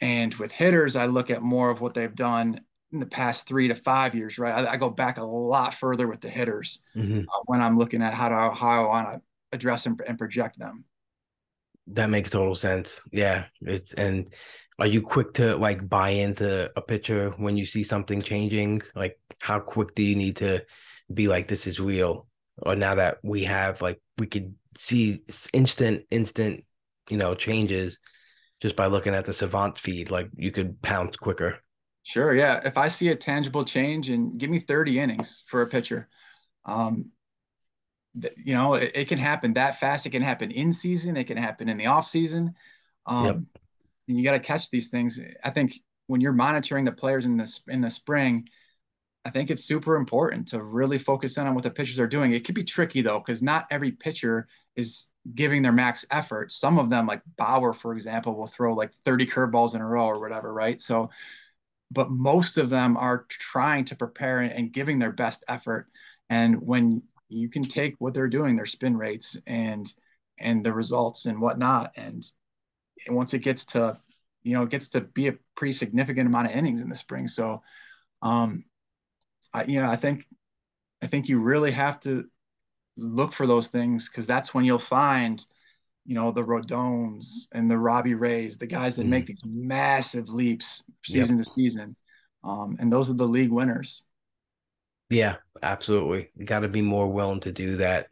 And 0.00 0.32
with 0.36 0.52
hitters, 0.52 0.94
I 0.94 1.06
look 1.06 1.30
at 1.30 1.42
more 1.42 1.70
of 1.70 1.80
what 1.80 1.92
they've 1.92 2.14
done 2.14 2.60
in 2.92 3.00
the 3.00 3.06
past 3.06 3.46
three 3.46 3.68
to 3.68 3.74
five 3.74 4.14
years, 4.14 4.38
right? 4.38 4.64
I, 4.64 4.72
I 4.72 4.76
go 4.76 4.88
back 4.88 5.18
a 5.18 5.24
lot 5.24 5.74
further 5.74 6.06
with 6.06 6.20
the 6.20 6.28
hitters 6.28 6.80
mm-hmm. 6.96 7.20
uh, 7.20 7.40
when 7.46 7.60
I'm 7.60 7.76
looking 7.76 8.00
at 8.00 8.14
how 8.14 8.28
to 8.28 8.54
how 8.54 8.84
I 8.84 8.86
want 8.86 9.08
to 9.08 9.22
address 9.52 9.86
and, 9.86 10.00
and 10.06 10.16
project 10.16 10.58
them. 10.58 10.84
That 11.92 12.10
makes 12.10 12.30
total 12.30 12.54
sense. 12.54 13.00
Yeah, 13.12 13.46
it's 13.62 13.94
and 13.94 14.32
are 14.78 14.86
you 14.86 15.02
quick 15.02 15.34
to 15.34 15.56
like 15.56 15.88
buy 15.88 16.10
into 16.10 16.70
a 16.76 16.82
pitcher 16.82 17.30
when 17.36 17.56
you 17.56 17.66
see 17.66 17.82
something 17.82 18.22
changing? 18.22 18.82
Like, 18.94 19.18
how 19.40 19.58
quick 19.58 19.94
do 19.94 20.02
you 20.02 20.14
need 20.14 20.36
to 20.36 20.64
be 21.12 21.28
like, 21.28 21.48
this 21.48 21.66
is 21.66 21.80
real? 21.80 22.26
Or 22.62 22.76
now 22.76 22.94
that 22.96 23.18
we 23.22 23.44
have 23.44 23.80
like 23.80 24.00
we 24.18 24.26
could 24.26 24.54
see 24.78 25.22
instant 25.52 26.04
instant 26.10 26.64
you 27.10 27.16
know 27.16 27.34
changes 27.34 27.98
just 28.60 28.76
by 28.76 28.86
looking 28.86 29.14
at 29.14 29.24
the 29.24 29.32
savant 29.32 29.76
feed 29.76 30.10
like 30.10 30.28
you 30.36 30.50
could 30.50 30.80
pounce 30.82 31.16
quicker 31.16 31.58
sure 32.04 32.34
yeah 32.34 32.60
if 32.64 32.78
i 32.78 32.88
see 32.88 33.08
a 33.08 33.16
tangible 33.16 33.64
change 33.64 34.08
and 34.08 34.38
give 34.38 34.50
me 34.50 34.60
30 34.60 35.00
innings 35.00 35.42
for 35.46 35.62
a 35.62 35.66
pitcher 35.66 36.08
um 36.64 37.10
you 38.36 38.54
know 38.54 38.74
it, 38.74 38.90
it, 38.94 39.08
can 39.08 39.18
happen 39.18 39.52
that 39.52 39.78
fast 39.78 40.06
it 40.06 40.10
can 40.10 40.22
happen 40.22 40.50
in 40.50 40.72
season 40.72 41.16
it 41.16 41.24
can 41.24 41.36
happen 41.36 41.68
in 41.68 41.76
the 41.76 41.86
off 41.86 42.08
season 42.08 42.54
um 43.06 43.24
yep. 43.24 43.38
you 44.06 44.24
got 44.24 44.32
to 44.32 44.40
catch 44.40 44.70
these 44.70 44.88
things 44.88 45.20
i 45.44 45.50
think 45.50 45.74
when 46.06 46.20
you're 46.20 46.32
monitoring 46.32 46.84
the 46.84 46.92
players 46.92 47.26
in 47.26 47.36
this 47.36 47.60
in 47.68 47.80
the 47.80 47.90
spring 47.90 48.48
I 49.28 49.30
think 49.30 49.50
it's 49.50 49.64
super 49.64 49.96
important 49.96 50.48
to 50.48 50.62
really 50.62 50.96
focus 50.96 51.36
in 51.36 51.46
on 51.46 51.54
what 51.54 51.62
the 51.62 51.70
pitchers 51.70 51.98
are 51.98 52.06
doing. 52.06 52.32
It 52.32 52.46
could 52.46 52.54
be 52.54 52.64
tricky 52.64 53.02
though, 53.02 53.18
because 53.18 53.42
not 53.42 53.66
every 53.70 53.92
pitcher 53.92 54.48
is 54.74 55.10
giving 55.34 55.60
their 55.60 55.72
max 55.72 56.06
effort. 56.10 56.50
Some 56.50 56.78
of 56.78 56.88
them, 56.88 57.06
like 57.06 57.20
Bauer, 57.36 57.74
for 57.74 57.92
example, 57.92 58.34
will 58.34 58.46
throw 58.46 58.72
like 58.72 58.94
30 59.04 59.26
curveballs 59.26 59.74
in 59.74 59.82
a 59.82 59.86
row 59.86 60.06
or 60.06 60.18
whatever, 60.18 60.54
right? 60.54 60.80
So, 60.80 61.10
but 61.90 62.10
most 62.10 62.56
of 62.56 62.70
them 62.70 62.96
are 62.96 63.26
trying 63.28 63.84
to 63.86 63.96
prepare 63.96 64.40
and 64.40 64.72
giving 64.72 64.98
their 64.98 65.12
best 65.12 65.44
effort. 65.46 65.88
And 66.30 66.62
when 66.62 67.02
you 67.28 67.48
can 67.48 67.62
take 67.62 67.94
what 67.98 68.14
they're 68.14 68.28
doing, 68.28 68.56
their 68.56 68.66
spin 68.66 68.96
rates 68.96 69.36
and 69.46 69.92
and 70.38 70.64
the 70.64 70.72
results 70.72 71.26
and 71.26 71.40
whatnot, 71.40 71.92
and, 71.96 72.30
and 73.06 73.16
once 73.16 73.34
it 73.34 73.40
gets 73.40 73.66
to, 73.66 73.98
you 74.42 74.54
know, 74.54 74.62
it 74.62 74.70
gets 74.70 74.88
to 74.90 75.00
be 75.00 75.28
a 75.28 75.34
pretty 75.56 75.72
significant 75.72 76.28
amount 76.28 76.46
of 76.46 76.52
innings 76.52 76.80
in 76.80 76.88
the 76.88 76.94
spring. 76.94 77.26
So, 77.26 77.62
um, 78.22 78.64
I, 79.52 79.64
you 79.64 79.80
know, 79.80 79.90
I 79.90 79.96
think, 79.96 80.24
I 81.02 81.06
think 81.08 81.28
you 81.28 81.40
really 81.40 81.72
have 81.72 81.98
to 82.00 82.24
look 82.96 83.32
for 83.32 83.46
those 83.48 83.68
things 83.68 84.08
because 84.08 84.28
that's 84.28 84.54
when 84.54 84.64
you'll 84.64 84.78
find, 84.78 85.44
you 86.06 86.14
know, 86.14 86.30
the 86.30 86.44
Rodons 86.44 87.48
and 87.52 87.68
the 87.68 87.78
Robbie 87.78 88.14
Rays, 88.14 88.58
the 88.58 88.66
guys 88.66 88.94
that 88.96 89.06
mm. 89.06 89.10
make 89.10 89.26
these 89.26 89.42
massive 89.44 90.28
leaps 90.28 90.84
season 91.04 91.38
yep. 91.38 91.44
to 91.44 91.50
season. 91.50 91.96
Um, 92.44 92.76
and 92.78 92.92
those 92.92 93.10
are 93.10 93.14
the 93.14 93.26
league 93.26 93.50
winners. 93.50 94.04
Yeah, 95.10 95.36
absolutely. 95.62 96.30
Got 96.44 96.60
to 96.60 96.68
be 96.68 96.82
more 96.82 97.10
willing 97.10 97.40
to 97.40 97.52
do 97.52 97.78
that 97.78 98.08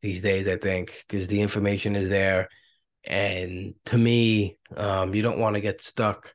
these 0.00 0.20
days, 0.20 0.48
I 0.48 0.56
think, 0.56 1.04
because 1.06 1.28
the 1.28 1.40
information 1.40 1.94
is 1.94 2.08
there. 2.08 2.48
And 3.04 3.74
to 3.86 3.98
me, 3.98 4.58
um, 4.76 5.14
you 5.14 5.22
don't 5.22 5.38
want 5.38 5.54
to 5.54 5.60
get 5.60 5.82
stuck 5.82 6.34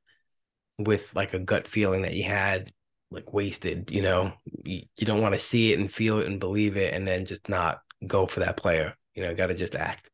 with 0.78 1.14
like 1.16 1.34
a 1.34 1.40
gut 1.40 1.68
feeling 1.68 2.04
that 2.04 2.14
you 2.14 2.24
had 2.24 2.72
like 3.12 3.34
wasted, 3.34 3.92
you 3.92 4.02
know. 4.02 4.34
You, 4.64 4.84
you 4.98 5.06
don't 5.06 5.22
want 5.22 5.36
to 5.36 5.40
see 5.40 5.74
it 5.74 5.80
and 5.80 5.92
feel 5.92 6.20
it 6.20 6.28
and 6.28 6.40
believe 6.40 6.78
it 6.78 6.94
and 6.94 7.08
then 7.08 7.26
just 7.26 7.50
not 7.50 7.80
go 8.06 8.28
for 8.28 8.42
that 8.42 8.58
player. 8.58 8.96
You 9.16 9.24
know, 9.24 9.36
got 9.36 9.48
to 9.48 9.56
just 9.56 9.76
act. 9.76 10.10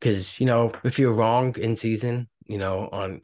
Because, 0.00 0.40
you 0.40 0.46
know, 0.46 0.72
if 0.84 0.98
you're 0.98 1.14
wrong 1.14 1.54
in 1.56 1.76
season, 1.76 2.28
you 2.46 2.58
know, 2.58 2.88
on, 2.90 3.20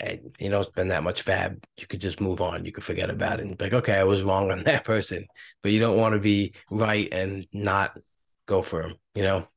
eh, 0.00 0.18
you 0.38 0.50
know, 0.50 0.60
it's 0.60 0.70
been 0.70 0.88
that 0.88 1.02
much 1.02 1.22
fab, 1.22 1.64
you 1.76 1.86
could 1.86 2.00
just 2.00 2.20
move 2.20 2.40
on. 2.40 2.64
You 2.64 2.72
could 2.72 2.84
forget 2.84 3.10
about 3.10 3.40
it 3.40 3.46
and 3.46 3.56
be 3.56 3.64
like, 3.64 3.72
okay, 3.72 3.94
I 3.94 4.04
was 4.04 4.22
wrong 4.22 4.50
on 4.50 4.62
that 4.64 4.84
person. 4.84 5.26
But 5.62 5.72
you 5.72 5.80
don't 5.80 5.98
want 5.98 6.14
to 6.14 6.20
be 6.20 6.54
right 6.70 7.08
and 7.12 7.46
not 7.52 7.98
go 8.46 8.62
for 8.62 8.82
him, 8.82 8.94
you 9.14 9.22
know? 9.22 9.48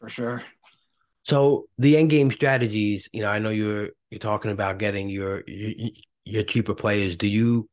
For 0.00 0.08
sure. 0.08 0.42
So 1.24 1.66
the 1.78 1.96
end 1.96 2.10
game 2.10 2.30
strategies, 2.30 3.08
you 3.12 3.22
know, 3.22 3.30
I 3.30 3.38
know 3.38 3.50
you're 3.50 3.90
you're 4.10 4.18
talking 4.18 4.50
about 4.50 4.78
getting 4.78 5.08
your, 5.08 5.42
your 5.46 5.90
your 6.24 6.42
cheaper 6.42 6.74
players, 6.74 7.16
do 7.16 7.26
you 7.26 7.68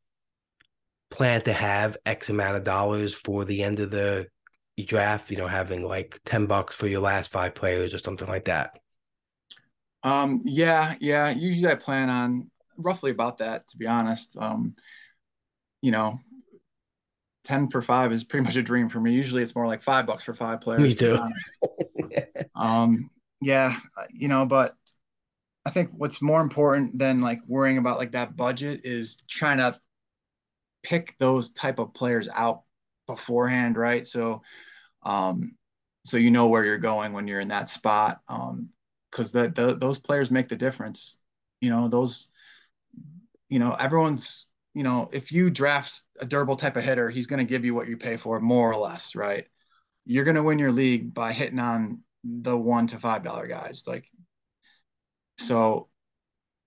plan 1.10 1.42
to 1.42 1.54
have 1.54 1.98
X 2.06 2.30
amount 2.30 2.56
of 2.56 2.64
dollars 2.64 3.14
for 3.14 3.46
the 3.46 3.64
end 3.64 3.80
of 3.80 3.92
the 3.92 4.28
draft? 4.86 5.32
You 5.32 5.38
know, 5.38 5.48
having 5.48 5.86
like 5.86 6.20
ten 6.26 6.46
bucks 6.48 6.76
for 6.76 6.88
your 6.88 7.02
last 7.02 7.32
five 7.32 7.56
players 7.56 7.94
or 7.94 8.00
something 8.00 8.28
like 8.28 8.46
that. 8.46 8.80
Um, 10.04 10.42
yeah, 10.46 10.96
yeah. 11.00 11.30
Usually 11.30 11.72
I 11.72 11.76
plan 11.76 12.10
on 12.10 12.50
roughly 12.78 13.12
about 13.12 13.38
that, 13.38 13.68
to 13.70 13.78
be 13.78 13.88
honest. 13.88 14.38
Um, 14.38 14.74
you 15.82 15.92
know, 15.92 16.20
10 17.46 17.70
for 17.70 17.82
five 17.82 18.12
is 18.12 18.24
pretty 18.24 18.46
much 18.46 18.56
a 18.56 18.64
dream 18.64 18.90
for 18.90 19.00
me. 19.00 19.14
Usually 19.14 19.42
it's 19.42 19.56
more 19.56 19.68
like 19.68 19.82
five 19.82 20.06
bucks 20.06 20.24
for 20.24 20.34
five 20.34 20.62
players. 20.62 20.82
Me 20.82 20.94
too. 20.94 21.20
um, 22.56 23.10
yeah, 23.42 23.78
you 24.12 24.28
know, 24.28 24.46
but 24.46 24.74
I 25.66 25.70
think 25.70 25.90
what's 25.94 26.22
more 26.22 26.42
important 26.42 26.98
than 26.98 27.22
like 27.22 27.40
worrying 27.48 27.78
about 27.78 27.98
like 27.98 28.12
that 28.12 28.36
budget 28.36 28.82
is 28.84 29.24
trying 29.28 29.58
to 29.58 29.80
pick 30.84 31.16
those 31.20 31.52
type 31.52 31.80
of 31.80 31.94
players 31.94 32.28
out 32.34 32.64
beforehand, 33.08 33.78
right? 33.78 34.06
So, 34.06 34.42
um, 35.04 35.56
so 36.06 36.18
you 36.18 36.32
know 36.32 36.48
where 36.48 36.66
you're 36.66 36.78
going 36.78 37.14
when 37.14 37.28
you're 37.28 37.40
in 37.40 37.50
that 37.50 37.70
spot. 37.70 38.22
Um, 38.28 38.70
because 39.12 39.32
the 39.32 39.50
those 39.80 40.00
players 40.00 40.32
make 40.32 40.50
the 40.50 40.56
difference. 40.56 41.18
You 41.60 41.70
know, 41.70 41.88
those, 41.88 42.30
you 43.50 43.60
know, 43.60 43.76
everyone's, 43.80 44.48
you 44.74 44.84
know, 44.84 45.10
if 45.12 45.32
you 45.32 45.50
draft 45.50 46.02
a 46.20 46.26
durable 46.26 46.56
type 46.56 46.78
of 46.78 46.84
hitter, 46.84 47.10
he's 47.10 47.28
going 47.28 47.46
to 47.46 47.50
give 47.50 47.66
you 47.66 47.76
what 47.76 47.88
you 47.88 47.98
pay 47.98 48.18
for, 48.18 48.40
more 48.40 48.72
or 48.72 48.78
less, 48.78 49.16
right? 49.16 49.46
You're 50.06 50.24
going 50.24 50.36
to 50.36 50.44
win 50.44 50.60
your 50.60 50.72
league 50.72 51.14
by 51.14 51.34
hitting 51.34 51.60
on 51.60 52.00
the 52.24 52.58
one 52.58 52.88
to 52.88 53.00
five 53.00 53.24
dollar 53.24 53.48
guys. 53.48 53.84
Like, 53.86 54.06
so 55.38 55.90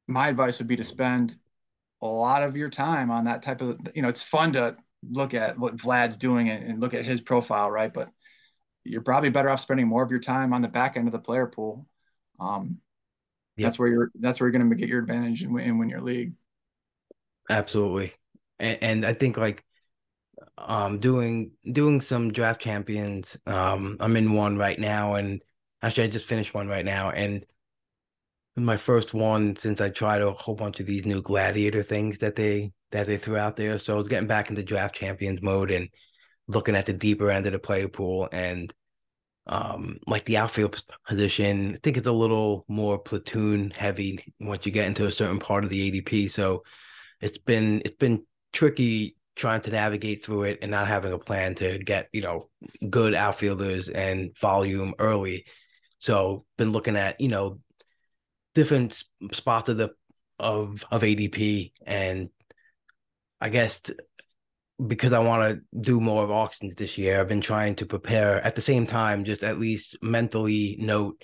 my 0.07 0.29
advice 0.29 0.59
would 0.59 0.69
be 0.69 0.77
to 0.77 0.85
spend 0.85 1.37
a 2.03 2.07
lot 2.07 2.43
of 2.43 2.57
your 2.57 2.71
time 2.71 3.11
on 3.11 3.25
that 3.25 3.43
type 3.43 3.62
of, 3.62 3.81
you 3.95 4.03
know, 4.03 4.09
it's 4.09 4.23
fun 4.23 4.53
to 4.53 4.77
look 5.11 5.35
at 5.35 5.59
what 5.59 5.77
Vlad's 5.77 6.16
doing 6.16 6.51
and, 6.51 6.65
and 6.65 6.81
look 6.81 6.95
at 6.95 7.05
his 7.05 7.21
profile, 7.21 7.71
right? 7.71 7.93
But 7.93 8.11
you're 8.85 9.03
probably 9.03 9.31
better 9.31 9.49
off 9.49 9.61
spending 9.61 9.89
more 9.89 10.03
of 10.03 10.11
your 10.11 10.21
time 10.21 10.53
on 10.53 10.62
the 10.62 10.69
back 10.69 10.97
end 10.97 11.09
of 11.09 11.12
the 11.12 11.19
player 11.19 11.47
pool 11.47 11.87
um, 12.40 12.78
yep. 13.56 13.66
That's 13.66 13.78
where 13.78 13.89
you're. 13.89 14.11
That's 14.15 14.40
where 14.40 14.48
you're 14.48 14.59
going 14.59 14.69
to 14.69 14.77
get 14.77 14.89
your 14.89 15.01
advantage 15.01 15.43
and 15.43 15.52
win, 15.52 15.69
and 15.69 15.78
win 15.78 15.89
your 15.89 16.01
league. 16.01 16.32
Absolutely, 17.48 18.15
and, 18.59 18.78
and 18.82 19.06
I 19.06 19.12
think 19.12 19.36
like 19.36 19.65
um 20.59 20.98
doing 20.98 21.52
doing 21.70 22.01
some 22.01 22.32
draft 22.32 22.61
champions. 22.61 23.36
Um, 23.47 23.97
I'm 24.01 24.16
in 24.16 24.32
one 24.32 24.56
right 24.56 24.78
now, 24.78 25.15
and 25.15 25.43
actually 25.82 26.05
I 26.05 26.09
just 26.09 26.27
finished 26.27 26.55
one 26.55 26.69
right 26.69 26.85
now, 26.85 27.11
and 27.11 27.44
my 28.56 28.77
first 28.77 29.15
one 29.15 29.56
since 29.56 29.81
I 29.81 29.90
tried 29.90 30.23
a 30.23 30.32
whole 30.32 30.55
bunch 30.55 30.81
of 30.81 30.86
these 30.86 31.05
new 31.05 31.23
gladiator 31.23 31.82
things 31.82 32.19
that 32.19 32.36
they 32.36 32.73
that 32.93 33.06
they 33.06 33.16
threw 33.16 33.36
out 33.36 33.56
there. 33.56 33.78
So 33.78 33.94
I 33.94 33.98
was 33.98 34.09
getting 34.09 34.28
back 34.28 34.51
into 34.51 34.62
draft 34.62 34.94
champions 34.94 35.43
mode 35.43 35.70
and 35.70 35.89
looking 36.47 36.77
at 36.77 36.86
the 36.86 36.93
deeper 36.93 37.31
end 37.31 37.47
of 37.47 37.52
the 37.52 37.59
player 37.59 37.89
pool 37.89 38.28
and 38.31 38.73
um, 39.47 39.99
like 40.07 40.25
the 40.25 40.39
outfield 40.39 40.83
position. 41.07 41.75
I 41.75 41.79
think 41.83 41.97
it's 41.97 42.07
a 42.07 42.12
little 42.12 42.65
more 42.69 42.99
platoon 42.99 43.71
heavy 43.71 44.19
once 44.41 44.65
you 44.66 44.73
get 44.73 44.87
into 44.87 45.07
a 45.07 45.11
certain 45.11 45.39
part 45.39 45.65
of 45.65 45.71
the 45.71 45.91
ADP. 45.91 46.31
So 46.31 46.62
it's 47.21 47.39
been 47.39 47.83
it's 47.85 47.97
been 47.97 48.25
tricky 48.53 49.16
trying 49.37 49.61
to 49.62 49.71
navigate 49.71 50.25
through 50.25 50.45
it 50.45 50.59
and 50.62 50.71
not 50.71 50.87
having 50.87 51.12
a 51.12 51.19
plan 51.19 51.55
to 51.57 51.79
get 51.79 52.09
you 52.12 52.23
know 52.23 52.49
good 52.89 53.15
outfielders 53.15 53.89
and 53.89 54.37
volume 54.39 54.95
early. 54.99 55.47
So 55.99 56.45
been 56.57 56.73
looking 56.73 56.97
at 56.97 57.21
you 57.21 57.29
know 57.29 57.61
different 58.55 59.03
spots 59.33 59.69
of 59.69 59.77
the 59.77 59.91
of 60.39 60.85
of 60.91 61.03
ADP 61.03 61.73
and 61.87 62.31
I 63.41 63.51
guess 63.51 63.81
because 64.87 65.13
I 65.13 65.21
want 65.21 65.59
to 65.59 65.81
do 65.81 66.01
more 66.01 66.25
of 66.25 66.31
auctions 66.31 66.75
this 66.75 66.99
year, 66.99 67.21
I've 67.21 67.29
been 67.29 67.41
trying 67.41 67.77
to 67.77 67.87
prepare 67.87 68.41
at 68.45 68.55
the 68.55 68.61
same 68.61 68.87
time, 68.87 69.25
just 69.25 69.45
at 69.45 69.59
least 69.59 69.97
mentally 70.03 70.77
note 70.81 71.23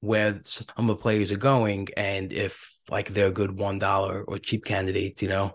where 0.00 0.38
some 0.44 0.66
of 0.76 0.86
the 0.86 0.96
players 0.96 1.32
are 1.32 1.36
going 1.36 1.88
and 1.96 2.32
if 2.32 2.70
like 2.90 3.08
they're 3.10 3.28
a 3.28 3.32
good 3.32 3.56
one 3.56 3.78
dollar 3.78 4.24
or 4.24 4.38
cheap 4.38 4.64
candidates, 4.64 5.22
you 5.22 5.28
know. 5.28 5.52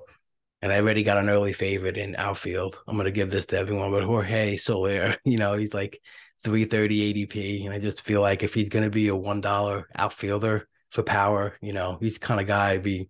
And 0.61 0.71
I 0.71 0.77
already 0.77 1.03
got 1.03 1.19
an 1.19 1.29
early 1.29 1.53
favorite 1.53 1.97
in 1.97 2.15
outfield. 2.15 2.77
I'm 2.87 2.97
gonna 2.97 3.11
give 3.11 3.29
this 3.29 3.45
to 3.47 3.57
everyone, 3.57 3.91
but 3.91 4.03
Jorge 4.03 4.57
Soler, 4.57 5.15
you 5.25 5.37
know, 5.37 5.55
he's 5.55 5.73
like 5.73 5.99
330 6.43 7.27
ADP, 7.27 7.65
and 7.65 7.73
I 7.73 7.79
just 7.79 8.01
feel 8.01 8.21
like 8.21 8.41
if 8.43 8.53
he's 8.53 8.69
gonna 8.69 8.89
be 8.89 9.09
a 9.09 9.15
one 9.15 9.41
dollar 9.41 9.87
outfielder 9.95 10.67
for 10.89 11.03
power, 11.03 11.57
you 11.61 11.73
know, 11.73 11.97
he's 12.01 12.17
kind 12.17 12.39
of 12.39 12.47
guy 12.47 12.77
be 12.77 13.09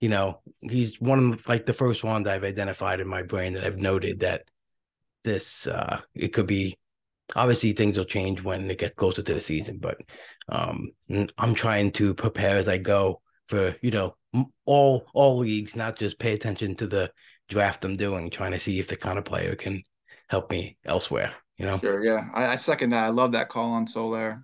you 0.00 0.08
know, 0.08 0.40
he's 0.60 1.00
one 1.00 1.32
of 1.32 1.48
like 1.48 1.66
the 1.66 1.72
first 1.72 2.02
ones 2.02 2.26
I've 2.26 2.44
identified 2.44 3.00
in 3.00 3.08
my 3.08 3.22
brain 3.22 3.52
that 3.52 3.64
I've 3.64 3.78
noted 3.78 4.20
that 4.20 4.44
this 5.22 5.66
uh 5.66 6.00
it 6.14 6.28
could 6.28 6.46
be 6.46 6.78
obviously 7.36 7.72
things 7.72 7.98
will 7.98 8.06
change 8.06 8.42
when 8.42 8.70
it 8.70 8.78
gets 8.78 8.94
closer 8.94 9.22
to 9.22 9.34
the 9.34 9.40
season, 9.40 9.78
but 9.78 9.98
um 10.48 10.90
I'm 11.38 11.54
trying 11.54 11.92
to 11.92 12.14
prepare 12.14 12.56
as 12.56 12.68
I 12.68 12.78
go 12.78 13.20
for, 13.48 13.76
you 13.82 13.90
know, 13.90 14.16
all 14.64 15.06
all 15.12 15.38
leagues, 15.38 15.76
not 15.76 15.98
just 15.98 16.18
pay 16.18 16.32
attention 16.32 16.76
to 16.76 16.86
the 16.86 17.10
draft 17.48 17.84
I'm 17.84 17.96
doing, 17.96 18.30
trying 18.30 18.52
to 18.52 18.58
see 18.58 18.78
if 18.78 18.88
the 18.88 18.96
kind 18.96 19.18
of 19.18 19.24
player 19.24 19.54
can 19.54 19.82
help 20.28 20.50
me 20.50 20.78
elsewhere. 20.84 21.34
You 21.58 21.66
know, 21.66 21.78
sure, 21.78 22.02
yeah, 22.02 22.28
I, 22.32 22.46
I 22.52 22.56
second 22.56 22.90
that. 22.90 23.04
I 23.04 23.08
love 23.08 23.32
that 23.32 23.50
call 23.50 23.72
on 23.72 23.86
Soler 23.86 24.42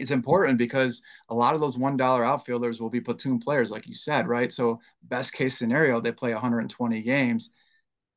it's 0.00 0.10
important 0.10 0.58
because 0.58 1.02
a 1.28 1.34
lot 1.34 1.54
of 1.54 1.60
those 1.60 1.78
one 1.78 1.96
dollar 1.96 2.24
outfielders 2.24 2.80
will 2.80 2.90
be 2.90 3.00
platoon 3.00 3.38
players, 3.38 3.70
like 3.70 3.86
you 3.86 3.94
said, 3.94 4.26
right? 4.26 4.50
So 4.50 4.80
best 5.02 5.32
case 5.32 5.56
scenario, 5.56 6.00
they 6.00 6.12
play 6.12 6.32
120 6.32 7.02
games. 7.02 7.50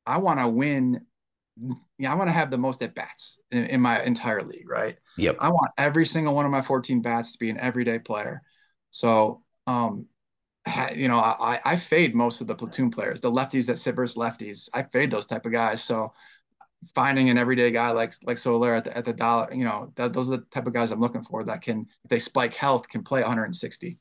I 0.06 0.18
want 0.18 0.40
to 0.40 0.48
win. 0.48 1.02
Yeah, 1.98 2.12
I 2.12 2.16
want 2.16 2.28
to 2.28 2.32
have 2.32 2.50
the 2.50 2.58
most 2.58 2.82
at 2.82 2.94
bats 2.94 3.38
in, 3.52 3.66
in, 3.66 3.80
my 3.80 4.02
entire 4.02 4.42
league, 4.42 4.68
right? 4.68 4.96
Yep. 5.18 5.36
I 5.38 5.50
want 5.50 5.70
every 5.78 6.04
single 6.04 6.34
one 6.34 6.44
of 6.44 6.50
my 6.50 6.62
14 6.62 7.00
bats 7.00 7.32
to 7.32 7.38
be 7.38 7.48
an 7.48 7.60
everyday 7.60 8.00
player. 8.00 8.42
So, 8.90 9.44
um, 9.68 10.06
you 10.94 11.08
know, 11.08 11.18
I, 11.18 11.60
I 11.64 11.76
fade 11.76 12.14
most 12.14 12.40
of 12.40 12.46
the 12.46 12.54
platoon 12.54 12.90
players, 12.90 13.20
the 13.20 13.30
lefties 13.30 13.66
that 13.66 13.78
sit 13.78 13.94
versus 13.94 14.16
lefties. 14.16 14.68
I 14.72 14.82
fade 14.82 15.10
those 15.10 15.26
type 15.26 15.46
of 15.46 15.52
guys. 15.52 15.82
So 15.82 16.12
finding 16.94 17.30
an 17.30 17.38
everyday 17.38 17.70
guy 17.70 17.90
like 17.90 18.14
like 18.24 18.38
Soler 18.38 18.74
at 18.74 18.84
the, 18.84 18.96
at 18.96 19.04
the 19.04 19.12
dollar, 19.12 19.52
you 19.52 19.64
know, 19.64 19.92
those 19.94 20.30
are 20.30 20.36
the 20.36 20.44
type 20.50 20.66
of 20.66 20.72
guys 20.72 20.90
I'm 20.90 21.00
looking 21.00 21.22
for 21.22 21.44
that 21.44 21.62
can, 21.62 21.86
if 22.04 22.10
they 22.10 22.18
spike 22.18 22.54
health, 22.54 22.88
can 22.88 23.02
play 23.02 23.20
160. 23.20 23.98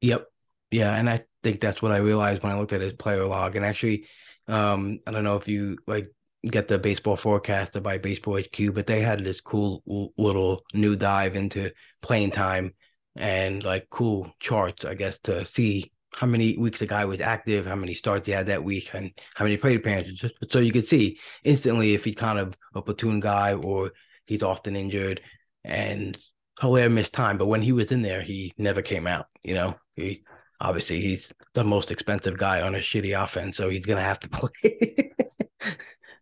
Yep. 0.00 0.26
Yeah, 0.70 0.94
and 0.94 1.08
I 1.08 1.24
think 1.42 1.60
that's 1.60 1.80
what 1.80 1.92
I 1.92 1.96
realized 1.96 2.42
when 2.42 2.52
I 2.52 2.58
looked 2.58 2.72
at 2.72 2.80
his 2.80 2.92
player 2.92 3.24
log. 3.24 3.56
And 3.56 3.64
actually, 3.64 4.06
um, 4.46 4.98
I 5.06 5.10
don't 5.10 5.24
know 5.24 5.36
if 5.36 5.48
you 5.48 5.78
like 5.86 6.12
get 6.44 6.68
the 6.68 6.78
baseball 6.78 7.16
forecaster 7.16 7.80
by 7.80 7.98
Baseball 7.98 8.38
HQ, 8.38 8.74
but 8.74 8.86
they 8.86 9.00
had 9.00 9.24
this 9.24 9.40
cool 9.40 10.12
little 10.16 10.62
new 10.74 10.96
dive 10.96 11.36
into 11.36 11.72
playing 12.02 12.30
time 12.30 12.74
and 13.16 13.62
like 13.64 13.88
cool 13.90 14.32
charts, 14.38 14.84
I 14.84 14.94
guess, 14.94 15.18
to 15.24 15.44
see 15.44 15.90
how 16.18 16.26
many 16.26 16.56
weeks 16.56 16.82
a 16.82 16.86
guy 16.86 17.04
was 17.04 17.20
active, 17.20 17.64
how 17.64 17.76
many 17.76 17.94
starts 17.94 18.26
he 18.26 18.32
had 18.32 18.46
that 18.46 18.64
week, 18.64 18.90
and 18.92 19.12
how 19.36 19.44
many 19.44 19.56
plate 19.56 19.76
appearances, 19.76 20.18
just 20.18 20.34
so 20.50 20.58
you 20.58 20.72
could 20.72 20.88
see 20.88 21.16
instantly 21.44 21.94
if 21.94 22.04
he's 22.04 22.16
kind 22.16 22.40
of 22.40 22.58
a 22.74 22.82
platoon 22.82 23.20
guy 23.20 23.54
or 23.54 23.92
he's 24.26 24.42
often 24.42 24.74
injured. 24.74 25.20
And 25.62 26.18
Hilaire 26.60 26.90
missed 26.90 27.12
time, 27.12 27.38
but 27.38 27.46
when 27.46 27.62
he 27.62 27.70
was 27.70 27.92
in 27.92 28.02
there, 28.02 28.20
he 28.20 28.52
never 28.58 28.82
came 28.82 29.06
out. 29.06 29.26
You 29.44 29.54
know, 29.54 29.76
he 29.94 30.24
obviously 30.60 31.00
he's 31.00 31.32
the 31.54 31.62
most 31.62 31.92
expensive 31.92 32.36
guy 32.36 32.62
on 32.62 32.74
a 32.74 32.78
shitty 32.78 33.16
offense, 33.16 33.56
so 33.56 33.68
he's 33.68 33.86
gonna 33.86 34.00
have 34.00 34.18
to 34.20 34.28
play. 34.30 35.12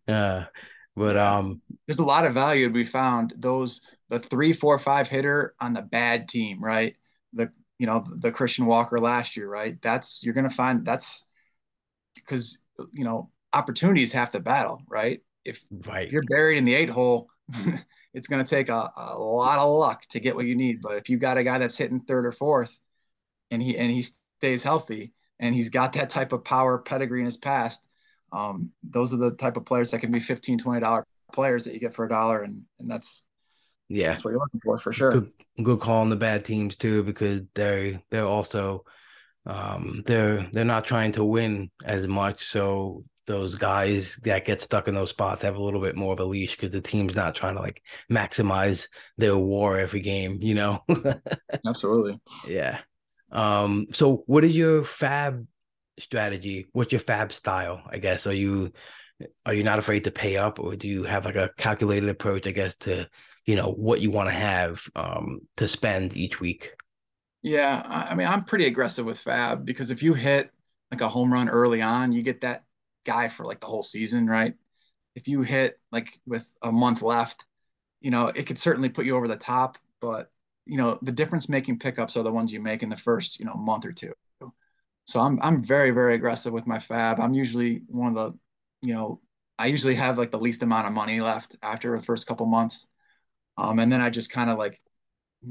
uh, 0.07 0.43
but 0.95 1.17
um, 1.17 1.59
there's 1.87 1.97
a 1.97 2.05
lot 2.05 2.25
of 2.25 2.35
value 2.35 2.67
to 2.67 2.73
be 2.73 2.85
found. 2.85 3.33
Those 3.35 3.81
the 4.09 4.19
three, 4.19 4.53
four, 4.53 4.77
five 4.77 5.07
hitter 5.07 5.55
on 5.59 5.73
the 5.73 5.81
bad 5.81 6.29
team, 6.29 6.63
right? 6.63 6.95
The 7.33 7.51
you 7.79 7.85
know 7.85 8.03
the 8.17 8.31
Christian 8.31 8.65
Walker 8.65 8.97
last 8.97 9.37
year, 9.37 9.49
right? 9.49 9.79
That's 9.81 10.23
you're 10.23 10.33
going 10.33 10.49
to 10.49 10.55
find 10.55 10.85
that's 10.85 11.25
because 12.15 12.57
you 12.93 13.03
know 13.03 13.29
opportunities 13.53 14.11
have 14.11 14.31
to 14.31 14.39
battle, 14.39 14.81
right? 14.87 15.21
If, 15.45 15.63
right. 15.85 16.05
if 16.05 16.11
you're 16.11 16.23
buried 16.23 16.57
in 16.57 16.65
the 16.65 16.73
eight 16.73 16.89
hole, 16.89 17.29
it's 18.13 18.27
going 18.27 18.43
to 18.43 18.49
take 18.49 18.69
a, 18.69 18.91
a 18.95 19.17
lot 19.17 19.59
of 19.59 19.69
luck 19.69 20.05
to 20.09 20.19
get 20.19 20.35
what 20.35 20.45
you 20.45 20.55
need. 20.55 20.81
But 20.81 20.97
if 20.97 21.09
you 21.09 21.17
got 21.17 21.37
a 21.37 21.43
guy 21.43 21.57
that's 21.57 21.77
hitting 21.77 22.01
third 22.01 22.25
or 22.25 22.31
fourth, 22.31 22.79
and 23.51 23.61
he 23.61 23.77
and 23.77 23.91
he 23.91 24.03
stays 24.39 24.63
healthy, 24.63 25.13
and 25.39 25.55
he's 25.55 25.69
got 25.69 25.93
that 25.93 26.09
type 26.09 26.33
of 26.33 26.43
power 26.43 26.79
pedigree 26.79 27.19
in 27.19 27.25
his 27.25 27.37
past, 27.37 27.85
um, 28.31 28.71
those 28.83 29.13
are 29.13 29.17
the 29.17 29.31
type 29.31 29.57
of 29.57 29.65
players 29.65 29.91
that 29.91 29.99
can 29.99 30.11
be 30.11 30.19
15 30.19 30.57
20 30.59 30.81
dollar 30.81 31.05
players 31.31 31.65
that 31.65 31.73
you 31.73 31.79
get 31.79 31.93
for 31.93 32.05
a 32.05 32.09
dollar, 32.09 32.43
and 32.43 32.63
and 32.79 32.89
that's 32.89 33.23
yeah, 33.89 34.09
that's 34.09 34.23
what 34.23 34.31
you're 34.31 34.39
looking 34.39 34.59
for 34.59 34.77
for 34.77 34.91
sure. 34.91 35.11
Good, 35.11 35.31
good 35.63 35.79
call 35.79 36.01
on 36.01 36.09
the 36.09 36.15
bad 36.15 36.45
teams 36.45 36.75
too, 36.75 37.03
because 37.03 37.41
they 37.55 38.01
they're 38.09 38.25
also 38.25 38.83
um, 39.45 40.03
they're 40.05 40.47
they're 40.51 40.65
not 40.65 40.85
trying 40.85 41.13
to 41.13 41.23
win 41.23 41.71
as 41.85 42.07
much. 42.07 42.45
So 42.45 43.05
those 43.27 43.55
guys 43.55 44.17
that 44.23 44.45
get 44.45 44.61
stuck 44.61 44.87
in 44.87 44.95
those 44.95 45.09
spots 45.09 45.41
have 45.41 45.55
a 45.55 45.63
little 45.63 45.81
bit 45.81 45.95
more 45.95 46.13
of 46.13 46.19
a 46.19 46.25
leash 46.25 46.55
because 46.55 46.71
the 46.71 46.81
team's 46.81 47.15
not 47.15 47.35
trying 47.35 47.55
to 47.55 47.61
like 47.61 47.81
maximize 48.11 48.87
their 49.17 49.37
war 49.37 49.79
every 49.79 50.01
game. 50.01 50.39
You 50.41 50.55
know. 50.55 50.83
Absolutely. 51.67 52.19
Yeah. 52.47 52.79
Um. 53.31 53.87
So, 53.93 54.23
what 54.25 54.43
is 54.43 54.55
your 54.55 54.83
fab 54.83 55.47
strategy? 55.99 56.65
What's 56.73 56.91
your 56.91 56.99
fab 56.99 57.31
style? 57.31 57.83
I 57.89 57.99
guess 57.99 58.27
are 58.27 58.33
you 58.33 58.73
are 59.45 59.53
you 59.53 59.63
not 59.63 59.79
afraid 59.79 60.03
to 60.03 60.11
pay 60.11 60.37
up, 60.37 60.59
or 60.59 60.75
do 60.75 60.87
you 60.87 61.03
have 61.03 61.25
like 61.25 61.35
a 61.35 61.51
calculated 61.57 62.09
approach? 62.09 62.47
I 62.47 62.51
guess 62.51 62.75
to 62.81 63.07
you 63.47 63.55
know 63.55 63.71
what 63.71 64.01
you 64.01 64.11
want 64.11 64.29
to 64.29 64.35
have 64.35 64.87
um, 64.95 65.41
to 65.57 65.67
spend 65.67 66.15
each 66.15 66.39
week. 66.39 66.73
Yeah, 67.41 67.81
I 67.85 68.13
mean 68.13 68.27
I'm 68.27 68.43
pretty 68.43 68.67
aggressive 68.67 69.05
with 69.05 69.19
fab 69.19 69.65
because 69.65 69.89
if 69.89 70.03
you 70.03 70.13
hit 70.13 70.51
like 70.91 71.01
a 71.01 71.09
home 71.09 71.33
run 71.33 71.49
early 71.49 71.81
on, 71.81 72.11
you 72.11 72.21
get 72.21 72.41
that 72.41 72.65
guy 73.05 73.29
for 73.29 73.45
like 73.45 73.61
the 73.61 73.67
whole 73.67 73.83
season, 73.83 74.27
right? 74.27 74.53
If 75.15 75.27
you 75.27 75.41
hit 75.41 75.79
like 75.91 76.19
with 76.27 76.47
a 76.61 76.71
month 76.71 77.01
left, 77.01 77.45
you 78.01 78.11
know 78.11 78.27
it 78.27 78.45
could 78.45 78.59
certainly 78.59 78.89
put 78.89 79.05
you 79.05 79.15
over 79.15 79.27
the 79.27 79.37
top, 79.37 79.77
but 80.01 80.29
you 80.67 80.77
know 80.77 80.99
the 81.01 81.11
difference 81.11 81.49
making 81.49 81.79
pickups 81.79 82.17
are 82.17 82.23
the 82.23 82.31
ones 82.31 82.51
you 82.51 82.59
make 82.59 82.83
in 82.83 82.89
the 82.89 82.97
first 82.97 83.39
you 83.39 83.45
know 83.45 83.55
month 83.55 83.85
or 83.85 83.93
two 83.93 84.13
so 85.05 85.19
i'm 85.19 85.39
i'm 85.41 85.63
very 85.63 85.91
very 85.91 86.15
aggressive 86.15 86.53
with 86.53 86.67
my 86.67 86.79
fab 86.79 87.19
i'm 87.19 87.33
usually 87.33 87.81
one 87.87 88.15
of 88.15 88.33
the 88.33 88.87
you 88.87 88.93
know 88.93 89.19
i 89.57 89.67
usually 89.67 89.95
have 89.95 90.17
like 90.17 90.31
the 90.31 90.37
least 90.37 90.61
amount 90.63 90.85
of 90.85 90.93
money 90.93 91.21
left 91.21 91.55
after 91.61 91.97
the 91.97 92.03
first 92.03 92.27
couple 92.27 92.45
months 92.45 92.87
um, 93.57 93.79
and 93.79 93.91
then 93.91 94.01
i 94.01 94.09
just 94.09 94.31
kind 94.31 94.49
of 94.49 94.57
like 94.57 94.81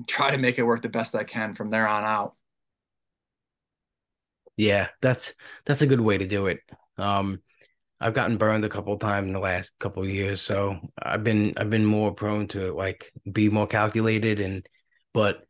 try 0.07 0.31
to 0.31 0.39
make 0.39 0.59
it 0.59 0.63
work 0.65 0.83
the 0.83 0.89
best 0.89 1.15
i 1.15 1.25
can 1.25 1.55
from 1.55 1.71
there 1.71 1.87
on 1.89 2.05
out 2.05 2.35
yeah 4.57 4.89
that's 5.01 5.35
that's 5.65 5.83
a 5.83 5.87
good 5.87 6.01
way 6.01 6.19
to 6.19 6.27
do 6.27 6.47
it 6.47 6.61
um 6.99 7.41
I've 7.99 8.15
gotten 8.15 8.37
burned 8.37 8.65
a 8.65 8.69
couple 8.69 8.97
times 8.99 9.27
in 9.27 9.33
the 9.33 9.39
last 9.39 9.73
couple 9.79 10.07
years, 10.07 10.43
so 10.43 10.79
I've 11.01 11.25
been 11.25 11.55
I've 11.57 11.71
been 11.71 11.87
more 11.87 12.13
prone 12.13 12.47
to 12.49 12.75
like 12.75 13.11
be 13.31 13.49
more 13.49 13.67
calculated 13.67 14.39
and 14.39 14.69
but 15.15 15.47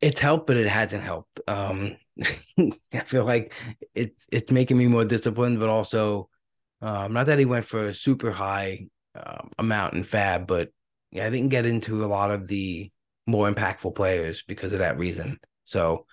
it's 0.00 0.20
helped, 0.20 0.46
but 0.46 0.56
it 0.56 0.68
hasn't 0.68 1.02
helped. 1.02 1.40
Um, 1.48 1.96
I 2.92 3.00
feel 3.06 3.24
like 3.24 3.52
it's 3.94 4.26
it's 4.30 4.50
making 4.52 4.78
me 4.78 4.86
more 4.86 5.04
disciplined, 5.04 5.58
but 5.60 5.68
also 5.68 6.28
um, 6.80 7.12
not 7.12 7.26
that 7.26 7.38
he 7.38 7.44
went 7.44 7.66
for 7.66 7.86
a 7.86 7.94
super 7.94 8.30
high 8.30 8.86
um, 9.14 9.50
amount 9.58 9.94
in 9.94 10.02
fab, 10.02 10.46
but 10.46 10.70
yeah, 11.10 11.26
I 11.26 11.30
didn't 11.30 11.50
get 11.50 11.66
into 11.66 12.04
a 12.04 12.06
lot 12.06 12.30
of 12.30 12.46
the 12.46 12.90
more 13.26 13.52
impactful 13.52 13.94
players 13.94 14.42
because 14.46 14.72
of 14.72 14.80
that 14.80 14.98
reason. 14.98 15.38
So 15.64 16.06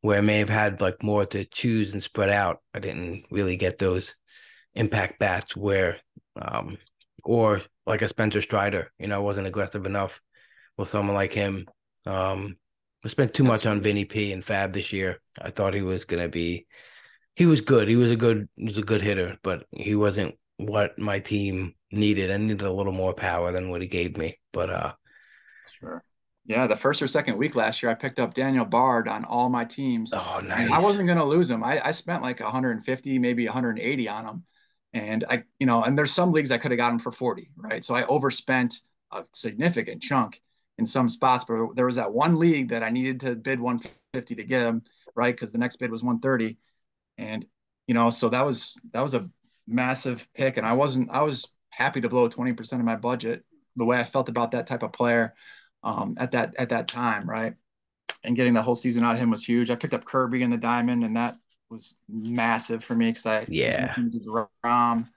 where 0.00 0.18
I 0.18 0.22
may 0.22 0.38
have 0.38 0.48
had 0.50 0.80
like 0.80 1.02
more 1.02 1.26
to 1.26 1.44
choose 1.44 1.92
and 1.92 2.02
spread 2.02 2.30
out, 2.30 2.58
I 2.74 2.78
didn't 2.78 3.24
really 3.30 3.56
get 3.56 3.78
those 3.78 4.14
impact 4.74 5.18
bats 5.18 5.56
where 5.56 5.98
um 6.40 6.76
or 7.24 7.62
like 7.86 8.02
a 8.02 8.08
Spencer 8.08 8.42
Strider, 8.42 8.92
you 8.98 9.06
know, 9.08 9.16
I 9.16 9.18
wasn't 9.18 9.46
aggressive 9.46 9.86
enough 9.86 10.20
with 10.76 10.88
someone 10.88 11.14
like 11.14 11.32
him 11.32 11.66
um, 12.06 12.56
I 13.04 13.08
spent 13.08 13.34
too 13.34 13.44
much 13.44 13.66
on 13.66 13.82
Vinny 13.82 14.04
P 14.04 14.32
and 14.32 14.44
Fab 14.44 14.72
this 14.72 14.92
year. 14.92 15.20
I 15.40 15.50
thought 15.50 15.74
he 15.74 15.82
was 15.82 16.04
gonna 16.04 16.28
be, 16.28 16.66
he 17.34 17.46
was 17.46 17.60
good. 17.60 17.88
He 17.88 17.96
was 17.96 18.10
a 18.10 18.16
good, 18.16 18.48
he 18.56 18.66
was 18.66 18.78
a 18.78 18.82
good 18.82 19.02
hitter, 19.02 19.36
but 19.42 19.66
he 19.72 19.94
wasn't 19.94 20.36
what 20.56 20.98
my 20.98 21.20
team 21.20 21.74
needed. 21.90 22.30
I 22.30 22.36
needed 22.36 22.62
a 22.62 22.72
little 22.72 22.92
more 22.92 23.14
power 23.14 23.52
than 23.52 23.70
what 23.70 23.82
he 23.82 23.88
gave 23.88 24.16
me. 24.16 24.38
But 24.52 24.70
uh, 24.70 24.92
sure. 25.78 26.02
Yeah, 26.46 26.68
the 26.68 26.76
first 26.76 27.02
or 27.02 27.08
second 27.08 27.36
week 27.36 27.56
last 27.56 27.82
year, 27.82 27.90
I 27.90 27.94
picked 27.94 28.20
up 28.20 28.32
Daniel 28.32 28.64
Bard 28.64 29.08
on 29.08 29.24
all 29.24 29.48
my 29.48 29.64
teams. 29.64 30.12
Oh, 30.14 30.40
nice. 30.40 30.70
I 30.70 30.80
wasn't 30.80 31.06
going 31.06 31.18
to 31.18 31.24
lose 31.24 31.50
him. 31.50 31.64
I, 31.64 31.80
I 31.84 31.90
spent 31.90 32.22
like 32.22 32.38
150, 32.38 33.18
maybe 33.18 33.46
180 33.46 34.08
on 34.08 34.24
him. 34.26 34.44
And 34.92 35.24
I, 35.28 35.42
you 35.58 35.66
know, 35.66 35.82
and 35.82 35.98
there's 35.98 36.12
some 36.12 36.30
leagues 36.30 36.52
I 36.52 36.58
could 36.58 36.70
have 36.70 36.78
got 36.78 36.92
him 36.92 37.00
for 37.00 37.10
40, 37.10 37.50
right? 37.56 37.84
So 37.84 37.94
I 37.94 38.06
overspent 38.06 38.80
a 39.10 39.24
significant 39.34 40.02
chunk 40.02 40.40
in 40.78 40.86
some 40.86 41.08
spots, 41.08 41.44
but 41.44 41.74
there 41.74 41.86
was 41.86 41.96
that 41.96 42.12
one 42.12 42.38
league 42.38 42.68
that 42.68 42.84
I 42.84 42.90
needed 42.90 43.20
to 43.20 43.34
bid 43.34 43.58
150 43.58 44.34
to 44.36 44.44
get 44.44 44.62
him, 44.62 44.82
right? 45.16 45.34
Because 45.34 45.50
the 45.50 45.58
next 45.58 45.76
bid 45.76 45.90
was 45.90 46.04
130. 46.04 46.58
And, 47.18 47.44
you 47.88 47.94
know, 47.94 48.10
so 48.10 48.28
that 48.28 48.46
was 48.46 48.78
that 48.92 49.02
was 49.02 49.14
a 49.14 49.28
massive 49.66 50.28
pick. 50.32 50.58
And 50.58 50.66
I 50.66 50.74
wasn't 50.74 51.10
I 51.10 51.22
was 51.22 51.48
happy 51.76 52.00
to 52.00 52.08
blow 52.08 52.28
20% 52.28 52.72
of 52.72 52.84
my 52.84 52.96
budget 52.96 53.44
the 53.76 53.84
way 53.84 53.98
I 53.98 54.04
felt 54.04 54.30
about 54.30 54.52
that 54.52 54.66
type 54.66 54.82
of 54.82 54.92
player 54.92 55.34
um, 55.84 56.14
at 56.16 56.30
that 56.32 56.54
at 56.58 56.70
that 56.70 56.88
time, 56.88 57.28
right? 57.28 57.54
And 58.24 58.34
getting 58.34 58.54
the 58.54 58.62
whole 58.62 58.74
season 58.74 59.04
out 59.04 59.14
of 59.14 59.20
him 59.20 59.30
was 59.30 59.44
huge. 59.44 59.70
I 59.70 59.76
picked 59.76 59.92
up 59.92 60.04
Kirby 60.04 60.42
in 60.42 60.50
the 60.50 60.56
diamond, 60.56 61.04
and 61.04 61.16
that 61.16 61.36
was 61.68 61.96
massive 62.08 62.82
for 62.82 62.94
me 62.94 63.10
because 63.10 63.26
I 63.26 63.44
yeah. 63.48 63.94
Rom 64.64 65.08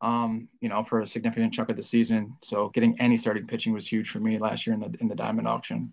um, 0.00 0.48
you 0.60 0.68
know, 0.68 0.84
for 0.84 1.00
a 1.00 1.06
significant 1.06 1.52
chunk 1.54 1.70
of 1.70 1.76
the 1.76 1.82
season. 1.82 2.34
So 2.42 2.68
getting 2.68 3.00
any 3.00 3.16
starting 3.16 3.46
pitching 3.46 3.72
was 3.72 3.86
huge 3.86 4.10
for 4.10 4.20
me 4.20 4.38
last 4.38 4.66
year 4.66 4.74
in 4.74 4.80
the 4.80 4.94
in 5.00 5.08
the 5.08 5.14
diamond 5.14 5.48
auction. 5.48 5.92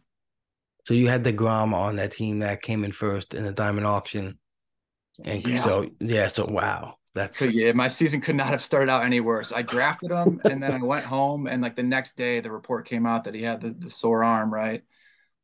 So 0.86 0.94
you 0.94 1.08
had 1.08 1.24
deGrom 1.24 1.74
on 1.74 1.96
that 1.96 2.12
team 2.12 2.40
that 2.40 2.62
came 2.62 2.84
in 2.84 2.92
first 2.92 3.34
in 3.34 3.44
the 3.44 3.54
diamond 3.54 3.88
auction. 3.88 4.38
And 5.24 5.46
yeah. 5.48 5.64
so 5.64 5.90
yeah, 6.00 6.28
so 6.28 6.46
wow. 6.46 6.96
That's 7.14 7.38
so 7.38 7.46
yeah, 7.46 7.74
my 7.74 7.90
season 7.90 8.22
could 8.22 8.36
not 8.36 8.48
have 8.48 8.62
started 8.62 8.90
out 8.90 9.04
any 9.04 9.20
worse. 9.20 9.52
I 9.52 9.64
drafted 9.64 10.12
him 10.12 10.40
and 10.46 10.64
then 10.64 10.72
I 10.72 10.84
went 10.84 11.06
home 11.06 11.48
and 11.48 11.62
like 11.62 11.76
the 11.76 11.84
next 11.84 12.16
day 12.16 12.40
the 12.40 12.52
report 12.52 12.88
came 12.88 13.06
out 13.06 13.26
that 13.26 13.36
he 13.36 13.42
had 13.44 13.62
the, 13.62 13.72
the 13.72 13.90
sore 13.90 14.24
arm, 14.24 14.54
right? 14.54 14.84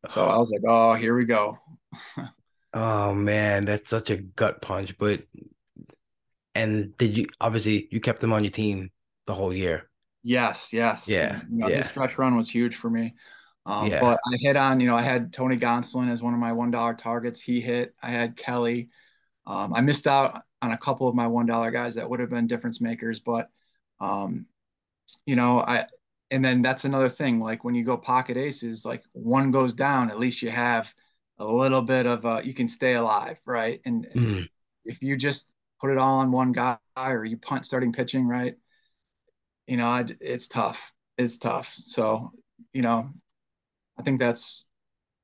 So 0.07 0.25
I 0.25 0.37
was 0.37 0.49
like, 0.49 0.61
oh, 0.67 0.93
here 0.93 1.15
we 1.15 1.25
go. 1.25 1.57
oh 2.73 3.13
man, 3.13 3.65
that's 3.65 3.89
such 3.89 4.09
a 4.09 4.17
gut 4.17 4.61
punch. 4.61 4.97
But 4.97 5.23
and 6.55 6.95
did 6.97 7.17
you 7.17 7.27
obviously 7.41 7.87
you 7.91 7.99
kept 7.99 8.23
him 8.23 8.31
on 8.31 8.43
your 8.43 8.51
team 8.51 8.91
the 9.25 9.33
whole 9.33 9.53
year? 9.53 9.89
Yes, 10.23 10.71
yes. 10.71 11.07
Yeah. 11.07 11.41
You 11.49 11.59
know, 11.59 11.67
yeah. 11.67 11.77
His 11.77 11.87
stretch 11.87 12.17
run 12.17 12.35
was 12.35 12.49
huge 12.49 12.75
for 12.75 12.89
me. 12.89 13.15
Um, 13.65 13.87
yeah. 13.87 13.99
But 13.99 14.19
I 14.25 14.37
hit 14.39 14.55
on, 14.55 14.79
you 14.79 14.87
know, 14.87 14.95
I 14.95 15.01
had 15.01 15.33
Tony 15.33 15.57
Gonsolin 15.57 16.09
as 16.09 16.21
one 16.23 16.33
of 16.33 16.39
my 16.39 16.53
one 16.53 16.71
dollar 16.71 16.93
targets. 16.93 17.41
He 17.41 17.59
hit. 17.59 17.93
I 18.01 18.09
had 18.09 18.37
Kelly. 18.37 18.89
Um, 19.45 19.73
I 19.73 19.81
missed 19.81 20.07
out 20.07 20.41
on 20.61 20.71
a 20.71 20.77
couple 20.77 21.07
of 21.07 21.15
my 21.15 21.27
one 21.27 21.45
dollar 21.45 21.71
guys 21.71 21.95
that 21.95 22.09
would 22.09 22.19
have 22.19 22.29
been 22.29 22.47
difference 22.47 22.81
makers, 22.81 23.19
but 23.19 23.49
um, 23.99 24.45
you 25.25 25.35
know, 25.35 25.59
I 25.59 25.85
and 26.31 26.43
then 26.43 26.61
that's 26.61 26.85
another 26.85 27.09
thing. 27.09 27.39
Like 27.39 27.63
when 27.63 27.75
you 27.75 27.83
go 27.83 27.97
pocket 27.97 28.37
aces, 28.37 28.85
like 28.85 29.03
one 29.13 29.51
goes 29.51 29.73
down, 29.73 30.09
at 30.09 30.19
least 30.19 30.41
you 30.41 30.49
have 30.49 30.93
a 31.39 31.45
little 31.45 31.81
bit 31.81 32.05
of 32.05 32.25
uh, 32.25 32.41
you 32.43 32.53
can 32.53 32.67
stay 32.67 32.95
alive, 32.95 33.37
right? 33.45 33.79
And 33.85 34.07
mm. 34.13 34.47
if 34.83 35.01
you 35.01 35.15
just 35.15 35.51
put 35.79 35.91
it 35.91 35.97
all 35.97 36.19
on 36.19 36.31
one 36.31 36.51
guy 36.51 36.77
or 36.97 37.23
you 37.23 37.37
punt 37.37 37.65
starting 37.65 37.93
pitching, 37.93 38.27
right? 38.27 38.55
You 39.67 39.77
know, 39.77 40.05
it's 40.19 40.47
tough. 40.47 40.93
It's 41.17 41.37
tough. 41.37 41.73
So, 41.73 42.31
you 42.73 42.81
know, 42.81 43.09
I 43.97 44.03
think 44.03 44.19
that's, 44.19 44.67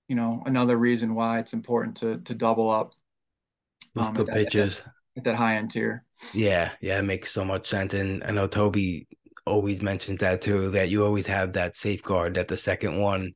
you 0.08 0.16
know, 0.16 0.44
another 0.46 0.78
reason 0.78 1.16
why 1.16 1.40
it's 1.40 1.54
important 1.54 1.98
to 1.98 2.18
to 2.20 2.36
double 2.36 2.70
up. 2.70 2.94
Um, 3.96 4.14
good 4.14 4.28
pitches. 4.28 4.84
At 5.16 5.24
that, 5.26 5.36
high 5.36 5.58
end 5.58 5.72
tier. 5.72 6.04
Yeah, 6.34 6.72
yeah, 6.82 7.00
it 7.00 7.04
makes 7.04 7.32
so 7.32 7.46
much 7.46 7.68
sense. 7.68 7.94
And 7.94 8.24
I 8.24 8.32
know 8.32 8.48
Toby 8.48 9.08
always 9.46 9.82
mentions 9.82 10.20
that 10.20 10.42
too, 10.42 10.72
that 10.72 10.90
you 10.90 11.06
always 11.06 11.28
have 11.28 11.54
that 11.54 11.78
safeguard 11.78 12.36
that 12.36 12.48
the 12.48 12.58
second 12.58 13.00
one 13.00 13.34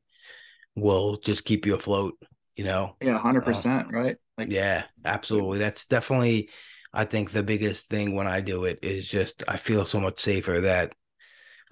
will 0.74 1.16
just 1.16 1.44
keep 1.44 1.66
you 1.66 1.74
afloat, 1.74 2.14
you 2.56 2.64
know? 2.64 2.96
Yeah, 3.00 3.12
100%, 3.14 3.86
uh, 3.86 3.98
right? 3.98 4.16
Like, 4.36 4.50
yeah, 4.50 4.84
absolutely. 5.04 5.58
That's 5.58 5.84
definitely 5.86 6.50
I 6.92 7.04
think 7.04 7.30
the 7.30 7.42
biggest 7.42 7.86
thing 7.86 8.14
when 8.14 8.26
I 8.26 8.40
do 8.40 8.64
it 8.64 8.78
is 8.82 9.08
just 9.08 9.44
I 9.46 9.56
feel 9.56 9.84
so 9.84 10.00
much 10.00 10.20
safer 10.20 10.60
that 10.62 10.94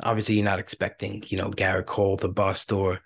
obviously 0.02 0.36
you're 0.36 0.44
not 0.44 0.58
expecting, 0.58 1.22
you 1.26 1.38
know, 1.38 1.50
Gerrit 1.50 1.86
Cole 1.86 2.16
to 2.18 2.28
bust 2.28 2.72
or, 2.72 3.00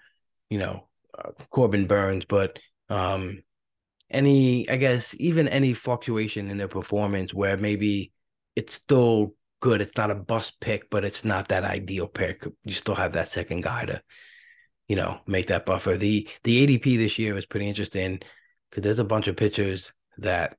you 0.49 0.59
know, 0.59 0.89
uh, 1.19 1.31
Corbin 1.51 1.87
Burnes, 1.87 2.25
but 2.25 2.59
um, 2.89 3.43
any, 4.11 4.69
I 4.69 4.77
guess, 4.77 5.15
even 5.19 5.49
any 5.49 5.75
fluctuation 5.75 6.51
in 6.51 6.59
their 6.59 6.69
performance 6.69 7.33
where 7.33 7.57
maybe 7.57 8.13
it's 8.57 8.75
still 8.75 9.35
good. 9.61 9.81
It's 9.81 9.97
not 9.97 10.11
a 10.11 10.15
bust 10.15 10.61
pick, 10.61 10.91
but 10.91 11.05
it's 11.05 11.25
not 11.25 11.49
that 11.49 11.65
ideal 11.65 12.07
pick. 12.07 12.47
You 12.65 12.73
still 12.73 12.95
have 12.95 13.13
that 13.13 13.29
second 13.29 13.63
guy 13.63 13.85
to, 13.87 14.03
you 14.89 14.97
know, 14.97 15.21
make 15.27 15.49
that 15.49 15.67
buffer. 15.67 15.97
The 15.97 16.29
the 16.45 16.67
ADP 16.67 16.99
this 16.99 17.19
year 17.19 17.37
is 17.37 17.47
pretty 17.47 17.69
interesting 17.69 18.21
because 18.71 18.83
there's 18.83 18.99
a 18.99 19.05
bunch 19.05 19.29
of 19.29 19.37
pitchers 19.37 19.93
that 20.19 20.57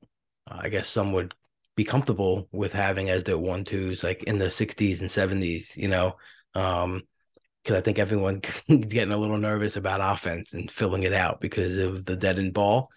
uh, 0.50 0.58
I 0.60 0.68
guess 0.68 0.88
some 0.88 1.12
would 1.12 1.34
be 1.76 1.84
comfortable 1.84 2.48
with 2.52 2.72
having 2.72 3.08
as 3.10 3.24
their 3.24 3.38
one 3.38 3.64
twos 3.64 4.04
like 4.04 4.22
in 4.24 4.38
the 4.38 4.50
60s 4.50 5.00
and 5.00 5.10
70s 5.10 5.76
you 5.76 5.88
know 5.88 6.16
um 6.54 7.02
because 7.62 7.78
i 7.78 7.80
think 7.80 7.98
everyone 7.98 8.40
getting 8.68 9.12
a 9.12 9.16
little 9.16 9.38
nervous 9.38 9.76
about 9.76 10.00
offense 10.02 10.52
and 10.52 10.70
filling 10.70 11.02
it 11.02 11.12
out 11.12 11.40
because 11.40 11.78
of 11.78 12.04
the 12.04 12.16
deadened 12.16 12.52
ball 12.52 12.90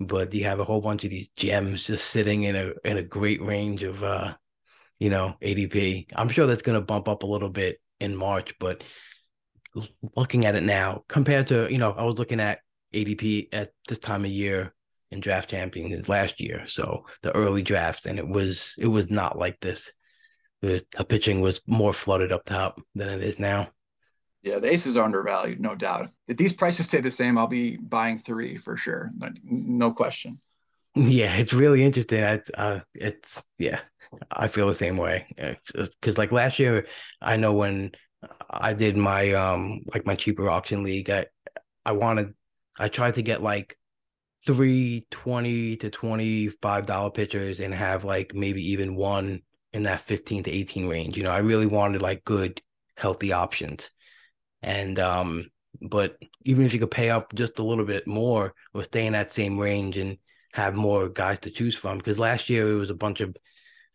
but 0.00 0.32
you 0.32 0.44
have 0.44 0.60
a 0.60 0.64
whole 0.64 0.80
bunch 0.80 1.04
of 1.04 1.10
these 1.10 1.28
gems 1.36 1.84
just 1.84 2.10
sitting 2.10 2.44
in 2.44 2.56
a 2.56 2.72
in 2.84 2.98
a 2.98 3.02
great 3.02 3.42
range 3.42 3.82
of 3.82 4.02
uh 4.02 4.34
you 4.98 5.10
know 5.10 5.34
adp 5.42 6.06
i'm 6.14 6.28
sure 6.28 6.46
that's 6.46 6.62
going 6.62 6.78
to 6.78 6.84
bump 6.84 7.08
up 7.08 7.22
a 7.22 7.26
little 7.26 7.48
bit 7.48 7.80
in 8.00 8.14
march 8.14 8.54
but 8.58 8.84
looking 10.16 10.46
at 10.46 10.54
it 10.54 10.62
now 10.62 11.02
compared 11.08 11.46
to 11.48 11.70
you 11.70 11.78
know 11.78 11.92
i 11.92 12.04
was 12.04 12.18
looking 12.18 12.40
at 12.40 12.60
adp 12.94 13.48
at 13.52 13.70
this 13.88 13.98
time 13.98 14.24
of 14.24 14.30
year 14.30 14.72
in 15.10 15.20
draft 15.20 15.50
champions 15.50 16.08
last 16.08 16.40
year. 16.40 16.66
So 16.66 17.06
the 17.22 17.34
early 17.34 17.62
draft, 17.62 18.06
and 18.06 18.18
it 18.18 18.28
was 18.28 18.74
it 18.78 18.88
was 18.88 19.10
not 19.10 19.38
like 19.38 19.60
this. 19.60 19.92
The, 20.60 20.84
pitching 21.08 21.40
was 21.40 21.60
more 21.66 21.92
flooded 21.92 22.32
up 22.32 22.44
top 22.44 22.80
than 22.94 23.08
it 23.08 23.22
is 23.22 23.38
now. 23.38 23.68
Yeah, 24.42 24.58
the 24.58 24.72
aces 24.72 24.96
are 24.96 25.04
undervalued, 25.04 25.60
no 25.60 25.74
doubt. 25.74 26.10
If 26.28 26.36
these 26.36 26.52
prices 26.52 26.86
stay 26.86 27.00
the 27.00 27.10
same, 27.10 27.36
I'll 27.36 27.46
be 27.48 27.76
buying 27.76 28.18
three 28.18 28.56
for 28.56 28.76
sure, 28.76 29.10
no 29.44 29.92
question. 29.92 30.40
Yeah, 30.94 31.34
it's 31.36 31.52
really 31.52 31.84
interesting. 31.84 32.20
It's 32.20 32.50
uh, 32.54 32.80
it's 32.94 33.42
yeah, 33.58 33.80
I 34.32 34.48
feel 34.48 34.66
the 34.66 34.74
same 34.74 34.96
way. 34.96 35.26
Because 35.36 36.18
like 36.18 36.32
last 36.32 36.58
year, 36.58 36.86
I 37.20 37.36
know 37.36 37.52
when 37.52 37.92
I 38.50 38.74
did 38.74 38.96
my 38.96 39.32
um 39.32 39.80
like 39.92 40.06
my 40.06 40.14
cheaper 40.16 40.48
auction 40.48 40.82
league, 40.82 41.10
I 41.10 41.26
I 41.84 41.92
wanted 41.92 42.34
I 42.78 42.88
tried 42.88 43.14
to 43.14 43.22
get 43.22 43.42
like 43.42 43.76
three 44.44 45.06
twenty 45.10 45.76
to 45.76 45.90
twenty 45.90 46.48
five 46.48 46.86
dollar 46.86 47.10
pitchers 47.10 47.60
and 47.60 47.72
have 47.74 48.04
like 48.04 48.34
maybe 48.34 48.72
even 48.72 48.96
one 48.96 49.42
in 49.72 49.84
that 49.84 50.00
fifteen 50.00 50.42
to 50.44 50.50
eighteen 50.50 50.88
range. 50.88 51.16
You 51.16 51.22
know, 51.22 51.32
I 51.32 51.38
really 51.38 51.66
wanted 51.66 52.02
like 52.02 52.24
good 52.24 52.60
healthy 52.96 53.32
options, 53.32 53.90
and 54.62 54.98
um, 54.98 55.50
but 55.80 56.16
even 56.44 56.64
if 56.64 56.74
you 56.74 56.80
could 56.80 56.90
pay 56.90 57.10
up 57.10 57.34
just 57.34 57.58
a 57.58 57.64
little 57.64 57.84
bit 57.84 58.06
more 58.06 58.54
or 58.74 58.84
stay 58.84 59.06
in 59.06 59.12
that 59.12 59.32
same 59.32 59.58
range 59.58 59.96
and 59.96 60.18
have 60.52 60.74
more 60.74 61.08
guys 61.08 61.38
to 61.40 61.50
choose 61.50 61.76
from, 61.76 61.98
because 61.98 62.18
last 62.18 62.48
year 62.48 62.68
it 62.68 62.78
was 62.78 62.90
a 62.90 62.94
bunch 62.94 63.20
of 63.20 63.36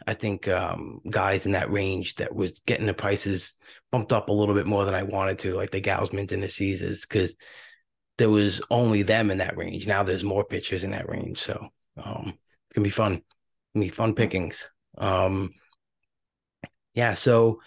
I 0.06 0.14
think 0.14 0.48
um, 0.48 0.99
guys 1.10 1.45
in 1.45 1.53
that 1.53 1.72
range 1.72 2.15
that 2.15 2.35
was 2.35 2.52
getting 2.65 2.88
the 2.88 2.94
prices 2.94 3.53
bumped 3.91 4.11
up 4.11 4.27
a 4.27 4.34
little 4.34 4.53
bit 4.53 4.68
more 4.68 4.85
than 4.85 4.95
I 4.95 5.03
wanted 5.03 5.40
to, 5.40 5.56
like 5.56 5.72
the 5.72 5.81
Gausmans 5.81 6.31
and 6.31 6.44
the 6.44 6.49
Caesars, 6.49 7.02
because 7.02 7.35
there 8.18 8.30
was 8.30 8.61
only 8.69 9.03
them 9.03 9.31
in 9.31 9.38
that 9.38 9.57
range. 9.57 9.88
Now 9.88 10.03
there's 10.03 10.23
more 10.23 10.44
pitchers 10.44 10.84
in 10.84 10.91
that 10.91 11.10
range, 11.10 11.40
so 11.40 11.69
um, 11.98 12.27
it's 12.27 12.73
gonna 12.76 12.84
be 12.84 12.90
fun. 12.90 13.22
Gonna 13.73 13.85
be 13.85 13.90
fun 13.90 14.14
pickings. 14.14 14.68
Um, 14.98 15.52
yeah, 16.94 17.14
so 17.14 17.61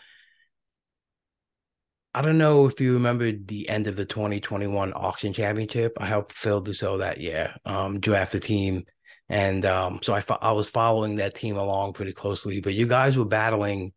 I 2.16 2.22
don't 2.22 2.38
know 2.38 2.66
if 2.66 2.80
you 2.80 2.94
remember 2.94 3.30
the 3.30 3.68
end 3.68 3.86
of 3.86 3.94
the 3.94 4.06
2021 4.06 4.92
auction 4.94 5.32
championship. 5.32 5.92
I 6.00 6.06
helped 6.06 6.32
Phil 6.32 6.64
Dussault 6.64 6.98
that 7.00 7.20
year, 7.20 7.54
um, 7.64 8.00
draft 8.00 8.32
the 8.32 8.40
team 8.40 8.86
and 9.28 9.64
um, 9.64 10.00
so 10.02 10.14
I, 10.14 10.20
fo- 10.20 10.38
I 10.40 10.52
was 10.52 10.68
following 10.68 11.16
that 11.16 11.34
team 11.34 11.56
along 11.56 11.94
pretty 11.94 12.12
closely. 12.12 12.60
But 12.60 12.74
you 12.74 12.86
guys 12.86 13.16
were 13.16 13.24
battling 13.24 13.92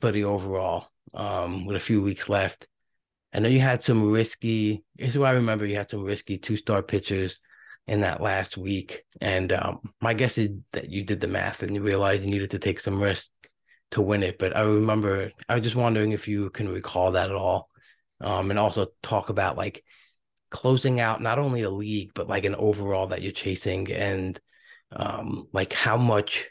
for 0.00 0.10
the 0.10 0.24
overall 0.24 0.86
um, 1.12 1.66
with 1.66 1.76
a 1.76 1.80
few 1.80 2.02
weeks 2.02 2.28
left. 2.28 2.66
I 3.32 3.38
know 3.40 3.48
you 3.48 3.60
had 3.60 3.82
some 3.82 4.10
risky. 4.10 4.82
Here's 4.96 5.16
what 5.16 5.28
I 5.28 5.32
remember: 5.32 5.66
you 5.66 5.76
had 5.76 5.90
some 5.90 6.04
risky 6.04 6.38
two-star 6.38 6.82
pitchers 6.82 7.38
in 7.86 8.00
that 8.00 8.20
last 8.20 8.56
week, 8.56 9.04
and 9.20 9.52
um, 9.52 9.80
my 10.00 10.14
guess 10.14 10.38
is 10.38 10.50
that 10.72 10.90
you 10.90 11.04
did 11.04 11.20
the 11.20 11.28
math 11.28 11.62
and 11.62 11.74
you 11.74 11.82
realized 11.82 12.22
you 12.22 12.30
needed 12.30 12.50
to 12.52 12.58
take 12.58 12.80
some 12.80 13.02
risk 13.02 13.28
to 13.92 14.02
win 14.02 14.22
it. 14.22 14.38
But 14.38 14.56
I 14.56 14.62
remember, 14.62 15.32
I 15.48 15.54
was 15.54 15.62
just 15.62 15.76
wondering 15.76 16.12
if 16.12 16.28
you 16.28 16.50
can 16.50 16.68
recall 16.68 17.12
that 17.12 17.30
at 17.30 17.36
all, 17.36 17.68
um, 18.20 18.50
and 18.50 18.58
also 18.58 18.88
talk 19.02 19.30
about 19.30 19.56
like 19.56 19.82
closing 20.50 21.00
out 21.00 21.22
not 21.22 21.38
only 21.38 21.62
a 21.62 21.70
league 21.70 22.10
but 22.14 22.28
like 22.28 22.44
an 22.44 22.56
overall 22.56 23.08
that 23.08 23.22
you're 23.22 23.32
chasing 23.32 23.90
and 23.92 24.40
um, 24.92 25.46
like 25.52 25.72
how 25.72 25.96
much 25.96 26.48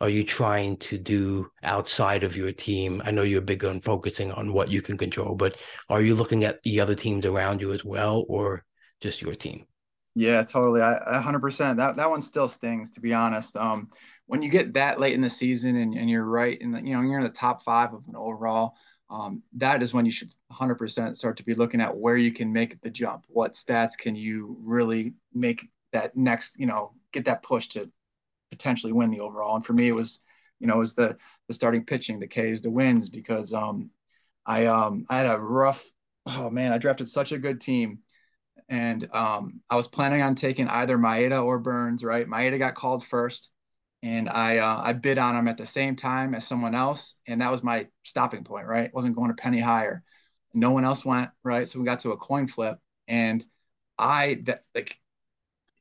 are 0.00 0.08
you 0.08 0.24
trying 0.24 0.76
to 0.78 0.96
do 0.96 1.50
outside 1.62 2.22
of 2.24 2.36
your 2.36 2.52
team? 2.52 3.02
I 3.04 3.10
know 3.10 3.22
you're 3.22 3.42
big 3.42 3.64
on 3.64 3.80
focusing 3.80 4.32
on 4.32 4.52
what 4.52 4.70
you 4.70 4.80
can 4.82 4.96
control, 4.96 5.34
but 5.34 5.56
are 5.90 6.00
you 6.00 6.14
looking 6.14 6.44
at 6.44 6.62
the 6.62 6.80
other 6.80 6.94
teams 6.94 7.26
around 7.26 7.60
you 7.60 7.72
as 7.72 7.84
well, 7.84 8.24
or 8.28 8.64
just 9.00 9.20
your 9.20 9.34
team? 9.34 9.66
Yeah, 10.14 10.42
totally. 10.42 10.82
I 10.82 11.16
100%. 11.16 11.76
That 11.76 11.96
that 11.96 12.10
one 12.10 12.22
still 12.22 12.48
stings, 12.48 12.92
to 12.92 13.00
be 13.00 13.14
honest. 13.14 13.56
Um, 13.56 13.88
when 14.30 14.42
you 14.42 14.48
get 14.48 14.74
that 14.74 15.00
late 15.00 15.14
in 15.14 15.20
the 15.20 15.28
season 15.28 15.74
and, 15.74 15.92
and 15.98 16.08
you're 16.08 16.24
right 16.24 16.56
in 16.60 16.70
the, 16.70 16.80
you 16.80 16.94
know, 16.94 17.00
you're 17.00 17.18
in 17.18 17.24
the 17.24 17.30
top 17.30 17.64
five 17.64 17.92
of 17.92 18.06
an 18.06 18.14
overall, 18.14 18.76
um, 19.10 19.42
that 19.54 19.82
is 19.82 19.92
when 19.92 20.06
you 20.06 20.12
should 20.12 20.32
100% 20.52 21.16
start 21.16 21.36
to 21.36 21.42
be 21.42 21.56
looking 21.56 21.80
at 21.80 21.96
where 21.96 22.16
you 22.16 22.32
can 22.32 22.52
make 22.52 22.80
the 22.80 22.90
jump. 22.92 23.24
What 23.26 23.54
stats 23.54 23.98
can 23.98 24.14
you 24.14 24.56
really 24.62 25.14
make 25.34 25.68
that 25.92 26.16
next, 26.16 26.60
you 26.60 26.66
know, 26.66 26.92
get 27.12 27.24
that 27.24 27.42
push 27.42 27.66
to 27.70 27.90
potentially 28.52 28.92
win 28.92 29.10
the 29.10 29.18
overall. 29.18 29.56
And 29.56 29.66
for 29.66 29.72
me, 29.72 29.88
it 29.88 29.96
was, 29.96 30.20
you 30.60 30.68
know, 30.68 30.76
it 30.76 30.78
was 30.78 30.94
the 30.94 31.16
the 31.48 31.54
starting 31.54 31.84
pitching, 31.84 32.20
the 32.20 32.28
K's, 32.28 32.62
the 32.62 32.70
wins, 32.70 33.08
because 33.08 33.52
um, 33.52 33.90
I 34.46 34.66
um, 34.66 35.06
I 35.10 35.16
had 35.16 35.26
a 35.26 35.40
rough. 35.40 35.84
Oh 36.26 36.50
man, 36.50 36.72
I 36.72 36.78
drafted 36.78 37.08
such 37.08 37.32
a 37.32 37.38
good 37.38 37.60
team, 37.60 37.98
and 38.68 39.08
um, 39.12 39.60
I 39.68 39.74
was 39.74 39.88
planning 39.88 40.22
on 40.22 40.36
taking 40.36 40.68
either 40.68 40.98
Maeda 40.98 41.42
or 41.42 41.58
Burnes. 41.58 42.04
Right, 42.04 42.28
Maeda 42.28 42.60
got 42.60 42.76
called 42.76 43.04
first, 43.04 43.50
and 44.02 44.28
I 44.28 44.58
uh, 44.58 44.80
I 44.82 44.92
bid 44.92 45.18
on 45.18 45.34
them 45.34 45.48
at 45.48 45.56
the 45.56 45.66
same 45.66 45.96
time 45.96 46.34
as 46.34 46.46
someone 46.46 46.74
else, 46.74 47.16
and 47.26 47.40
that 47.40 47.50
was 47.50 47.62
my 47.62 47.88
stopping 48.02 48.44
point. 48.44 48.66
Right, 48.66 48.92
wasn't 48.94 49.16
going 49.16 49.30
a 49.30 49.34
penny 49.34 49.60
higher. 49.60 50.02
No 50.54 50.70
one 50.70 50.84
else 50.84 51.04
went. 51.04 51.30
Right, 51.44 51.68
so 51.68 51.78
we 51.78 51.84
got 51.84 52.00
to 52.00 52.12
a 52.12 52.16
coin 52.16 52.46
flip, 52.48 52.78
and 53.08 53.44
I 53.98 54.40
that 54.44 54.64
like 54.74 54.98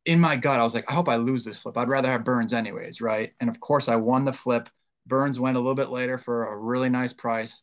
in 0.06 0.20
my 0.20 0.36
gut, 0.36 0.60
I 0.60 0.64
was 0.64 0.74
like, 0.74 0.90
I 0.90 0.94
hope 0.94 1.10
I 1.10 1.18
lose 1.18 1.46
this 1.46 1.60
flip. 1.60 1.78
I'd 1.78 1.90
rather 1.90 2.10
have 2.10 2.24
Burnes 2.24 2.54
anyways, 2.54 3.02
right? 3.02 3.34
And 3.40 3.50
of 3.50 3.60
course, 3.60 3.88
I 3.88 3.96
won 3.96 4.26
the 4.26 4.34
flip. 4.34 4.70
Burnes 5.06 5.40
went 5.40 5.58
a 5.58 5.60
little 5.60 5.76
bit 5.76 5.90
later 5.90 6.18
for 6.18 6.48
a 6.48 6.58
really 6.58 6.90
nice 6.90 7.14
price, 7.14 7.62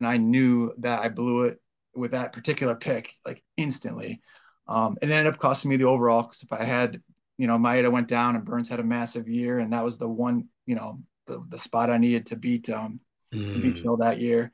and 0.00 0.08
I 0.08 0.16
knew 0.16 0.72
that 0.78 1.00
I 1.00 1.08
blew 1.08 1.44
it 1.44 1.60
with 1.94 2.12
that 2.12 2.32
particular 2.32 2.74
pick 2.74 3.14
like 3.26 3.42
instantly. 3.56 4.20
Um, 4.68 4.96
it 5.00 5.10
ended 5.10 5.32
up 5.32 5.40
costing 5.40 5.70
me 5.70 5.76
the 5.76 5.86
overall 5.86 6.22
because 6.22 6.42
if 6.42 6.52
I 6.52 6.62
had, 6.62 7.02
you 7.38 7.46
know, 7.46 7.56
Maeda 7.56 7.90
went 7.90 8.08
down 8.08 8.36
and 8.36 8.44
Burnes 8.44 8.68
had 8.68 8.80
a 8.80 8.84
massive 8.84 9.28
year, 9.28 9.60
and 9.60 9.72
that 9.72 9.84
was 9.84 9.96
the 9.96 10.08
one, 10.08 10.48
you 10.66 10.74
know, 10.74 11.00
the, 11.26 11.44
the 11.48 11.58
spot 11.58 11.90
I 11.90 11.96
needed 11.96 12.26
to 12.26 12.36
beat 12.36 12.68
um, 12.68 13.00
mm. 13.32 13.54
to 13.54 13.60
beat 13.60 13.76
mm. 13.76 13.82
Phil 13.82 13.96
that 13.98 14.20
year. 14.20 14.52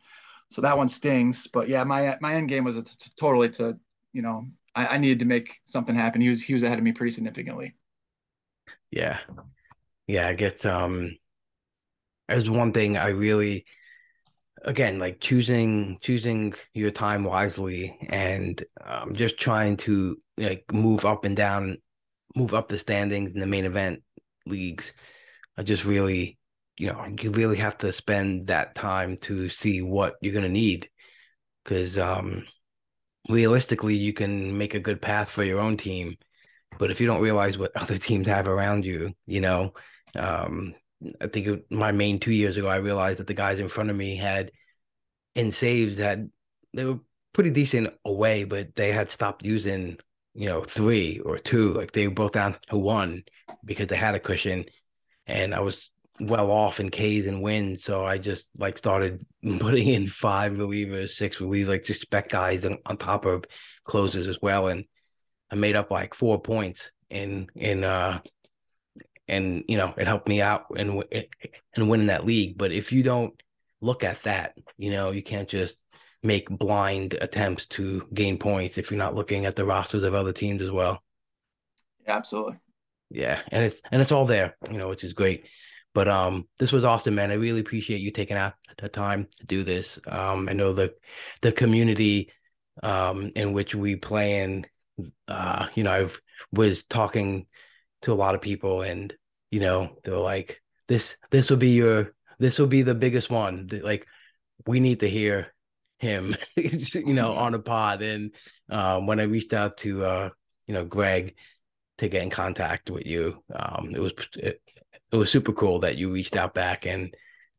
So 0.51 0.61
that 0.61 0.77
one 0.77 0.89
stings. 0.89 1.47
But 1.47 1.69
yeah, 1.69 1.83
my 1.85 2.17
my 2.21 2.35
end 2.35 2.49
game 2.49 2.65
was 2.65 2.83
totally 3.17 3.49
to 3.51 3.79
you 4.13 4.23
know 4.23 4.47
I, 4.75 4.87
I 4.87 4.99
needed 4.99 5.21
to 5.21 5.25
make 5.25 5.61
something 5.65 5.95
happen. 5.95 6.21
He 6.21 6.29
was 6.29 6.43
he 6.43 6.53
was 6.53 6.63
ahead 6.63 6.79
of 6.79 6.85
me 6.85 6.93
pretty 6.93 7.13
significantly. 7.13 7.75
Yeah, 8.91 9.19
yeah. 10.07 10.29
I 10.29 10.35
guess 10.35 10.65
um, 10.65 11.17
as 12.29 12.49
one 12.51 12.73
thing 12.73 12.97
I 12.97 13.09
really, 13.09 13.65
again, 14.63 14.99
like 14.99 15.21
choosing 15.21 15.99
choosing 16.01 16.55
your 16.75 16.91
time 16.91 17.25
wisely 17.25 17.97
and 18.11 18.63
um, 18.85 19.15
just 19.15 19.39
trying 19.39 19.77
to 19.79 20.19
like 20.37 20.65
move 20.73 21.05
up 21.05 21.25
and 21.25 21.37
down, 21.37 21.79
move 22.35 22.55
up 22.55 22.69
the 22.69 22.79
standings 22.79 23.33
in 23.33 23.41
the 23.41 23.47
main 23.47 23.65
event 23.65 24.03
leagues. 24.47 24.93
I 25.57 25.63
just 25.63 25.85
really, 25.85 26.39
you 26.77 26.89
know, 26.89 27.07
you 27.21 27.31
really 27.31 27.59
have 27.59 27.79
to 27.79 27.93
spend 27.93 28.49
that 28.49 28.75
time 28.75 29.17
to 29.19 29.49
see 29.49 29.83
what 29.83 30.15
you're 30.21 30.35
gonna 30.35 30.49
need, 30.49 30.89
because 31.63 31.97
um, 31.99 32.45
realistically 33.29 33.97
you 33.97 34.13
can 34.13 34.57
make 34.57 34.75
a 34.75 34.81
good 34.81 35.01
path 35.01 35.31
for 35.31 35.45
your 35.45 35.61
own 35.61 35.77
team 35.77 36.17
but 36.79 36.91
if 36.91 37.01
you 37.01 37.07
don't 37.07 37.23
realize 37.23 37.57
what 37.57 37.73
other 37.77 37.97
teams 37.97 38.27
have 38.27 38.49
around 38.49 38.85
you 38.85 39.13
you 39.27 39.41
know 39.41 39.73
um, 40.17 40.75
i 41.21 41.27
think 41.27 41.47
it, 41.47 41.65
my 41.71 41.93
main 41.93 42.19
two 42.19 42.33
years 42.33 42.57
ago 42.57 42.69
i 42.69 42.77
realized 42.77 43.19
that 43.19 43.27
the 43.27 43.35
guys 43.35 43.59
in 43.59 43.69
front 43.69 43.91
of 43.91 43.97
me 43.97 44.17
had 44.17 44.51
in 45.35 45.51
saves 45.53 45.99
had 45.99 46.31
they 46.75 46.85
were 46.85 46.99
pretty 47.33 47.51
decent 47.51 47.89
away 48.05 48.45
but 48.45 48.75
they 48.75 48.93
had 48.93 49.11
stopped 49.11 49.45
using 49.45 49.97
you 50.35 50.49
know 50.49 50.63
three 50.63 51.21
or 51.21 51.39
two 51.39 51.73
like 51.73 51.93
they 51.93 52.09
were 52.09 52.15
both 52.15 52.33
down 52.33 52.57
to 52.69 52.77
one 52.77 53.23
because 53.65 53.87
they 53.87 53.97
had 53.97 54.15
a 54.15 54.21
cushion 54.21 54.65
and 55.27 55.55
i 55.55 55.61
was 55.61 55.91
well 56.21 56.51
off 56.51 56.81
in 56.81 56.91
K's 56.91 57.27
and 57.27 57.43
wins. 57.43 57.85
So 57.85 58.05
I 58.05 58.19
just 58.19 58.45
like 58.57 58.79
started 58.79 59.25
putting 59.59 59.89
in 59.89 60.07
five 60.07 60.53
relievers, 60.53 61.11
six 61.11 61.39
relievers, 61.39 61.69
like 61.69 61.85
just 61.85 62.03
spec 62.03 62.29
guys 62.29 62.65
on, 62.65 62.79
on 62.87 62.97
top 62.97 63.25
of 63.25 63.45
closers 63.85 64.29
as 64.29 64.41
well. 64.41 64.69
And 64.69 64.85
I 65.51 65.57
made 65.57 65.77
up 65.77 65.91
like 65.91 66.15
four 66.15 66.41
points 66.41 66.91
in 67.11 67.49
in 67.55 67.85
uh 67.85 68.21
and 69.29 69.63
you 69.69 69.77
know 69.77 69.95
it 69.97 70.07
helped 70.07 70.29
me 70.29 70.41
out 70.41 70.67
and 70.77 71.05
and 71.75 71.89
winning 71.89 72.09
that 72.09 72.25
league. 72.25 72.57
But 72.57 72.73
if 72.73 72.93
you 72.93 73.03
don't 73.03 73.35
look 73.81 74.05
at 74.05 74.23
that, 74.23 74.57
you 74.77 74.91
know 74.91 75.11
you 75.11 75.23
can't 75.23 75.49
just 75.49 75.77
make 76.25 76.49
blind 76.49 77.15
attempts 77.21 77.67
to 77.67 78.09
gain 78.13 78.39
points 78.39 78.79
if 78.79 78.91
you're 78.91 78.99
not 78.99 79.15
looking 79.15 79.47
at 79.47 79.57
the 79.57 79.65
rosters 79.65 80.03
of 80.03 80.15
other 80.15 80.33
teams 80.33 80.63
as 80.63 80.71
well. 80.71 81.03
Yeah, 82.07 82.17
absolutely. 82.17 82.59
Yeah, 83.11 83.41
and 83.49 83.65
it's 83.65 83.81
and 83.93 84.03
it's 84.03 84.13
all 84.13 84.27
there, 84.27 84.57
you 84.71 84.79
know, 84.79 84.89
which 84.89 85.05
is 85.05 85.13
great. 85.13 85.49
But 85.95 86.09
um, 86.09 86.49
this 86.59 86.73
was 86.73 86.83
awesome, 86.83 87.15
man. 87.15 87.31
I 87.31 87.35
really 87.35 87.61
appreciate 87.61 88.01
you 88.01 88.11
taking 88.11 88.37
out 88.37 88.55
the 88.79 88.89
time 88.89 89.29
to 89.39 89.47
do 89.47 89.63
this. 89.63 90.01
Um, 90.07 90.49
I 90.49 90.53
know 90.53 90.73
the 90.73 90.95
the 91.43 91.53
community 91.53 92.33
um 92.83 93.31
in 93.37 93.53
which 93.53 93.75
we 93.75 93.97
play 93.97 94.43
in. 94.43 94.67
Uh, 95.29 95.69
you 95.75 95.85
know, 95.85 95.93
I've 95.93 96.21
was 96.53 96.85
talking 96.85 97.47
to 98.03 98.13
a 98.13 98.15
lot 98.15 98.35
of 98.35 98.41
people, 98.41 98.83
and 98.83 99.15
you 99.51 99.61
know, 99.61 99.97
they're 100.03 100.19
like, 100.19 100.61
"This 100.89 101.17
this 101.31 101.51
will 101.51 101.57
be 101.59 101.71
your 101.71 102.15
this 102.39 102.59
will 102.59 102.67
be 102.67 102.83
the 102.83 102.95
biggest 102.95 103.31
one." 103.31 103.69
Like, 103.71 104.07
we 104.67 104.81
need 104.81 105.01
to 105.01 105.11
hear 105.11 105.54
him, 105.99 106.35
you 106.57 107.15
know, 107.15 107.35
on 107.35 107.55
a 107.55 107.59
pod. 107.59 108.03
And 108.03 108.35
um, 108.69 109.07
when 109.07 109.21
I 109.21 109.25
reached 109.25 109.53
out 109.53 109.77
to 109.79 110.05
uh, 110.05 110.31
you 110.67 110.75
know, 110.75 110.85
Greg 110.85 111.35
to 111.99 112.09
get 112.09 112.23
in 112.23 112.31
contact 112.31 112.91
with 112.91 113.07
you, 113.07 113.43
um, 113.55 113.93
it 113.95 114.01
was 114.01 114.13
it, 114.37 114.61
it 115.13 115.17
was 115.17 115.31
super 115.31 115.53
cool 115.53 115.81
that 115.81 115.97
you 115.97 116.13
reached 116.13 116.37
out 116.37 116.55
back 116.55 116.87
and 116.87 117.15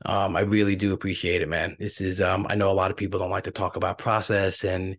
um, 0.05 0.35
I 0.35 0.41
really 0.41 0.75
do 0.75 0.93
appreciate 0.93 1.41
it, 1.41 1.49
man. 1.49 1.77
This 1.79 2.01
is 2.01 2.19
um, 2.19 2.45
I 2.49 2.55
know 2.55 2.71
a 2.71 2.73
lot 2.73 2.91
of 2.91 2.97
people 2.97 3.19
don't 3.19 3.31
like 3.31 3.45
to 3.45 3.51
talk 3.51 3.75
about 3.75 3.97
process 3.97 4.63
and 4.63 4.97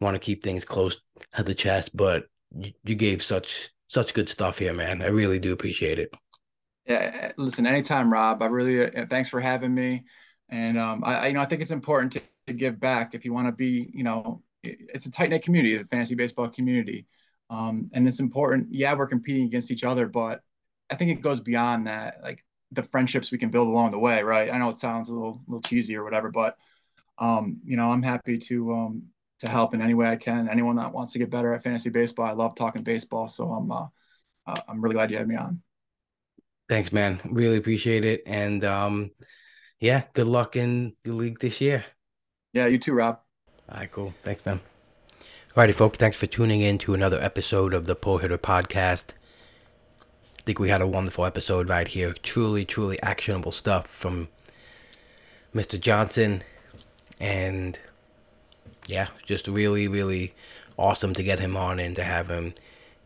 want 0.00 0.14
to 0.14 0.18
keep 0.18 0.42
things 0.42 0.64
close 0.64 0.96
to 1.36 1.42
the 1.42 1.54
chest, 1.54 1.90
but 1.94 2.24
you, 2.56 2.72
you 2.84 2.94
gave 2.94 3.22
such 3.22 3.68
such 3.88 4.14
good 4.14 4.28
stuff 4.28 4.58
here, 4.58 4.72
man. 4.72 5.02
I 5.02 5.06
really 5.06 5.38
do 5.38 5.52
appreciate 5.52 5.98
it. 5.98 6.10
Yeah, 6.86 7.32
listen, 7.36 7.66
anytime, 7.66 8.12
Rob. 8.12 8.42
I 8.42 8.46
really 8.46 8.84
uh, 8.84 9.06
thanks 9.06 9.28
for 9.28 9.40
having 9.40 9.74
me. 9.74 10.04
And 10.48 10.78
um, 10.78 11.02
I, 11.04 11.28
you 11.28 11.34
know, 11.34 11.40
I 11.40 11.44
think 11.44 11.60
it's 11.60 11.70
important 11.70 12.12
to, 12.12 12.22
to 12.48 12.54
give 12.54 12.80
back 12.80 13.14
if 13.14 13.24
you 13.24 13.32
want 13.32 13.46
to 13.46 13.52
be, 13.52 13.90
you 13.92 14.04
know, 14.04 14.42
it's 14.62 15.06
a 15.06 15.10
tight 15.10 15.30
knit 15.30 15.42
community, 15.42 15.76
the 15.76 15.84
fantasy 15.84 16.14
baseball 16.14 16.48
community, 16.48 17.06
um, 17.50 17.90
and 17.92 18.06
it's 18.06 18.20
important. 18.20 18.68
Yeah, 18.70 18.94
we're 18.94 19.06
competing 19.06 19.46
against 19.46 19.70
each 19.70 19.84
other, 19.84 20.06
but 20.06 20.42
I 20.90 20.96
think 20.96 21.10
it 21.10 21.22
goes 21.22 21.40
beyond 21.40 21.86
that. 21.86 22.20
Like 22.22 22.44
the 22.72 22.82
friendships 22.82 23.30
we 23.30 23.38
can 23.38 23.50
build 23.50 23.68
along 23.68 23.92
the 23.92 23.98
way, 23.98 24.22
right? 24.22 24.52
I 24.52 24.58
know 24.58 24.68
it 24.68 24.78
sounds 24.78 25.08
a 25.08 25.14
little, 25.14 25.40
little 25.46 25.62
cheesy 25.62 25.96
or 25.96 26.04
whatever, 26.04 26.30
but 26.30 26.56
um, 27.18 27.60
you 27.64 27.76
know, 27.76 27.90
I'm 27.90 28.02
happy 28.02 28.38
to 28.38 28.72
um, 28.72 29.02
to 29.40 29.48
help 29.48 29.74
in 29.74 29.82
any 29.82 29.94
way 29.94 30.08
I 30.08 30.16
can. 30.16 30.48
Anyone 30.48 30.76
that 30.76 30.92
wants 30.92 31.12
to 31.12 31.18
get 31.18 31.30
better 31.30 31.52
at 31.54 31.62
fantasy 31.62 31.90
baseball, 31.90 32.26
I 32.26 32.32
love 32.32 32.54
talking 32.54 32.82
baseball, 32.82 33.28
so 33.28 33.50
I'm 33.50 33.70
uh, 33.70 33.86
uh, 34.46 34.60
I'm 34.68 34.80
really 34.80 34.94
glad 34.94 35.10
you 35.10 35.18
had 35.18 35.28
me 35.28 35.36
on. 35.36 35.62
Thanks, 36.68 36.92
man. 36.92 37.20
Really 37.24 37.56
appreciate 37.56 38.04
it, 38.04 38.22
and 38.26 38.64
um, 38.64 39.10
yeah, 39.80 40.02
good 40.12 40.26
luck 40.26 40.56
in 40.56 40.94
the 41.04 41.12
league 41.12 41.38
this 41.38 41.60
year. 41.60 41.84
Yeah, 42.58 42.66
you 42.66 42.76
too, 42.76 42.92
Rob. 42.92 43.20
All 43.70 43.78
right, 43.78 43.92
cool. 43.92 44.12
Thanks, 44.22 44.44
man. 44.44 44.58
Alrighty, 45.54 45.72
folks. 45.72 45.96
Thanks 45.96 46.16
for 46.16 46.26
tuning 46.26 46.60
in 46.60 46.76
to 46.78 46.92
another 46.92 47.22
episode 47.22 47.72
of 47.72 47.86
the 47.86 47.94
Pull 47.94 48.18
Hitter 48.18 48.36
Podcast. 48.36 49.12
I 50.36 50.42
think 50.42 50.58
we 50.58 50.68
had 50.68 50.82
a 50.82 50.86
wonderful 50.88 51.24
episode 51.24 51.68
right 51.68 51.86
here. 51.86 52.14
Truly, 52.20 52.64
truly 52.64 53.00
actionable 53.00 53.52
stuff 53.52 53.86
from 53.86 54.26
Mr. 55.54 55.80
Johnson. 55.80 56.42
And 57.20 57.78
yeah, 58.88 59.06
just 59.24 59.46
really, 59.46 59.86
really 59.86 60.34
awesome 60.76 61.14
to 61.14 61.22
get 61.22 61.38
him 61.38 61.56
on 61.56 61.78
and 61.78 61.94
to 61.94 62.02
have 62.02 62.28
him 62.28 62.54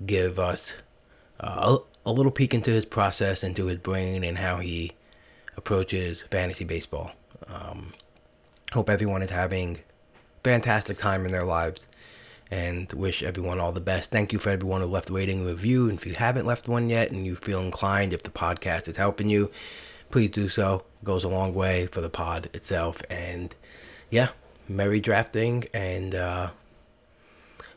give 0.06 0.38
us 0.38 0.76
uh, 1.40 1.76
a, 2.06 2.08
a 2.08 2.12
little 2.12 2.32
peek 2.32 2.54
into 2.54 2.70
his 2.70 2.86
process, 2.86 3.44
into 3.44 3.66
his 3.66 3.76
brain, 3.76 4.24
and 4.24 4.38
how 4.38 4.60
he 4.60 4.92
approaches 5.58 6.22
fantasy 6.30 6.64
baseball. 6.64 7.10
Um, 7.48 7.92
hope 8.72 8.88
everyone 8.88 9.22
is 9.22 9.30
having 9.30 9.78
fantastic 10.42 10.98
time 10.98 11.24
in 11.24 11.32
their 11.32 11.44
lives 11.44 11.86
and 12.50 12.92
wish 12.92 13.22
everyone 13.22 13.58
all 13.58 13.72
the 13.72 13.80
best. 13.80 14.10
Thank 14.10 14.32
you 14.32 14.38
for 14.38 14.50
everyone 14.50 14.82
who 14.82 14.86
left 14.86 15.10
a 15.10 15.12
rating 15.12 15.46
review. 15.46 15.88
And 15.88 15.98
if 15.98 16.06
you 16.06 16.14
haven't 16.14 16.46
left 16.46 16.68
one 16.68 16.90
yet 16.90 17.10
and 17.10 17.24
you 17.24 17.36
feel 17.36 17.60
inclined, 17.60 18.12
if 18.12 18.22
the 18.22 18.30
podcast 18.30 18.88
is 18.88 18.96
helping 18.96 19.28
you, 19.28 19.50
please 20.10 20.30
do 20.30 20.48
so. 20.48 20.84
It 21.00 21.04
goes 21.04 21.24
a 21.24 21.28
long 21.28 21.54
way 21.54 21.86
for 21.86 22.00
the 22.00 22.10
pod 22.10 22.50
itself. 22.52 23.02
And 23.08 23.54
yeah, 24.10 24.28
merry 24.68 25.00
drafting 25.00 25.64
and 25.72 26.14
uh, 26.14 26.50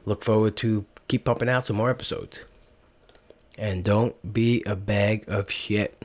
look 0.05 0.23
forward 0.23 0.57
to 0.57 0.85
keep 1.07 1.23
pumping 1.23 1.49
out 1.49 1.67
some 1.67 1.77
more 1.77 1.89
episodes. 1.89 2.43
And 3.57 3.83
don't 3.83 4.33
be 4.33 4.61
a 4.65 4.75
bag 4.75 5.23
of 5.27 5.49
shit. 5.49 6.03